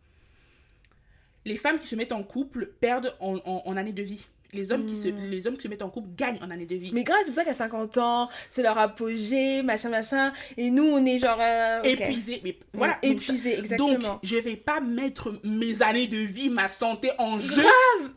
Les 1.44 1.56
femmes 1.56 1.78
qui 1.78 1.86
se 1.86 1.94
mettent 1.94 2.12
en 2.12 2.22
couple 2.24 2.66
perdent 2.80 3.14
en, 3.20 3.36
en, 3.44 3.62
en 3.64 3.76
années 3.76 3.92
de 3.92 4.02
vie. 4.02 4.26
Les 4.52 4.72
hommes, 4.72 4.86
qui 4.86 4.96
se, 4.96 5.08
les 5.08 5.46
hommes 5.46 5.56
qui 5.56 5.62
se 5.62 5.68
mettent 5.68 5.82
en 5.82 5.90
couple 5.90 6.08
gagnent 6.16 6.38
en 6.42 6.50
années 6.50 6.66
de 6.66 6.76
vie. 6.76 6.90
Mais 6.92 7.04
grave, 7.04 7.18
c'est 7.24 7.30
pour 7.32 7.36
ça 7.36 7.44
qu'à 7.44 7.54
50 7.54 7.98
ans, 7.98 8.28
c'est 8.50 8.62
leur 8.62 8.78
apogée, 8.78 9.62
machin, 9.62 9.88
machin. 9.88 10.32
Et 10.56 10.70
nous, 10.70 10.84
on 10.84 11.04
est 11.04 11.18
genre. 11.18 11.38
euh, 11.40 11.80
ok. 11.80 11.86
Épuisés. 11.86 12.40
Mais 12.44 12.56
voilà. 12.72 12.98
Épuisés, 13.02 13.58
exactement. 13.58 13.98
Donc, 13.98 14.18
je 14.22 14.36
vais 14.36 14.56
pas 14.56 14.80
mettre 14.80 15.38
mes 15.44 15.82
années 15.82 16.06
de 16.06 16.18
vie, 16.18 16.48
ma 16.48 16.68
santé 16.68 17.10
en 17.18 17.38
jeu 17.38 17.62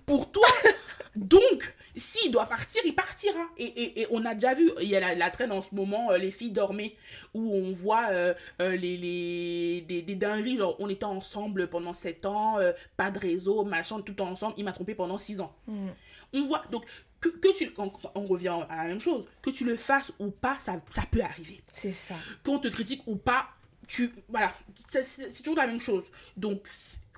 pour 0.05 0.31
toi. 0.31 0.47
Donc, 1.15 1.73
s'il 1.95 2.31
doit 2.31 2.45
partir, 2.45 2.81
il 2.85 2.93
partira. 2.95 3.39
Et, 3.57 3.65
et, 3.65 4.01
et 4.01 4.07
on 4.11 4.23
a 4.25 4.33
déjà 4.33 4.53
vu, 4.53 4.71
il 4.81 4.87
y 4.87 4.95
a 4.95 4.99
la, 4.99 5.15
la 5.15 5.29
traîne 5.31 5.51
en 5.51 5.61
ce 5.61 5.73
moment, 5.75 6.11
euh, 6.11 6.17
les 6.17 6.31
filles 6.31 6.51
dormaient, 6.51 6.95
où 7.33 7.53
on 7.53 7.73
voit 7.73 8.07
euh, 8.11 8.33
euh, 8.61 8.75
les, 8.77 8.95
les, 8.95 9.81
des, 9.87 10.01
des 10.03 10.15
dingueries, 10.15 10.57
genre 10.57 10.75
on 10.79 10.87
était 10.87 11.05
ensemble 11.05 11.67
pendant 11.67 11.93
7 11.93 12.25
ans, 12.27 12.57
pas 12.95 13.11
de 13.11 13.19
réseau, 13.19 13.65
machin, 13.65 13.99
tout 14.01 14.21
ensemble, 14.21 14.53
il 14.57 14.63
m'a 14.63 14.71
trompé 14.71 14.93
pendant 14.95 15.17
6 15.17 15.41
ans. 15.41 15.53
Mm. 15.67 15.87
On 16.33 16.45
voit, 16.45 16.63
donc, 16.71 16.85
que, 17.19 17.29
que 17.29 17.57
tu, 17.57 17.71
on, 17.77 17.91
on 18.15 18.25
revient 18.25 18.55
à 18.69 18.83
la 18.83 18.89
même 18.89 19.01
chose, 19.01 19.25
que 19.41 19.49
tu 19.49 19.65
le 19.65 19.75
fasses 19.75 20.13
ou 20.19 20.29
pas, 20.31 20.57
ça, 20.59 20.81
ça 20.91 21.03
peut 21.11 21.21
arriver 21.21 21.61
C'est 21.71 21.91
ça. 21.91 22.15
qu'on 22.45 22.59
te 22.59 22.67
critique 22.67 23.01
ou 23.07 23.15
pas, 23.15 23.49
tu 23.87 24.11
voilà, 24.29 24.53
c'est 24.77 25.31
toujours 25.43 25.57
la 25.57 25.67
même 25.67 25.79
chose. 25.79 26.05
Donc 26.37 26.67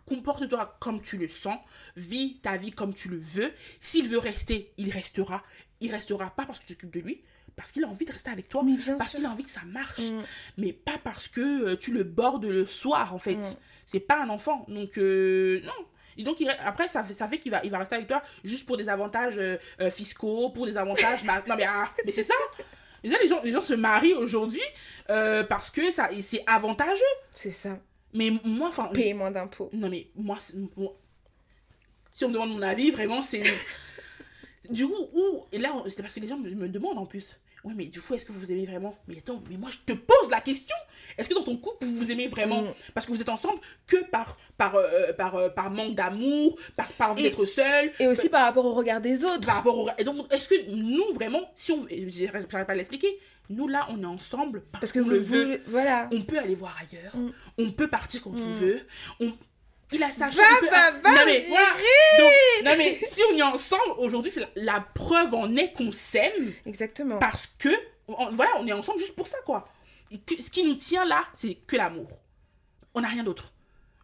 comporte-toi 0.06 0.78
comme 0.80 1.02
tu 1.02 1.18
le 1.18 1.28
sens, 1.28 1.58
vis 1.96 2.40
ta 2.42 2.58
vie 2.58 2.72
comme 2.72 2.94
tu 2.94 3.10
le 3.10 3.18
veux. 3.18 3.52
S'il 3.80 4.08
veut 4.08 4.18
rester, 4.20 4.72
il 4.78 4.90
restera. 4.90 5.42
Il 5.80 5.92
restera 5.92 6.30
pas 6.30 6.46
parce 6.46 6.60
que 6.60 6.66
tu 6.66 6.76
t'occupes 6.76 6.94
de 6.94 7.00
lui, 7.00 7.22
parce 7.56 7.72
qu'il 7.72 7.84
a 7.84 7.88
envie 7.88 8.06
de 8.06 8.12
rester 8.12 8.30
avec 8.30 8.48
toi, 8.48 8.62
Mais 8.64 8.76
bien 8.78 8.98
parce 8.98 9.16
qu'il 9.16 9.26
a 9.26 9.30
envie 9.32 9.44
que 9.44 9.50
ça 9.52 9.64
marche, 9.66 10.00
Mm. 10.00 10.22
mais 10.58 10.74
pas 10.74 10.98
parce 11.04 11.28
que 11.28 11.42
euh, 11.70 11.76
tu 11.76 11.92
le 11.92 12.04
bordes 12.04 12.46
le 12.46 12.66
soir 12.66 13.14
en 13.16 13.20
fait. 13.20 13.36
Mm. 13.36 13.56
C'est 13.86 14.00
pas 14.00 14.22
un 14.24 14.30
enfant, 14.30 14.66
donc 14.70 14.98
euh, 14.98 15.60
non. 15.66 15.86
Et 16.18 16.24
donc, 16.24 16.40
il 16.40 16.50
après, 16.50 16.88
ça 16.88 17.04
fait, 17.04 17.14
ça 17.14 17.28
fait 17.28 17.40
qu'il 17.40 17.52
va, 17.52 17.62
il 17.64 17.72
va 17.72 17.80
rester 17.80 17.96
avec 17.96 18.08
toi 18.08 18.22
juste 18.44 18.66
pour 18.66 18.78
des 18.78 18.90
avantages 18.90 19.38
euh, 19.38 19.58
euh, 19.80 19.90
fiscaux, 19.90 20.50
pour 20.50 20.66
des 20.66 20.78
avantages. 20.78 21.24
non, 21.24 21.56
mais, 21.56 21.66
ah, 21.68 21.90
mais 22.06 22.12
c'est 22.12 22.24
ça! 22.24 22.34
Les 23.04 23.10
gens, 23.10 23.18
les 23.22 23.28
gens, 23.28 23.42
les 23.44 23.52
gens 23.52 23.62
se 23.62 23.74
marient 23.74 24.14
aujourd'hui 24.14 24.62
euh, 25.10 25.44
parce 25.44 25.70
que 25.70 25.92
ça, 25.92 26.10
c'est 26.22 26.44
avantageux. 26.46 27.02
C'est 27.34 27.52
ça. 27.52 27.80
Mais 28.14 28.32
moi, 28.44 28.70
enfin. 28.70 28.88
Payer 28.88 29.14
moins 29.14 29.32
d'impôts. 29.32 29.70
Non, 29.74 29.90
mais 29.90 30.08
moi, 30.16 30.38
si 30.40 32.26
on 32.26 32.28
me 32.28 32.34
demande 32.34 32.52
mon 32.52 32.62
avis, 32.62 32.92
vraiment, 32.92 33.24
c'est. 33.24 33.44
du 34.70 34.88
coup, 34.88 35.10
où. 35.14 35.46
Et 35.52 35.58
là, 35.58 35.74
c'est 35.88 36.02
parce 36.02 36.14
que 36.14 36.20
les 36.20 36.28
gens 36.28 36.38
me 36.38 36.68
demandent 36.68 37.00
en 37.00 37.06
plus. 37.06 37.41
Ouais, 37.64 37.74
mais 37.76 37.86
du 37.86 38.02
coup, 38.02 38.14
est-ce 38.16 38.26
que 38.26 38.32
vous 38.32 38.40
vous 38.40 38.52
aimez 38.52 38.66
vraiment? 38.66 38.98
Mais 39.08 39.18
attends, 39.20 39.42
mais 39.50 39.58
moi, 39.58 39.70
je 39.72 39.78
te 39.86 39.98
pose 39.98 40.30
la 40.32 40.42
question. 40.42 40.76
Est-ce 41.18 41.30
que 41.30 41.34
dans 41.36 41.44
ton 41.44 41.58
couple, 41.58 41.86
vous 41.86 41.96
vous 41.96 42.12
aimez 42.12 42.28
vraiment? 42.28 42.62
Mm. 42.64 42.74
Parce 42.94 43.06
que 43.06 43.12
vous 43.12 43.22
êtes 43.22 43.30
ensemble 43.30 43.60
que 43.86 43.98
par, 44.10 44.38
par, 44.58 44.76
euh, 44.76 45.14
par, 45.14 45.36
euh, 45.36 45.50
par 45.50 45.70
manque 45.70 45.94
d'amour, 45.96 46.58
par, 46.76 46.92
par 46.94 47.14
vous 47.16 47.22
Et- 47.24 47.28
être 47.28 47.46
seul. 47.46 47.92
Et 48.00 48.08
aussi 48.08 48.30
par 48.30 48.46
rapport 48.46 48.66
au 48.66 48.74
regard 48.74 49.00
des 49.02 49.24
autres. 49.24 49.46
Par 49.46 49.56
rapport 49.58 49.78
au. 49.78 49.88
Et 49.98 50.04
donc, 50.04 50.32
est-ce 50.34 50.50
que 50.50 50.72
nous, 50.72 51.12
vraiment, 51.14 51.52
si 51.56 51.72
on. 51.72 51.86
J'arrive 51.90 52.48
pas 52.48 52.60
à 52.68 52.74
l'expliquer. 52.76 53.20
Nous, 53.50 53.68
là, 53.68 53.86
on 53.90 54.02
est 54.02 54.06
ensemble 54.06 54.62
parce, 54.72 54.82
Parce 54.82 54.92
que 54.94 55.00
vous, 55.00 55.10
le 55.10 55.18
veut. 55.18 55.62
Voilà. 55.68 56.10
On 56.14 56.22
peut 56.22 56.40
aller 56.40 56.56
voir 56.56 56.78
ailleurs. 56.80 57.16
Mm. 57.16 57.32
On 57.58 57.72
peut 57.72 57.88
partir 57.90 58.22
quand 58.24 58.32
on 58.32 58.50
Mm. 58.50 58.54
veut. 58.54 58.80
On... 59.20 59.34
Il 59.94 60.02
a 60.04 60.12
sa 60.12 60.30
il 60.30 60.36
peut- 60.36 60.68
va, 60.70 60.92
va, 60.92 61.10
non, 61.12 61.22
mais, 61.26 61.42
Cyril 61.44 61.50
voilà. 61.50 61.68
Donc, 62.20 62.32
non 62.66 62.72
mais 62.78 63.00
si 63.04 63.22
on 63.32 63.38
est 63.38 63.42
ensemble 63.42 63.92
aujourd'hui, 63.98 64.32
c'est 64.32 64.40
la, 64.42 64.50
la 64.56 64.86
preuve 64.94 65.34
en 65.34 65.54
est 65.56 65.74
qu'on 65.74 65.92
s'aime 65.92 66.54
Exactement. 66.66 67.20
parce 67.20 67.48
que 67.60 67.70
on- 68.08 68.32
voilà, 68.32 68.52
on 68.60 68.68
est 68.68 68.74
ensemble 68.74 69.00
juste 69.00 69.16
pour 69.16 69.28
ça 69.28 69.38
quoi. 69.46 69.68
Et 70.12 70.18
que- 70.18 70.42
ce 70.42 70.50
qui 70.50 70.64
nous 70.64 70.76
tient 70.76 71.06
là, 71.06 71.26
c'est 71.34 71.56
que 71.56 71.76
l'amour. 71.76 72.10
On 72.94 73.02
n'a 73.02 73.08
rien 73.10 73.24
d'autre. 73.24 73.54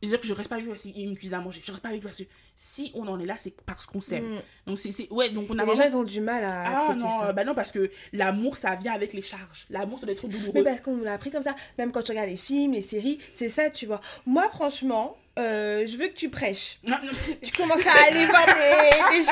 C'est-à-dire 0.01 0.21
que 0.21 0.27
je 0.27 0.33
reste 0.33 0.47
pas 0.49 0.55
avec 0.55 0.65
lui 0.65 0.71
parce 0.73 0.83
qu'il 0.83 1.09
me 1.09 1.15
cuisine 1.15 1.33
à 1.33 1.39
manger. 1.41 1.59
Je 1.65 1.71
reste 1.71 1.81
pas 1.81 1.89
avec 1.89 2.01
lui 2.01 2.07
parce 2.07 2.19
que 2.19 2.23
si 2.55 2.91
on 2.93 3.07
en 3.07 3.19
est 3.19 3.25
là, 3.25 3.35
c'est 3.39 3.59
parce 3.65 3.88
qu'on 3.88 3.99
s'aime. 3.99 4.35
Mm. 4.35 4.41
Donc 4.67 4.77
c'est 4.77 5.11
ouais, 5.11 5.29
donc 5.31 5.47
on 5.49 5.57
a 5.57 5.65
les 5.65 5.75
gens, 5.75 5.83
ils 5.85 5.95
ont 5.95 6.03
du 6.03 6.21
mal 6.21 6.43
à 6.43 6.61
ah 6.63 6.77
accepter 6.77 7.01
non, 7.03 7.19
ça. 7.19 7.33
bah 7.33 7.43
non 7.43 7.55
parce 7.55 7.71
que 7.71 7.89
l'amour 8.13 8.57
ça 8.57 8.75
vient 8.75 8.93
avec 8.93 9.13
les 9.13 9.23
charges. 9.23 9.65
L'amour 9.71 9.97
ça 9.99 10.05
doit 10.05 10.13
être 10.13 10.27
douloureux. 10.27 10.51
Mais 10.53 10.63
parce 10.63 10.81
qu'on 10.81 10.95
nous 10.97 11.03
l'a 11.03 11.13
appris 11.13 11.31
comme 11.31 11.41
ça. 11.41 11.55
Même 11.79 11.91
quand 11.91 12.03
tu 12.03 12.11
regardes 12.11 12.29
les 12.29 12.38
films, 12.38 12.73
les 12.73 12.81
séries, 12.81 13.17
c'est 13.33 13.49
ça, 13.49 13.69
tu 13.71 13.85
vois. 13.88 13.99
Moi, 14.27 14.47
franchement, 14.49 15.17
euh, 15.38 15.85
je 15.88 15.97
veux 15.97 16.07
que 16.07 16.13
tu 16.13 16.29
prêches. 16.29 16.79
Non, 16.88 16.95
non, 17.03 17.11
Tu 17.41 17.51
commences 17.51 17.85
à 17.85 18.07
aller 18.07 18.25
voir 18.25 18.45
des, 18.45 19.17
des 19.17 19.23
gens. 19.23 19.31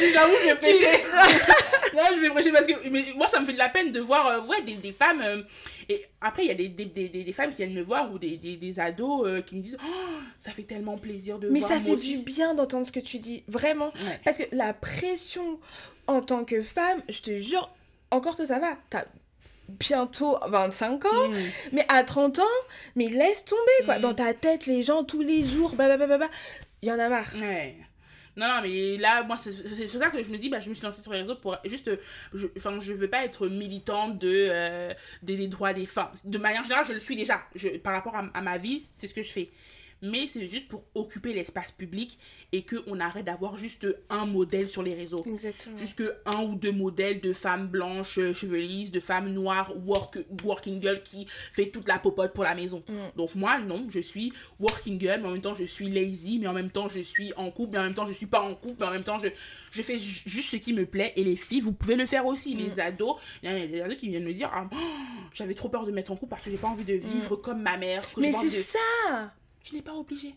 J'avoue, 0.12 0.32
j'ai 0.44 0.50
tu, 0.50 0.56
péché. 0.56 0.86
non, 1.94 2.02
je 2.14 2.20
vais 2.20 2.30
prêcher 2.30 2.52
parce 2.52 2.66
que 2.66 2.88
mais 2.88 3.04
moi, 3.16 3.28
ça 3.28 3.40
me 3.40 3.46
fait 3.46 3.52
de 3.52 3.58
la 3.58 3.68
peine 3.68 3.92
de 3.92 4.00
voir 4.00 4.26
euh, 4.26 4.40
ouais, 4.42 4.62
des, 4.62 4.74
des 4.74 4.92
femmes. 4.92 5.20
euh, 5.22 5.42
et 5.88 6.04
après, 6.20 6.44
il 6.44 6.48
y 6.48 6.50
a 6.50 6.54
des, 6.54 6.68
des, 6.68 6.84
des, 7.08 7.32
femmes 7.32 7.50
qui 7.50 7.56
viennent 7.58 7.74
me 7.74 7.82
voir 7.82 8.12
ou 8.12 8.18
des, 8.18 8.36
des, 8.36 8.56
des 8.56 8.80
ados 8.80 9.42
qui 9.46 9.56
me 9.56 9.62
disent 9.62 9.78
Oh, 9.82 10.16
ça 10.38 10.50
fait 10.50 10.62
tellement 10.64 10.98
plaisir 10.98 11.38
de 11.38 11.48
Mais 11.48 11.60
voir 11.60 11.72
ça 11.72 11.78
moi 11.78 11.96
fait 11.96 12.02
du 12.08 12.18
bien 12.18 12.54
d'entendre 12.54 12.86
ce 12.86 12.92
que 12.92 13.00
tu 13.00 13.18
dis, 13.18 13.42
vraiment. 13.48 13.92
Ouais. 14.02 14.20
Parce 14.24 14.36
que 14.38 14.44
la 14.52 14.74
pression 14.74 15.58
en 16.06 16.20
tant 16.22 16.44
que 16.44 16.62
femme, 16.62 17.02
je 17.08 17.20
te 17.22 17.38
jure, 17.38 17.70
encore 18.10 18.34
toi 18.36 18.46
ça 18.46 18.58
va, 18.58 18.76
t'as 18.90 19.04
bientôt 19.68 20.38
25 20.46 21.04
ans, 21.06 21.28
Mm. 21.28 21.36
mais 21.72 21.84
à 21.88 22.02
30 22.04 22.38
ans, 22.38 22.42
mais 22.96 23.08
laisse 23.08 23.44
tomber 23.44 23.84
quoi. 23.84 23.98
Mm. 23.98 24.02
Dans 24.02 24.14
ta 24.14 24.34
tête, 24.34 24.66
les 24.66 24.82
gens 24.82 25.04
tous 25.04 25.22
les 25.22 25.44
jours, 25.44 25.74
bah 25.76 25.88
bah 25.88 25.96
bah 25.96 26.06
bah, 26.06 26.18
bah, 26.18 26.28
il 26.82 26.88
y 26.88 26.92
en 26.92 26.98
a 26.98 27.08
marre. 27.08 27.26
Ouais. 27.40 27.76
Non, 28.36 28.46
non, 28.46 28.60
mais 28.62 28.96
là, 28.98 29.24
moi, 29.24 29.36
c'est 29.36 29.50
pour 29.50 30.00
ça 30.00 30.10
que 30.10 30.22
je 30.22 30.28
me 30.30 30.38
dis, 30.38 30.48
bah, 30.48 30.60
je 30.60 30.68
me 30.68 30.74
suis 30.74 30.84
lancée 30.84 31.02
sur 31.02 31.12
les 31.12 31.18
réseaux 31.18 31.34
pour 31.34 31.56
juste. 31.64 31.88
euh, 31.88 31.96
je- 32.32 32.46
Enfin, 32.56 32.78
je 32.78 32.92
veux 32.92 33.08
pas 33.10 33.24
être 33.24 33.48
militante 33.48 34.16
de, 34.18 34.30
euh, 34.48 34.92
des, 35.24 35.36
des 35.36 35.48
droits 35.48 35.74
des 35.74 35.86
femmes. 35.86 36.12
De 36.24 36.38
manière 36.38 36.62
générale, 36.62 36.84
je 36.86 36.92
le 36.92 37.00
suis 37.00 37.16
déjà. 37.16 37.40
Je, 37.56 37.68
par 37.78 37.92
rapport 37.94 38.14
à, 38.14 38.22
à 38.34 38.40
ma 38.40 38.56
vie, 38.56 38.86
c'est 38.92 39.08
ce 39.08 39.14
que 39.14 39.24
je 39.24 39.32
fais. 39.32 39.50
Mais 40.02 40.26
c'est 40.28 40.46
juste 40.46 40.68
pour 40.68 40.84
occuper 40.94 41.32
l'espace 41.32 41.72
public 41.72 42.18
et 42.52 42.64
qu'on 42.64 43.00
arrête 43.00 43.24
d'avoir 43.24 43.56
juste 43.56 43.86
un 44.10 44.26
modèle 44.26 44.68
sur 44.68 44.82
les 44.82 44.94
réseaux. 44.94 45.24
Exactement. 45.26 45.76
Juste 45.76 46.02
un 46.24 46.42
ou 46.44 46.54
deux 46.54 46.70
modèles 46.72 47.20
de 47.20 47.32
femmes 47.32 47.66
blanches 47.66 48.18
euh, 48.18 48.32
chevelisses, 48.32 48.90
de 48.92 49.00
femmes 49.00 49.28
noires, 49.32 49.72
work, 49.84 50.18
working 50.44 50.80
girl 50.80 51.02
qui 51.02 51.26
fait 51.52 51.66
toute 51.70 51.88
la 51.88 51.98
popote 51.98 52.32
pour 52.32 52.44
la 52.44 52.54
maison. 52.54 52.82
Mm. 52.88 52.94
Donc 53.16 53.34
moi, 53.34 53.58
non, 53.58 53.86
je 53.88 54.00
suis 54.00 54.32
working 54.60 55.00
girl, 55.00 55.20
mais 55.20 55.28
en 55.28 55.32
même 55.32 55.40
temps 55.40 55.54
je 55.56 55.64
suis 55.64 55.90
lazy, 55.90 56.38
mais 56.38 56.46
en 56.46 56.52
même 56.52 56.70
temps 56.70 56.88
je 56.88 57.00
suis 57.00 57.32
en 57.34 57.50
couple, 57.50 57.72
mais 57.72 57.78
en 57.78 57.82
même 57.84 57.94
temps 57.94 58.06
je 58.06 58.12
suis 58.12 58.26
pas 58.26 58.40
en 58.40 58.54
couple, 58.54 58.76
mais 58.80 58.86
en 58.86 58.90
même 58.92 59.04
temps 59.04 59.18
je, 59.18 59.28
je 59.72 59.82
fais 59.82 59.98
ju- 59.98 60.22
juste 60.26 60.50
ce 60.50 60.56
qui 60.56 60.72
me 60.72 60.86
plaît. 60.86 61.12
Et 61.16 61.24
les 61.24 61.36
filles, 61.36 61.60
vous 61.60 61.72
pouvez 61.72 61.96
le 61.96 62.06
faire 62.06 62.24
aussi. 62.24 62.54
Mm. 62.54 62.58
Les 62.58 62.80
ados, 62.80 63.16
il 63.42 63.50
y 63.50 63.52
a 63.52 63.66
des 63.66 63.80
ados 63.80 63.96
qui 63.96 64.08
viennent 64.08 64.24
me 64.24 64.32
dire, 64.32 64.50
ah, 64.54 64.68
oh, 64.72 64.76
j'avais 65.34 65.54
trop 65.54 65.68
peur 65.68 65.84
de 65.84 65.90
mettre 65.92 66.12
en 66.12 66.16
couple 66.16 66.30
parce 66.30 66.44
que 66.44 66.50
j'ai 66.50 66.56
pas 66.56 66.68
envie 66.68 66.84
de 66.84 66.94
vivre 66.94 67.36
comme 67.36 67.62
ma 67.62 67.76
mère. 67.76 68.10
que 68.12 68.20
Mm. 68.20 68.22
Mais 68.22 68.32
c'est 68.32 68.46
de- 68.46 68.62
ça 68.62 69.34
tu 69.68 69.74
n'es 69.76 69.82
pas 69.82 69.94
obligé. 69.94 70.34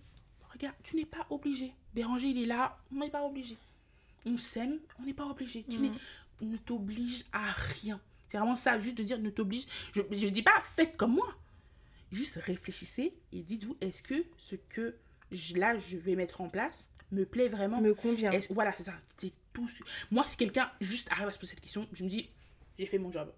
Regarde, 0.51 0.75
tu 0.83 0.95
n'es 0.97 1.05
pas 1.05 1.25
obligé. 1.29 1.73
Béranger, 1.93 2.27
il 2.27 2.43
est 2.43 2.45
là, 2.45 2.77
on 2.91 2.99
n'est 2.99 3.09
pas 3.09 3.23
obligé. 3.23 3.57
On 4.25 4.37
s'aime, 4.37 4.79
on 4.99 5.03
n'est 5.05 5.13
pas 5.13 5.25
obligé. 5.25 5.63
Tu 5.69 5.79
n'es- 5.79 5.91
ne 6.41 6.57
t'oblige 6.57 7.23
à 7.33 7.51
rien. 7.51 7.99
C'est 8.29 8.37
vraiment 8.37 8.55
ça, 8.55 8.77
juste 8.79 8.97
de 8.97 9.03
dire 9.03 9.19
ne 9.19 9.29
t'oblige. 9.29 9.65
Je 9.93 10.01
ne 10.01 10.29
dis 10.29 10.41
pas 10.43 10.61
faites 10.63 10.97
comme 10.97 11.13
moi. 11.15 11.35
Juste 12.11 12.35
réfléchissez 12.35 13.13
et 13.31 13.41
dites-vous 13.41 13.77
est-ce 13.79 14.03
que 14.03 14.25
ce 14.37 14.55
que 14.55 14.95
je- 15.31 15.55
là 15.55 15.77
je 15.77 15.95
vais 15.97 16.15
mettre 16.15 16.41
en 16.41 16.49
place 16.49 16.89
me 17.11 17.25
plaît 17.25 17.47
vraiment 17.47 17.79
me 17.81 17.93
convient. 17.93 18.31
Voilà, 18.49 18.73
c'est 18.77 18.83
ça. 18.83 18.93
C'est 19.17 19.31
tout. 19.53 19.69
Moi, 20.11 20.25
si 20.27 20.35
quelqu'un 20.37 20.69
juste 20.81 21.09
arrive 21.11 21.27
à 21.27 21.31
se 21.31 21.39
poser 21.39 21.51
cette 21.51 21.61
question, 21.61 21.87
je 21.93 22.03
me 22.03 22.09
dis, 22.09 22.29
j'ai 22.79 22.85
fait 22.85 22.97
mon 22.97 23.11
job. 23.11 23.31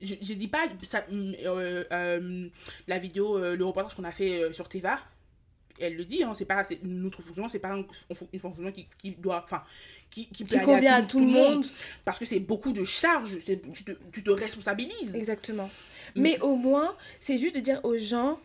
Je, 0.00 0.14
je 0.20 0.34
dis 0.34 0.46
pas 0.48 0.66
ça, 0.84 1.04
euh, 1.10 1.84
euh, 1.92 2.48
la 2.86 2.98
vidéo, 2.98 3.36
euh, 3.36 3.56
le 3.56 3.64
reportage 3.64 3.94
qu'on 3.96 4.04
a 4.04 4.12
fait 4.12 4.52
sur 4.52 4.68
Teva. 4.68 4.98
Elle 5.80 5.96
le 5.96 6.04
dit, 6.04 6.22
hein, 6.22 6.32
c'est 6.34 6.44
pas 6.44 6.64
notre 6.82 7.22
fonctionnement, 7.22 7.48
c'est 7.48 7.58
pas 7.58 7.68
un, 7.72 7.80
un 7.80 8.14
fon- 8.14 8.28
un 8.34 8.38
fonctionnement 8.38 8.72
qui, 8.72 8.86
qui 8.98 9.10
doit, 9.12 9.42
enfin, 9.44 9.62
qui, 10.10 10.26
qui, 10.28 10.44
convient 10.60 10.94
à 10.94 11.02
tout 11.02 11.20
le 11.20 11.26
monde. 11.26 11.64
parce 12.04 12.18
que 12.18 12.24
c'est 12.24 12.40
beaucoup 12.40 12.72
de 12.72 12.84
charges, 12.84 13.38
tu 13.44 13.84
te, 13.84 13.92
tu 14.12 14.22
te 14.22 14.30
responsabilises. 14.30 15.14
Exactement. 15.14 15.70
Mais 16.14 16.40
au 16.40 16.56
moins, 16.56 16.96
c'est 17.20 17.38
juste 17.38 17.54
de 17.54 17.60
dire 17.60 17.80
aux 17.84 17.98
gens, 17.98 18.40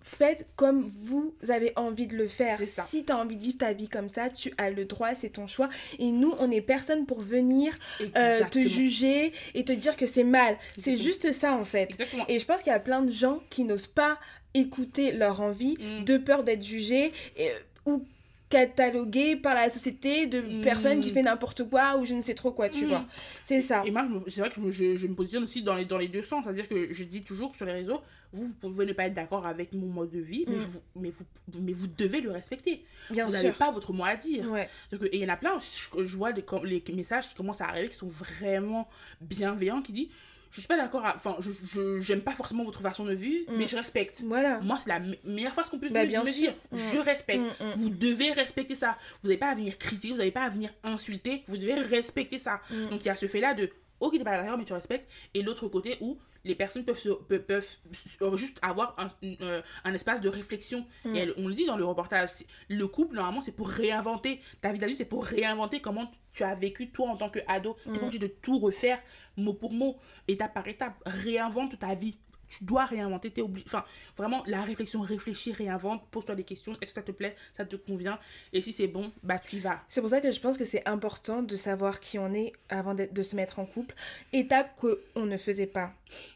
faites 0.00 0.46
comme 0.56 0.84
vous 0.86 1.34
avez 1.48 1.72
envie 1.76 2.06
de 2.06 2.16
le 2.16 2.28
faire. 2.28 2.56
Ça. 2.58 2.84
Si 2.84 3.04
tu 3.04 3.12
as 3.12 3.16
envie 3.18 3.36
de 3.36 3.42
vivre 3.42 3.58
ta 3.58 3.72
vie 3.72 3.88
comme 3.88 4.08
ça, 4.08 4.28
tu 4.30 4.52
as 4.56 4.70
le 4.70 4.84
droit, 4.84 5.14
c'est 5.14 5.30
ton 5.30 5.46
choix. 5.46 5.68
Et 5.98 6.10
nous, 6.10 6.34
on 6.38 6.48
n'est 6.48 6.60
personne 6.62 7.04
pour 7.04 7.20
venir 7.20 7.74
euh, 8.16 8.44
te 8.50 8.60
juger 8.60 9.32
et 9.54 9.64
te 9.64 9.72
dire 9.72 9.96
que 9.96 10.06
c'est 10.06 10.24
mal. 10.24 10.56
C'est 10.78 10.96
juste 10.96 11.32
ça, 11.32 11.52
en 11.54 11.64
fait. 11.64 11.90
Exactement. 11.90 12.24
Et 12.28 12.38
je 12.38 12.44
pense 12.46 12.62
qu'il 12.62 12.72
y 12.72 12.76
a 12.76 12.80
plein 12.80 13.02
de 13.02 13.10
gens 13.10 13.42
qui 13.50 13.64
n'osent 13.64 13.86
pas 13.88 14.18
écouter 14.54 15.12
leur 15.12 15.40
envie 15.40 15.76
Mm. 15.78 16.04
de 16.04 16.16
peur 16.18 16.44
d'être 16.44 16.62
jugés 16.64 17.12
et- 17.36 17.50
ou 17.86 18.04
catalogués 18.48 19.36
par 19.36 19.54
la 19.54 19.68
société 19.68 20.26
de 20.26 20.40
Mm. 20.40 20.60
personnes 20.62 21.00
qui 21.00 21.10
fait 21.10 21.20
n'importe 21.22 21.68
quoi 21.68 21.98
ou 21.98 22.06
je 22.06 22.14
ne 22.14 22.22
sais 22.22 22.32
trop 22.34 22.50
quoi, 22.50 22.68
tu 22.70 22.84
Mm. 22.86 22.88
vois. 22.88 23.06
C'est 23.44 23.60
ça. 23.60 23.82
Et 23.84 23.90
moi, 23.90 24.08
c'est 24.26 24.40
vrai 24.40 24.48
que 24.48 24.56
je 24.56 24.60
me, 24.60 24.70
je, 24.70 24.96
je 24.96 25.06
me 25.06 25.14
positionne 25.14 25.42
aussi 25.42 25.62
dans 25.62 25.74
les, 25.74 25.84
dans 25.84 25.98
les 25.98 26.08
deux 26.08 26.22
sens. 26.22 26.44
C'est-à-dire 26.44 26.66
que 26.66 26.92
je 26.92 27.04
dis 27.04 27.22
toujours 27.22 27.54
sur 27.54 27.66
les 27.66 27.72
réseaux, 27.72 28.00
vous 28.32 28.48
pouvez 28.60 28.86
ne 28.86 28.92
pas 28.94 29.04
être 29.06 29.14
d'accord 29.14 29.46
avec 29.46 29.72
mon 29.74 29.86
mode 29.86 30.10
de 30.10 30.20
vie, 30.20 30.44
mais, 30.48 30.56
vous, 30.56 30.80
mais, 30.96 31.10
vous, 31.10 31.24
mais 31.60 31.72
vous 31.74 31.86
devez 31.88 32.20
le 32.22 32.30
respecter. 32.30 32.84
Bien 33.10 33.26
vous 33.26 33.32
n'avez 33.32 33.52
pas 33.52 33.70
votre 33.70 33.92
mot 33.92 34.04
à 34.04 34.16
dire. 34.16 34.50
Ouais. 34.50 34.68
Donc, 34.92 35.02
et 35.04 35.16
il 35.16 35.22
y 35.22 35.26
en 35.26 35.32
a 35.32 35.36
plein, 35.36 35.58
je, 35.58 36.04
je 36.04 36.16
vois 36.16 36.32
com- 36.32 36.64
les 36.64 36.82
messages 36.94 37.28
qui 37.28 37.34
commencent 37.34 37.60
à 37.60 37.66
arriver 37.68 37.88
qui 37.88 37.96
sont 37.96 38.08
vraiment 38.08 38.88
bienveillants, 39.20 39.82
qui 39.82 39.92
disent, 39.92 40.08
je 40.50 40.60
suis 40.60 40.68
pas 40.68 40.76
d'accord, 40.76 41.02
enfin, 41.14 41.36
je 41.40 41.98
j'aime 42.00 42.20
pas 42.22 42.32
forcément 42.32 42.64
votre 42.64 42.80
façon 42.80 43.04
de 43.04 43.12
vivre, 43.14 43.50
Mm. 43.52 43.56
mais 43.56 43.68
je 43.68 43.76
respecte. 43.76 44.20
Voilà. 44.22 44.60
Moi, 44.60 44.78
c'est 44.78 44.88
la 44.88 45.00
me- 45.00 45.16
meilleure 45.24 45.52
phrase 45.52 45.68
qu'on 45.68 45.78
puisse 45.78 45.92
Bah, 45.92 46.02
me, 46.02 46.06
bien 46.08 46.22
me 46.24 46.30
dire. 46.30 46.54
Mm. 46.72 46.76
Je 46.92 46.98
respecte. 46.98 47.40
Mm, 47.60 47.64
mm. 47.66 47.70
Vous 47.76 47.90
devez 47.90 48.32
respecter 48.32 48.74
ça. 48.74 48.96
Vous 49.22 49.28
n'avez 49.28 49.38
pas 49.38 49.48
à 49.50 49.54
venir 49.54 49.76
critiquer, 49.78 50.12
vous 50.12 50.18
n'avez 50.18 50.30
pas 50.30 50.44
à 50.44 50.48
venir 50.48 50.70
insulter. 50.82 51.42
Vous 51.48 51.56
devez 51.56 51.74
respecter 51.74 52.38
ça. 52.38 52.60
Mm. 52.70 52.86
Donc, 52.90 53.00
il 53.04 53.06
y 53.06 53.10
a 53.10 53.16
ce 53.16 53.26
fait-là 53.28 53.54
de, 53.54 53.68
ok, 54.00 54.12
t'es 54.18 54.24
pas 54.24 54.40
d'accord, 54.40 54.58
mais 54.58 54.64
tu 54.64 54.72
respectes. 54.72 55.10
Et 55.34 55.42
l'autre 55.42 55.68
côté 55.68 55.96
où 56.00 56.18
les 56.48 56.54
personnes 56.56 56.84
peuvent, 56.84 56.98
se- 56.98 57.08
peuvent, 57.10 57.44
peuvent 57.44 57.76
euh, 58.22 58.36
juste 58.36 58.58
avoir 58.62 58.96
un, 58.98 59.08
euh, 59.42 59.62
un 59.84 59.94
espace 59.94 60.20
de 60.20 60.28
réflexion. 60.28 60.84
Mm. 61.04 61.14
Et 61.14 61.18
elle- 61.20 61.34
on 61.36 61.46
le 61.46 61.54
dit 61.54 61.66
dans 61.66 61.76
le 61.76 61.84
reportage, 61.84 62.30
le 62.68 62.86
couple, 62.88 63.14
normalement, 63.14 63.40
c'est 63.42 63.52
pour 63.52 63.68
réinventer. 63.68 64.40
Ta 64.60 64.72
vie 64.72 64.78
d'adulte, 64.80 64.98
c'est 64.98 65.04
pour 65.04 65.24
réinventer 65.24 65.80
comment 65.80 66.10
tu 66.32 66.42
as 66.42 66.54
vécu, 66.56 66.90
toi, 66.90 67.08
en 67.10 67.16
tant 67.16 67.30
qu'ado. 67.30 67.76
Tu 67.84 67.88
Mm. 67.88 67.92
n'es 67.92 67.98
pas 67.98 68.04
obligé 68.06 68.18
de 68.18 68.26
tout 68.26 68.58
refaire 68.58 68.98
mot 69.36 69.54
pour 69.54 69.72
mot, 69.72 69.96
étape 70.26 70.54
par 70.54 70.66
étape. 70.66 70.94
Réinvente 71.06 71.78
ta 71.78 71.94
vie. 71.94 72.16
Tu 72.50 72.64
dois 72.64 72.86
réinventer, 72.86 73.30
t'es 73.30 73.42
obligé. 73.42 73.66
Enfin, 73.68 73.84
vraiment, 74.16 74.42
la 74.46 74.62
réflexion, 74.62 75.02
réfléchis, 75.02 75.52
réinvente, 75.52 76.02
pose-toi 76.10 76.34
des 76.34 76.44
questions. 76.44 76.72
Est-ce 76.80 76.92
que 76.92 76.94
ça 76.94 77.02
te 77.02 77.12
plaît? 77.12 77.36
Ça 77.52 77.66
te 77.66 77.76
convient? 77.76 78.18
Et 78.54 78.62
si 78.62 78.72
c'est 78.72 78.86
bon, 78.86 79.12
bah 79.22 79.38
tu 79.38 79.56
y 79.56 79.58
vas. 79.58 79.82
C'est 79.86 80.00
pour 80.00 80.08
ça 80.08 80.22
que 80.22 80.30
je 80.30 80.40
pense 80.40 80.56
que 80.56 80.64
c'est 80.64 80.88
important 80.88 81.42
de 81.42 81.56
savoir 81.56 82.00
qui 82.00 82.18
on 82.18 82.32
est 82.32 82.54
avant 82.70 82.94
de 82.94 83.22
se 83.22 83.36
mettre 83.36 83.58
en 83.58 83.66
couple. 83.66 83.94
Étape 84.32 84.74
qu'on 84.76 85.26
ne 85.26 85.36
faisait 85.36 85.66
pas 85.66 85.92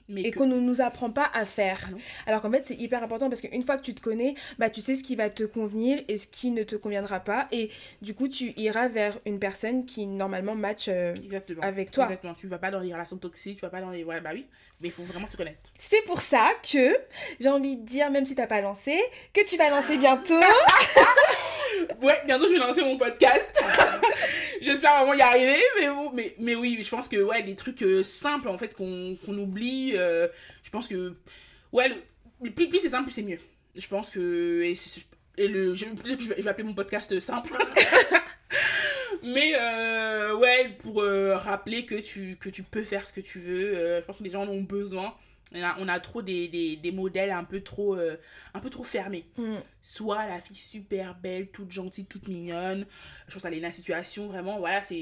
Mais 0.08 0.22
et 0.22 0.30
qu'on 0.30 0.46
ne 0.46 0.58
nous 0.58 0.80
apprend 0.80 1.10
pas 1.10 1.30
à 1.32 1.44
faire. 1.44 1.78
Ah. 1.90 1.96
Alors 2.26 2.42
qu'en 2.42 2.50
fait, 2.50 2.64
c'est 2.66 2.74
hyper 2.74 3.02
important 3.02 3.28
parce 3.28 3.40
qu'une 3.40 3.62
fois 3.62 3.76
que 3.76 3.82
tu 3.82 3.94
te 3.94 4.00
connais, 4.00 4.34
bah, 4.58 4.68
tu 4.68 4.80
sais 4.80 4.94
ce 4.94 5.02
qui 5.02 5.16
va 5.16 5.30
te 5.30 5.44
convenir 5.44 6.00
et 6.08 6.18
ce 6.18 6.26
qui 6.26 6.50
ne 6.50 6.62
te 6.64 6.76
conviendra 6.76 7.20
pas. 7.20 7.48
Et 7.52 7.70
du 8.02 8.14
coup, 8.14 8.28
tu 8.28 8.52
iras 8.56 8.88
vers 8.88 9.18
une 9.26 9.38
personne 9.38 9.84
qui 9.84 10.06
normalement 10.06 10.54
match 10.54 10.86
euh, 10.88 11.14
avec 11.62 11.90
toi. 11.90 12.04
Exactement. 12.04 12.34
Tu 12.34 12.46
vas 12.46 12.58
pas 12.58 12.70
dans 12.70 12.80
les 12.80 12.92
relations 12.92 13.16
toxiques, 13.16 13.56
tu 13.56 13.62
vas 13.62 13.70
pas 13.70 13.80
dans 13.80 13.90
les. 13.90 14.04
Ouais, 14.04 14.20
bah 14.20 14.30
oui. 14.34 14.46
Mais 14.80 14.88
il 14.88 14.92
faut 14.92 15.04
vraiment 15.04 15.28
se 15.28 15.36
connaître. 15.36 15.70
C'est 15.78 16.02
pour 16.04 16.20
ça 16.20 16.50
que 16.62 16.96
j'ai 17.38 17.48
envie 17.48 17.76
de 17.76 17.84
dire, 17.84 18.10
même 18.10 18.26
si 18.26 18.34
t'as 18.34 18.48
pas 18.48 18.60
lancé, 18.60 19.00
que 19.32 19.44
tu 19.46 19.56
vas 19.56 19.70
lancer 19.70 19.96
bientôt. 19.98 20.40
Ouais, 22.00 22.20
bientôt 22.26 22.46
je 22.46 22.52
vais 22.52 22.58
lancer 22.58 22.82
mon 22.82 22.96
podcast. 22.96 23.62
J'espère 24.60 24.98
vraiment 24.98 25.14
y 25.14 25.20
arriver, 25.20 25.62
mais, 25.78 25.88
bon, 25.88 26.10
mais, 26.12 26.34
mais 26.38 26.54
oui, 26.54 26.78
je 26.82 26.88
pense 26.88 27.08
que 27.08 27.16
ouais, 27.16 27.42
les 27.42 27.54
trucs 27.54 27.82
euh, 27.82 28.02
simples 28.02 28.48
en 28.48 28.58
fait 28.58 28.74
qu'on 28.74 29.16
qu'on 29.24 29.36
oublie, 29.38 29.61
euh, 29.94 30.28
je 30.62 30.70
pense 30.70 30.88
que 30.88 31.14
ouais, 31.72 31.88
le, 32.40 32.50
plus, 32.50 32.68
c'est 32.80 32.90
simple, 32.90 33.10
c'est 33.10 33.22
mieux. 33.22 33.38
Je 33.76 33.88
pense 33.88 34.10
que 34.10 34.62
et, 35.38 35.48
le, 35.48 35.74
je, 35.74 35.86
je 36.04 36.28
vais, 36.34 36.48
appeler 36.48 36.64
mon 36.64 36.74
podcast 36.74 37.18
simple. 37.20 37.54
mais 39.22 39.54
euh, 39.54 40.36
ouais, 40.36 40.76
pour 40.80 41.00
euh, 41.00 41.36
rappeler 41.36 41.86
que 41.86 41.94
tu, 41.94 42.36
que 42.38 42.50
tu 42.50 42.62
peux 42.62 42.84
faire 42.84 43.06
ce 43.06 43.12
que 43.12 43.20
tu 43.20 43.38
veux, 43.38 43.74
je 43.74 44.04
pense 44.04 44.18
que 44.18 44.24
les 44.24 44.30
gens 44.30 44.42
en 44.42 44.48
ont 44.48 44.62
besoin. 44.62 45.14
On 45.54 45.62
a, 45.62 45.76
on 45.80 45.88
a 45.88 46.00
trop 46.00 46.22
des, 46.22 46.48
des, 46.48 46.76
des 46.76 46.92
modèles 46.92 47.30
un 47.30 47.44
peu 47.44 47.60
trop, 47.60 47.94
euh, 47.94 48.16
un 48.54 48.60
peu 48.60 48.70
trop 48.70 48.84
fermés 48.84 49.26
Mm. 49.36 49.56
soit 49.82 50.26
la 50.26 50.40
fille 50.40 50.56
super 50.56 51.14
belle, 51.14 51.48
toute 51.48 51.70
gentille, 51.70 52.06
toute 52.06 52.26
mignonne. 52.28 52.86
Je 53.28 53.34
pense 53.34 53.44
à 53.44 53.50
Lena 53.50 53.70
Situation, 53.70 54.28
vraiment, 54.28 54.58
voilà, 54.58 54.80
c'est 54.82 54.94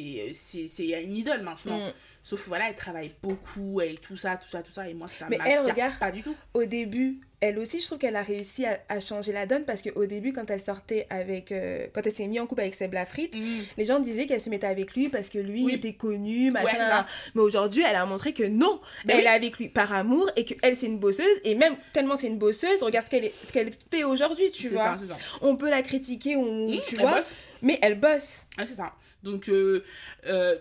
une 1.03 1.16
idole 1.16 1.43
maintenant. 1.43 1.78
Mm. 1.88 1.93
Sauf 2.22 2.47
voilà, 2.49 2.68
elle 2.68 2.74
travaille 2.76 3.12
beaucoup 3.22 3.80
et 3.80 3.95
tout 3.95 4.16
ça, 4.16 4.36
tout 4.36 4.49
ça, 4.51 4.62
tout 4.62 4.72
ça, 4.72 4.88
et 4.88 4.95
moi 4.95 5.09
ça 5.09 5.26
Mais 5.30 5.38
elle, 5.47 5.61
regarde. 5.61 5.99
pas 5.99 6.11
du 6.11 6.22
tout. 6.22 6.34
au 6.53 6.64
début, 6.66 7.20
elle 7.41 7.59
aussi, 7.59 7.80
je 7.80 7.86
trouve 7.86 7.97
qu'elle 7.99 8.16
a 8.16 8.22
réussi 8.22 8.66
à, 8.66 8.78
à 8.91 9.01
changer 9.01 9.32
la 9.32 9.47
donne 9.47 9.64
parce 9.64 9.80
qu'au 9.80 10.05
début, 10.05 10.34
quand 10.34 10.51
elle 10.51 10.61
sortait 10.61 11.07
avec. 11.09 11.51
euh, 11.51 11.86
quand 11.95 12.03
elle 12.05 12.12
s'est 12.12 12.26
mise 12.26 12.38
en 12.41 12.47
couple 12.47 12.61
avec 12.61 12.74
Seb 12.74 12.93
Lafrite, 12.93 13.34
Mm. 13.34 13.61
les 13.78 13.84
gens 13.86 14.01
disaient 14.01 14.26
qu'elle 14.26 14.41
se 14.43 14.51
mettait 14.51 14.66
avec 14.66 14.95
lui 14.95 15.09
parce 15.09 15.30
que 15.30 15.38
lui 15.38 15.64
Oui. 15.64 15.74
était 15.76 15.95
connu, 15.95 16.51
machin. 16.51 16.76
Ouais. 16.78 17.05
Mais 17.34 17.41
aujourd'hui, 17.41 17.82
elle 17.88 17.97
a 17.97 18.05
montré 18.05 18.34
que 18.34 18.43
non, 18.45 18.80
Ben 19.07 19.14
elle 19.16 19.20
oui. 19.20 19.24
est 19.24 19.28
avec 19.28 19.57
lui 19.59 19.68
par 19.70 19.91
amour 19.95 20.30
et 20.37 20.45
qu'elle, 20.45 20.76
c'est 20.76 20.87
une 20.87 20.99
bosseuse. 20.99 21.41
Et 21.45 21.55
même 21.55 21.76
tellement 21.93 22.16
c'est 22.16 22.26
une 22.28 22.39
bosseuse, 22.39 22.83
regarde 22.83 23.05
ce 23.07 23.11
qu'elle, 23.11 23.24
est- 23.26 23.35
ce 23.47 23.53
qu'elle 23.53 23.72
fait 23.91 24.05
aujourd'hui, 24.05 24.51
tu 24.51 24.68
vois. 24.68 24.85
ça, 24.85 24.97
c'est 25.01 25.07
ça. 25.09 25.16
On 25.41 25.57
peut 25.57 25.70
la 25.70 25.83
critiquer, 25.83 26.37
on, 26.37 26.70
Mm, 26.76 26.81
tu 26.87 26.97
vois, 26.97 27.18
bosse. 27.18 27.33
mais 27.62 27.78
elle 27.83 27.99
bosse. 27.99 28.47
Ouais, 28.59 28.66
c'est 28.66 28.74
ça. 28.76 28.93
Donc, 29.22 29.49
euh, 29.49 29.85
euh, 30.26 30.57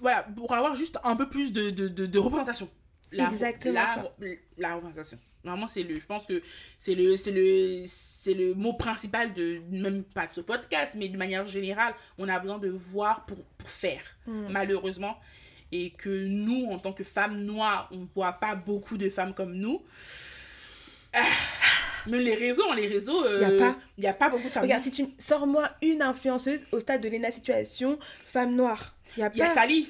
voilà, 0.00 0.24
pour 0.34 0.52
avoir 0.52 0.74
juste 0.74 0.98
un 1.04 1.14
peu 1.16 1.28
plus 1.28 1.52
de, 1.52 1.70
de, 1.70 1.88
de, 1.88 2.06
de 2.06 2.18
représentation. 2.18 2.68
Exactement 3.12 3.74
la, 3.74 3.86
ça. 3.94 4.12
La 4.58 4.74
représentation. 4.74 5.18
Vraiment, 5.42 5.66
c'est 5.68 5.82
le, 5.82 5.94
je 5.98 6.04
pense 6.06 6.26
que 6.26 6.42
c'est 6.76 6.94
le, 6.94 7.16
c'est 7.16 7.30
le, 7.32 7.82
c'est 7.86 8.34
le 8.34 8.54
mot 8.54 8.74
principal 8.74 9.32
de, 9.32 9.60
même 9.70 10.02
pas 10.04 10.26
de 10.26 10.30
ce 10.30 10.40
podcast, 10.42 10.94
mais 10.98 11.08
de 11.08 11.16
manière 11.16 11.46
générale, 11.46 11.94
on 12.18 12.28
a 12.28 12.38
besoin 12.38 12.58
de 12.58 12.68
voir 12.68 13.24
pour, 13.26 13.38
pour 13.58 13.70
faire, 13.70 14.02
Mm. 14.26 14.48
malheureusement. 14.50 15.16
Et 15.72 15.90
que 15.90 16.08
nous, 16.26 16.66
en 16.70 16.78
tant 16.78 16.92
que 16.92 17.04
femmes 17.04 17.42
noires, 17.44 17.88
on 17.92 18.06
voit 18.14 18.32
pas 18.34 18.54
beaucoup 18.54 18.96
de 18.96 19.08
femmes 19.10 19.34
comme 19.34 19.54
nous. 19.54 19.82
Ah, 21.12 21.22
même 22.06 22.20
les 22.20 22.34
réseaux, 22.34 22.72
les 22.74 22.86
réseaux, 22.86 23.24
il 23.34 23.40
Y 23.40 23.44
a 23.44 23.50
pas. 23.58 23.76
y 23.98 24.06
a 24.06 24.12
pas 24.14 24.28
beaucoup 24.28 24.44
de 24.44 24.48
femmes. 24.48 24.62
Regarde, 24.62 24.82
si 24.82 24.90
tu 24.90 25.06
sors-moi 25.18 25.68
une 25.82 26.02
influenceuse 26.02 26.66
au 26.72 26.78
stade 26.80 27.00
de 27.02 27.08
Lena 27.08 27.30
Situation, 27.30 27.98
femme 28.26 28.54
noire. 28.54 28.94
Il 29.16 29.20
y 29.20 29.22
a 29.24 29.30
Il 29.34 29.38
y 29.38 29.42
a 29.42 29.46
pas. 29.46 29.54
Sally. 29.54 29.88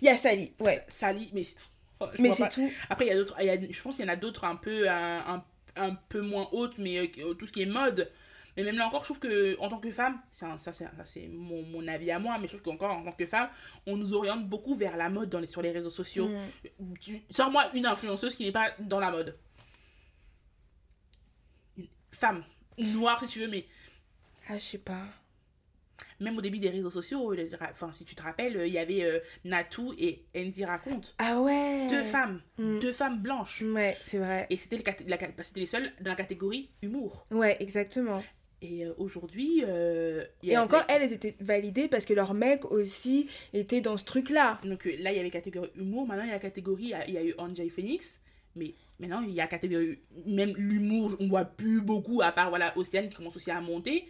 Il 0.00 0.06
y 0.06 0.08
a 0.10 0.16
Sally, 0.16 0.52
ouais. 0.60 0.84
Sally, 0.88 1.30
mais 1.32 1.42
c'est 1.44 1.54
tout. 1.56 1.64
Oh, 2.00 2.06
Mais 2.20 2.32
c'est 2.32 2.44
pas. 2.44 2.48
tout. 2.48 2.70
Après, 2.90 3.06
il 3.06 3.08
y 3.08 3.12
a 3.12 3.16
d'autres, 3.16 3.34
a- 3.36 3.72
je 3.72 3.82
pense 3.82 3.96
qu'il 3.96 4.04
y 4.04 4.08
en 4.08 4.12
a 4.12 4.16
d'autres 4.16 4.44
un 4.44 4.54
peu, 4.56 4.88
un, 4.88 5.18
un, 5.26 5.44
un 5.76 5.94
peu 6.08 6.20
moins 6.20 6.48
hautes, 6.52 6.74
mais 6.78 7.10
euh, 7.18 7.34
tout 7.34 7.46
ce 7.46 7.50
qui 7.52 7.62
est 7.62 7.66
mode. 7.66 8.10
Mais 8.58 8.64
même 8.64 8.76
là 8.76 8.88
encore, 8.88 9.02
je 9.02 9.04
trouve 9.06 9.20
que 9.20 9.56
en 9.60 9.68
tant 9.68 9.78
que 9.78 9.92
femme, 9.92 10.20
ça 10.32 10.56
c'est 10.58 10.72
ça, 10.72 10.90
c'est 11.04 11.28
mon, 11.28 11.62
mon 11.62 11.86
avis 11.86 12.10
à 12.10 12.18
moi, 12.18 12.38
mais 12.40 12.48
je 12.48 12.56
trouve 12.56 12.62
qu'encore 12.62 12.90
en 12.90 13.04
tant 13.04 13.12
que 13.12 13.24
femme, 13.24 13.48
on 13.86 13.96
nous 13.96 14.14
oriente 14.14 14.48
beaucoup 14.48 14.74
vers 14.74 14.96
la 14.96 15.08
mode 15.08 15.28
dans 15.30 15.38
les, 15.38 15.46
sur 15.46 15.62
les 15.62 15.70
réseaux 15.70 15.90
sociaux. 15.90 16.26
Mm. 16.28 16.94
Tu- 17.00 17.22
Sors-moi 17.30 17.70
une 17.74 17.86
influenceuse 17.86 18.34
qui 18.34 18.42
n'est 18.42 18.50
pas 18.50 18.72
dans 18.80 18.98
la 18.98 19.12
mode. 19.12 19.38
Femme, 22.12 22.42
noire 22.78 23.22
si 23.24 23.30
tu 23.30 23.40
veux, 23.40 23.48
mais 23.48 23.64
Ah, 24.48 24.54
je 24.58 24.64
sais 24.64 24.78
pas. 24.78 25.04
même 26.20 26.36
au 26.36 26.40
début 26.40 26.58
des 26.58 26.70
réseaux 26.70 26.90
sociaux, 26.90 27.32
les- 27.32 27.50
enfin 27.60 27.92
si 27.92 28.04
tu 28.04 28.16
te 28.16 28.22
rappelles, 28.22 28.60
il 28.66 28.72
y 28.72 28.78
avait 28.78 29.04
euh, 29.04 29.20
Natou 29.44 29.94
et 29.98 30.24
Andy 30.36 30.64
Raconte. 30.64 31.14
Ah 31.18 31.40
ouais. 31.40 31.86
Deux 31.90 32.02
femmes, 32.02 32.40
Mm. 32.58 32.80
deux 32.80 32.92
femmes 32.92 33.20
blanches. 33.20 33.62
Ouais, 33.62 33.96
c'est 34.00 34.18
vrai. 34.18 34.48
Et 34.50 34.56
c'était 34.56 34.78
le 34.78 34.82
c'était 35.44 35.60
les 35.60 35.66
seuls 35.66 35.92
dans 36.00 36.10
la 36.10 36.16
catégorie 36.16 36.70
humour. 36.82 37.24
Ouais, 37.30 37.56
exactement. 37.60 38.20
Et 38.60 38.84
euh, 38.84 38.92
aujourd'hui. 38.98 39.62
euh, 39.66 40.24
Et 40.42 40.58
encore, 40.58 40.82
elles, 40.88 41.02
elles 41.02 41.12
étaient 41.12 41.36
validées 41.40 41.88
parce 41.88 42.04
que 42.04 42.14
leur 42.14 42.34
mec 42.34 42.64
aussi 42.70 43.28
était 43.52 43.80
dans 43.80 43.96
ce 43.96 44.04
truc-là. 44.04 44.60
Donc 44.64 44.86
euh, 44.86 44.96
là, 44.98 45.12
il 45.12 45.16
y 45.16 45.20
avait 45.20 45.30
catégorie 45.30 45.70
humour. 45.76 46.06
Maintenant, 46.06 46.24
il 46.24 46.28
y 46.28 46.30
a 46.30 46.34
la 46.34 46.40
catégorie. 46.40 46.92
Il 47.06 47.14
y 47.14 47.18
a 47.18 47.22
eu 47.22 47.34
Angel 47.38 47.70
Phoenix. 47.70 48.20
Mais 48.56 48.74
maintenant, 48.98 49.22
il 49.22 49.32
y 49.32 49.40
a 49.40 49.46
catégorie. 49.46 49.98
Même 50.26 50.54
l'humour, 50.56 51.16
on 51.20 51.28
voit 51.28 51.44
plus 51.44 51.80
beaucoup, 51.80 52.20
à 52.22 52.32
part 52.32 52.48
voilà, 52.48 52.76
Océane 52.76 53.08
qui 53.08 53.14
commence 53.14 53.36
aussi 53.36 53.50
à 53.50 53.60
monter. 53.60 54.08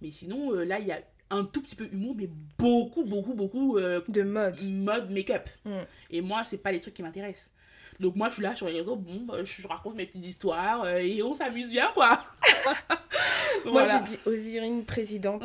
Mais 0.00 0.10
sinon, 0.10 0.52
euh, 0.54 0.64
là, 0.64 0.78
il 0.80 0.86
y 0.86 0.92
a 0.92 1.00
un 1.30 1.44
tout 1.44 1.62
petit 1.62 1.76
peu 1.76 1.88
humour, 1.92 2.14
mais 2.16 2.28
beaucoup, 2.58 3.04
beaucoup, 3.04 3.34
beaucoup 3.34 3.78
euh, 3.78 4.00
De 4.08 4.22
mode. 4.22 4.62
mode 4.68 5.10
make-up. 5.10 5.48
Mm. 5.64 5.70
Et 6.10 6.20
moi, 6.20 6.42
c'est 6.46 6.58
pas 6.62 6.72
les 6.72 6.80
trucs 6.80 6.94
qui 6.94 7.02
m'intéressent. 7.02 7.52
Donc 8.00 8.16
moi, 8.16 8.28
je 8.28 8.34
suis 8.34 8.42
là 8.42 8.56
sur 8.56 8.66
les 8.66 8.78
réseaux, 8.80 8.96
bon, 8.96 9.20
bah, 9.26 9.34
je 9.44 9.66
raconte 9.68 9.94
mes 9.94 10.06
petites 10.06 10.24
histoires 10.24 10.82
euh, 10.84 10.96
et 10.98 11.22
on 11.22 11.34
s'amuse 11.34 11.68
bien, 11.68 11.88
quoi. 11.94 12.22
Moi, 13.64 13.84
Voilà. 13.84 13.98
j'ai 13.98 14.16
dit 14.16 14.18
Osirine 14.26 14.84
présidente. 14.84 15.42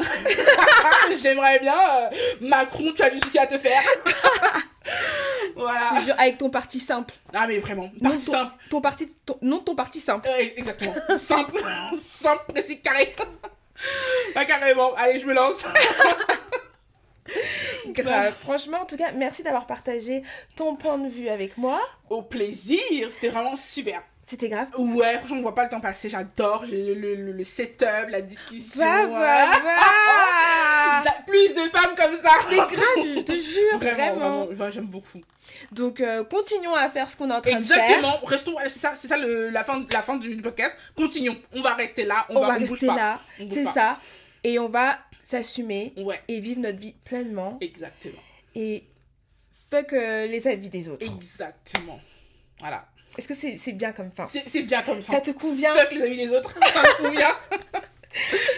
J'aimerais 1.21 1.59
bien. 1.59 1.75
euh, 1.75 2.09
Macron, 2.41 2.91
tu 2.95 3.01
as 3.03 3.09
du 3.11 3.19
souci 3.19 3.37
à 3.37 3.45
te 3.45 3.57
faire. 3.57 3.81
voilà. 5.55 5.87
Je 5.95 5.99
te 5.99 6.05
jure, 6.05 6.15
avec 6.17 6.37
ton 6.37 6.49
parti 6.49 6.79
simple. 6.79 7.13
Ah, 7.33 7.45
mais 7.47 7.59
vraiment, 7.59 7.91
Non, 8.01 8.09
parti 8.11 8.25
ton, 8.25 8.31
simple. 8.31 8.51
ton 8.69 8.81
parti, 8.81 9.07
ton, 9.25 9.37
non, 9.41 9.59
ton 9.59 9.75
parti 9.75 9.99
simple. 9.99 10.27
Exactement. 10.55 10.93
simple. 11.17 11.61
simple, 11.95 12.45
précis, 12.53 12.79
carré. 12.81 13.13
Pas 14.33 14.45
carrément. 14.45 14.93
Allez, 14.95 15.19
je 15.19 15.25
me 15.27 15.33
lance. 15.33 15.65
Grave. 17.87 18.33
Franchement, 18.41 18.81
en 18.81 18.85
tout 18.85 18.97
cas, 18.97 19.11
merci 19.13 19.43
d'avoir 19.43 19.65
partagé 19.67 20.23
ton 20.55 20.75
point 20.75 20.97
de 20.97 21.09
vue 21.09 21.29
avec 21.29 21.57
moi. 21.57 21.79
Au 22.09 22.21
plaisir. 22.21 22.81
C'était 23.09 23.29
vraiment 23.29 23.57
super. 23.57 24.01
C'était 24.23 24.49
grave. 24.49 24.67
Ouais, 24.77 25.17
franchement, 25.19 25.37
on 25.37 25.41
voit 25.41 25.55
pas 25.55 25.63
le 25.63 25.69
temps 25.69 25.79
passer. 25.79 26.09
J'adore 26.09 26.65
le, 26.69 26.93
le, 26.93 27.31
le 27.31 27.43
setup, 27.45 28.09
la 28.09 28.21
discussion. 28.21 28.81
Va. 28.81 29.51
J'a- 31.03 31.21
Plus 31.25 31.49
de 31.53 31.69
femmes 31.69 31.95
comme 31.95 32.15
ça. 32.15 32.31
Mais 32.49 32.57
grave, 32.57 33.15
je 33.15 33.19
te 33.21 33.31
jure, 33.31 33.77
Vraiment, 33.79 34.45
vraiment. 34.47 34.71
j'aime 34.71 34.87
beaucoup. 34.87 35.21
Donc, 35.71 36.01
euh, 36.01 36.25
continuons 36.25 36.75
à 36.75 36.89
faire 36.89 37.09
ce 37.09 37.15
qu'on 37.15 37.29
est 37.29 37.33
en 37.33 37.39
train 37.41 37.59
de 37.59 37.65
faire. 37.65 37.77
Exactement, 37.77 38.19
restons, 38.25 38.51
voilà, 38.51 38.69
c'est 38.69 38.79
ça, 38.79 38.95
c'est 38.97 39.07
la, 39.17 39.63
fin, 39.63 39.85
la 39.91 40.01
fin 40.01 40.17
du, 40.17 40.35
podcast. 40.37 40.77
Continuons, 40.97 41.37
on 41.53 41.61
va 41.61 41.75
rester 41.75 42.03
là, 42.03 42.25
on, 42.29 42.35
On, 42.37 42.41
va, 42.41 42.47
va 42.47 42.53
on 42.55 42.59
bouge 42.59 42.71
rester 42.71 42.85
là. 42.87 43.19
C'est 43.49 43.65
ça. 43.65 43.97
Et 44.43 44.59
on 44.59 44.67
va 44.69 44.97
s'assumer 45.27 45.91
Ouais, 45.97 46.21
et 46.29 46.39
vivre 46.39 46.61
notre 46.61 46.79
vie 46.79 46.93
pleinement. 47.03 47.57
exactement. 47.59 48.21
Et 48.55 48.83
fuck 49.69 49.91
euh, 49.93 50.25
les 50.27 50.47
avis 50.47 50.69
des 50.69 50.87
autres. 50.87 51.05
Exactement. 51.05 51.99
Voilà. 52.59 52.87
Est-ce 53.17 53.27
que 53.27 53.33
c'est 53.33 53.57
c'est 53.57 53.73
bien 53.73 53.91
comme 53.91 54.09
fin? 54.11 54.25
C'est 54.31 54.47
c'est 54.47 54.61
bien 54.63 54.81
comme 54.83 55.01
ça. 55.01 55.11
Ça 55.13 55.21
te 55.21 55.31
convient? 55.31 55.73
Fuck 55.75 55.91
les 55.91 56.01
avis 56.03 56.17
des 56.17 56.29
autres, 56.29 56.57
ça 56.73 56.81
me 56.81 57.03
convient. 57.03 57.35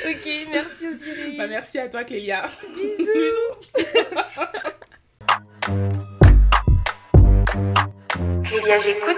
Ok, 0.07 0.25
merci 0.51 0.87
Osiris. 0.87 1.37
Bah, 1.37 1.47
merci 1.47 1.79
à 1.79 1.89
toi, 1.89 2.05
Clélia. 2.05 2.49
Bisous. 2.75 3.75
Clélia, 8.45 8.79
j'écoute. 8.79 9.17